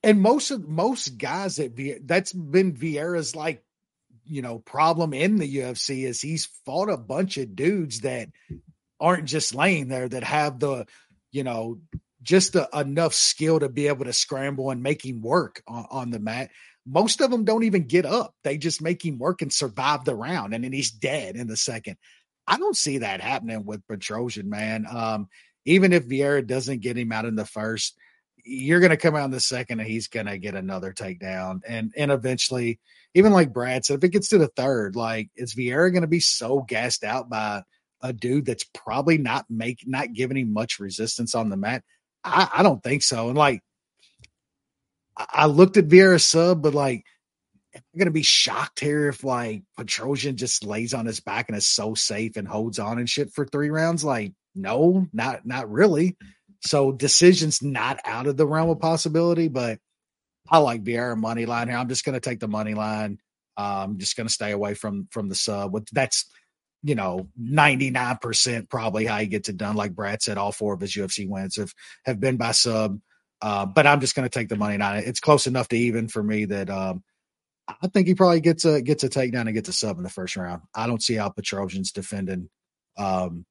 and 0.03 0.20
most 0.20 0.51
of 0.51 0.68
most 0.68 1.18
guys 1.18 1.57
that 1.57 2.01
that's 2.05 2.32
been 2.32 2.72
Vieira's 2.74 3.37
like 3.37 3.62
you 4.26 4.41
know 4.41 4.59
problem 4.61 5.12
in 5.12 5.37
the 5.37 5.57
UFC 5.59 6.05
is 6.07 6.20
he's 6.22 6.47
fought 6.64 6.89
a 6.89 6.97
bunch 6.97 7.37
of 7.37 7.55
dudes 7.55 8.01
that 8.01 8.30
aren't 8.99 9.26
just 9.26 9.55
laying 9.55 9.89
there 9.89 10.09
that 10.09 10.24
have 10.24 10.59
the 10.59 10.87
you 11.30 11.45
know 11.45 11.78
just 12.22 12.55
a, 12.55 12.66
enough 12.72 13.12
skill 13.12 13.61
to 13.61 13.68
be 13.68 13.87
able 13.89 14.07
to 14.07 14.12
scramble 14.14 14.70
and 14.70 14.82
make 14.82 15.05
him 15.05 15.20
work 15.20 15.62
on, 15.66 15.87
on 15.91 16.11
the 16.11 16.18
mat. 16.18 16.51
Most 16.87 17.20
of 17.20 17.30
them 17.30 17.45
don't 17.45 17.64
even 17.64 17.87
get 17.87 18.07
up; 18.07 18.35
they 18.45 18.59
just 18.59 18.82
make 18.82 19.05
him 19.05 19.18
work 19.18 19.43
and 19.43 19.53
survive 19.53 20.05
the 20.05 20.14
round, 20.14 20.55
and 20.55 20.64
then 20.64 20.72
he's 20.72 20.91
dead 20.91 21.37
in 21.37 21.47
the 21.47 21.57
second. 21.57 21.97
I 22.47 22.59
don't 22.59 22.76
see 22.76 22.99
that 22.99 23.20
happening 23.20 23.64
with 23.64 23.87
Petrosyan, 23.87 24.45
man. 24.45 24.87
Um, 24.91 25.28
even 25.64 25.93
if 25.93 26.07
Vieira 26.07 26.47
doesn't 26.47 26.82
get 26.82 26.99
him 26.99 27.12
out 27.12 27.24
in 27.24 27.37
the 27.37 27.47
first, 27.47 27.97
you're 28.45 28.80
going 28.80 28.91
to 28.91 28.97
come 28.97 29.16
out 29.16 29.24
in 29.24 29.30
the 29.30 29.41
second 29.41 29.80
and 29.80 29.89
he's 29.89 30.09
going 30.09 30.26
to 30.26 30.39
get 30.39 30.55
another 30.55 30.93
takedown. 30.93 31.61
And 31.66 31.93
and 31.97 32.11
eventually, 32.11 32.78
even 33.14 33.32
like 33.32 33.53
Brad 33.53 33.85
said, 33.85 33.99
if 33.99 34.05
it 34.05 34.11
gets 34.11 34.28
to 34.28 34.39
the 34.39 34.49
third, 34.49 34.97
like 34.97 35.30
is 35.37 35.55
Vieira 35.55 35.91
going 35.91 36.03
to 36.03 36.09
be 36.09 36.20
so 36.20 36.61
gassed 36.61 37.05
out 37.05 37.30
by 37.30 37.62
a 38.03 38.12
dude 38.12 38.45
that's 38.45 38.64
probably 38.74 39.16
not 39.16 39.47
make 39.49 39.85
not 39.87 40.12
giving 40.12 40.37
him 40.37 40.53
much 40.53 40.78
resistance 40.78 41.35
on 41.35 41.49
the 41.49 41.57
mat? 41.57 41.82
I, 42.22 42.49
I 42.57 42.62
don't 42.62 42.82
think 42.82 43.03
so. 43.03 43.28
And 43.28 43.39
like 43.39 43.62
I, 45.17 45.47
looked 45.47 45.77
at 45.77 45.89
Vieira's 45.89 46.27
sub, 46.27 46.62
but 46.62 46.75
like 46.75 47.05
I'm 47.75 47.83
to 48.07 48.11
be 48.11 48.23
shocked 48.23 48.81
here 48.81 49.09
if 49.09 49.25
like 49.25 49.62
Petrosyan 49.79 50.37
just 50.37 50.65
lays 50.65 50.95
on 50.95 51.07
his 51.07 51.21
back 51.21 51.49
and 51.49 51.57
is 51.57 51.67
so 51.67 51.95
safe 51.95 52.37
and 52.37 52.47
holds 52.47 52.79
on 52.79 52.99
and 52.99 53.09
shit 53.09 53.33
for 53.33 53.45
three 53.45 53.71
rounds? 53.71 54.05
Like, 54.05 54.33
no, 54.55 55.07
not 55.12 55.45
not 55.45 55.71
really. 55.71 56.17
So 56.61 56.93
decisions 56.93 57.62
not 57.62 57.99
out 58.05 58.27
of 58.27 58.37
the 58.37 58.47
realm 58.47 58.71
of 58.71 58.81
possibility, 58.81 59.49
but 59.49 59.79
I 60.49 60.59
like 60.59 60.85
Vieira 60.85 61.17
money 61.17 61.47
line 61.47 61.69
here. 61.69 61.77
I'm 61.77 61.89
just 61.89 62.05
to 62.15 62.21
take 62.21 62.41
the 62.41 62.49
money 62.49 62.75
line. 62.75 63.19
I'm 63.57 63.99
just 63.99 64.17
to 64.27 64.33
stay 64.35 64.53
away 64.53 64.75
from 64.75 65.09
from 65.11 65.29
the 65.29 65.35
sub. 65.35 65.73
But 65.73 65.89
that's 65.93 66.31
you 66.83 66.95
know 66.95 67.29
99 67.39 68.19
percent 68.19 68.71
probably 68.71 69.07
how 69.07 69.19
he 69.19 69.27
gets 69.27 69.49
it 69.49 69.57
done. 69.57 69.77
Like 69.77 69.95
Brad 69.95 70.23
said, 70.23 70.39
all 70.39 70.53
four 70.53 70.75
of 70.75 70.81
his 70.81 70.93
UFC 70.93 71.29
wins 71.29 71.57
have 71.57 71.73
have 72.05 72.21
been 72.21 72.37
by 72.37 72.53
sub. 72.53 72.99
Uh, 73.43 73.66
but 73.66 73.87
I'm 73.87 74.01
just 74.01 74.14
going 74.14 74.28
to 74.28 74.39
take 74.39 74.49
the 74.49 74.57
money 74.57 74.78
line. 74.78 75.03
It's 75.05 75.20
close 75.20 75.47
enough 75.47 75.68
to 75.68 75.76
even 75.76 76.09
for 76.09 76.22
me 76.22 76.47
that 76.47 76.70
um, 76.70 77.03
I 77.68 77.89
think 77.89 78.07
he 78.07 78.14
probably 78.14 78.41
gets 78.41 78.64
a 78.64 78.80
gets 78.80 79.05
a 79.05 79.09
takedown 79.09 79.43
and 79.43 79.55
gets 79.55 79.68
a 79.68 79.72
sub 79.72 79.97
in 79.99 80.03
the 80.03 80.09
first 80.11 80.37
round. 80.37 80.62
I 80.74 80.87
don't 80.87 81.03
see 81.03 81.14
how 81.14 81.28
Petrosyan's 81.30 81.93
defending 81.93 82.49
um, 82.97 83.45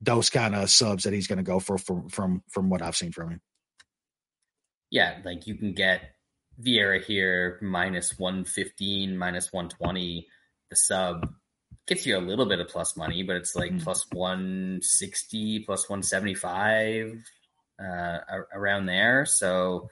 those 0.00 0.30
kind 0.30 0.54
of 0.54 0.70
subs 0.70 1.04
that 1.04 1.12
he's 1.12 1.26
going 1.26 1.38
to 1.38 1.42
go 1.42 1.58
for 1.60 1.78
from 1.78 2.08
from 2.08 2.42
from 2.50 2.68
what 2.70 2.82
I've 2.82 2.96
seen 2.96 3.12
from 3.12 3.30
him. 3.30 3.40
yeah, 4.90 5.18
like 5.24 5.46
you 5.46 5.56
can 5.56 5.72
get 5.72 6.00
Vieira 6.62 7.02
here 7.02 7.58
minus 7.62 8.16
115, 8.18 9.16
minus 9.18 9.52
120. 9.52 10.26
The 10.70 10.76
sub 10.76 11.28
gets 11.88 12.06
you 12.06 12.16
a 12.16 12.18
little 12.18 12.46
bit 12.46 12.60
of 12.60 12.68
plus 12.68 12.96
money, 12.96 13.22
but 13.24 13.36
it's 13.36 13.56
like 13.56 13.72
Mhm. 13.72 13.82
plus 13.82 14.06
160, 14.12 15.60
plus 15.60 15.88
175 15.88 17.22
uh, 17.80 18.18
around 18.52 18.86
there. 18.86 19.26
So 19.26 19.88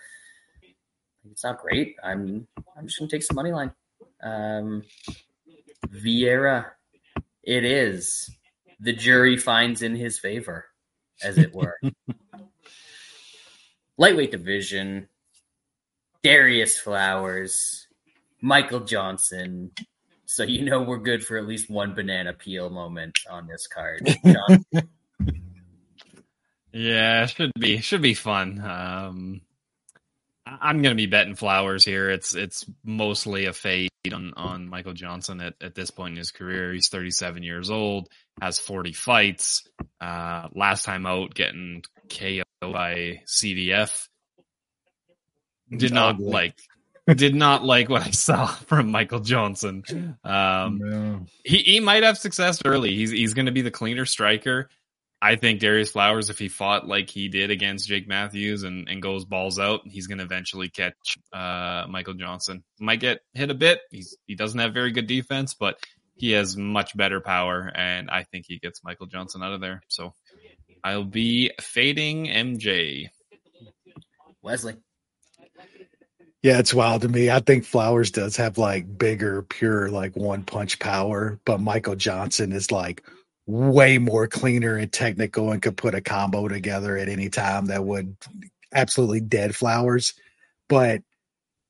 it's 1.31 1.45
not 1.45 1.61
great. 1.61 1.97
I'm 2.03 2.47
I'm 2.77 2.87
just 2.87 2.99
gonna 2.99 3.11
take 3.11 3.23
some 3.23 3.37
money 3.37 3.53
line. 3.53 3.73
Um, 4.23 4.83
Vieira, 5.89 6.67
it 7.43 7.65
is. 7.65 8.31
The 8.81 8.93
jury 8.93 9.37
finds 9.37 9.83
in 9.83 9.95
his 9.95 10.19
favor, 10.19 10.67
as 11.23 11.39
it 11.39 11.55
were. 11.55 11.79
Lightweight 13.97 14.33
division. 14.33 15.09
Darius 16.23 16.79
Flowers, 16.79 17.89
Michael 18.41 18.81
Johnson. 18.81 19.73
So 20.25 20.45
you 20.45 20.65
know 20.65 20.83
we're 20.83 20.99
good 20.99 21.25
for 21.25 21.37
at 21.37 21.47
least 21.47 21.69
one 21.69 21.95
banana 21.95 22.33
peel 22.33 22.71
moment 22.71 23.19
on 23.29 23.49
this 23.49 23.67
card. 23.67 24.09
Yeah, 26.73 27.27
should 27.27 27.53
be 27.59 27.79
should 27.81 28.03
be 28.03 28.15
fun. 28.15 28.61
Um, 28.61 29.41
I'm 30.47 30.83
gonna 30.83 30.95
be 30.95 31.07
betting 31.07 31.35
flowers 31.35 31.85
here. 31.85 32.11
It's 32.11 32.35
it's 32.35 32.65
mostly 32.85 33.47
a 33.47 33.53
fade 33.53 33.91
on 34.13 34.33
on 34.37 34.69
Michael 34.69 34.95
Johnson 34.95 35.41
at, 35.41 35.55
at 35.61 35.75
this 35.75 35.91
point 35.91 36.13
in 36.13 36.19
his 36.19 36.31
career. 36.31 36.73
He's 36.73 36.89
37 36.89 37.43
years 37.43 37.71
old, 37.71 38.09
has 38.41 38.59
40 38.59 38.93
fights. 38.93 39.69
Uh, 40.01 40.49
last 40.55 40.85
time 40.85 41.07
out, 41.07 41.35
getting 41.35 41.83
KO 42.09 42.43
by 42.61 43.23
CDF. 43.27 44.09
Did 45.71 45.93
not 45.93 46.21
like 46.21 46.57
did 47.07 47.35
not 47.35 47.65
like 47.65 47.89
what 47.89 48.03
I 48.03 48.11
saw 48.11 48.47
from 48.67 48.91
Michael 48.91 49.21
Johnson. 49.21 49.85
Um, 50.25 51.27
he 51.45 51.59
he 51.59 51.81
might 51.81 52.03
have 52.03 52.19
success 52.19 52.61
early. 52.65 52.95
He's 52.95 53.11
he's 53.11 53.35
going 53.35 53.47
to 53.47 53.53
be 53.53 53.63
the 53.63 53.71
cleaner 53.71 54.07
striker. 54.07 54.69
I 55.25 55.37
think 55.37 55.61
Darius 55.61 55.93
Flowers, 55.93 56.31
if 56.31 56.39
he 56.41 56.49
fought 56.49 56.89
like 56.89 57.09
he 57.09 57.29
did 57.29 57.53
against 57.53 57.87
Jake 57.87 58.09
Matthews 58.09 58.65
and, 58.65 58.89
and 58.89 59.01
goes 59.01 59.25
balls 59.25 59.57
out, 59.57 59.83
he's 59.85 60.09
going 60.09 60.19
to 60.19 60.25
eventually 60.25 60.69
catch 60.69 61.17
uh, 61.33 61.87
Michael 61.89 62.15
Johnson. 62.15 62.65
Might 62.81 62.99
get 62.99 63.21
hit 63.33 63.49
a 63.49 63.55
bit. 63.55 63.79
He's 63.93 64.17
he 64.27 64.35
doesn't 64.35 64.59
have 64.59 64.75
very 64.75 64.91
good 64.91 65.07
defense, 65.07 65.55
but 65.55 65.79
he 66.17 66.33
has 66.33 66.57
much 66.57 66.97
better 66.97 67.21
power, 67.21 67.71
and 67.73 68.11
I 68.11 68.25
think 68.25 68.47
he 68.49 68.59
gets 68.59 68.83
Michael 68.83 69.07
Johnson 69.07 69.45
out 69.45 69.53
of 69.53 69.61
there. 69.61 69.83
So 69.87 70.13
I'll 70.83 71.05
be 71.05 71.53
fading 71.61 72.27
MJ. 72.27 73.09
Wesley. 74.43 74.75
Yeah, 76.43 76.59
it's 76.59 76.75
wild 76.75 77.03
to 77.03 77.09
me. 77.09 77.31
I 77.31 77.39
think 77.39 77.65
Flowers 77.65 78.11
does 78.11 78.37
have 78.39 78.59
like 78.59 78.99
bigger, 78.99 79.43
pure, 79.43 79.89
like 79.89 80.17
one 80.17 80.43
punch 80.43 80.81
power, 80.81 81.39
but 81.45 81.61
Michael 81.61 81.95
Johnson 81.95 82.51
is 82.51 82.73
like 82.73 83.05
way 83.53 83.99
more 83.99 84.27
cleaner 84.27 84.77
and 84.77 84.91
technical 84.91 85.53
and 85.53 85.61
could 85.61 85.77
put 85.77 85.95
a 85.95 86.01
combo 86.01 86.49
together 86.49 86.97
at 86.97 87.09
any 87.09 87.29
time 87.29 87.67
that 87.67 87.85
would 87.85 88.17
absolutely 88.73 89.21
dead 89.21 89.55
Flowers. 89.55 90.15
But 90.69 91.03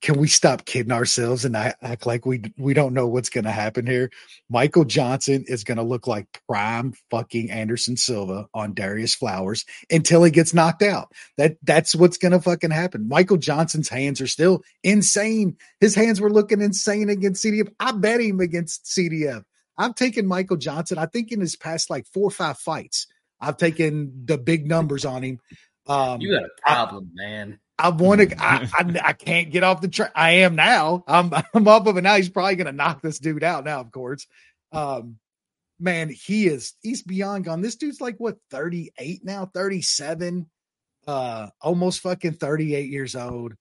can 0.01 0.19
we 0.19 0.29
stop 0.29 0.65
kidding 0.65 0.93
ourselves 0.93 1.45
and 1.45 1.57
act 1.57 2.07
like 2.07 2.25
we 2.25 2.43
we 2.57 2.75
don't 2.75 2.95
know 2.95 3.09
what's 3.09 3.31
going 3.31 3.45
to 3.45 3.51
happen 3.51 3.87
here? 3.87 4.11
Michael 4.49 4.85
Johnson 4.85 5.45
is 5.49 5.65
going 5.65 5.79
to 5.79 5.85
look 5.85 6.07
like 6.07 6.27
prime 6.49 6.95
fucking 7.11 7.51
Anderson 7.51 7.97
Silva 7.97 8.47
on 8.55 8.75
Darius 8.75 9.15
Flowers 9.15 9.65
until 9.91 10.23
he 10.23 10.31
gets 10.31 10.55
knocked 10.55 10.83
out. 10.83 11.13
That 11.37 11.57
that's 11.63 11.95
what's 11.97 12.19
going 12.19 12.33
to 12.33 12.41
fucking 12.41 12.71
happen. 12.71 13.09
Michael 13.09 13.39
Johnson's 13.39 13.89
hands 13.89 14.21
are 14.21 14.29
still 14.29 14.63
insane. 14.85 15.57
His 15.81 15.97
hands 15.97 16.21
were 16.21 16.33
looking 16.33 16.61
insane 16.61 17.09
against 17.09 17.45
CDF. 17.45 17.73
I 17.81 17.93
bet 17.93 18.21
him 18.21 18.41
against 18.41 18.85
CDF. 18.85 19.45
I've 19.83 19.95
taken 19.95 20.27
Michael 20.27 20.57
Johnson. 20.57 20.99
I 20.99 21.07
think 21.07 21.33
in 21.33 21.41
his 21.41 21.57
past 21.57 21.91
like 21.91 22.07
four 22.07 22.25
or 22.25 22.31
five 22.31 22.59
fights, 22.59 23.07
I've 23.41 23.57
taken 23.57 24.25
the 24.25 24.39
big 24.39 24.67
numbers 24.67 25.05
on 25.05 25.23
him. 25.23 25.41
Um, 25.87 26.21
you 26.21 26.33
got 26.33 26.45
a 26.45 26.49
problem, 26.65 27.11
I, 27.19 27.23
man. 27.23 27.59
I 27.79 27.89
want 27.89 28.21
to. 28.21 28.43
I, 28.43 28.69
I, 28.73 29.01
I 29.09 29.13
can't 29.13 29.51
get 29.51 29.65
off 29.65 29.81
the 29.81 29.89
train. 29.89 30.11
I 30.15 30.31
am 30.31 30.55
now. 30.55 31.03
I'm 31.07 31.33
I'm 31.55 31.69
up 31.69 31.87
of 31.87 31.97
it 31.97 32.03
now. 32.03 32.17
He's 32.17 32.29
probably 32.29 32.57
going 32.57 32.67
to 32.67 32.73
knock 32.73 33.03
this 33.03 33.19
dude 33.19 33.43
out 33.43 33.65
now. 33.65 33.81
Of 33.81 33.91
course, 33.91 34.27
um, 34.71 35.19
man, 35.81 36.09
he 36.09 36.47
is. 36.47 36.75
He's 36.83 37.03
beyond 37.03 37.45
gone. 37.45 37.61
This 37.61 37.77
dude's 37.77 38.01
like 38.01 38.17
what 38.19 38.37
38 38.51 39.25
now, 39.25 39.47
37, 39.53 40.49
uh, 41.07 41.49
almost 41.61 42.01
fucking 42.01 42.35
38 42.35 42.89
years 42.89 43.17
old. 43.17 43.55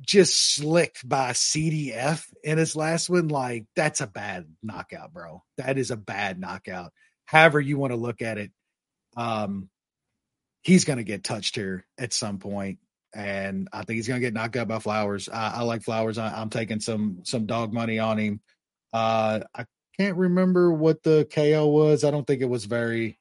Just 0.00 0.54
slicked 0.54 1.06
by 1.08 1.30
CDF 1.30 2.24
in 2.44 2.58
his 2.58 2.76
last 2.76 3.10
one. 3.10 3.28
Like 3.28 3.66
that's 3.74 4.00
a 4.00 4.06
bad 4.06 4.46
knockout, 4.62 5.12
bro. 5.12 5.42
That 5.56 5.78
is 5.78 5.90
a 5.90 5.96
bad 5.96 6.38
knockout. 6.38 6.92
However 7.24 7.60
you 7.60 7.78
want 7.78 7.92
to 7.92 7.98
look 7.98 8.22
at 8.22 8.38
it, 8.38 8.52
um, 9.16 9.68
he's 10.62 10.84
going 10.84 10.98
to 10.98 11.04
get 11.04 11.24
touched 11.24 11.56
here 11.56 11.84
at 11.98 12.12
some 12.12 12.38
point 12.38 12.78
and 13.14 13.68
I 13.72 13.84
think 13.84 13.96
he's 13.96 14.08
going 14.08 14.20
to 14.20 14.26
get 14.26 14.34
knocked 14.34 14.56
out 14.56 14.68
by 14.68 14.78
Flowers. 14.78 15.28
I, 15.28 15.54
I 15.56 15.62
like 15.62 15.82
Flowers. 15.82 16.18
I, 16.18 16.40
am 16.40 16.50
taking 16.50 16.80
some 16.80 17.20
some 17.24 17.46
dog 17.46 17.72
money 17.72 17.98
on 17.98 18.18
him. 18.18 18.40
Uh, 18.92 19.40
I 19.54 19.64
can't 19.98 20.16
remember 20.16 20.72
what 20.72 21.02
the 21.02 21.26
KO 21.32 21.68
was. 21.68 22.04
I 22.04 22.10
don't 22.10 22.26
think 22.26 22.42
it 22.42 22.48
was 22.48 22.64
very 22.64 23.18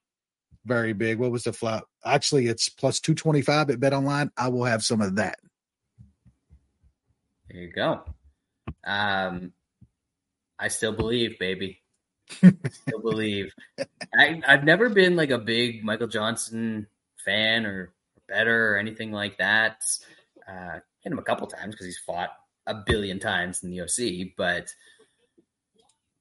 very 0.66 0.94
big. 0.94 1.20
What 1.20 1.32
was 1.32 1.44
the 1.44 1.54
flat? 1.54 1.84
Actually, 2.06 2.48
it's 2.48 2.70
plus 2.70 3.00
two 3.00 3.16
twenty 3.16 3.42
five 3.42 3.70
at 3.70 3.80
Bet 3.80 3.94
Online. 3.94 4.30
I 4.38 4.50
will 4.50 4.66
have 4.66 4.84
some 4.84 5.02
of 5.02 5.16
that. 5.16 5.40
There 7.50 7.62
you 7.62 7.72
go. 7.72 8.04
Um, 8.86 9.54
I 10.60 10.68
still 10.68 10.92
believe, 10.92 11.40
baby. 11.40 11.80
I 12.44 12.54
still 12.72 13.02
believe. 13.02 13.54
I, 14.18 14.42
I've 14.48 14.64
never 14.64 14.90
been 14.90 15.16
like 15.16 15.30
a 15.30 15.38
big 15.38 15.84
Michael 15.84 16.08
Johnson 16.08 16.88
fan 17.24 17.66
or 17.66 17.94
better 18.28 18.74
or 18.74 18.78
anything 18.78 19.12
like 19.12 19.38
that. 19.38 19.84
Uh, 20.48 20.80
hit 21.02 21.12
him 21.12 21.20
a 21.20 21.24
couple 21.24 21.48
times 21.48 21.74
because 21.74 21.86
he's 21.86 22.00
fought 22.00 22.30
a 22.66 22.76
billion 22.86 23.20
times 23.20 23.64
in 23.64 23.72
the 23.72 23.82
OC, 23.82 24.34
but 24.38 24.74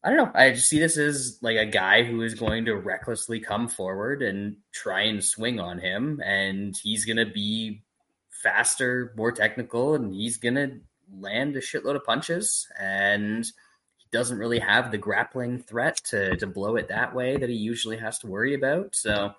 I 0.04 0.10
don't 0.10 0.18
know. 0.18 0.30
I 0.34 0.52
just 0.52 0.68
see 0.68 0.78
this 0.78 0.96
as 0.96 1.38
like 1.42 1.56
a 1.56 1.66
guy 1.66 2.04
who 2.04 2.22
is 2.22 2.34
going 2.34 2.66
to 2.66 2.76
recklessly 2.76 3.40
come 3.40 3.66
forward 3.66 4.22
and 4.22 4.56
try 4.72 5.02
and 5.02 5.22
swing 5.22 5.58
on 5.58 5.78
him, 5.80 6.20
and 6.24 6.76
he's 6.80 7.04
going 7.04 7.16
to 7.16 7.26
be 7.26 7.82
faster, 8.30 9.12
more 9.16 9.32
technical, 9.32 9.96
and 9.96 10.14
he's 10.14 10.36
going 10.36 10.54
to 10.54 10.78
land 11.12 11.56
a 11.56 11.60
shitload 11.60 11.96
of 11.96 12.04
punches. 12.04 12.66
And 12.78 13.44
he 13.44 14.06
doesn't 14.10 14.38
really 14.38 14.58
have 14.58 14.90
the 14.90 14.98
grappling 14.98 15.62
threat 15.62 15.96
to 16.06 16.36
to 16.36 16.46
blow 16.46 16.76
it 16.76 16.88
that 16.88 17.14
way 17.14 17.36
that 17.36 17.48
he 17.48 17.56
usually 17.56 17.96
has 17.98 18.18
to 18.20 18.26
worry 18.26 18.54
about. 18.54 18.94
So 18.94 19.34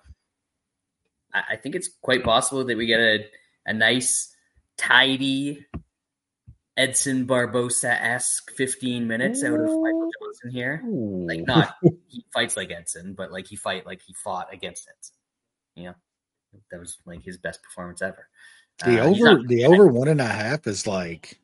I 1.32 1.56
think 1.56 1.74
it's 1.74 1.90
quite 2.00 2.24
possible 2.24 2.64
that 2.64 2.76
we 2.76 2.86
get 2.86 3.00
a, 3.00 3.26
a 3.66 3.74
nice, 3.74 4.34
tidy 4.76 5.66
Edson 6.76 7.26
Barbosa 7.26 7.90
esque 7.90 8.50
15 8.52 9.06
minutes 9.06 9.42
out 9.44 9.60
of 9.60 9.66
Michael 9.66 10.10
Johnson 10.20 10.50
here. 10.50 10.82
Like, 10.86 11.46
not 11.46 11.74
he 12.08 12.24
fights 12.32 12.56
like 12.56 12.70
Edson, 12.70 13.14
but 13.14 13.32
like 13.32 13.46
he 13.46 13.56
fight 13.56 13.84
like 13.84 14.00
he 14.06 14.14
fought 14.14 14.52
against 14.52 14.88
Edson. 14.88 15.16
You 15.74 15.84
know, 15.84 15.94
that 16.70 16.80
was 16.80 16.96
like 17.04 17.22
his 17.22 17.36
best 17.36 17.62
performance 17.62 18.00
ever. 18.00 18.28
The 18.84 19.00
uh, 19.00 19.06
over 19.06 19.42
the 19.42 19.66
over 19.66 19.86
one 19.88 20.08
and 20.08 20.20
a 20.20 20.26
half 20.26 20.66
is 20.66 20.86
like 20.86 21.38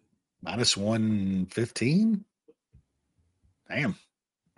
minus 0.45 0.77
115. 0.77 2.25
Damn. 3.69 3.97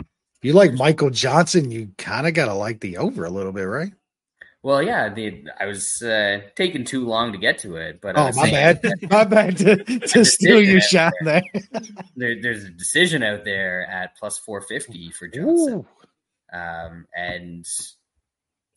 If 0.01 0.07
you 0.43 0.53
like 0.53 0.73
Michael 0.73 1.11
Johnson, 1.11 1.71
you 1.71 1.93
kind 1.97 2.27
of 2.27 2.35
got 2.35 2.47
to 2.47 2.55
like 2.55 2.81
the 2.81 2.99
over 2.99 3.25
a 3.25 3.31
little 3.31 3.53
bit, 3.53 3.63
right? 3.63 3.93
Well, 4.63 4.83
yeah, 4.83 5.09
the 5.09 5.45
I 5.61 5.67
was 5.67 6.03
uh, 6.03 6.41
taking 6.57 6.85
too 6.85 7.07
long 7.07 7.31
to 7.31 7.39
get 7.39 7.59
to 7.61 7.77
it, 7.77 8.01
but 8.01 8.19
oh, 8.19 8.33
my 8.35 8.51
bad, 8.51 8.83
my 9.11 9.23
bad 9.23 9.57
to, 9.59 9.77
to 10.01 10.25
steal 10.25 10.61
your 10.61 10.81
shot 10.81 11.13
there. 11.21 11.43
there. 12.17 12.43
There's 12.43 12.65
a 12.65 12.71
decision 12.71 13.23
out 13.23 13.45
there 13.45 13.87
at 13.89 14.17
plus 14.17 14.39
four 14.39 14.61
fifty 14.63 15.13
for 15.13 15.29
Johnson, 15.29 15.87
um, 16.53 17.07
and 17.15 17.65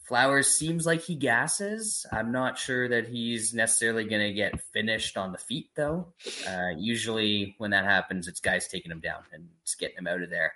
Flowers 0.10 0.48
seems 0.48 0.88
like 0.88 1.04
he 1.04 1.14
gasses. 1.14 2.04
I'm 2.12 2.32
not 2.32 2.58
sure 2.58 2.90
that 2.90 3.08
he's 3.08 3.54
necessarily 3.54 4.06
going 4.06 4.24
to 4.24 4.34
get 4.34 4.60
finished 4.74 5.18
on 5.18 5.32
the 5.32 5.38
feet, 5.38 5.70
though. 5.76 6.08
Uh, 6.48 6.70
usually, 6.76 7.54
when 7.60 7.70
that 7.70 7.86
happens, 7.86 8.28
it's 8.28 8.40
guys 8.40 8.68
taking 8.68 8.92
him 8.92 9.02
down 9.02 9.22
and 9.32 9.48
just 9.64 9.78
getting 9.78 10.00
him 10.00 10.08
out 10.08 10.24
of 10.24 10.32
there 10.32 10.54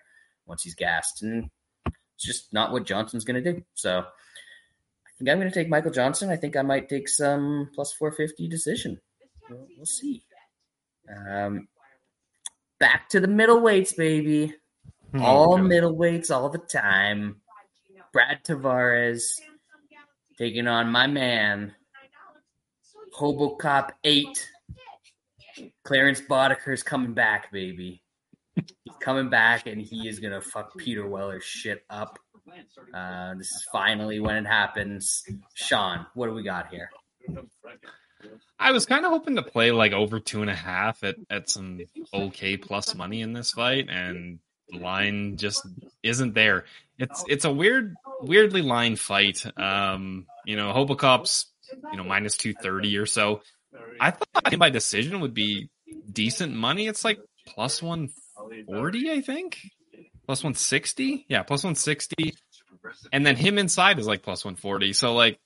once 0.47 0.64
he's 0.64 0.74
gassed, 0.74 1.22
and 1.22 1.51
it's 1.86 2.26
just 2.26 2.51
not 2.51 2.72
what 2.72 2.88
Johnson's 2.88 3.26
going 3.26 3.43
to 3.43 3.54
do. 3.54 3.64
So 3.76 3.99
I 3.99 5.10
think 5.20 5.30
I'm 5.30 5.38
going 5.38 5.51
to 5.51 5.54
take 5.54 5.70
Michael 5.70 5.91
Johnson. 5.91 6.32
I 6.32 6.36
think 6.36 6.56
I 6.56 6.64
might 6.64 6.89
take 6.89 7.08
some 7.08 7.70
plus 7.76 7.93
450 7.93 8.47
decision. 8.47 8.99
We'll, 9.51 9.68
we'll 9.78 9.86
see. 9.86 10.24
Um, 11.16 11.68
back 12.80 13.08
to 13.10 13.20
the 13.20 13.28
middleweights, 13.28 13.95
baby. 13.95 14.56
Hmm. 15.12 15.22
All 15.22 15.60
middleweights 15.60 16.36
all 16.36 16.49
the 16.49 16.58
time. 16.58 17.42
Brad 18.14 18.43
Tavares 18.43 19.41
taking 20.37 20.67
on 20.67 20.89
my 20.92 21.08
man, 21.08 21.74
Hobocop 23.17 23.89
8. 24.04 24.50
Clarence 25.83 26.21
Boddiker's 26.21 26.83
coming 26.83 27.13
back, 27.13 27.51
baby. 27.51 28.04
He's 28.55 28.96
coming 29.00 29.29
back 29.29 29.66
and 29.66 29.82
he 29.82 30.08
is 30.08 30.20
going 30.20 30.33
to 30.33 30.42
fuck 30.42 30.78
Peter 30.78 31.08
Weller's 31.08 31.43
shit 31.43 31.83
up. 31.89 32.20
Uh, 32.93 33.33
this 33.36 33.47
is 33.47 33.67
finally 33.71 34.20
when 34.20 34.36
it 34.36 34.47
happens. 34.47 35.24
Sean, 35.55 36.05
what 36.13 36.28
do 36.28 36.33
we 36.33 36.43
got 36.43 36.70
here? 36.70 36.89
I 38.59 38.71
was 38.71 38.86
kind 38.86 39.05
of 39.05 39.12
hoping 39.12 39.36
to 39.36 39.42
play 39.43 39.71
like 39.71 39.92
over 39.92 40.20
two 40.20 40.42
and 40.42 40.51
a 40.51 40.55
half 40.55 41.04
at, 41.04 41.16
at 41.29 41.50
some 41.50 41.82
okay 42.13 42.58
plus 42.58 42.93
money 42.96 43.21
in 43.21 43.33
this 43.33 43.51
fight, 43.51 43.89
and 43.89 44.39
the 44.70 44.79
line 44.79 45.37
just 45.37 45.66
isn't 46.04 46.33
there. 46.33 46.66
It's 47.04 47.24
it's 47.28 47.46
a 47.46 47.51
weird, 47.51 47.96
weirdly 48.21 48.62
line 48.62 48.96
fight. 48.96 49.46
Um, 49.58 50.25
you 50.46 50.55
know, 50.55 50.74
Hobocop's 50.74 51.51
you 51.92 51.97
know 51.97 52.04
minus 52.04 52.38
two 52.38 52.54
thirty 52.54 52.97
or 52.97 53.05
so. 53.05 53.42
I 54.00 54.12
thought 54.12 54.58
by 54.59 54.70
decision 54.70 55.20
would 55.21 55.34
be 55.34 55.70
decent 56.12 56.54
money. 56.54 56.88
It's 56.88 57.04
like 57.04 57.20
plus 57.47 57.82
one 57.82 58.09
forty, 58.67 59.12
I 59.12 59.21
think 59.21 59.59
plus 60.25 60.43
160. 60.43 61.25
Yeah, 61.28 61.43
plus 61.43 61.63
160. 61.63 62.34
And 63.12 63.25
then 63.25 63.36
him 63.36 63.58
inside 63.58 64.00
is 64.00 64.08
like 64.08 64.24
plus 64.24 64.43
140. 64.43 64.93
So 64.93 65.13
like 65.13 65.39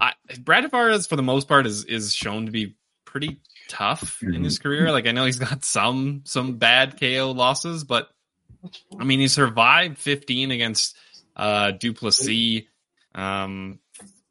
I, 0.00 0.12
Brad 0.40 0.64
Tavares 0.64 1.08
for 1.08 1.16
the 1.16 1.22
most 1.22 1.48
part 1.48 1.66
is 1.66 1.84
is 1.84 2.12
shown 2.14 2.46
to 2.46 2.52
be 2.52 2.76
pretty 3.04 3.40
tough 3.68 4.20
mm-hmm. 4.20 4.34
in 4.34 4.44
his 4.44 4.58
career. 4.58 4.90
Like 4.90 5.06
I 5.06 5.12
know 5.12 5.24
he's 5.24 5.38
got 5.38 5.64
some 5.64 6.22
some 6.24 6.56
bad 6.56 6.98
KO 6.98 7.32
losses, 7.32 7.84
but 7.84 8.08
I 8.98 9.04
mean 9.04 9.20
he 9.20 9.28
survived 9.28 9.98
15 9.98 10.50
against 10.50 10.96
uh 11.36 11.72
Du 11.72 11.92
Plessis. 11.92 12.62
Um 13.14 13.78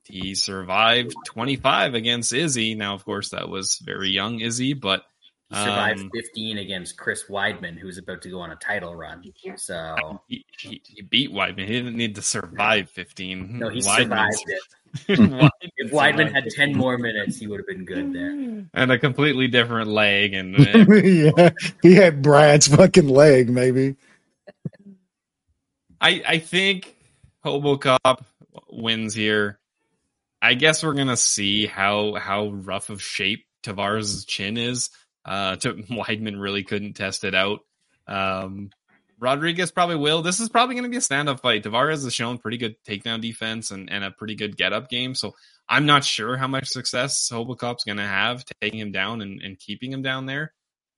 he 0.05 0.35
survived 0.35 1.15
25 1.25 1.93
against 1.93 2.33
Izzy. 2.33 2.75
Now, 2.75 2.93
of 2.93 3.05
course, 3.05 3.29
that 3.29 3.49
was 3.49 3.79
very 3.83 4.09
young 4.09 4.41
Izzy, 4.41 4.73
but 4.73 5.03
he 5.49 5.55
survived 5.55 6.01
um, 6.01 6.11
15 6.13 6.57
against 6.57 6.97
Chris 6.97 7.25
Weidman, 7.29 7.77
who 7.77 7.87
was 7.87 7.97
about 7.97 8.21
to 8.23 8.29
go 8.29 8.39
on 8.39 8.51
a 8.51 8.55
title 8.55 8.95
run. 8.95 9.23
So 9.55 10.21
he, 10.27 10.45
he, 10.59 10.81
he 10.83 11.01
beat 11.03 11.31
Weidman. 11.31 11.67
He 11.67 11.73
didn't 11.73 11.95
need 11.95 12.15
to 12.15 12.21
survive 12.21 12.89
15. 12.89 13.59
No, 13.59 13.69
he 13.69 13.79
Weidman's, 13.79 13.97
survived 13.97 14.43
it. 14.47 14.61
Weidman 15.07 15.49
if 15.77 15.91
Weidman 15.91 16.33
had 16.33 16.49
10 16.49 16.75
more 16.75 16.97
minutes, 16.97 17.37
he 17.37 17.47
would 17.47 17.59
have 17.59 17.67
been 17.67 17.85
good 17.85 18.13
there. 18.13 18.65
And 18.73 18.91
a 18.91 18.97
completely 18.97 19.47
different 19.47 19.89
leg. 19.89 20.33
And 20.33 20.57
yeah, 21.03 21.51
he 21.81 21.95
had 21.95 22.21
Brad's 22.21 22.67
fucking 22.67 23.07
leg, 23.07 23.49
maybe. 23.49 23.95
I 26.03 26.21
I 26.27 26.39
think 26.39 26.95
Hobocop 27.43 28.23
wins 28.69 29.13
here. 29.13 29.59
I 30.41 30.53
guess 30.53 30.83
we're 30.83 30.93
gonna 30.93 31.17
see 31.17 31.65
how 31.65 32.13
how 32.15 32.49
rough 32.49 32.89
of 32.89 33.01
shape 33.01 33.45
Tavares' 33.63 34.27
chin 34.27 34.57
is. 34.57 34.89
Uh, 35.25 35.55
to, 35.57 35.73
Weidman 35.73 36.39
really 36.39 36.63
couldn't 36.63 36.93
test 36.93 37.23
it 37.23 37.33
out. 37.33 37.61
Um, 38.07 38.69
Rodrigues 39.19 39.71
probably 39.71 39.95
will. 39.95 40.21
This 40.21 40.41
is 40.41 40.49
probably 40.49 40.75
going 40.75 40.83
to 40.83 40.89
be 40.89 40.97
a 40.97 41.01
stand-up 41.01 41.39
fight. 41.39 41.63
Tavares 41.63 42.03
has 42.03 42.13
shown 42.13 42.39
pretty 42.39 42.57
good 42.57 42.75
takedown 42.85 43.21
defense 43.21 43.71
and, 43.71 43.89
and 43.89 44.03
a 44.03 44.11
pretty 44.11 44.35
good 44.35 44.57
get-up 44.57 44.89
game. 44.89 45.15
So 45.15 45.33
I'm 45.69 45.85
not 45.85 46.03
sure 46.03 46.35
how 46.35 46.47
much 46.47 46.67
success 46.67 47.29
Hobocop's 47.31 47.85
going 47.85 47.99
to 47.99 48.03
have 48.03 48.43
taking 48.61 48.81
him 48.81 48.91
down 48.91 49.21
and, 49.21 49.41
and 49.41 49.57
keeping 49.57 49.93
him 49.93 50.01
down 50.01 50.25
there. 50.25 50.51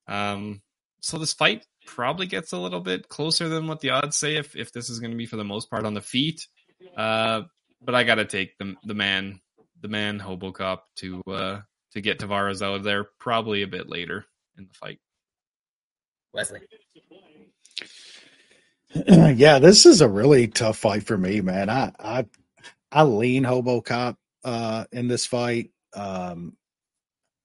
Um, 0.08 0.64
so 1.02 1.20
this 1.20 1.34
fight 1.34 1.68
probably 1.86 2.26
gets 2.26 2.52
a 2.52 2.58
little 2.58 2.80
bit 2.80 3.08
closer 3.10 3.50
than 3.50 3.68
what 3.68 3.80
the 3.80 3.92
odds 3.92 4.16
say 4.16 4.36
if, 4.36 4.56
if 4.56 4.72
this 4.72 4.90
is 4.90 5.00
going 5.00 5.12
to 5.12 5.18
be 5.18 5.26
for 5.26 5.38
the 5.38 5.44
most 5.44 5.70
part 5.70 5.86
on 5.86 5.94
the 5.94 6.02
feet. 6.02 6.48
Uh, 6.96 7.44
but 7.82 7.96
I 7.96 8.04
got 8.04 8.16
to 8.16 8.26
take 8.26 8.58
the 8.58 8.76
the 8.84 8.94
man 8.94 9.40
the 9.82 9.88
man 9.88 10.20
Hobocop 10.20 10.80
to 10.98 11.22
uh, 11.28 11.62
to 11.94 12.02
get 12.02 12.20
Tavares 12.20 12.62
out 12.62 12.76
of 12.76 12.84
there 12.84 13.06
probably 13.20 13.62
a 13.62 13.68
bit 13.68 13.90
later 13.90 14.26
in 14.58 14.68
the 14.68 14.74
fight. 14.74 15.00
Wesley. 16.34 16.62
yeah, 19.36 19.60
this 19.60 19.86
is 19.86 20.02
a 20.02 20.10
really 20.10 20.48
tough 20.48 20.78
fight 20.78 21.04
for 21.04 21.18
me, 21.18 21.42
man. 21.42 21.70
I 21.70 21.92
I 22.00 22.26
I 22.92 23.04
lean 23.04 23.44
Hobocop 23.44 24.16
uh, 24.44 24.86
in 24.92 25.08
this 25.08 25.26
fight. 25.26 25.72
Um, 25.94 26.58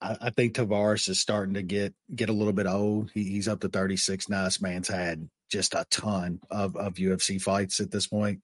I, 0.00 0.16
I, 0.20 0.30
think 0.30 0.54
Tavares 0.54 1.08
is 1.08 1.20
starting 1.20 1.54
to 1.54 1.62
get 1.62 1.94
get 2.14 2.28
a 2.28 2.34
little 2.34 2.52
bit 2.52 2.66
old. 2.66 3.10
He, 3.12 3.24
he's 3.24 3.48
up 3.48 3.60
to 3.60 3.68
36 3.68 4.28
now. 4.28 4.44
This 4.44 4.60
man's 4.60 4.88
had 4.88 5.28
just 5.50 5.74
a 5.74 5.84
ton 5.90 6.40
of, 6.50 6.76
of 6.76 6.94
UFC 6.94 7.40
fights 7.40 7.80
at 7.80 7.90
this 7.90 8.06
point. 8.06 8.40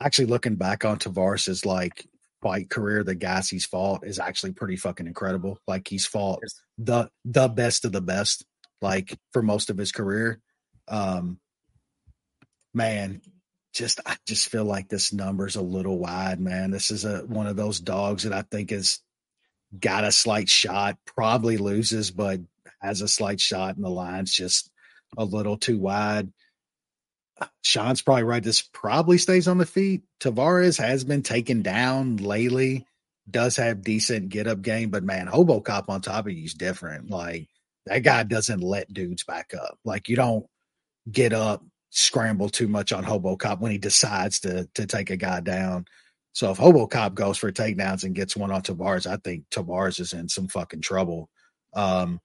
Actually, 0.00 0.26
looking 0.26 0.56
back 0.56 0.84
on 0.84 0.98
Tavares's 0.98 1.64
like 1.64 2.06
fight 2.42 2.68
career, 2.68 3.02
the 3.02 3.14
guys 3.14 3.48
he's 3.48 3.64
fought 3.64 4.04
is 4.04 4.18
actually 4.18 4.52
pretty 4.52 4.76
fucking 4.76 5.06
incredible. 5.06 5.58
Like 5.66 5.88
he's 5.88 6.06
fought 6.06 6.40
the 6.78 7.08
the 7.24 7.48
best 7.48 7.84
of 7.84 7.92
the 7.92 8.02
best, 8.02 8.44
like 8.82 9.16
for 9.32 9.42
most 9.42 9.70
of 9.70 9.78
his 9.78 9.92
career. 9.92 10.40
Um, 10.88 11.38
man, 12.74 13.22
just 13.72 14.00
I 14.04 14.16
just 14.26 14.48
feel 14.48 14.64
like 14.64 14.88
this 14.88 15.12
number's 15.12 15.56
a 15.56 15.62
little 15.62 15.98
wide, 15.98 16.40
man. 16.40 16.70
This 16.70 16.90
is 16.90 17.04
a 17.04 17.20
one 17.20 17.46
of 17.46 17.56
those 17.56 17.80
dogs 17.80 18.24
that 18.24 18.32
I 18.32 18.42
think 18.42 18.70
has 18.70 19.00
got 19.78 20.04
a 20.04 20.12
slight 20.12 20.48
shot, 20.48 20.98
probably 21.06 21.56
loses, 21.56 22.10
but 22.10 22.40
has 22.80 23.00
a 23.00 23.08
slight 23.08 23.40
shot, 23.40 23.76
and 23.76 23.84
the 23.84 23.90
line's 23.90 24.32
just 24.32 24.70
a 25.16 25.24
little 25.24 25.56
too 25.56 25.78
wide. 25.78 26.32
Sean's 27.62 28.02
probably 28.02 28.22
right. 28.22 28.42
This 28.42 28.62
probably 28.62 29.18
stays 29.18 29.48
on 29.48 29.58
the 29.58 29.66
feet. 29.66 30.02
Tavares 30.20 30.78
has 30.78 31.04
been 31.04 31.22
taken 31.22 31.62
down 31.62 32.16
lately, 32.18 32.86
does 33.28 33.56
have 33.56 33.82
decent 33.82 34.28
get 34.28 34.46
up 34.46 34.62
game, 34.62 34.90
but 34.90 35.02
man, 35.02 35.26
Hobo 35.26 35.60
Cop 35.60 35.88
on 35.88 36.00
top 36.00 36.26
of 36.26 36.32
you 36.32 36.44
is 36.44 36.54
different. 36.54 37.10
Like 37.10 37.48
that 37.86 38.00
guy 38.00 38.22
doesn't 38.22 38.60
let 38.60 38.92
dudes 38.92 39.24
back 39.24 39.52
up. 39.54 39.78
Like 39.84 40.08
you 40.08 40.16
don't 40.16 40.46
get 41.10 41.32
up 41.32 41.64
scramble 41.90 42.48
too 42.48 42.68
much 42.68 42.92
on 42.92 43.04
Hobo 43.04 43.36
Cop 43.36 43.60
when 43.60 43.72
he 43.72 43.78
decides 43.78 44.40
to 44.40 44.68
to 44.74 44.86
take 44.86 45.10
a 45.10 45.16
guy 45.16 45.40
down. 45.40 45.86
So 46.34 46.50
if 46.50 46.58
Hobocop 46.58 47.14
goes 47.14 47.38
for 47.38 47.52
takedowns 47.52 48.02
and 48.02 48.14
gets 48.14 48.36
one 48.36 48.50
on 48.50 48.60
Tavares, 48.60 49.10
I 49.10 49.16
think 49.16 49.44
Tavares 49.50 50.00
is 50.00 50.12
in 50.12 50.28
some 50.28 50.48
fucking 50.48 50.80
trouble. 50.82 51.30
Um, 51.74 52.20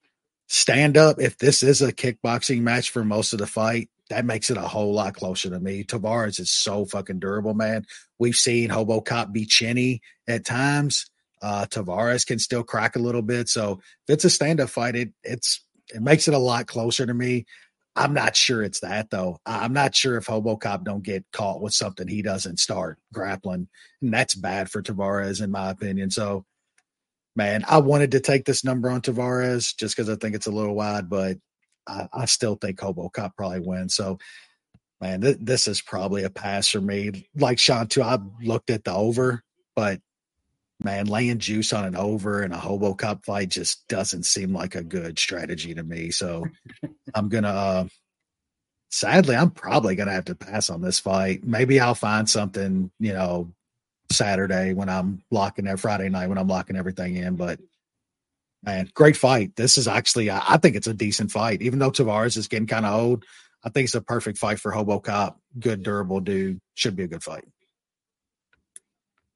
stand 0.47 0.97
up, 0.97 1.21
if 1.21 1.37
this 1.37 1.61
is 1.61 1.81
a 1.83 1.93
kickboxing 1.93 2.61
match 2.61 2.89
for 2.89 3.05
most 3.05 3.33
of 3.33 3.39
the 3.39 3.47
fight, 3.47 3.89
that 4.09 4.25
makes 4.25 4.49
it 4.49 4.57
a 4.57 4.61
whole 4.61 4.93
lot 4.93 5.13
closer 5.13 5.51
to 5.51 5.59
me. 5.59 5.83
Tavares 5.83 6.39
is 6.39 6.49
so 6.49 6.85
fucking 6.85 7.19
durable, 7.19 7.53
man. 7.53 7.85
We've 8.17 8.35
seen 8.35 8.71
Hobocop 8.71 9.31
be 9.31 9.45
chinny 9.45 10.01
at 10.27 10.43
times. 10.43 11.05
Uh, 11.41 11.67
Tavares 11.69 12.25
can 12.25 12.39
still 12.39 12.63
crack 12.63 12.95
a 12.95 12.99
little 12.99 13.21
bit. 13.21 13.47
So 13.47 13.79
if 14.07 14.13
it's 14.15 14.25
a 14.25 14.29
stand 14.31 14.59
up 14.59 14.69
fight, 14.69 14.95
it 14.95 15.13
it's 15.23 15.63
it 15.93 16.01
makes 16.01 16.27
it 16.27 16.33
a 16.33 16.39
lot 16.39 16.65
closer 16.65 17.05
to 17.05 17.13
me. 17.13 17.45
I'm 17.95 18.13
not 18.13 18.35
sure 18.35 18.63
it's 18.63 18.79
that 18.81 19.09
though. 19.09 19.39
I'm 19.45 19.73
not 19.73 19.95
sure 19.95 20.17
if 20.17 20.27
Hobocop 20.27 20.83
don't 20.83 21.03
get 21.03 21.25
caught 21.33 21.61
with 21.61 21.73
something 21.73 22.07
he 22.07 22.21
doesn't 22.21 22.59
start 22.59 22.97
grappling, 23.13 23.67
and 24.01 24.13
that's 24.13 24.35
bad 24.35 24.69
for 24.69 24.81
Tavares 24.81 25.41
in 25.41 25.51
my 25.51 25.69
opinion. 25.69 26.09
So, 26.11 26.45
man, 27.35 27.65
I 27.67 27.79
wanted 27.79 28.11
to 28.11 28.19
take 28.19 28.45
this 28.45 28.63
number 28.63 28.89
on 28.89 29.01
Tavares 29.01 29.75
just 29.75 29.95
because 29.95 30.09
I 30.09 30.15
think 30.15 30.35
it's 30.35 30.47
a 30.47 30.51
little 30.51 30.75
wide, 30.75 31.09
but 31.09 31.37
I, 31.87 32.07
I 32.13 32.25
still 32.25 32.55
think 32.55 32.79
Hobocop 32.79 33.35
probably 33.35 33.61
wins. 33.61 33.95
So, 33.95 34.19
man, 35.01 35.21
th- 35.21 35.37
this 35.41 35.67
is 35.67 35.81
probably 35.81 36.23
a 36.23 36.29
pass 36.29 36.67
for 36.69 36.81
me. 36.81 37.27
Like 37.35 37.59
Sean 37.59 37.87
too, 37.87 38.03
I 38.03 38.19
looked 38.41 38.69
at 38.69 38.83
the 38.83 38.93
over, 38.93 39.43
but 39.75 39.99
man, 40.81 41.07
laying 41.07 41.39
juice 41.39 41.73
on 41.73 41.85
an 41.85 41.95
over 41.95 42.43
in 42.43 42.51
a 42.51 42.57
hobo 42.57 42.93
Hobocop 42.93 43.25
fight 43.25 43.49
just 43.49 43.87
doesn't 43.87 44.25
seem 44.25 44.53
like 44.53 44.75
a 44.75 44.83
good 44.83 45.19
strategy 45.19 45.73
to 45.73 45.83
me. 45.83 46.11
So 46.11 46.45
I'm 47.15 47.29
gonna 47.29 47.47
uh 47.49 47.87
sadly 48.91 49.35
I'm 49.35 49.51
probably 49.51 49.95
gonna 49.95 50.11
have 50.11 50.25
to 50.25 50.35
pass 50.35 50.69
on 50.69 50.81
this 50.81 50.99
fight. 50.99 51.43
Maybe 51.43 51.79
I'll 51.79 51.95
find 51.95 52.29
something, 52.29 52.91
you 52.99 53.13
know, 53.13 53.51
Saturday 54.11 54.73
when 54.73 54.89
I'm 54.89 55.23
locking 55.31 55.65
there 55.65 55.77
Friday 55.77 56.09
night 56.09 56.27
when 56.27 56.37
I'm 56.37 56.47
locking 56.47 56.75
everything 56.75 57.15
in. 57.15 57.35
But 57.35 57.59
man, 58.63 58.89
great 58.93 59.17
fight. 59.17 59.55
This 59.55 59.77
is 59.77 59.87
actually 59.87 60.29
I, 60.29 60.41
I 60.49 60.57
think 60.57 60.75
it's 60.75 60.87
a 60.87 60.93
decent 60.93 61.31
fight. 61.31 61.61
Even 61.61 61.79
though 61.79 61.91
Tavares 61.91 62.37
is 62.37 62.47
getting 62.47 62.67
kind 62.67 62.85
of 62.85 62.93
old, 62.93 63.25
I 63.63 63.69
think 63.69 63.85
it's 63.85 63.95
a 63.95 64.01
perfect 64.01 64.37
fight 64.37 64.59
for 64.59 64.71
Hobo 64.71 64.99
Cop. 64.99 65.39
Good 65.59 65.83
durable 65.83 66.19
dude. 66.19 66.59
Should 66.75 66.95
be 66.95 67.03
a 67.03 67.07
good 67.07 67.23
fight. 67.23 67.45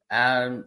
Um 0.10 0.66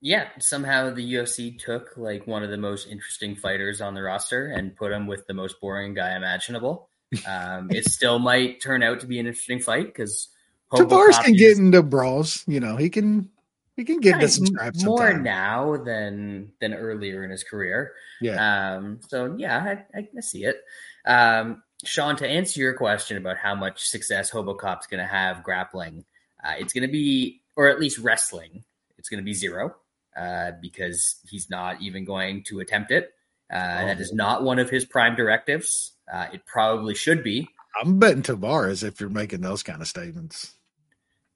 yeah, 0.00 0.28
somehow 0.38 0.90
the 0.90 1.14
UFC 1.14 1.58
took 1.58 1.96
like 1.96 2.26
one 2.26 2.42
of 2.42 2.50
the 2.50 2.56
most 2.56 2.86
interesting 2.88 3.34
fighters 3.34 3.80
on 3.80 3.94
the 3.94 4.02
roster 4.02 4.46
and 4.46 4.76
put 4.76 4.92
him 4.92 5.06
with 5.06 5.26
the 5.26 5.34
most 5.34 5.60
boring 5.60 5.94
guy 5.94 6.16
imaginable. 6.16 6.88
Um, 7.26 7.70
it 7.70 7.86
still 7.86 8.18
might 8.18 8.60
turn 8.60 8.82
out 8.82 9.00
to 9.00 9.06
be 9.06 9.18
an 9.18 9.26
interesting 9.26 9.60
fight 9.60 9.86
because 9.86 10.28
Tavares 10.70 11.18
can 11.24 11.32
get 11.32 11.56
into 11.56 11.82
brawls. 11.82 12.44
You 12.46 12.60
know, 12.60 12.76
he 12.76 12.90
can 12.90 13.30
he 13.76 13.84
can 13.84 14.00
get 14.00 14.16
into 14.16 14.28
some 14.28 14.44
scraps 14.44 14.84
more 14.84 15.14
now 15.14 15.78
than 15.78 16.52
than 16.60 16.74
earlier 16.74 17.24
in 17.24 17.30
his 17.30 17.44
career. 17.44 17.94
Yeah. 18.20 18.74
Um. 18.76 19.00
So 19.08 19.34
yeah, 19.38 19.56
I, 19.56 19.98
I, 19.98 20.08
I 20.18 20.20
see 20.20 20.44
it. 20.44 20.62
Um. 21.06 21.62
Sean, 21.82 22.14
to 22.16 22.28
answer 22.28 22.60
your 22.60 22.74
question 22.74 23.16
about 23.16 23.38
how 23.38 23.54
much 23.54 23.88
success 23.88 24.30
Hobocop's 24.30 24.86
going 24.86 25.00
to 25.00 25.10
have 25.10 25.42
grappling, 25.42 26.04
uh, 26.44 26.56
it's 26.58 26.74
going 26.74 26.82
to 26.82 26.92
be, 26.92 27.40
or 27.56 27.68
at 27.68 27.80
least 27.80 27.96
wrestling, 28.00 28.64
it's 28.98 29.08
going 29.08 29.20
to 29.20 29.24
be 29.24 29.32
zero 29.32 29.76
uh, 30.18 30.52
because 30.60 31.20
he's 31.28 31.48
not 31.48 31.80
even 31.80 32.04
going 32.04 32.42
to 32.44 32.60
attempt 32.60 32.90
it. 32.90 33.12
Uh, 33.52 33.56
oh. 33.80 33.86
That 33.86 34.00
is 34.00 34.12
not 34.12 34.42
one 34.42 34.58
of 34.58 34.68
his 34.68 34.84
prime 34.84 35.14
directives. 35.14 35.92
Uh, 36.12 36.26
it 36.32 36.44
probably 36.46 36.94
should 36.94 37.22
be. 37.22 37.48
I'm 37.80 37.98
betting 37.98 38.22
Tavares 38.22 38.82
if 38.82 39.00
you're 39.00 39.08
making 39.08 39.40
those 39.40 39.62
kind 39.62 39.80
of 39.80 39.88
statements. 39.88 40.54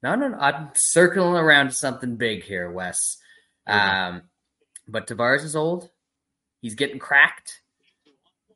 No, 0.03 0.15
no, 0.15 0.29
no. 0.29 0.39
I'm 0.39 0.71
circling 0.75 1.35
around 1.35 1.73
something 1.73 2.17
big 2.17 2.43
here, 2.43 2.71
Wes. 2.71 3.19
Um, 3.67 4.23
but 4.89 5.07
Tavares 5.07 5.45
is 5.45 5.55
old. 5.55 5.91
He's 6.61 6.75
getting 6.75 6.99
cracked. 6.99 7.61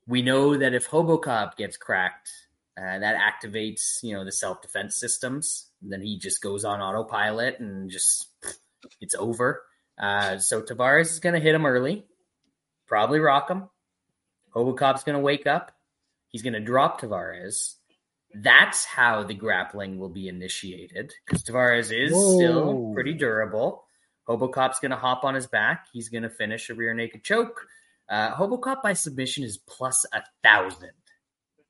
We 0.09 0.23
know 0.23 0.57
that 0.57 0.75
if 0.75 0.89
Hobocop 0.89 1.57
gets 1.57 1.77
cracked, 1.77 2.31
uh, 2.79 2.99
that 2.99 3.17
activates, 3.17 4.03
you 4.03 4.15
know, 4.15 4.25
the 4.25 4.33
self 4.33 4.61
defense 4.61 4.97
systems. 4.97 5.71
then 5.81 6.03
he 6.03 6.19
just 6.19 6.43
goes 6.43 6.65
on 6.65 6.81
autopilot 6.81 7.59
and 7.61 7.91
just 7.91 8.29
it's 9.01 9.15
over. 9.15 9.63
Uh, 9.99 10.39
so 10.39 10.63
Tavares 10.63 11.11
is 11.13 11.21
going 11.21 11.35
to 11.35 11.41
hit 11.41 11.55
him 11.55 11.67
early, 11.67 12.07
probably 12.87 13.19
rock 13.19 13.51
him. 13.51 13.69
Hobocop's 14.55 15.05
going 15.05 15.17
to 15.17 15.23
wake 15.23 15.47
up. 15.47 15.73
He's 16.29 16.43
going 16.43 16.55
to 16.55 16.61
drop 16.61 17.01
Tavares. 17.01 17.75
That's 18.35 18.85
how 18.85 19.23
the 19.23 19.35
grappling 19.35 19.99
will 19.99 20.09
be 20.09 20.29
initiated 20.29 21.13
because 21.25 21.43
Tavares 21.43 21.91
is 21.93 22.13
Whoa. 22.13 22.37
still 22.37 22.93
pretty 22.95 23.15
durable. 23.15 23.85
Hobocop's 24.29 24.81
going 24.81 24.91
to 24.91 24.97
hop 24.97 25.25
on 25.25 25.35
his 25.35 25.47
back. 25.47 25.87
He's 25.93 26.09
going 26.09 26.25
to 26.25 26.31
finish 26.31 26.69
a 26.69 26.75
rear 26.75 26.93
naked 26.95 27.23
choke. 27.23 27.67
Uh, 28.09 28.35
Hobocop 28.35 28.83
by 28.83 28.93
submission 28.93 29.45
is 29.45 29.59
plus 29.59 30.05
a 30.13 30.23
thousand 30.43 30.91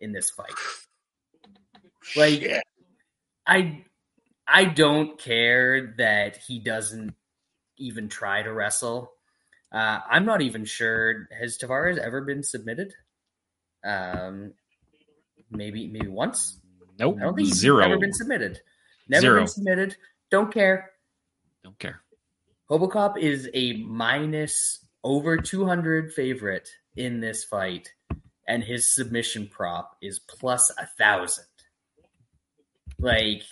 in 0.01 0.13
this 0.13 0.31
fight. 0.31 0.53
Like, 2.17 2.63
I, 3.47 3.85
I 4.47 4.65
don't 4.65 5.19
care 5.19 5.95
that 5.99 6.39
he 6.47 6.59
doesn't 6.59 7.15
even 7.79 8.09
try 8.09 8.43
to 8.43 8.53
wrestle. 8.53 9.13
Uh, 9.73 10.01
I'm 10.11 10.25
not 10.25 10.43
even 10.43 10.65
sure 10.65 11.29
has 11.39 11.59
Tavares 11.59 11.99
ever 11.99 12.21
been 12.21 12.43
submitted. 12.43 12.95
Um, 13.85 14.53
maybe 15.51 15.87
maybe 15.89 16.09
once. 16.09 16.59
Nope. 16.99 17.17
I 17.21 17.25
don't 17.25 17.35
think 17.37 17.49
he's 17.49 17.59
Zero. 17.59 17.85
ever 17.85 17.99
been 17.99 18.13
submitted. 18.13 18.61
Never 19.09 19.21
Zero. 19.21 19.41
been 19.41 19.49
submitted. 19.49 19.97
Don't 20.31 20.53
care. 20.53 20.91
Don't 21.63 21.79
care. 21.79 22.01
Hobocop 22.71 23.19
is 23.19 23.49
a 23.55 23.75
minus 23.75 24.85
over 25.05 25.37
200 25.37 26.13
favorite 26.13 26.69
in 26.97 27.21
this 27.21 27.45
fight, 27.45 27.93
and 28.49 28.63
his 28.65 28.93
submission 28.93 29.47
prop 29.49 29.97
is 30.03 30.19
plus 30.19 30.73
a 30.79 30.87
thousand. 30.99 31.45
Like, 32.99 33.43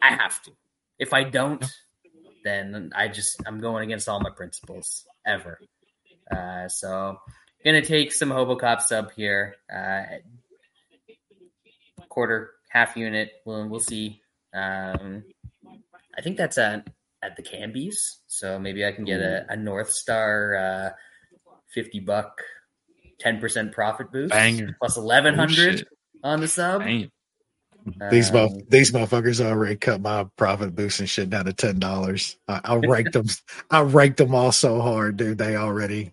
I 0.00 0.14
have 0.14 0.42
to. 0.44 0.52
If 0.98 1.12
I 1.12 1.24
don't, 1.24 1.64
then 2.44 2.92
I 2.94 3.08
just 3.08 3.40
I'm 3.46 3.60
going 3.60 3.84
against 3.84 4.08
all 4.08 4.20
my 4.20 4.30
principles 4.30 5.04
ever. 5.26 5.58
Uh, 6.30 6.68
so 6.68 7.18
gonna 7.64 7.82
take 7.82 8.12
some 8.12 8.30
Hobocop 8.30 8.80
sub 8.80 9.12
here. 9.12 9.56
Uh, 9.72 10.02
quarter, 12.08 12.52
half 12.68 12.96
unit. 12.96 13.30
We'll 13.44 13.68
we'll 13.68 13.80
see. 13.80 14.20
Um, 14.54 15.24
I 16.16 16.20
think 16.22 16.36
that's 16.36 16.58
at 16.58 16.88
at 17.22 17.36
the 17.36 17.42
Cambies, 17.42 17.96
so 18.26 18.58
maybe 18.58 18.84
I 18.84 18.92
can 18.92 19.04
get 19.04 19.20
a, 19.20 19.46
a 19.48 19.56
North 19.56 19.90
Star 19.90 20.54
uh, 20.56 20.90
fifty 21.72 22.00
buck, 22.00 22.42
ten 23.18 23.40
percent 23.40 23.72
profit 23.72 24.12
boost, 24.12 24.30
Banger. 24.32 24.76
plus 24.78 24.96
eleven 24.96 25.34
hundred 25.34 25.78
shit. 25.80 25.88
on 26.22 26.40
the 26.40 26.48
sub. 26.48 26.82
Dang. 26.82 27.10
These 28.10 28.34
Um, 28.34 28.60
these 28.68 28.92
motherfuckers 28.92 29.44
already 29.44 29.76
cut 29.76 30.00
my 30.00 30.26
profit 30.36 30.74
boost 30.74 31.00
and 31.00 31.08
shit 31.08 31.30
down 31.30 31.46
to 31.46 31.52
ten 31.52 31.78
dollars. 31.78 32.36
I, 32.46 32.60
I 32.64 32.76
ranked 32.76 33.12
them. 33.12 33.26
I 33.70 33.80
ranked 33.80 34.18
them 34.18 34.34
all 34.34 34.52
so 34.52 34.80
hard, 34.80 35.16
dude. 35.16 35.38
They 35.38 35.56
already 35.56 36.12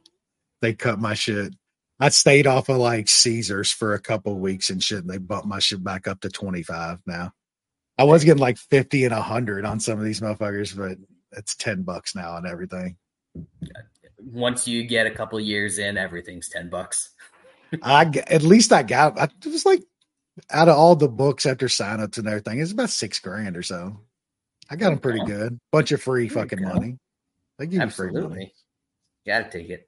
they 0.61 0.73
cut 0.73 0.99
my 0.99 1.13
shit. 1.13 1.53
I 1.99 2.09
stayed 2.09 2.47
off 2.47 2.69
of 2.69 2.77
like 2.77 3.07
Caesars 3.09 3.71
for 3.71 3.93
a 3.93 3.99
couple 3.99 4.39
weeks 4.39 4.69
and 4.69 4.81
shit, 4.81 4.99
and 4.99 5.09
they 5.09 5.17
bumped 5.17 5.47
my 5.47 5.59
shit 5.59 5.83
back 5.83 6.07
up 6.07 6.21
to 6.21 6.29
twenty 6.29 6.63
five 6.63 6.99
now. 7.05 7.33
I 7.97 8.03
was 8.05 8.23
getting 8.23 8.41
like 8.41 8.57
fifty 8.57 9.03
and 9.05 9.13
hundred 9.13 9.65
on 9.65 9.79
some 9.79 9.99
of 9.99 10.05
these 10.05 10.21
motherfuckers, 10.21 10.75
but 10.75 10.97
it's 11.37 11.55
ten 11.55 11.83
bucks 11.83 12.15
now 12.15 12.31
on 12.31 12.47
everything. 12.47 12.97
once 14.17 14.67
you 14.67 14.83
get 14.83 15.05
a 15.05 15.11
couple 15.11 15.39
years 15.39 15.77
in, 15.77 15.97
everything's 15.97 16.49
ten 16.49 16.69
bucks. 16.69 17.11
I 17.83 18.09
at 18.27 18.41
least 18.41 18.71
I 18.73 18.83
got. 18.83 19.19
I 19.19 19.25
it 19.25 19.45
was 19.45 19.65
like 19.65 19.83
out 20.49 20.69
of 20.69 20.77
all 20.77 20.95
the 20.95 21.07
books 21.09 21.45
after 21.45 21.67
signups 21.67 22.17
and 22.17 22.27
everything, 22.27 22.59
it's 22.59 22.71
about 22.71 22.89
six 22.89 23.19
grand 23.19 23.55
or 23.57 23.63
so. 23.63 23.99
I 24.69 24.75
got 24.75 24.89
them 24.91 24.99
pretty 24.99 25.21
Oh. 25.21 25.25
good. 25.25 25.59
Bunch 25.71 25.91
of 25.91 26.01
free 26.01 26.27
There 26.27 26.43
fucking 26.43 26.59
go. 26.59 26.67
money. 26.73 26.97
They 27.57 27.67
give 27.67 27.81
you 27.81 27.89
free 27.89 28.11
money. 28.11 28.53
Gotta 29.25 29.49
take 29.49 29.69
it. 29.69 29.87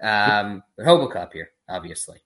Um, 0.00 0.62
but 0.76 0.86
Hobocop 0.86 1.32
here, 1.32 1.50
obviously. 1.68 2.18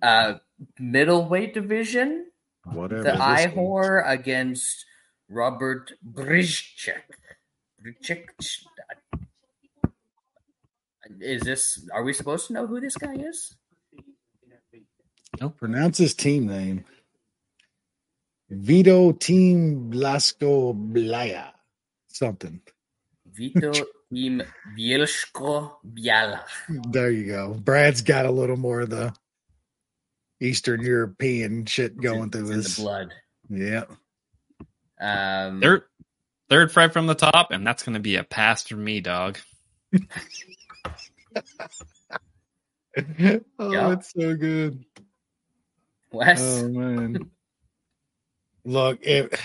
Uh, 0.00 0.38
middleweight 0.78 1.54
division. 1.54 2.30
Whatever. 2.64 3.02
the 3.02 3.10
Ihor 3.12 4.02
against 4.08 4.86
Robert 5.28 5.92
Bryczek. 6.08 7.02
Bryczek. 7.84 8.26
Is 11.20 11.42
this? 11.42 11.88
Are 11.92 12.02
we 12.04 12.12
supposed 12.12 12.46
to 12.46 12.52
know 12.52 12.66
who 12.66 12.80
this 12.80 12.96
guy 12.96 13.14
is? 13.14 13.54
Is. 15.40 15.50
Pronounce 15.58 15.98
his 15.98 16.14
team 16.14 16.46
name. 16.46 16.84
Vito 18.50 19.12
Team 19.12 19.88
Blasco 19.90 20.72
Blaya. 20.74 21.52
Something. 22.08 22.60
Vito 23.32 23.72
Team 24.12 24.42
Bielsko 24.78 25.72
Biala. 25.86 26.40
There 26.90 27.10
you 27.10 27.26
go. 27.26 27.54
Brad's 27.54 28.02
got 28.02 28.26
a 28.26 28.30
little 28.30 28.58
more 28.58 28.80
of 28.80 28.90
the 28.90 29.14
Eastern 30.40 30.82
European 30.82 31.64
shit 31.64 31.98
going 31.98 32.24
It's 32.24 32.36
through 32.36 32.48
in 32.48 32.52
his. 32.56 32.76
the 32.76 32.82
blood. 32.82 33.14
Yeah. 33.48 33.84
Um, 35.00 35.60
Third, 35.62 35.82
third 36.50 36.70
Fred 36.72 36.92
from 36.92 37.06
the 37.06 37.14
top, 37.14 37.50
and 37.52 37.66
that's 37.66 37.82
going 37.84 37.94
to 37.94 38.00
be 38.00 38.16
a 38.16 38.24
pass 38.24 38.66
for 38.66 38.76
me, 38.76 39.00
dog. 39.00 39.38
oh, 43.58 43.72
Yeah. 43.72 43.92
it's 43.92 44.12
so 44.12 44.34
good. 44.36 44.84
Wes. 46.12 46.40
Oh 46.40 46.68
man. 46.68 47.30
Look, 48.64 49.00
it 49.02 49.38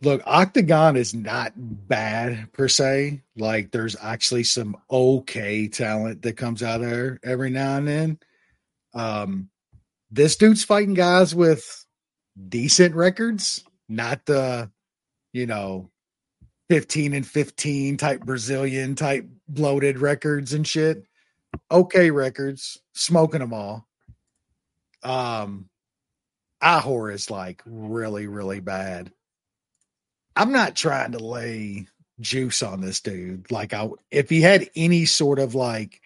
Look, 0.00 0.22
Oktagon 0.24 0.96
is 0.96 1.12
not 1.12 1.52
bad 1.56 2.52
per 2.52 2.68
se. 2.68 3.22
Like 3.36 3.72
there's 3.72 3.96
actually 4.00 4.44
some 4.44 4.76
okay 4.90 5.66
talent 5.66 6.22
that 6.22 6.36
comes 6.36 6.62
out 6.62 6.82
of 6.82 6.88
there 6.88 7.18
every 7.24 7.50
now 7.50 7.76
and 7.76 7.88
then. 7.88 8.18
Um 8.94 9.50
this 10.10 10.36
dude's 10.36 10.64
fighting 10.64 10.94
guys 10.94 11.34
with 11.34 11.84
decent 12.48 12.94
records, 12.94 13.64
not 13.88 14.24
the, 14.24 14.70
you 15.32 15.46
know, 15.46 15.90
15 16.70 17.14
and 17.14 17.26
15 17.26 17.96
type 17.96 18.20
Brazilian 18.24 18.94
type 18.94 19.26
bloated 19.48 19.98
records 19.98 20.52
and 20.52 20.66
shit. 20.66 21.04
Okay 21.70 22.10
records, 22.10 22.80
smoking 22.94 23.40
them 23.40 23.52
all. 23.52 23.86
Um 25.02 25.68
Ahor 26.62 27.12
is 27.12 27.30
like 27.30 27.62
really, 27.64 28.26
really 28.26 28.60
bad. 28.60 29.12
I'm 30.34 30.52
not 30.52 30.76
trying 30.76 31.12
to 31.12 31.18
lay 31.18 31.86
juice 32.20 32.62
on 32.62 32.80
this 32.80 33.00
dude. 33.00 33.50
Like 33.50 33.72
I 33.72 33.88
if 34.10 34.28
he 34.30 34.40
had 34.40 34.68
any 34.74 35.04
sort 35.04 35.38
of 35.38 35.54
like 35.54 36.00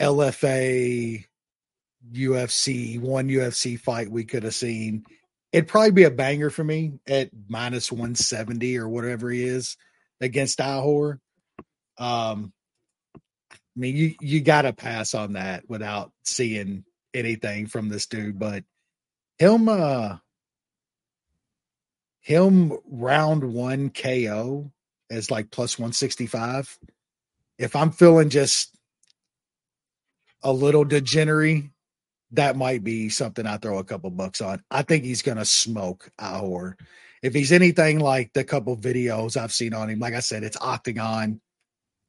LFA 0.00 1.24
UFC, 2.12 2.98
one 3.00 3.28
UFC 3.28 3.78
fight 3.78 4.10
we 4.10 4.24
could 4.24 4.44
have 4.44 4.54
seen, 4.54 5.04
it'd 5.52 5.68
probably 5.68 5.90
be 5.90 6.04
a 6.04 6.10
banger 6.10 6.50
for 6.50 6.64
me 6.64 6.92
at 7.06 7.30
minus 7.48 7.92
170 7.92 8.78
or 8.78 8.88
whatever 8.88 9.30
he 9.30 9.44
is 9.44 9.76
against 10.20 10.58
Ahor. 10.58 11.18
Um 11.98 12.52
I 13.76 13.80
mean 13.80 13.96
you 13.96 14.14
you 14.20 14.40
gotta 14.40 14.72
pass 14.72 15.14
on 15.14 15.34
that 15.34 15.64
without 15.68 16.12
seeing 16.24 16.84
anything 17.14 17.66
from 17.66 17.88
this 17.88 18.06
dude, 18.06 18.38
but 18.38 18.64
him 19.38 19.68
uh 19.68 20.16
him 22.20 22.72
round 22.86 23.44
one 23.44 23.90
KO 23.90 24.70
is 25.08 25.30
like 25.30 25.50
plus 25.50 25.78
165. 25.78 26.78
If 27.58 27.74
I'm 27.74 27.90
feeling 27.90 28.28
just 28.28 28.76
a 30.42 30.52
little 30.52 30.84
degenerate, 30.84 31.64
that 32.32 32.56
might 32.56 32.84
be 32.84 33.08
something 33.08 33.46
I 33.46 33.56
throw 33.56 33.78
a 33.78 33.84
couple 33.84 34.10
bucks 34.10 34.40
on. 34.40 34.62
I 34.70 34.82
think 34.82 35.04
he's 35.04 35.22
gonna 35.22 35.44
smoke 35.44 36.10
Ahor. 36.20 36.74
If 37.22 37.34
he's 37.34 37.52
anything 37.52 38.00
like 38.00 38.32
the 38.32 38.44
couple 38.44 38.76
videos 38.76 39.36
I've 39.36 39.52
seen 39.52 39.74
on 39.74 39.90
him, 39.90 39.98
like 39.98 40.14
I 40.14 40.20
said, 40.20 40.42
it's 40.42 40.56
Oktagon, 40.56 41.40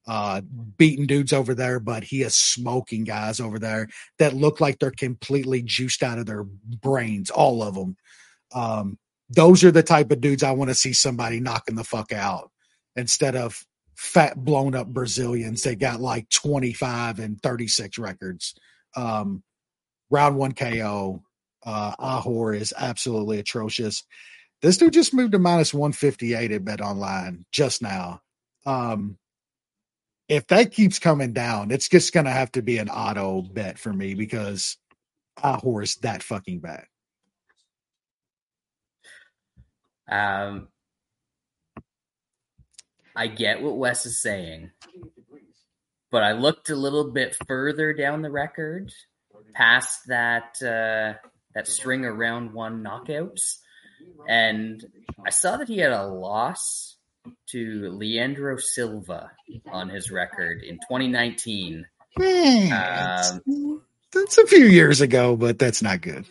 uh, 0.07 0.41
beating 0.77 1.05
dudes 1.05 1.33
over 1.33 1.53
there, 1.53 1.79
but 1.79 2.03
he 2.03 2.23
is 2.23 2.35
smoking 2.35 3.03
guys 3.03 3.39
over 3.39 3.59
there 3.59 3.87
that 4.19 4.33
look 4.33 4.59
like 4.59 4.79
they're 4.79 4.91
completely 4.91 5.61
juiced 5.61 6.03
out 6.03 6.17
of 6.17 6.25
their 6.25 6.43
brains, 6.43 7.29
all 7.29 7.61
of 7.63 7.75
them. 7.75 7.95
Um, 8.53 8.97
those 9.29 9.63
are 9.63 9.71
the 9.71 9.83
type 9.83 10.11
of 10.11 10.21
dudes 10.21 10.43
I 10.43 10.51
want 10.51 10.69
to 10.69 10.75
see 10.75 10.93
somebody 10.93 11.39
knocking 11.39 11.75
the 11.75 11.83
fuck 11.83 12.11
out 12.11 12.51
instead 12.95 13.35
of 13.35 13.65
fat 13.95 14.43
blown 14.43 14.75
up 14.75 14.87
Brazilians 14.87 15.61
that 15.63 15.79
got 15.79 16.01
like 16.01 16.27
25 16.29 17.19
and 17.19 17.41
36 17.41 17.97
records. 17.97 18.55
Um, 18.95 19.43
round 20.09 20.35
one 20.35 20.53
KO, 20.53 21.21
uh, 21.63 21.95
Ahor 21.97 22.59
is 22.59 22.73
absolutely 22.77 23.39
atrocious. 23.39 24.03
This 24.61 24.77
dude 24.77 24.93
just 24.93 25.13
moved 25.13 25.31
to 25.31 25.39
minus 25.39 25.73
158 25.73 26.51
at 26.51 26.65
Bet 26.65 26.81
Online 26.81 27.45
just 27.51 27.81
now. 27.81 28.21
Um, 28.65 29.17
if 30.31 30.47
that 30.47 30.71
keeps 30.71 30.97
coming 30.97 31.33
down, 31.33 31.71
it's 31.71 31.89
just 31.89 32.13
to 32.13 32.31
have 32.31 32.53
to 32.53 32.61
be 32.61 32.77
an 32.77 32.87
auto 32.87 33.41
bet 33.41 33.77
for 33.77 33.91
me 33.91 34.13
because 34.13 34.77
I 35.43 35.57
horse 35.57 35.95
that 35.95 36.23
fucking 36.23 36.61
bad. 36.61 36.85
Um, 40.09 40.69
I 43.13 43.27
get 43.27 43.61
what 43.61 43.75
Wes 43.75 44.05
is 44.05 44.21
saying, 44.21 44.71
but 46.11 46.23
I 46.23 46.31
looked 46.31 46.69
a 46.69 46.77
little 46.77 47.11
bit 47.11 47.35
further 47.45 47.91
down 47.91 48.21
the 48.21 48.31
record, 48.31 48.93
past 49.53 50.07
that 50.07 50.55
uh, 50.61 51.19
that 51.55 51.67
string 51.67 52.05
of 52.05 52.15
round 52.15 52.53
one 52.53 52.81
knockouts, 52.81 53.57
and 54.29 54.81
I 55.25 55.29
saw 55.31 55.57
that 55.57 55.67
he 55.67 55.79
had 55.79 55.91
a 55.91 56.07
loss 56.07 56.95
to 57.47 57.91
Leandro 57.91 58.57
Silva 58.57 59.31
on 59.71 59.89
his 59.89 60.11
record 60.11 60.63
in 60.63 60.75
2019. 60.77 61.85
Man, 62.17 62.69
that's, 62.69 63.31
Um, 63.31 63.81
that's 64.11 64.37
a 64.37 64.47
few 64.47 64.65
years 64.65 65.01
ago, 65.01 65.35
but 65.35 65.59
that's 65.59 65.81
not 65.81 66.01
good. 66.01 66.25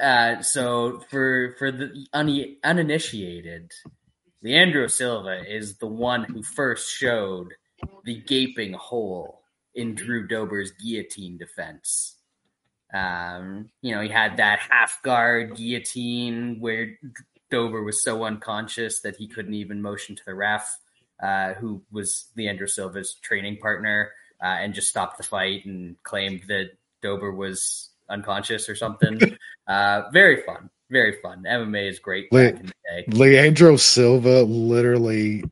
Uh, 0.00 0.40
so 0.42 1.00
for 1.10 1.54
for 1.58 1.70
the 1.70 2.06
un- 2.12 2.56
uninitiated, 2.64 3.70
Leandro 4.42 4.86
Silva 4.86 5.42
is 5.46 5.76
the 5.76 5.86
one 5.86 6.24
who 6.24 6.42
first 6.42 6.90
showed 6.90 7.48
the 8.04 8.16
gaping 8.22 8.72
hole 8.72 9.42
in 9.74 9.94
Drew 9.94 10.26
Dober's 10.26 10.72
guillotine 10.72 11.36
defense. 11.38 12.16
Um, 12.92 13.70
you 13.82 13.94
know, 13.94 14.00
he 14.00 14.08
had 14.08 14.38
that 14.38 14.60
half 14.70 15.02
guard 15.02 15.56
guillotine 15.56 16.60
where 16.60 16.98
Dober 17.50 17.82
was 17.82 18.02
so 18.02 18.24
unconscious 18.24 19.00
that 19.00 19.16
he 19.16 19.28
couldn't 19.28 19.54
even 19.54 19.82
motion 19.82 20.16
to 20.16 20.22
the 20.24 20.34
ref, 20.34 20.78
uh, 21.22 21.54
who 21.54 21.82
was 21.90 22.26
Leandro 22.36 22.66
Silva's 22.66 23.14
training 23.22 23.58
partner, 23.58 24.12
uh, 24.42 24.56
and 24.60 24.74
just 24.74 24.88
stopped 24.88 25.16
the 25.16 25.22
fight 25.22 25.64
and 25.66 25.96
claimed 26.02 26.42
that 26.48 26.70
Dober 27.02 27.32
was 27.32 27.90
unconscious 28.08 28.68
or 28.68 28.76
something. 28.76 29.20
uh, 29.66 30.02
very 30.12 30.42
fun, 30.42 30.70
very 30.90 31.16
fun. 31.20 31.44
MMA 31.46 31.88
is 31.88 31.98
great 31.98 32.32
Le- 32.32 32.52
back 32.52 32.60
in 32.60 32.66
the 32.66 32.72
day. 32.90 33.04
Leandro 33.08 33.76
Silva 33.76 34.42
literally 34.42 35.44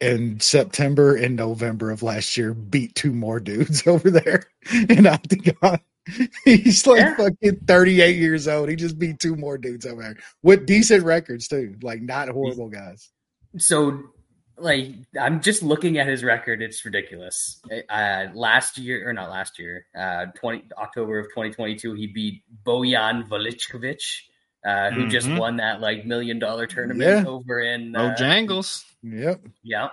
in 0.00 0.38
September 0.40 1.16
and 1.16 1.36
November 1.36 1.90
of 1.90 2.02
last 2.02 2.36
year 2.36 2.52
beat 2.52 2.94
two 2.94 3.12
more 3.12 3.40
dudes 3.40 3.86
over 3.86 4.10
there 4.10 4.44
in 4.70 5.04
Oktagon. 5.04 5.80
He's 6.44 6.86
like 6.86 6.98
Yeah. 7.00 7.16
fucking 7.16 7.60
38 7.66 8.16
years 8.16 8.46
old. 8.48 8.68
He 8.68 8.76
just 8.76 8.98
beat 8.98 9.18
two 9.18 9.36
more 9.36 9.56
dudes 9.58 9.86
over 9.86 10.02
there 10.02 10.16
with 10.42 10.66
decent 10.66 11.04
records 11.04 11.48
too. 11.48 11.76
Like 11.82 12.02
not 12.02 12.28
horrible 12.28 12.68
guys. 12.68 13.10
So, 13.58 14.02
like, 14.58 14.88
I'm 15.20 15.40
just 15.40 15.62
looking 15.62 15.98
at 15.98 16.06
his 16.06 16.22
record. 16.22 16.60
It's 16.62 16.84
ridiculous. 16.84 17.60
Uh, 17.88 18.26
last 18.34 18.78
year, 18.78 19.08
or 19.08 19.12
not 19.12 19.30
last 19.30 19.58
year, 19.58 19.86
uh, 19.98 20.26
20 20.36 20.64
October 20.78 21.18
of 21.18 21.26
2022, 21.26 21.94
he 21.94 22.06
beat 22.08 22.42
Bojan 22.64 23.26
Velichkovic, 23.28 24.02
uh, 24.64 24.90
who 24.90 25.08
just 25.08 25.26
Mhm. 25.28 25.38
won 25.38 25.56
that 25.56 25.80
like 25.80 26.04
million 26.06 26.38
dollar 26.38 26.66
tournament 26.66 27.24
Yeah. 27.24 27.30
over 27.30 27.60
in 27.60 27.96
Oh, 27.96 28.08
uh, 28.08 28.16
Jangles. 28.16 28.84
Yep. 29.02 29.40
Yeah. 29.62 29.88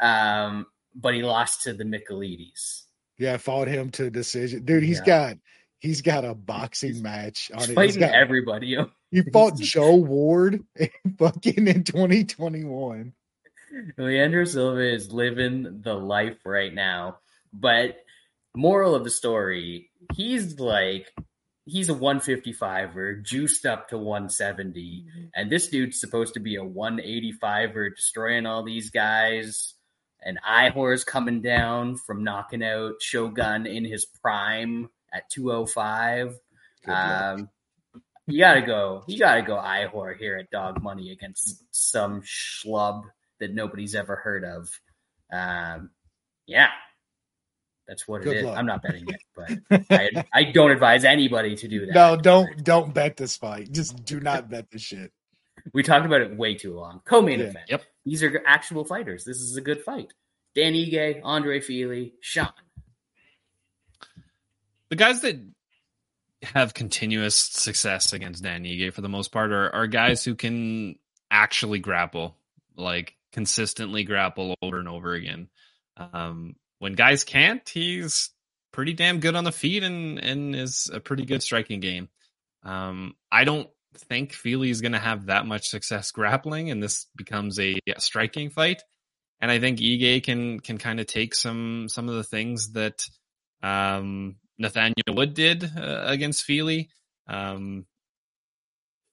Um, 0.00 0.66
but 0.94 1.14
he 1.14 1.22
lost 1.22 1.62
to 1.62 1.72
the 1.72 1.84
Michaelides. 1.84 2.84
Yeah, 3.18 3.36
fought 3.36 3.68
him 3.68 3.90
to 3.92 4.06
a 4.06 4.10
decision. 4.10 4.64
Dude, 4.64 4.82
He's 4.82 5.00
Yeah. 5.00 5.30
got 5.34 5.36
he's 5.80 6.02
got 6.02 6.24
a 6.24 6.34
boxing 6.34 7.02
match 7.02 7.50
on 7.52 7.60
He's 7.60 7.64
it. 7.64 7.68
He's 7.68 7.74
fighting 7.76 8.00
got, 8.00 8.14
everybody. 8.14 8.76
he 9.10 9.22
fought 9.32 9.56
Joe 9.58 9.94
Ward 9.96 10.64
fucking 11.18 11.68
in 11.68 11.84
2021. 11.84 13.12
Leandro 13.96 14.44
Silva 14.44 14.80
is 14.94 15.12
living 15.12 15.82
the 15.82 15.94
life 15.94 16.38
right 16.44 16.72
now. 16.72 17.18
But 17.52 17.98
moral 18.56 18.94
of 18.94 19.04
the 19.04 19.10
story, 19.10 19.90
he's 20.14 20.58
like 20.58 21.12
he's 21.64 21.88
a 21.90 21.94
155er, 21.94 23.22
juiced 23.22 23.66
up 23.66 23.88
to 23.90 23.98
170, 23.98 24.80
mm-hmm. 24.80 25.24
and 25.34 25.50
this 25.50 25.68
dude's 25.68 26.00
supposed 26.00 26.34
to 26.34 26.40
be 26.40 26.56
a 26.56 26.62
185er, 26.62 27.94
destroying 27.94 28.46
all 28.46 28.62
these 28.62 28.90
guys. 28.90 29.74
And 30.24 30.38
Ihor's 30.46 31.04
coming 31.04 31.40
down 31.40 31.96
from 31.96 32.24
knocking 32.24 32.62
out 32.62 32.94
Shogun 33.00 33.66
in 33.66 33.84
his 33.84 34.04
prime 34.04 34.88
at 35.12 35.28
205. 35.30 36.38
Um, 36.86 37.48
you 38.26 38.38
gotta 38.40 38.62
go. 38.62 39.04
You 39.06 39.18
gotta 39.18 39.42
go 39.42 39.56
Ihor 39.56 40.16
here 40.18 40.36
at 40.36 40.50
Dog 40.50 40.82
Money 40.82 41.12
against 41.12 41.64
some 41.70 42.22
schlub 42.22 43.02
that 43.40 43.54
nobody's 43.54 43.94
ever 43.94 44.16
heard 44.16 44.44
of. 44.44 44.68
Um, 45.32 45.90
yeah, 46.46 46.68
that's 47.86 48.06
what 48.08 48.22
Good 48.22 48.36
it 48.36 48.38
is. 48.40 48.44
luck. 48.44 48.58
I'm 48.58 48.66
not 48.66 48.82
betting 48.82 49.06
it, 49.08 49.22
but 49.36 49.84
I, 49.90 50.24
I 50.32 50.44
don't 50.44 50.70
advise 50.72 51.04
anybody 51.04 51.54
to 51.56 51.68
do 51.68 51.86
that. 51.86 51.94
no, 51.94 52.16
don't 52.16 52.64
don't 52.64 52.92
bet 52.92 53.16
this 53.16 53.36
fight. 53.36 53.70
Just 53.72 54.04
do 54.04 54.20
not 54.20 54.50
bet 54.50 54.70
this 54.70 54.82
shit. 54.82 55.12
We 55.74 55.82
talked 55.82 56.06
about 56.06 56.20
it 56.22 56.36
way 56.36 56.54
too 56.54 56.74
long. 56.74 57.00
Co-main 57.04 57.40
Yeah. 57.40 57.46
event. 57.46 57.64
Yep. 57.68 57.82
These 58.08 58.22
are 58.22 58.42
actual 58.46 58.84
fighters. 58.84 59.24
This 59.24 59.36
is 59.36 59.56
a 59.56 59.60
good 59.60 59.82
fight. 59.82 60.14
Dan 60.54 60.72
Ige, 60.72 61.20
Andre 61.22 61.60
Fili, 61.60 62.14
Sean. 62.20 62.48
the 64.88 64.96
guys 64.96 65.20
that 65.20 65.36
have 66.42 66.72
continuous 66.72 67.36
success 67.36 68.12
against 68.12 68.42
Dan 68.42 68.64
Ige 68.64 68.92
for 68.92 69.02
the 69.02 69.08
most 69.08 69.30
part 69.30 69.52
are, 69.52 69.70
are 69.74 69.86
guys 69.86 70.24
who 70.24 70.34
can 70.34 70.96
actually 71.30 71.80
grapple, 71.80 72.36
like 72.76 73.14
consistently 73.32 74.04
grapple 74.04 74.54
over 74.62 74.78
and 74.78 74.88
over 74.88 75.12
again. 75.12 75.48
Um, 75.96 76.56
when 76.78 76.94
guys 76.94 77.24
can't, 77.24 77.68
he's 77.68 78.30
pretty 78.72 78.94
damn 78.94 79.20
good 79.20 79.34
on 79.34 79.44
the 79.44 79.52
feet 79.52 79.82
and 79.82 80.18
and 80.18 80.56
is 80.56 80.90
a 80.92 81.00
pretty 81.00 81.24
good 81.24 81.42
striking 81.42 81.80
game. 81.80 82.08
Um, 82.62 83.16
I 83.30 83.44
don't 83.44 83.68
think 83.96 84.32
Fili's 84.32 84.80
going 84.80 84.92
to 84.92 84.98
have 84.98 85.26
that 85.26 85.46
much 85.46 85.68
success 85.68 86.10
grappling, 86.10 86.70
and 86.70 86.82
this 86.82 87.06
becomes 87.16 87.58
a 87.58 87.78
striking 87.98 88.50
fight. 88.50 88.82
And 89.40 89.50
I 89.50 89.60
think 89.60 89.78
Ige 89.78 90.22
can 90.24 90.60
can 90.60 90.78
kind 90.78 91.00
of 91.00 91.06
take 91.06 91.34
some 91.34 91.88
some 91.88 92.08
of 92.08 92.16
the 92.16 92.24
things 92.24 92.72
that 92.72 93.04
um, 93.62 94.36
Nathaniel 94.58 95.14
Wood 95.14 95.34
did 95.34 95.64
uh, 95.64 96.04
against 96.06 96.44
Fili. 96.44 96.90
Um, 97.28 97.86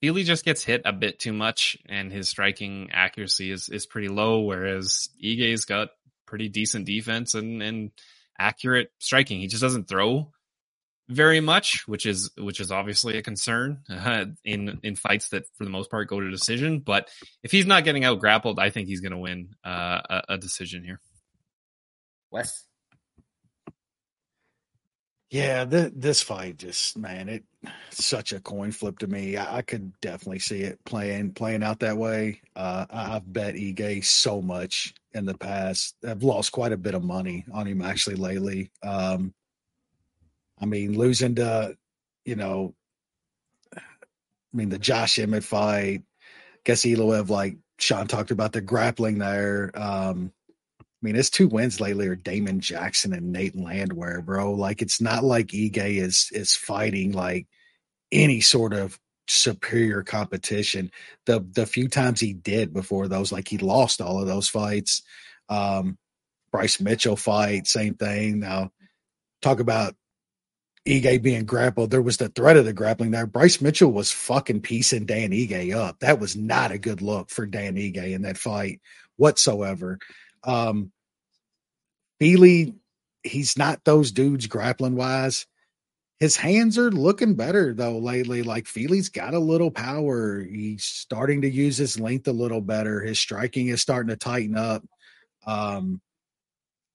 Fili 0.00 0.24
just 0.24 0.44
gets 0.44 0.64
hit 0.64 0.82
a 0.84 0.92
bit 0.92 1.18
too 1.18 1.32
much, 1.32 1.78
and 1.86 2.12
his 2.12 2.28
striking 2.28 2.90
accuracy 2.92 3.50
is 3.50 3.68
is 3.68 3.86
pretty 3.86 4.08
low. 4.08 4.40
Whereas 4.40 5.08
Ige's 5.22 5.64
got 5.64 5.88
pretty 6.26 6.48
decent 6.48 6.86
defense 6.86 7.34
and 7.34 7.62
and 7.62 7.90
accurate 8.38 8.90
striking. 8.98 9.40
He 9.40 9.46
just 9.46 9.62
doesn't 9.62 9.88
throw 9.88 10.32
very 11.08 11.40
much, 11.40 11.86
which 11.86 12.06
is 12.06 12.30
which 12.36 12.60
is 12.60 12.70
obviously 12.70 13.16
a 13.16 13.22
concern 13.22 13.82
uh, 13.88 14.26
in 14.44 14.80
in 14.82 14.96
fights 14.96 15.28
that 15.28 15.44
for 15.56 15.64
the 15.64 15.70
most 15.70 15.90
part 15.90 16.08
go 16.08 16.20
to 16.20 16.30
decision. 16.30 16.80
But 16.80 17.08
if 17.42 17.52
he's 17.52 17.66
not 17.66 17.84
getting 17.84 18.04
out 18.04 18.20
grappled, 18.20 18.58
I 18.58 18.70
think 18.70 18.88
he's 18.88 19.00
going 19.00 19.12
to 19.12 19.18
win 19.18 19.54
uh, 19.64 20.00
a, 20.10 20.22
a 20.30 20.38
decision 20.38 20.82
here. 20.84 21.00
Wes. 22.30 22.64
Yeah, 25.30 25.64
th- 25.64 25.92
this 25.96 26.22
fight 26.22 26.56
just 26.56 26.96
man, 26.96 27.28
it 27.28 27.44
such 27.90 28.32
a 28.32 28.40
coin 28.40 28.70
flip 28.70 29.00
to 29.00 29.08
me. 29.08 29.36
I, 29.36 29.58
I 29.58 29.62
could 29.62 29.92
definitely 30.00 30.38
see 30.38 30.60
it 30.60 30.84
playing 30.84 31.32
playing 31.32 31.64
out 31.64 31.80
that 31.80 31.96
way. 31.96 32.42
Uh, 32.54 32.86
I, 32.88 33.16
I've 33.16 33.32
bet 33.32 33.54
Ige 33.54 34.04
so 34.04 34.40
much 34.40 34.94
in 35.14 35.24
the 35.24 35.36
past. 35.36 35.96
I've 36.06 36.22
lost 36.22 36.52
quite 36.52 36.72
a 36.72 36.76
bit 36.76 36.94
of 36.94 37.02
money 37.02 37.44
on 37.52 37.66
him 37.66 37.82
actually 37.82 38.16
lately. 38.16 38.70
Um, 38.84 39.34
I 40.60 40.66
mean, 40.66 40.96
losing 40.96 41.36
to 41.36 41.76
you 42.24 42.36
know, 42.36 42.74
I 43.74 43.80
mean 44.52 44.68
the 44.68 44.78
Josh 44.78 45.18
Emmett 45.18 45.44
fight. 45.44 46.02
Guess 46.64 46.82
Evloev, 46.82 47.28
like 47.28 47.56
Sean 47.78 48.08
talked 48.08 48.32
about 48.32 48.52
the 48.52 48.60
grappling 48.60 49.18
there. 49.18 49.70
Um, 49.74 50.32
I 50.80 50.84
mean, 51.02 51.14
his 51.14 51.30
two 51.30 51.46
wins 51.46 51.80
lately 51.80 52.08
are 52.08 52.16
Damon 52.16 52.58
Jackson 52.60 53.12
and 53.12 53.30
Nate 53.30 53.54
Landwehr, 53.54 54.22
bro. 54.22 54.52
Like, 54.52 54.82
it's 54.82 55.00
not 55.00 55.22
like 55.22 55.48
Ige 55.48 56.00
is 56.00 56.30
is 56.32 56.56
fighting 56.56 57.12
like 57.12 57.46
any 58.10 58.40
sort 58.40 58.72
of 58.72 58.98
superior 59.28 60.02
competition. 60.02 60.90
The 61.26 61.46
the 61.52 61.66
few 61.66 61.88
times 61.88 62.20
he 62.20 62.32
did 62.32 62.72
before 62.72 63.08
those, 63.08 63.30
like 63.30 63.48
he 63.48 63.58
lost 63.58 64.00
all 64.00 64.20
of 64.20 64.26
those 64.26 64.48
fights. 64.48 65.02
Um, 65.48 65.98
Bryce 66.50 66.80
Mitchell 66.80 67.16
fight, 67.16 67.66
same 67.66 67.94
thing. 67.94 68.40
Now, 68.40 68.70
talk 69.42 69.60
about 69.60 69.94
Ige 70.86 71.22
being 71.22 71.44
grappled. 71.44 71.90
There 71.90 72.02
was 72.02 72.16
the 72.16 72.28
threat 72.28 72.56
of 72.56 72.64
the 72.64 72.72
grappling 72.72 73.10
there. 73.10 73.26
Bryce 73.26 73.60
Mitchell 73.60 73.92
was 73.92 74.12
fucking 74.12 74.60
piecing 74.60 75.06
Dan 75.06 75.30
Ige 75.30 75.74
up. 75.74 75.98
That 76.00 76.20
was 76.20 76.36
not 76.36 76.70
a 76.70 76.78
good 76.78 77.02
look 77.02 77.30
for 77.30 77.44
Dan 77.44 77.74
Ige 77.76 78.12
in 78.14 78.22
that 78.22 78.38
fight 78.38 78.80
whatsoever. 79.16 79.98
Um, 80.44 80.92
Fili, 82.20 82.74
he's 83.22 83.58
not 83.58 83.84
those 83.84 84.12
dudes 84.12 84.46
grappling 84.46 84.96
wise. 84.96 85.46
His 86.18 86.36
hands 86.36 86.78
are 86.78 86.90
looking 86.90 87.34
better 87.34 87.74
though 87.74 87.98
lately. 87.98 88.42
Like 88.42 88.66
Fili's 88.66 89.10
got 89.10 89.34
a 89.34 89.38
little 89.38 89.70
power. 89.70 90.40
He's 90.42 90.84
starting 90.84 91.42
to 91.42 91.50
use 91.50 91.76
his 91.76 92.00
length 92.00 92.26
a 92.28 92.32
little 92.32 92.62
better. 92.62 93.02
His 93.02 93.18
striking 93.18 93.68
is 93.68 93.82
starting 93.82 94.08
to 94.08 94.16
tighten 94.16 94.56
up. 94.56 94.82
Um, 95.46 96.00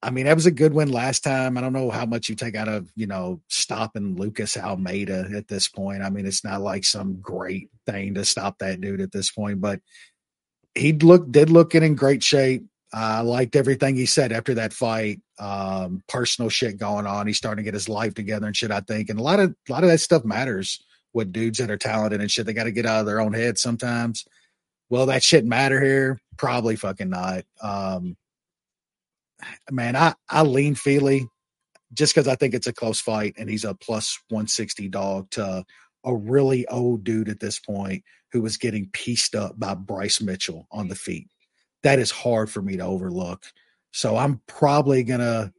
I 0.02 0.10
mean, 0.10 0.26
that 0.26 0.34
was 0.34 0.46
a 0.46 0.50
good 0.50 0.74
win 0.74 0.90
last 0.90 1.22
time. 1.22 1.56
I 1.56 1.60
don't 1.60 1.72
know 1.72 1.90
how 1.90 2.04
much 2.06 2.28
you 2.28 2.34
take 2.34 2.56
out 2.56 2.68
of, 2.68 2.90
you 2.96 3.06
know, 3.06 3.40
stopping 3.48 4.16
Lucas 4.16 4.56
Almeida 4.56 5.28
at 5.36 5.46
this 5.46 5.68
point. 5.68 6.02
I 6.02 6.10
mean, 6.10 6.26
it's 6.26 6.44
not 6.44 6.60
like 6.60 6.84
some 6.84 7.20
great 7.20 7.70
thing 7.86 8.14
to 8.14 8.24
stop 8.24 8.58
that 8.58 8.80
dude 8.80 9.00
at 9.00 9.12
this 9.12 9.30
point, 9.30 9.60
but 9.60 9.80
he 10.74 10.92
looked 10.92 11.30
did 11.30 11.50
look 11.50 11.74
in 11.74 11.94
great 11.94 12.22
shape. 12.22 12.64
I 12.92 13.20
liked 13.20 13.56
everything 13.56 13.96
he 13.96 14.06
said 14.06 14.32
after 14.32 14.54
that 14.54 14.72
fight. 14.72 15.20
Um, 15.38 16.02
personal 16.08 16.50
shit 16.50 16.78
going 16.78 17.06
on. 17.06 17.26
He's 17.26 17.38
starting 17.38 17.64
to 17.64 17.66
get 17.66 17.74
his 17.74 17.88
life 17.88 18.14
together 18.14 18.46
and 18.46 18.56
shit. 18.56 18.70
I 18.70 18.80
think, 18.80 19.08
and 19.08 19.18
a 19.18 19.22
lot 19.22 19.40
of 19.40 19.54
a 19.68 19.72
lot 19.72 19.84
of 19.84 19.90
that 19.90 20.00
stuff 20.00 20.24
matters 20.24 20.82
with 21.14 21.32
dudes 21.32 21.58
that 21.58 21.70
are 21.70 21.76
talented 21.76 22.20
and 22.20 22.30
shit. 22.30 22.46
They 22.46 22.52
got 22.52 22.64
to 22.64 22.72
get 22.72 22.86
out 22.86 23.00
of 23.00 23.06
their 23.06 23.20
own 23.20 23.34
head 23.34 23.58
sometimes. 23.58 24.24
Well, 24.90 25.06
that 25.06 25.22
shit 25.22 25.44
matter 25.44 25.80
here? 25.80 26.20
Probably 26.36 26.76
fucking 26.76 27.08
not. 27.08 27.44
Um, 27.62 28.16
man, 29.70 29.96
I 29.96 30.14
I 30.28 30.42
lean 30.42 30.74
Fili 30.74 31.26
just 31.92 32.14
because 32.14 32.28
I 32.28 32.36
think 32.36 32.54
it's 32.54 32.66
a 32.66 32.72
close 32.72 33.00
fight 33.00 33.34
and 33.38 33.50
he's 33.50 33.64
a 33.64 33.74
plus 33.74 34.18
one 34.28 34.46
sixty 34.46 34.88
dog 34.88 35.30
to 35.32 35.64
a 36.04 36.16
really 36.16 36.66
old 36.68 37.04
dude 37.04 37.28
at 37.28 37.40
this 37.40 37.58
point 37.58 38.02
who 38.32 38.42
was 38.42 38.56
getting 38.56 38.88
pieced 38.92 39.34
up 39.34 39.58
by 39.58 39.74
Bryce 39.74 40.20
Mitchell 40.20 40.66
on 40.72 40.88
the 40.88 40.94
feet 40.94 41.28
that 41.82 41.98
is 41.98 42.10
hard 42.10 42.50
for 42.50 42.62
me 42.62 42.76
to 42.76 42.84
overlook. 42.84 43.44
So 43.92 44.16
I'm 44.16 44.40
probably 44.46 45.02
gonna, 45.02 45.52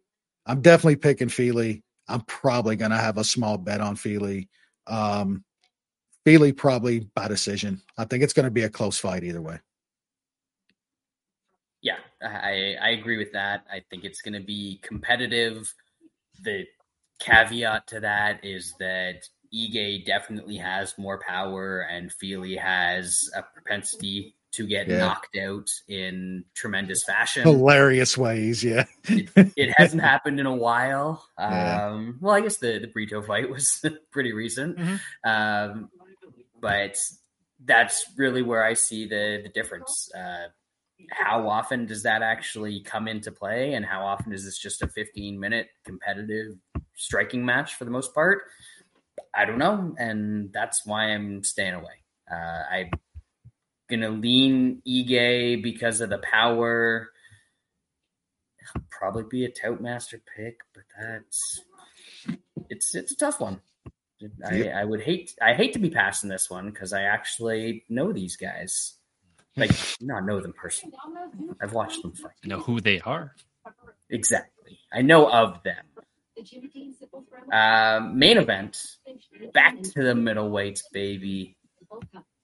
I'm 0.46 0.62
definitely 0.62 0.96
picking 0.96 1.30
Fili. 1.30 1.84
I'm 2.08 2.22
probably 2.22 2.76
gonna 2.76 2.98
have 2.98 3.18
a 3.18 3.24
small 3.24 3.58
bet 3.58 3.82
on 3.82 3.96
Fili. 3.96 4.50
Um, 4.88 5.44
Fili 6.26 6.54
probably 6.54 7.02
by 7.16 7.28
decision. 7.28 7.82
I 7.98 8.06
think 8.06 8.24
it's 8.24 8.34
gonna 8.34 8.52
be 8.52 8.64
a 8.64 8.70
close 8.70 8.98
fight 8.98 9.24
either 9.24 9.42
way. 9.42 9.60
I, 12.24 12.76
I 12.82 12.90
agree 12.92 13.18
with 13.18 13.34
that. 13.34 13.66
I 13.72 13.82
think 13.90 14.04
it's 14.04 14.22
going 14.22 14.34
to 14.34 14.46
be 14.46 14.80
competitive. 14.84 15.74
The 16.44 16.66
caveat 17.20 17.88
to 17.88 18.00
that 18.02 18.44
is 18.44 18.74
that 18.80 19.24
Ige 19.54 20.06
definitely 20.06 20.58
has 20.58 20.98
more 20.98 21.20
power, 21.20 21.82
and 21.82 22.12
Fili 22.12 22.56
has 22.56 23.30
a 23.36 23.44
propensity 23.44 24.36
to 24.54 24.68
get 24.68 24.88
Yeah. 24.88 25.00
knocked 25.00 25.36
out 25.38 25.68
in 25.88 26.46
tremendous 26.56 27.04
fashion. 27.04 27.44
Hilarious 27.44 28.18
ways, 28.18 28.64
yeah. 28.64 28.86
it, 29.06 29.30
it 29.56 29.74
hasn't 29.78 30.02
happened 30.12 30.40
in 30.40 30.46
a 30.46 30.56
while. 30.56 31.28
Yeah. 31.40 31.88
Um, 31.88 32.18
well, 32.22 32.36
I 32.36 32.42
guess 32.42 32.58
the 32.58 32.80
the 32.80 32.88
Brito 32.88 33.22
fight 33.22 33.50
was 33.50 33.84
pretty 34.12 34.32
recent, 34.34 34.78
Mhm. 34.78 35.00
um, 35.26 35.90
but 36.60 36.98
that's 37.66 38.06
really 38.18 38.42
where 38.42 38.64
I 38.64 38.74
see 38.74 39.08
the 39.08 39.40
the 39.44 39.50
difference. 39.50 40.10
Uh, 40.16 40.48
how 41.10 41.50
often 41.50 41.86
does 41.86 42.04
that 42.04 42.22
actually 42.22 42.82
come 42.82 43.08
into 43.08 43.32
play, 43.32 43.74
and 43.74 43.86
how 43.86 44.06
often 44.06 44.32
is 44.34 44.46
this 44.46 44.58
just 44.58 44.82
a 44.82 44.88
15 44.88 45.40
minute 45.40 45.68
competitive 45.86 46.56
striking 46.96 47.46
match 47.46 47.76
for 47.76 47.86
the 47.86 47.92
most 47.92 48.14
part? 48.14 48.44
I 49.36 49.46
don't 49.46 49.60
know, 49.60 49.96
and 49.98 50.52
that's 50.54 50.86
why 50.86 51.06
I'm 51.06 51.44
staying 51.44 51.74
away. 51.74 52.04
Uh, 52.32 52.64
I'm 52.72 52.90
gonna 53.90 54.10
lean 54.10 54.82
Ige 54.88 55.62
because 55.62 56.02
of 56.02 56.10
the 56.10 56.20
power 56.20 57.10
probably 58.90 59.24
be 59.30 59.46
a 59.46 59.52
Toutmaster 59.52 60.22
pick, 60.36 60.60
but 60.74 60.84
that's 61.00 61.62
it's 62.70 62.96
it's 62.96 63.12
a 63.12 63.18
tough 63.18 63.40
one. 63.40 63.62
I, 64.48 64.56
Yep. 64.56 64.76
I 64.76 64.86
would 64.86 65.02
hate 65.02 65.36
I 65.42 65.54
hate 65.54 65.74
to 65.74 65.80
be 65.80 65.90
passing 65.90 66.30
this 66.30 66.50
one 66.50 66.70
because 66.70 66.94
I 66.94 67.04
actually 67.04 67.84
know 67.90 68.14
these 68.14 68.38
guys. 68.38 68.94
Like 69.56 69.72
not 70.02 70.26
know 70.26 70.40
them 70.42 70.54
personally. 70.54 70.96
I've 71.62 71.74
watched 71.74 72.02
them 72.02 72.14
fight. 72.14 72.34
I 72.44 72.48
know 72.48 72.60
who 72.60 72.82
they 72.82 73.00
are. 73.02 73.36
Exactly. 74.10 74.80
I 74.92 75.02
know 75.02 75.30
of 75.30 75.62
them. 75.64 75.86
Um, 77.52 78.18
main 78.18 78.38
event. 78.38 78.78
Back 79.54 79.82
to 79.82 80.04
the 80.04 80.14
middleweights, 80.14 80.84
baby. 80.92 81.56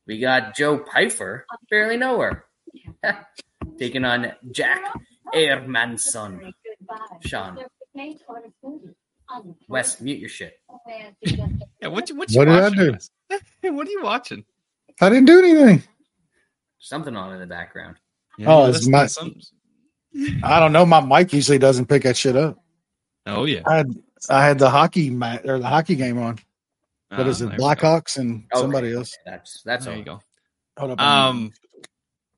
We 0.06 0.19
got 0.19 0.56
Joe 0.56 0.80
Pyfer. 0.80 1.45
Barely 1.69 1.98
know 1.98 2.19
her. 2.19 2.45
Taking 3.80 4.06
on 4.06 4.34
Jack 4.52 4.81
Hermansson. 5.34 6.52
Sean. 7.22 7.60
Wes, 9.68 10.02
mute 10.02 10.19
your 10.19 10.30
shit. 10.30 10.60
Yeah, 11.81 11.88
what 11.88 12.10
you 12.10 12.15
what 12.15 12.31
you 12.31 12.38
What 12.38 12.45
did 12.45 12.53
I 12.53 12.69
do? 12.69 12.95
What 13.72 13.88
are 13.88 13.91
you 13.91 14.02
watching? 14.03 14.44
I 15.02 15.10
didn't 15.10 15.26
do 15.26 15.40
anything. 15.40 15.84
Something 16.80 17.15
on 17.15 17.34
in 17.34 17.39
the 17.39 17.45
background. 17.47 17.97
Yeah, 18.38 18.47
Oh, 18.53 18.69
it's 18.69 18.88
my- 18.88 19.06
some- 19.07 19.35
I 20.43 20.60
don't 20.60 20.72
know. 20.73 20.85
My 20.85 21.01
mic 21.01 21.34
usually 21.34 21.60
doesn't 21.60 21.85
pick 21.88 22.03
that 22.03 22.18
shit 22.18 22.35
up. 22.35 22.57
Oh 23.26 23.45
yeah. 23.45 23.61
I 23.68 23.76
had 23.77 23.91
I 24.30 24.43
had 24.45 24.60
the 24.60 24.69
hockey 24.69 25.10
mat 25.10 25.45
or 25.47 25.60
the 25.60 25.68
hockey 25.68 25.95
game 25.95 26.18
on. 26.18 26.39
What 27.10 27.27
is 27.27 27.41
Ah, 27.41 27.45
it? 27.45 27.47
there 27.49 27.57
we 27.57 27.57
go. 27.57 27.64
Blackhawks 27.64 28.18
and 28.18 28.45
Oh, 28.53 28.61
somebody 28.61 28.88
right. 28.89 28.97
else. 28.97 29.18
That's 29.26 29.61
that's 29.64 29.85
There 29.85 29.93
all. 29.93 29.99
you 29.99 30.06
go. 30.06 30.22
Hold 30.77 30.91
up. 30.91 31.01
Um, 31.01 31.51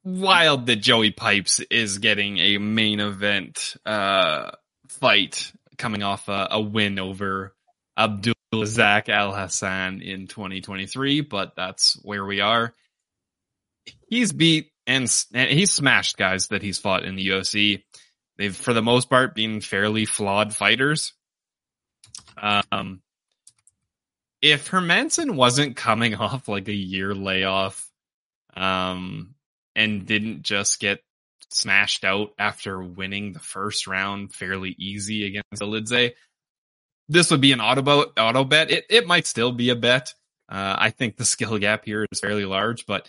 wild 0.03 0.65
that 0.65 0.77
Joey 0.77 1.11
Pipes 1.11 1.59
is 1.69 1.99
getting 1.99 2.37
a 2.39 2.57
main 2.57 2.99
event 2.99 3.75
uh 3.85 4.51
fight 4.87 5.51
coming 5.77 6.03
off 6.03 6.27
a, 6.27 6.47
a 6.51 6.61
win 6.61 6.99
over 6.99 7.55
Abdul 7.97 8.33
Razak 8.53 9.05
Alhassan 9.07 10.01
in 10.01 10.27
2023, 10.27 11.21
but 11.21 11.55
that's 11.55 11.97
where 12.03 12.25
we 12.25 12.41
are. 12.41 12.73
He's 14.11 14.33
beat 14.33 14.71
and, 14.85 15.11
and 15.33 15.49
he's 15.49 15.71
smashed 15.71 16.17
guys 16.17 16.49
that 16.49 16.61
he's 16.61 16.77
fought 16.77 17.05
in 17.05 17.15
the 17.15 17.29
UFC. 17.29 17.83
They've, 18.37 18.55
for 18.55 18.73
the 18.73 18.81
most 18.81 19.09
part, 19.09 19.33
been 19.33 19.61
fairly 19.61 20.05
flawed 20.05 20.53
fighters. 20.53 21.13
Um, 22.37 23.01
if 24.41 24.69
Hermansson 24.69 25.35
wasn't 25.35 25.77
coming 25.77 26.15
off 26.17 26.49
like 26.49 26.67
a 26.67 26.73
year 26.73 27.15
layoff, 27.15 27.89
um, 28.55 29.35
and 29.77 30.05
didn't 30.05 30.41
just 30.41 30.81
get 30.81 30.99
smashed 31.49 32.03
out 32.03 32.33
after 32.37 32.83
winning 32.83 33.31
the 33.31 33.39
first 33.39 33.87
round 33.87 34.33
fairly 34.33 34.75
easy 34.77 35.25
against 35.25 35.61
Dolidze, 35.61 36.11
this 37.07 37.31
would 37.31 37.39
be 37.39 37.53
an 37.53 37.61
auto, 37.61 38.11
auto 38.17 38.43
bet. 38.43 38.71
It, 38.71 38.85
it 38.89 39.07
might 39.07 39.25
still 39.25 39.53
be 39.53 39.69
a 39.69 39.75
bet. 39.75 40.13
Uh, 40.49 40.75
I 40.77 40.89
think 40.89 41.15
the 41.15 41.23
skill 41.23 41.57
gap 41.59 41.85
here 41.85 42.05
is 42.11 42.19
fairly 42.19 42.43
large, 42.43 42.85
but 42.85 43.07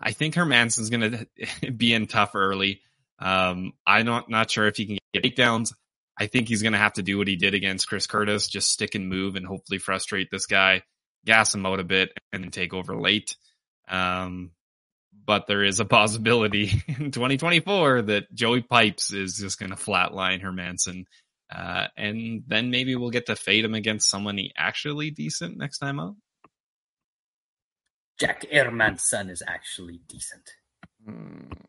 I 0.00 0.12
think 0.12 0.34
Hermansson's 0.34 0.90
going 0.90 1.26
to 1.62 1.70
be 1.70 1.92
in 1.92 2.06
tough 2.06 2.34
early. 2.34 2.80
Um, 3.18 3.72
I'm 3.86 4.06
not, 4.06 4.28
not 4.28 4.50
sure 4.50 4.66
if 4.66 4.76
he 4.76 4.86
can 4.86 4.98
get 5.12 5.22
takedowns. 5.22 5.72
I 6.18 6.26
think 6.26 6.48
he's 6.48 6.62
going 6.62 6.72
to 6.72 6.78
have 6.78 6.94
to 6.94 7.02
do 7.02 7.18
what 7.18 7.28
he 7.28 7.36
did 7.36 7.54
against 7.54 7.88
Chris 7.88 8.06
Curtis, 8.06 8.48
just 8.48 8.70
stick 8.70 8.94
and 8.94 9.08
move 9.08 9.36
and 9.36 9.46
hopefully 9.46 9.78
frustrate 9.78 10.28
this 10.30 10.46
guy, 10.46 10.82
gas 11.24 11.54
him 11.54 11.64
out 11.64 11.80
a 11.80 11.84
bit, 11.84 12.10
and 12.32 12.44
then 12.44 12.50
take 12.50 12.74
over 12.74 12.96
late. 12.96 13.36
Um, 13.88 14.50
but 15.24 15.46
there 15.46 15.64
is 15.64 15.80
a 15.80 15.84
possibility 15.84 16.82
in 16.88 17.10
2024 17.10 18.02
that 18.02 18.32
Joey 18.34 18.62
Pipes 18.62 19.12
is 19.12 19.36
just 19.36 19.58
going 19.58 19.70
to 19.70 19.76
flatline 19.76 20.42
Hermansson. 20.42 21.04
Uh, 21.54 21.86
and 21.96 22.42
then 22.46 22.70
maybe 22.70 22.96
we'll 22.96 23.10
get 23.10 23.26
to 23.26 23.36
fade 23.36 23.64
him 23.64 23.74
against 23.74 24.08
someone 24.08 24.38
he 24.38 24.52
actually 24.56 25.10
decent 25.10 25.56
next 25.56 25.78
time 25.78 26.00
out. 26.00 26.16
Jack 28.18 28.44
Hermansson 28.52 29.30
is 29.30 29.42
actually 29.46 30.00
decent. 30.08 30.50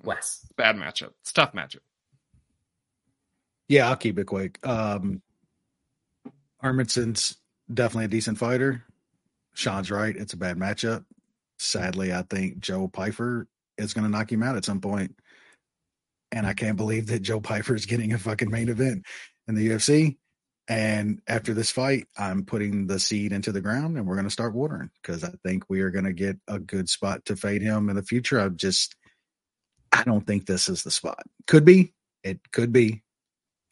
Wes. 0.03 0.45
Bad 0.55 0.75
matchup. 0.75 1.11
It's 1.21 1.31
a 1.31 1.33
tough 1.33 1.53
matchup. 1.53 1.79
yeah, 3.67 3.89
I'll 3.89 3.95
keep 3.95 4.19
it 4.19 4.25
quick. 4.25 4.59
Um, 4.67 5.21
Hermansson's 6.63 7.37
definitely 7.73 8.05
a 8.05 8.09
decent 8.09 8.37
fighter. 8.37 8.83
Sean's 9.55 9.89
right. 9.91 10.15
It's 10.15 10.33
a 10.33 10.37
bad 10.37 10.57
matchup. 10.57 11.05
Sadly, 11.57 12.13
I 12.13 12.23
think 12.23 12.59
Joe 12.59 12.87
Pyfer 12.87 13.47
is 13.77 13.93
going 13.93 14.03
to 14.03 14.09
knock 14.11 14.31
him 14.31 14.43
out 14.43 14.55
at 14.57 14.65
some 14.65 14.81
point. 14.81 15.15
And 16.31 16.45
I 16.47 16.53
can't 16.53 16.77
believe 16.77 17.07
that 17.07 17.21
Joe 17.21 17.39
Pyfer 17.39 17.75
is 17.75 17.85
getting 17.85 18.13
a 18.13 18.17
fucking 18.17 18.49
main 18.49 18.69
event 18.69 19.05
in 19.47 19.55
the 19.55 19.69
UFC. 19.69 20.17
And 20.67 21.21
after 21.27 21.53
this 21.53 21.71
fight, 21.71 22.07
I'm 22.17 22.45
putting 22.45 22.87
the 22.87 22.99
seed 22.99 23.33
into 23.33 23.51
the 23.51 23.61
ground 23.61 23.97
and 23.97 24.07
we're 24.07 24.15
going 24.15 24.27
to 24.27 24.31
start 24.31 24.53
watering 24.53 24.89
because 25.01 25.23
I 25.23 25.31
think 25.43 25.65
we 25.69 25.81
are 25.81 25.91
going 25.91 26.05
to 26.05 26.13
get 26.13 26.37
a 26.47 26.57
good 26.57 26.87
spot 26.87 27.25
to 27.25 27.35
fade 27.35 27.61
him 27.61 27.89
in 27.89 27.95
the 27.97 28.03
future. 28.03 28.39
I 28.39 28.47
just, 28.49 28.95
I 29.91 30.03
don't 30.03 30.25
think 30.25 30.45
this 30.45 30.69
is 30.69 30.83
the 30.83 30.91
spot. 30.91 31.23
Could 31.47 31.65
be. 31.65 31.93
It 32.23 32.39
could 32.51 32.71
be. 32.71 33.03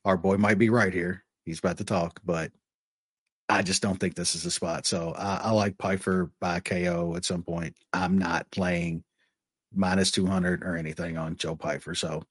Our 0.03 0.17
boy 0.17 0.35
might 0.37 0.57
be 0.57 0.69
right 0.69 0.93
here. 0.93 1.23
He's 1.45 1.59
about 1.59 1.77
to 1.77 1.85
talk, 1.85 2.19
but 2.25 2.51
I 3.47 3.61
just 3.61 3.81
don't 3.81 3.99
think 3.99 4.15
this 4.15 4.35
is 4.35 4.43
the 4.43 4.51
spot. 4.51 4.85
So 4.85 5.13
I, 5.17 5.41
I 5.43 5.51
like 5.51 5.77
Pyfer 5.77 6.31
by 6.41 6.59
KO 6.59 7.15
at 7.15 7.25
some 7.25 7.43
point. 7.43 7.75
I'm 7.93 8.17
not 8.17 8.49
playing 8.51 9.03
minus 9.73 10.11
200 10.11 10.63
or 10.63 10.75
anything 10.75 11.17
on 11.17 11.37
Joe 11.37 11.55
Pyfer. 11.55 11.95
So 11.95 12.23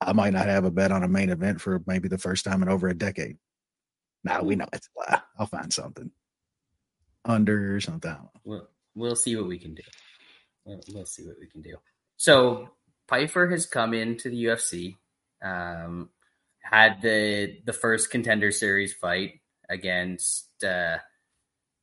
I 0.00 0.12
might 0.12 0.32
not 0.32 0.46
have 0.46 0.64
a 0.64 0.70
bet 0.70 0.92
on 0.92 1.02
a 1.02 1.08
main 1.08 1.30
event 1.30 1.60
for 1.60 1.82
maybe 1.86 2.08
the 2.08 2.18
first 2.18 2.44
time 2.44 2.62
in 2.62 2.68
over 2.68 2.88
a 2.88 2.94
decade. 2.94 3.38
Now 4.24 4.42
we 4.42 4.56
know 4.56 4.66
it's 4.72 4.88
a 4.96 5.12
lie. 5.12 5.20
I'll 5.38 5.46
find 5.46 5.72
something 5.72 6.10
under 7.24 7.76
or 7.76 7.80
something. 7.80 8.10
I 8.10 8.14
don't 8.14 8.24
know. 8.24 8.40
We'll, 8.44 8.68
we'll 8.94 9.16
see 9.16 9.36
what 9.36 9.46
we 9.46 9.58
can 9.58 9.74
do. 9.74 9.82
We'll, 10.64 10.80
we'll 10.92 11.06
see 11.06 11.24
what 11.24 11.36
we 11.38 11.46
can 11.46 11.62
do. 11.62 11.76
So 12.16 12.70
Pyfer 13.06 13.48
has 13.50 13.66
come 13.66 13.92
into 13.92 14.30
the 14.30 14.44
UFC, 14.44 14.96
um, 15.42 16.08
had 16.60 17.02
the 17.02 17.58
the 17.64 17.72
first 17.72 18.10
contender 18.10 18.50
series 18.50 18.94
fight 18.94 19.40
against 19.68 20.64
uh, 20.64 20.98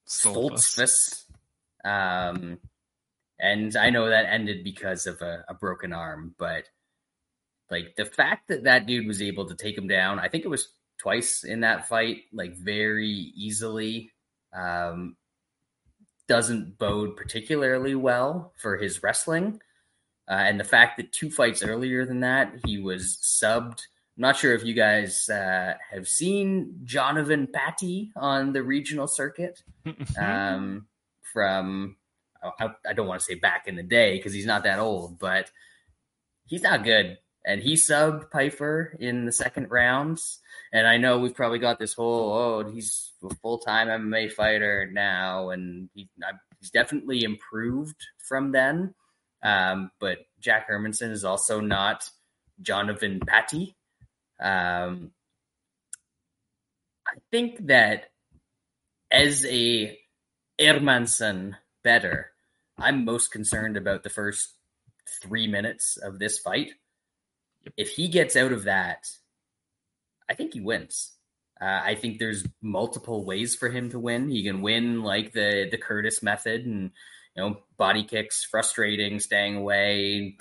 Stoltzfus. 0.08 1.26
Um, 1.84 2.60
and 3.40 3.76
I 3.76 3.90
know 3.90 4.10
that 4.10 4.32
ended 4.32 4.64
because 4.64 5.08
of 5.08 5.22
a, 5.22 5.44
a 5.48 5.54
broken 5.54 5.94
arm, 5.94 6.36
but 6.38 6.66
like 7.70 7.96
the 7.96 8.06
fact 8.06 8.50
that 8.50 8.66
that 8.66 8.86
dude 8.86 9.08
was 9.08 9.22
able 9.22 9.48
to 9.48 9.56
take 9.56 9.78
him 9.78 9.88
down, 9.88 10.20
I 10.20 10.28
think 10.28 10.46
it 10.46 10.50
was 10.50 10.70
twice 11.02 11.44
in 11.44 11.62
that 11.62 11.88
fight, 11.88 12.24
like 12.32 12.56
very 12.56 13.10
easily, 13.10 14.12
um, 14.54 15.16
doesn't 16.28 16.78
bode 16.78 17.16
particularly 17.16 17.96
well 17.96 18.54
for 18.58 18.78
his 18.78 19.02
wrestling. 19.02 19.60
Uh, 20.30 20.36
and 20.36 20.60
the 20.60 20.64
fact 20.64 20.98
that 20.98 21.12
two 21.12 21.30
fights 21.30 21.64
earlier 21.64 22.06
than 22.06 22.20
that, 22.20 22.54
he 22.66 22.78
was 22.78 23.18
subbed. 23.22 23.82
I'm 24.18 24.22
not 24.22 24.38
sure 24.38 24.54
if 24.54 24.64
you 24.64 24.74
guys 24.74 25.28
uh, 25.30 25.74
have 25.90 26.08
seen 26.08 26.80
Jonathan 26.84 27.48
Patty 27.52 28.12
on 28.16 28.54
the 28.54 28.62
regional 28.62 29.08
circuit 29.08 29.64
um, 30.20 30.86
from 31.34 31.96
I, 32.44 32.70
I 32.88 32.94
don't 32.94 33.08
want 33.08 33.20
to 33.22 33.26
say 33.26 33.36
back 33.36 33.68
in 33.68 33.76
the 33.76 33.84
day 33.84 34.18
because 34.18 34.34
he's 34.34 34.46
not 34.46 34.64
that 34.64 34.80
old, 34.80 35.20
but 35.20 35.52
he's 36.46 36.64
not 36.64 36.84
good. 36.84 37.18
And 37.46 37.62
he 37.62 37.74
subbed 37.74 38.30
Piper 38.30 38.96
in 39.00 39.26
the 39.26 39.32
second 39.32 39.72
rounds. 39.72 40.40
And 40.72 40.86
I 40.86 40.98
know 40.98 41.20
we've 41.20 41.36
probably 41.36 41.60
got 41.60 41.80
this 41.80 41.94
whole 41.94 42.34
oh 42.34 42.70
he's 42.70 43.12
a 43.24 43.34
full 43.36 43.58
time 43.58 43.88
MMA 43.88 44.32
fighter 44.32 44.90
now, 44.92 45.50
and 45.50 45.90
he, 45.94 46.08
he's 46.60 46.70
definitely 46.70 47.24
improved 47.24 47.96
from 48.20 48.52
then. 48.52 48.94
Um, 49.44 49.92
but 50.00 50.20
Jack 50.40 50.70
Hermansson 50.70 51.12
is 51.12 51.26
also 51.26 51.60
not 51.60 52.08
Jonathan 52.62 53.20
Patty. 53.26 53.76
Um, 54.40 55.12
I 57.08 57.18
think 57.32 57.68
that 57.68 58.12
as 59.12 59.46
a 59.46 59.98
Hermansson 60.60 61.56
better. 61.84 62.32
I'm 62.78 63.06
most 63.06 63.32
concerned 63.32 63.78
about 63.78 64.04
the 64.04 64.10
first 64.10 64.56
three 65.22 65.48
minutes 65.48 65.98
of 65.98 66.20
this 66.20 66.40
fight. 66.40 66.72
If 67.78 67.90
he 67.90 68.08
gets 68.08 68.36
out 68.36 68.52
of 68.52 68.64
that, 68.64 69.08
I 70.30 70.34
think 70.34 70.54
he 70.54 70.62
wins. 70.62 71.14
Uh, 71.62 71.82
I 71.84 71.96
think 71.96 72.18
there's 72.18 72.48
multiple 72.62 73.24
ways 73.24 73.56
for 73.56 73.70
him 73.70 73.90
to 73.92 74.00
win. 74.00 74.30
He 74.30 74.44
can 74.44 74.62
win 74.62 75.04
like 75.04 75.32
the 75.32 75.68
the 75.70 75.78
Curtis 75.78 76.24
method 76.24 76.66
and 76.66 76.92
you 77.36 77.44
know 77.44 77.58
body 77.78 78.04
kicks, 78.04 78.44
frustrating, 78.44 79.20
staying 79.20 79.58
away, 79.58 80.38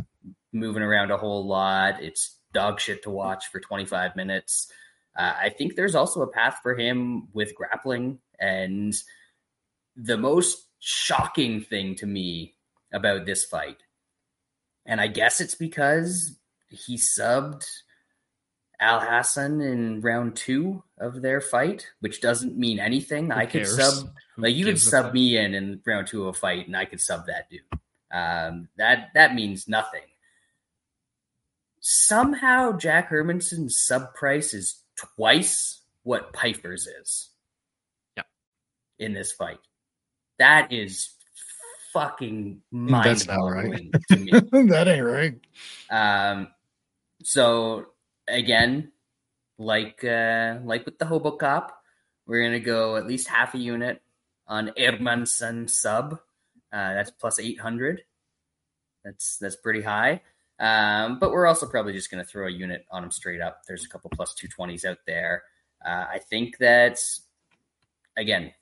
moving 0.53 0.83
around 0.83 1.11
a 1.11 1.19
whole 1.19 1.47
lot. 1.47 2.03
It's 2.03 2.39
dog 2.53 2.81
shit 2.81 3.03
to 3.03 3.11
watch 3.11 3.47
for 3.49 3.61
25 3.61 4.17
minutes. 4.17 4.73
Uh, 5.17 5.35
I 5.41 5.49
think 5.51 5.77
there's 5.77 5.95
also 5.95 6.23
a 6.23 6.27
path 6.27 6.61
for 6.63 6.75
him 6.75 7.29
with 7.33 7.55
grappling. 7.55 8.19
And 8.39 8.95
the 9.97 10.17
most 10.17 10.67
shocking 10.79 11.61
thing 11.61 11.95
to 11.97 12.07
me 12.07 12.55
about 12.93 13.27
this 13.27 13.45
fight, 13.45 13.83
and 14.87 15.01
I 15.01 15.09
guess 15.09 15.41
it's 15.41 15.55
because 15.55 16.39
he 16.71 16.97
subbed 16.97 17.65
Alhassan 18.81 19.61
in 19.61 20.01
round 20.01 20.37
two 20.37 20.83
of 20.99 21.21
their 21.21 21.41
fight, 21.41 21.87
which 22.01 22.21
doesn't 22.21 22.57
mean 22.57 22.79
anything. 22.79 23.31
Who 23.31 23.37
I 23.37 23.45
could 23.47 23.65
cares? 23.65 23.77
sub 23.77 24.11
Who 24.37 24.43
like 24.43 24.55
you 24.55 24.65
could 24.65 24.79
sub 24.81 25.07
fuck? 25.07 25.15
me 25.15 25.37
in 25.37 25.55
in 25.55 25.81
round 25.87 26.07
two 26.07 26.23
of 26.23 26.29
a 26.37 26.39
fight, 26.39 26.67
and 26.67 26.77
I 26.77 26.85
could 26.87 27.01
sub 27.01 27.27
that 27.27 27.51
dude. 27.51 27.61
Um, 28.13 28.69
that 28.77 29.09
that 29.15 29.35
means 29.35 29.69
nothing. 29.69 30.01
Somehow, 31.81 32.77
Jack 32.77 33.09
Hermansson's 33.09 33.81
sub 33.81 34.15
price 34.15 34.53
is 34.55 34.83
twice 34.97 35.81
what 36.03 36.33
Pyfer's 36.33 36.87
is. 36.87 37.31
Yeah. 38.17 38.25
In 38.99 39.15
this 39.15 39.33
fight, 39.33 39.61
that 40.39 40.73
is 40.73 41.11
fucking 41.93 42.61
That's 42.73 43.27
not 43.27 43.37
right. 43.39 43.71
mind-boggling 43.71 43.93
to 44.11 44.17
me. 44.17 44.31
that 44.69 44.89
ain't 44.89 45.05
right. 45.05 45.35
Um, 45.91 46.49
so 47.23 47.87
again, 48.29 48.93
like 49.59 50.03
uh, 50.05 50.59
like 50.65 50.87
with 50.87 50.99
the 50.99 51.07
Hobo 51.07 51.33
Cop, 51.33 51.83
we're 52.27 52.43
gonna 52.43 52.61
go 52.61 52.97
at 52.97 53.07
least 53.07 53.29
half 53.29 53.55
a 53.55 53.59
unit 53.59 54.01
on 54.47 54.73
Hermansson 54.79 55.69
sub. 55.69 56.15
Uh, 56.73 56.95
that's 56.95 57.11
plus 57.11 57.39
eight 57.39 57.61
hundred. 57.61 58.03
That's 59.05 59.39
that's 59.39 59.57
pretty 59.57 59.83
high. 59.83 60.23
Um, 60.59 61.19
but 61.19 61.33
we're 61.33 61.47
also 61.47 61.67
probably 61.67 61.93
just 61.93 62.11
gonna 62.11 62.25
throw 62.25 62.47
a 62.47 62.51
unit 62.51 62.85
on 62.91 63.05
him 63.05 63.11
straight 63.11 63.41
up. 63.41 63.63
There's 63.67 63.85
a 63.85 63.89
couple 63.89 64.11
plus 64.11 64.35
two 64.35 64.49
twenties 64.49 64.85
out 64.85 64.99
there. 65.07 65.43
Uh, 65.85 66.07
I 66.13 66.19
think 66.19 66.59
that's 66.59 67.23
again, 68.17 68.53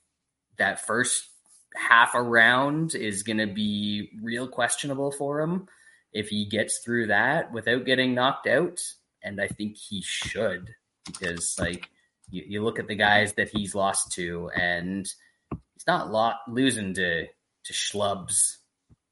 that 0.57 0.85
first 0.85 1.29
half 1.75 2.15
a 2.15 2.21
round 2.21 2.95
is 2.95 3.23
gonna 3.23 3.47
be 3.47 4.09
real 4.21 4.47
questionable 4.47 5.11
for 5.11 5.39
him 5.41 5.67
if 6.13 6.29
he 6.29 6.45
gets 6.45 6.79
through 6.79 7.07
that 7.07 7.51
without 7.51 7.85
getting 7.85 8.13
knocked 8.15 8.47
out, 8.47 8.79
and 9.23 9.39
I 9.41 9.47
think 9.47 9.77
he 9.77 10.01
should, 10.01 10.73
because 11.05 11.55
like 11.59 11.89
you, 12.29 12.43
you 12.47 12.63
look 12.63 12.79
at 12.79 12.87
the 12.87 12.95
guys 12.95 13.33
that 13.33 13.49
he's 13.49 13.75
lost 13.75 14.11
to, 14.13 14.49
and 14.55 15.05
he's 15.51 15.87
not 15.87 16.11
lot 16.11 16.37
losing 16.47 16.93
to 16.95 17.25
to 17.25 17.73
schlubs. 17.73 18.57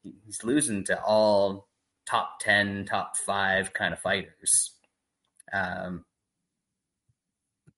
He's 0.02 0.42
losing 0.42 0.84
to 0.84 1.00
all 1.02 1.68
top 2.06 2.38
ten, 2.40 2.84
top 2.86 3.16
five 3.16 3.72
kind 3.74 3.92
of 3.92 4.00
fighters. 4.00 4.72
Um, 5.52 6.04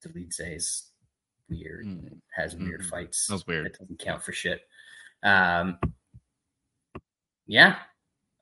the 0.02 0.08
lead 0.14 0.32
says 0.32 0.84
weird, 1.48 1.84
Mm. 1.84 2.20
has 2.36 2.54
weird 2.56 2.82
Mhm. 2.82 2.88
fights. 2.88 3.26
That 3.26 3.34
was 3.34 3.46
weird. 3.46 3.66
It 3.66 3.76
doesn't 3.78 3.98
count 3.98 4.22
for 4.22 4.32
shit. 4.32 4.62
Um, 5.22 5.78
yeah, 7.46 7.82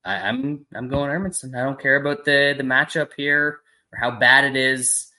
I, 0.05 0.16
I'm 0.29 0.66
I'm 0.75 0.89
going 0.89 1.11
Hermansson. 1.11 1.55
I 1.57 1.65
don't 1.65 1.81
care 1.81 1.97
about 1.97 2.25
the 2.25 2.55
the 2.57 2.65
matchup 2.65 3.11
here 3.16 3.61
or 3.93 3.99
how 3.99 4.19
bad 4.19 4.45
it 4.45 4.57
is. 4.57 5.12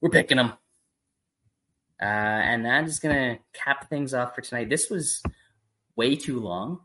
We're 0.00 0.10
picking 0.10 0.38
them. 0.38 0.52
Uh, 2.00 2.06
and 2.06 2.64
that 2.64 2.84
is 2.84 2.98
going 2.98 3.14
to 3.14 3.42
cap 3.52 3.90
things 3.90 4.14
off 4.14 4.34
for 4.34 4.40
tonight. 4.40 4.70
This 4.70 4.88
was 4.88 5.22
way 5.96 6.16
too 6.16 6.40
long. 6.40 6.80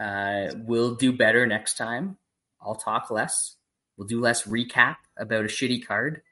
Uh, 0.00 0.46
we'll 0.56 0.94
do 0.94 1.12
better 1.12 1.46
next 1.46 1.76
time. 1.76 2.16
I'll 2.62 2.74
talk 2.74 3.10
less. 3.10 3.56
We'll 3.98 4.06
do 4.06 4.18
less 4.18 4.44
recap 4.44 4.96
about 5.18 5.44
a 5.44 5.48
shitty 5.48 5.86
card, 5.86 6.22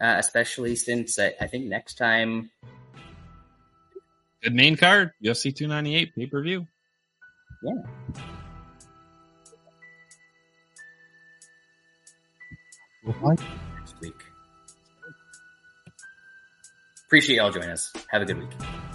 uh, 0.00 0.16
especially 0.18 0.74
since 0.74 1.16
I, 1.16 1.34
I 1.40 1.46
think 1.46 1.66
next 1.66 1.94
time 1.94 2.50
Good 4.44 4.54
main 4.54 4.76
card, 4.76 5.12
UFC 5.24 5.56
298 5.56 6.14
pay 6.14 6.26
per 6.26 6.42
view. 6.42 6.66
Next 13.76 14.00
week. 14.00 14.24
Appreciate 17.06 17.36
y'all 17.36 17.50
joining 17.50 17.70
us. 17.70 17.92
Have 18.10 18.22
a 18.22 18.24
good 18.24 18.38
week. 18.38 18.93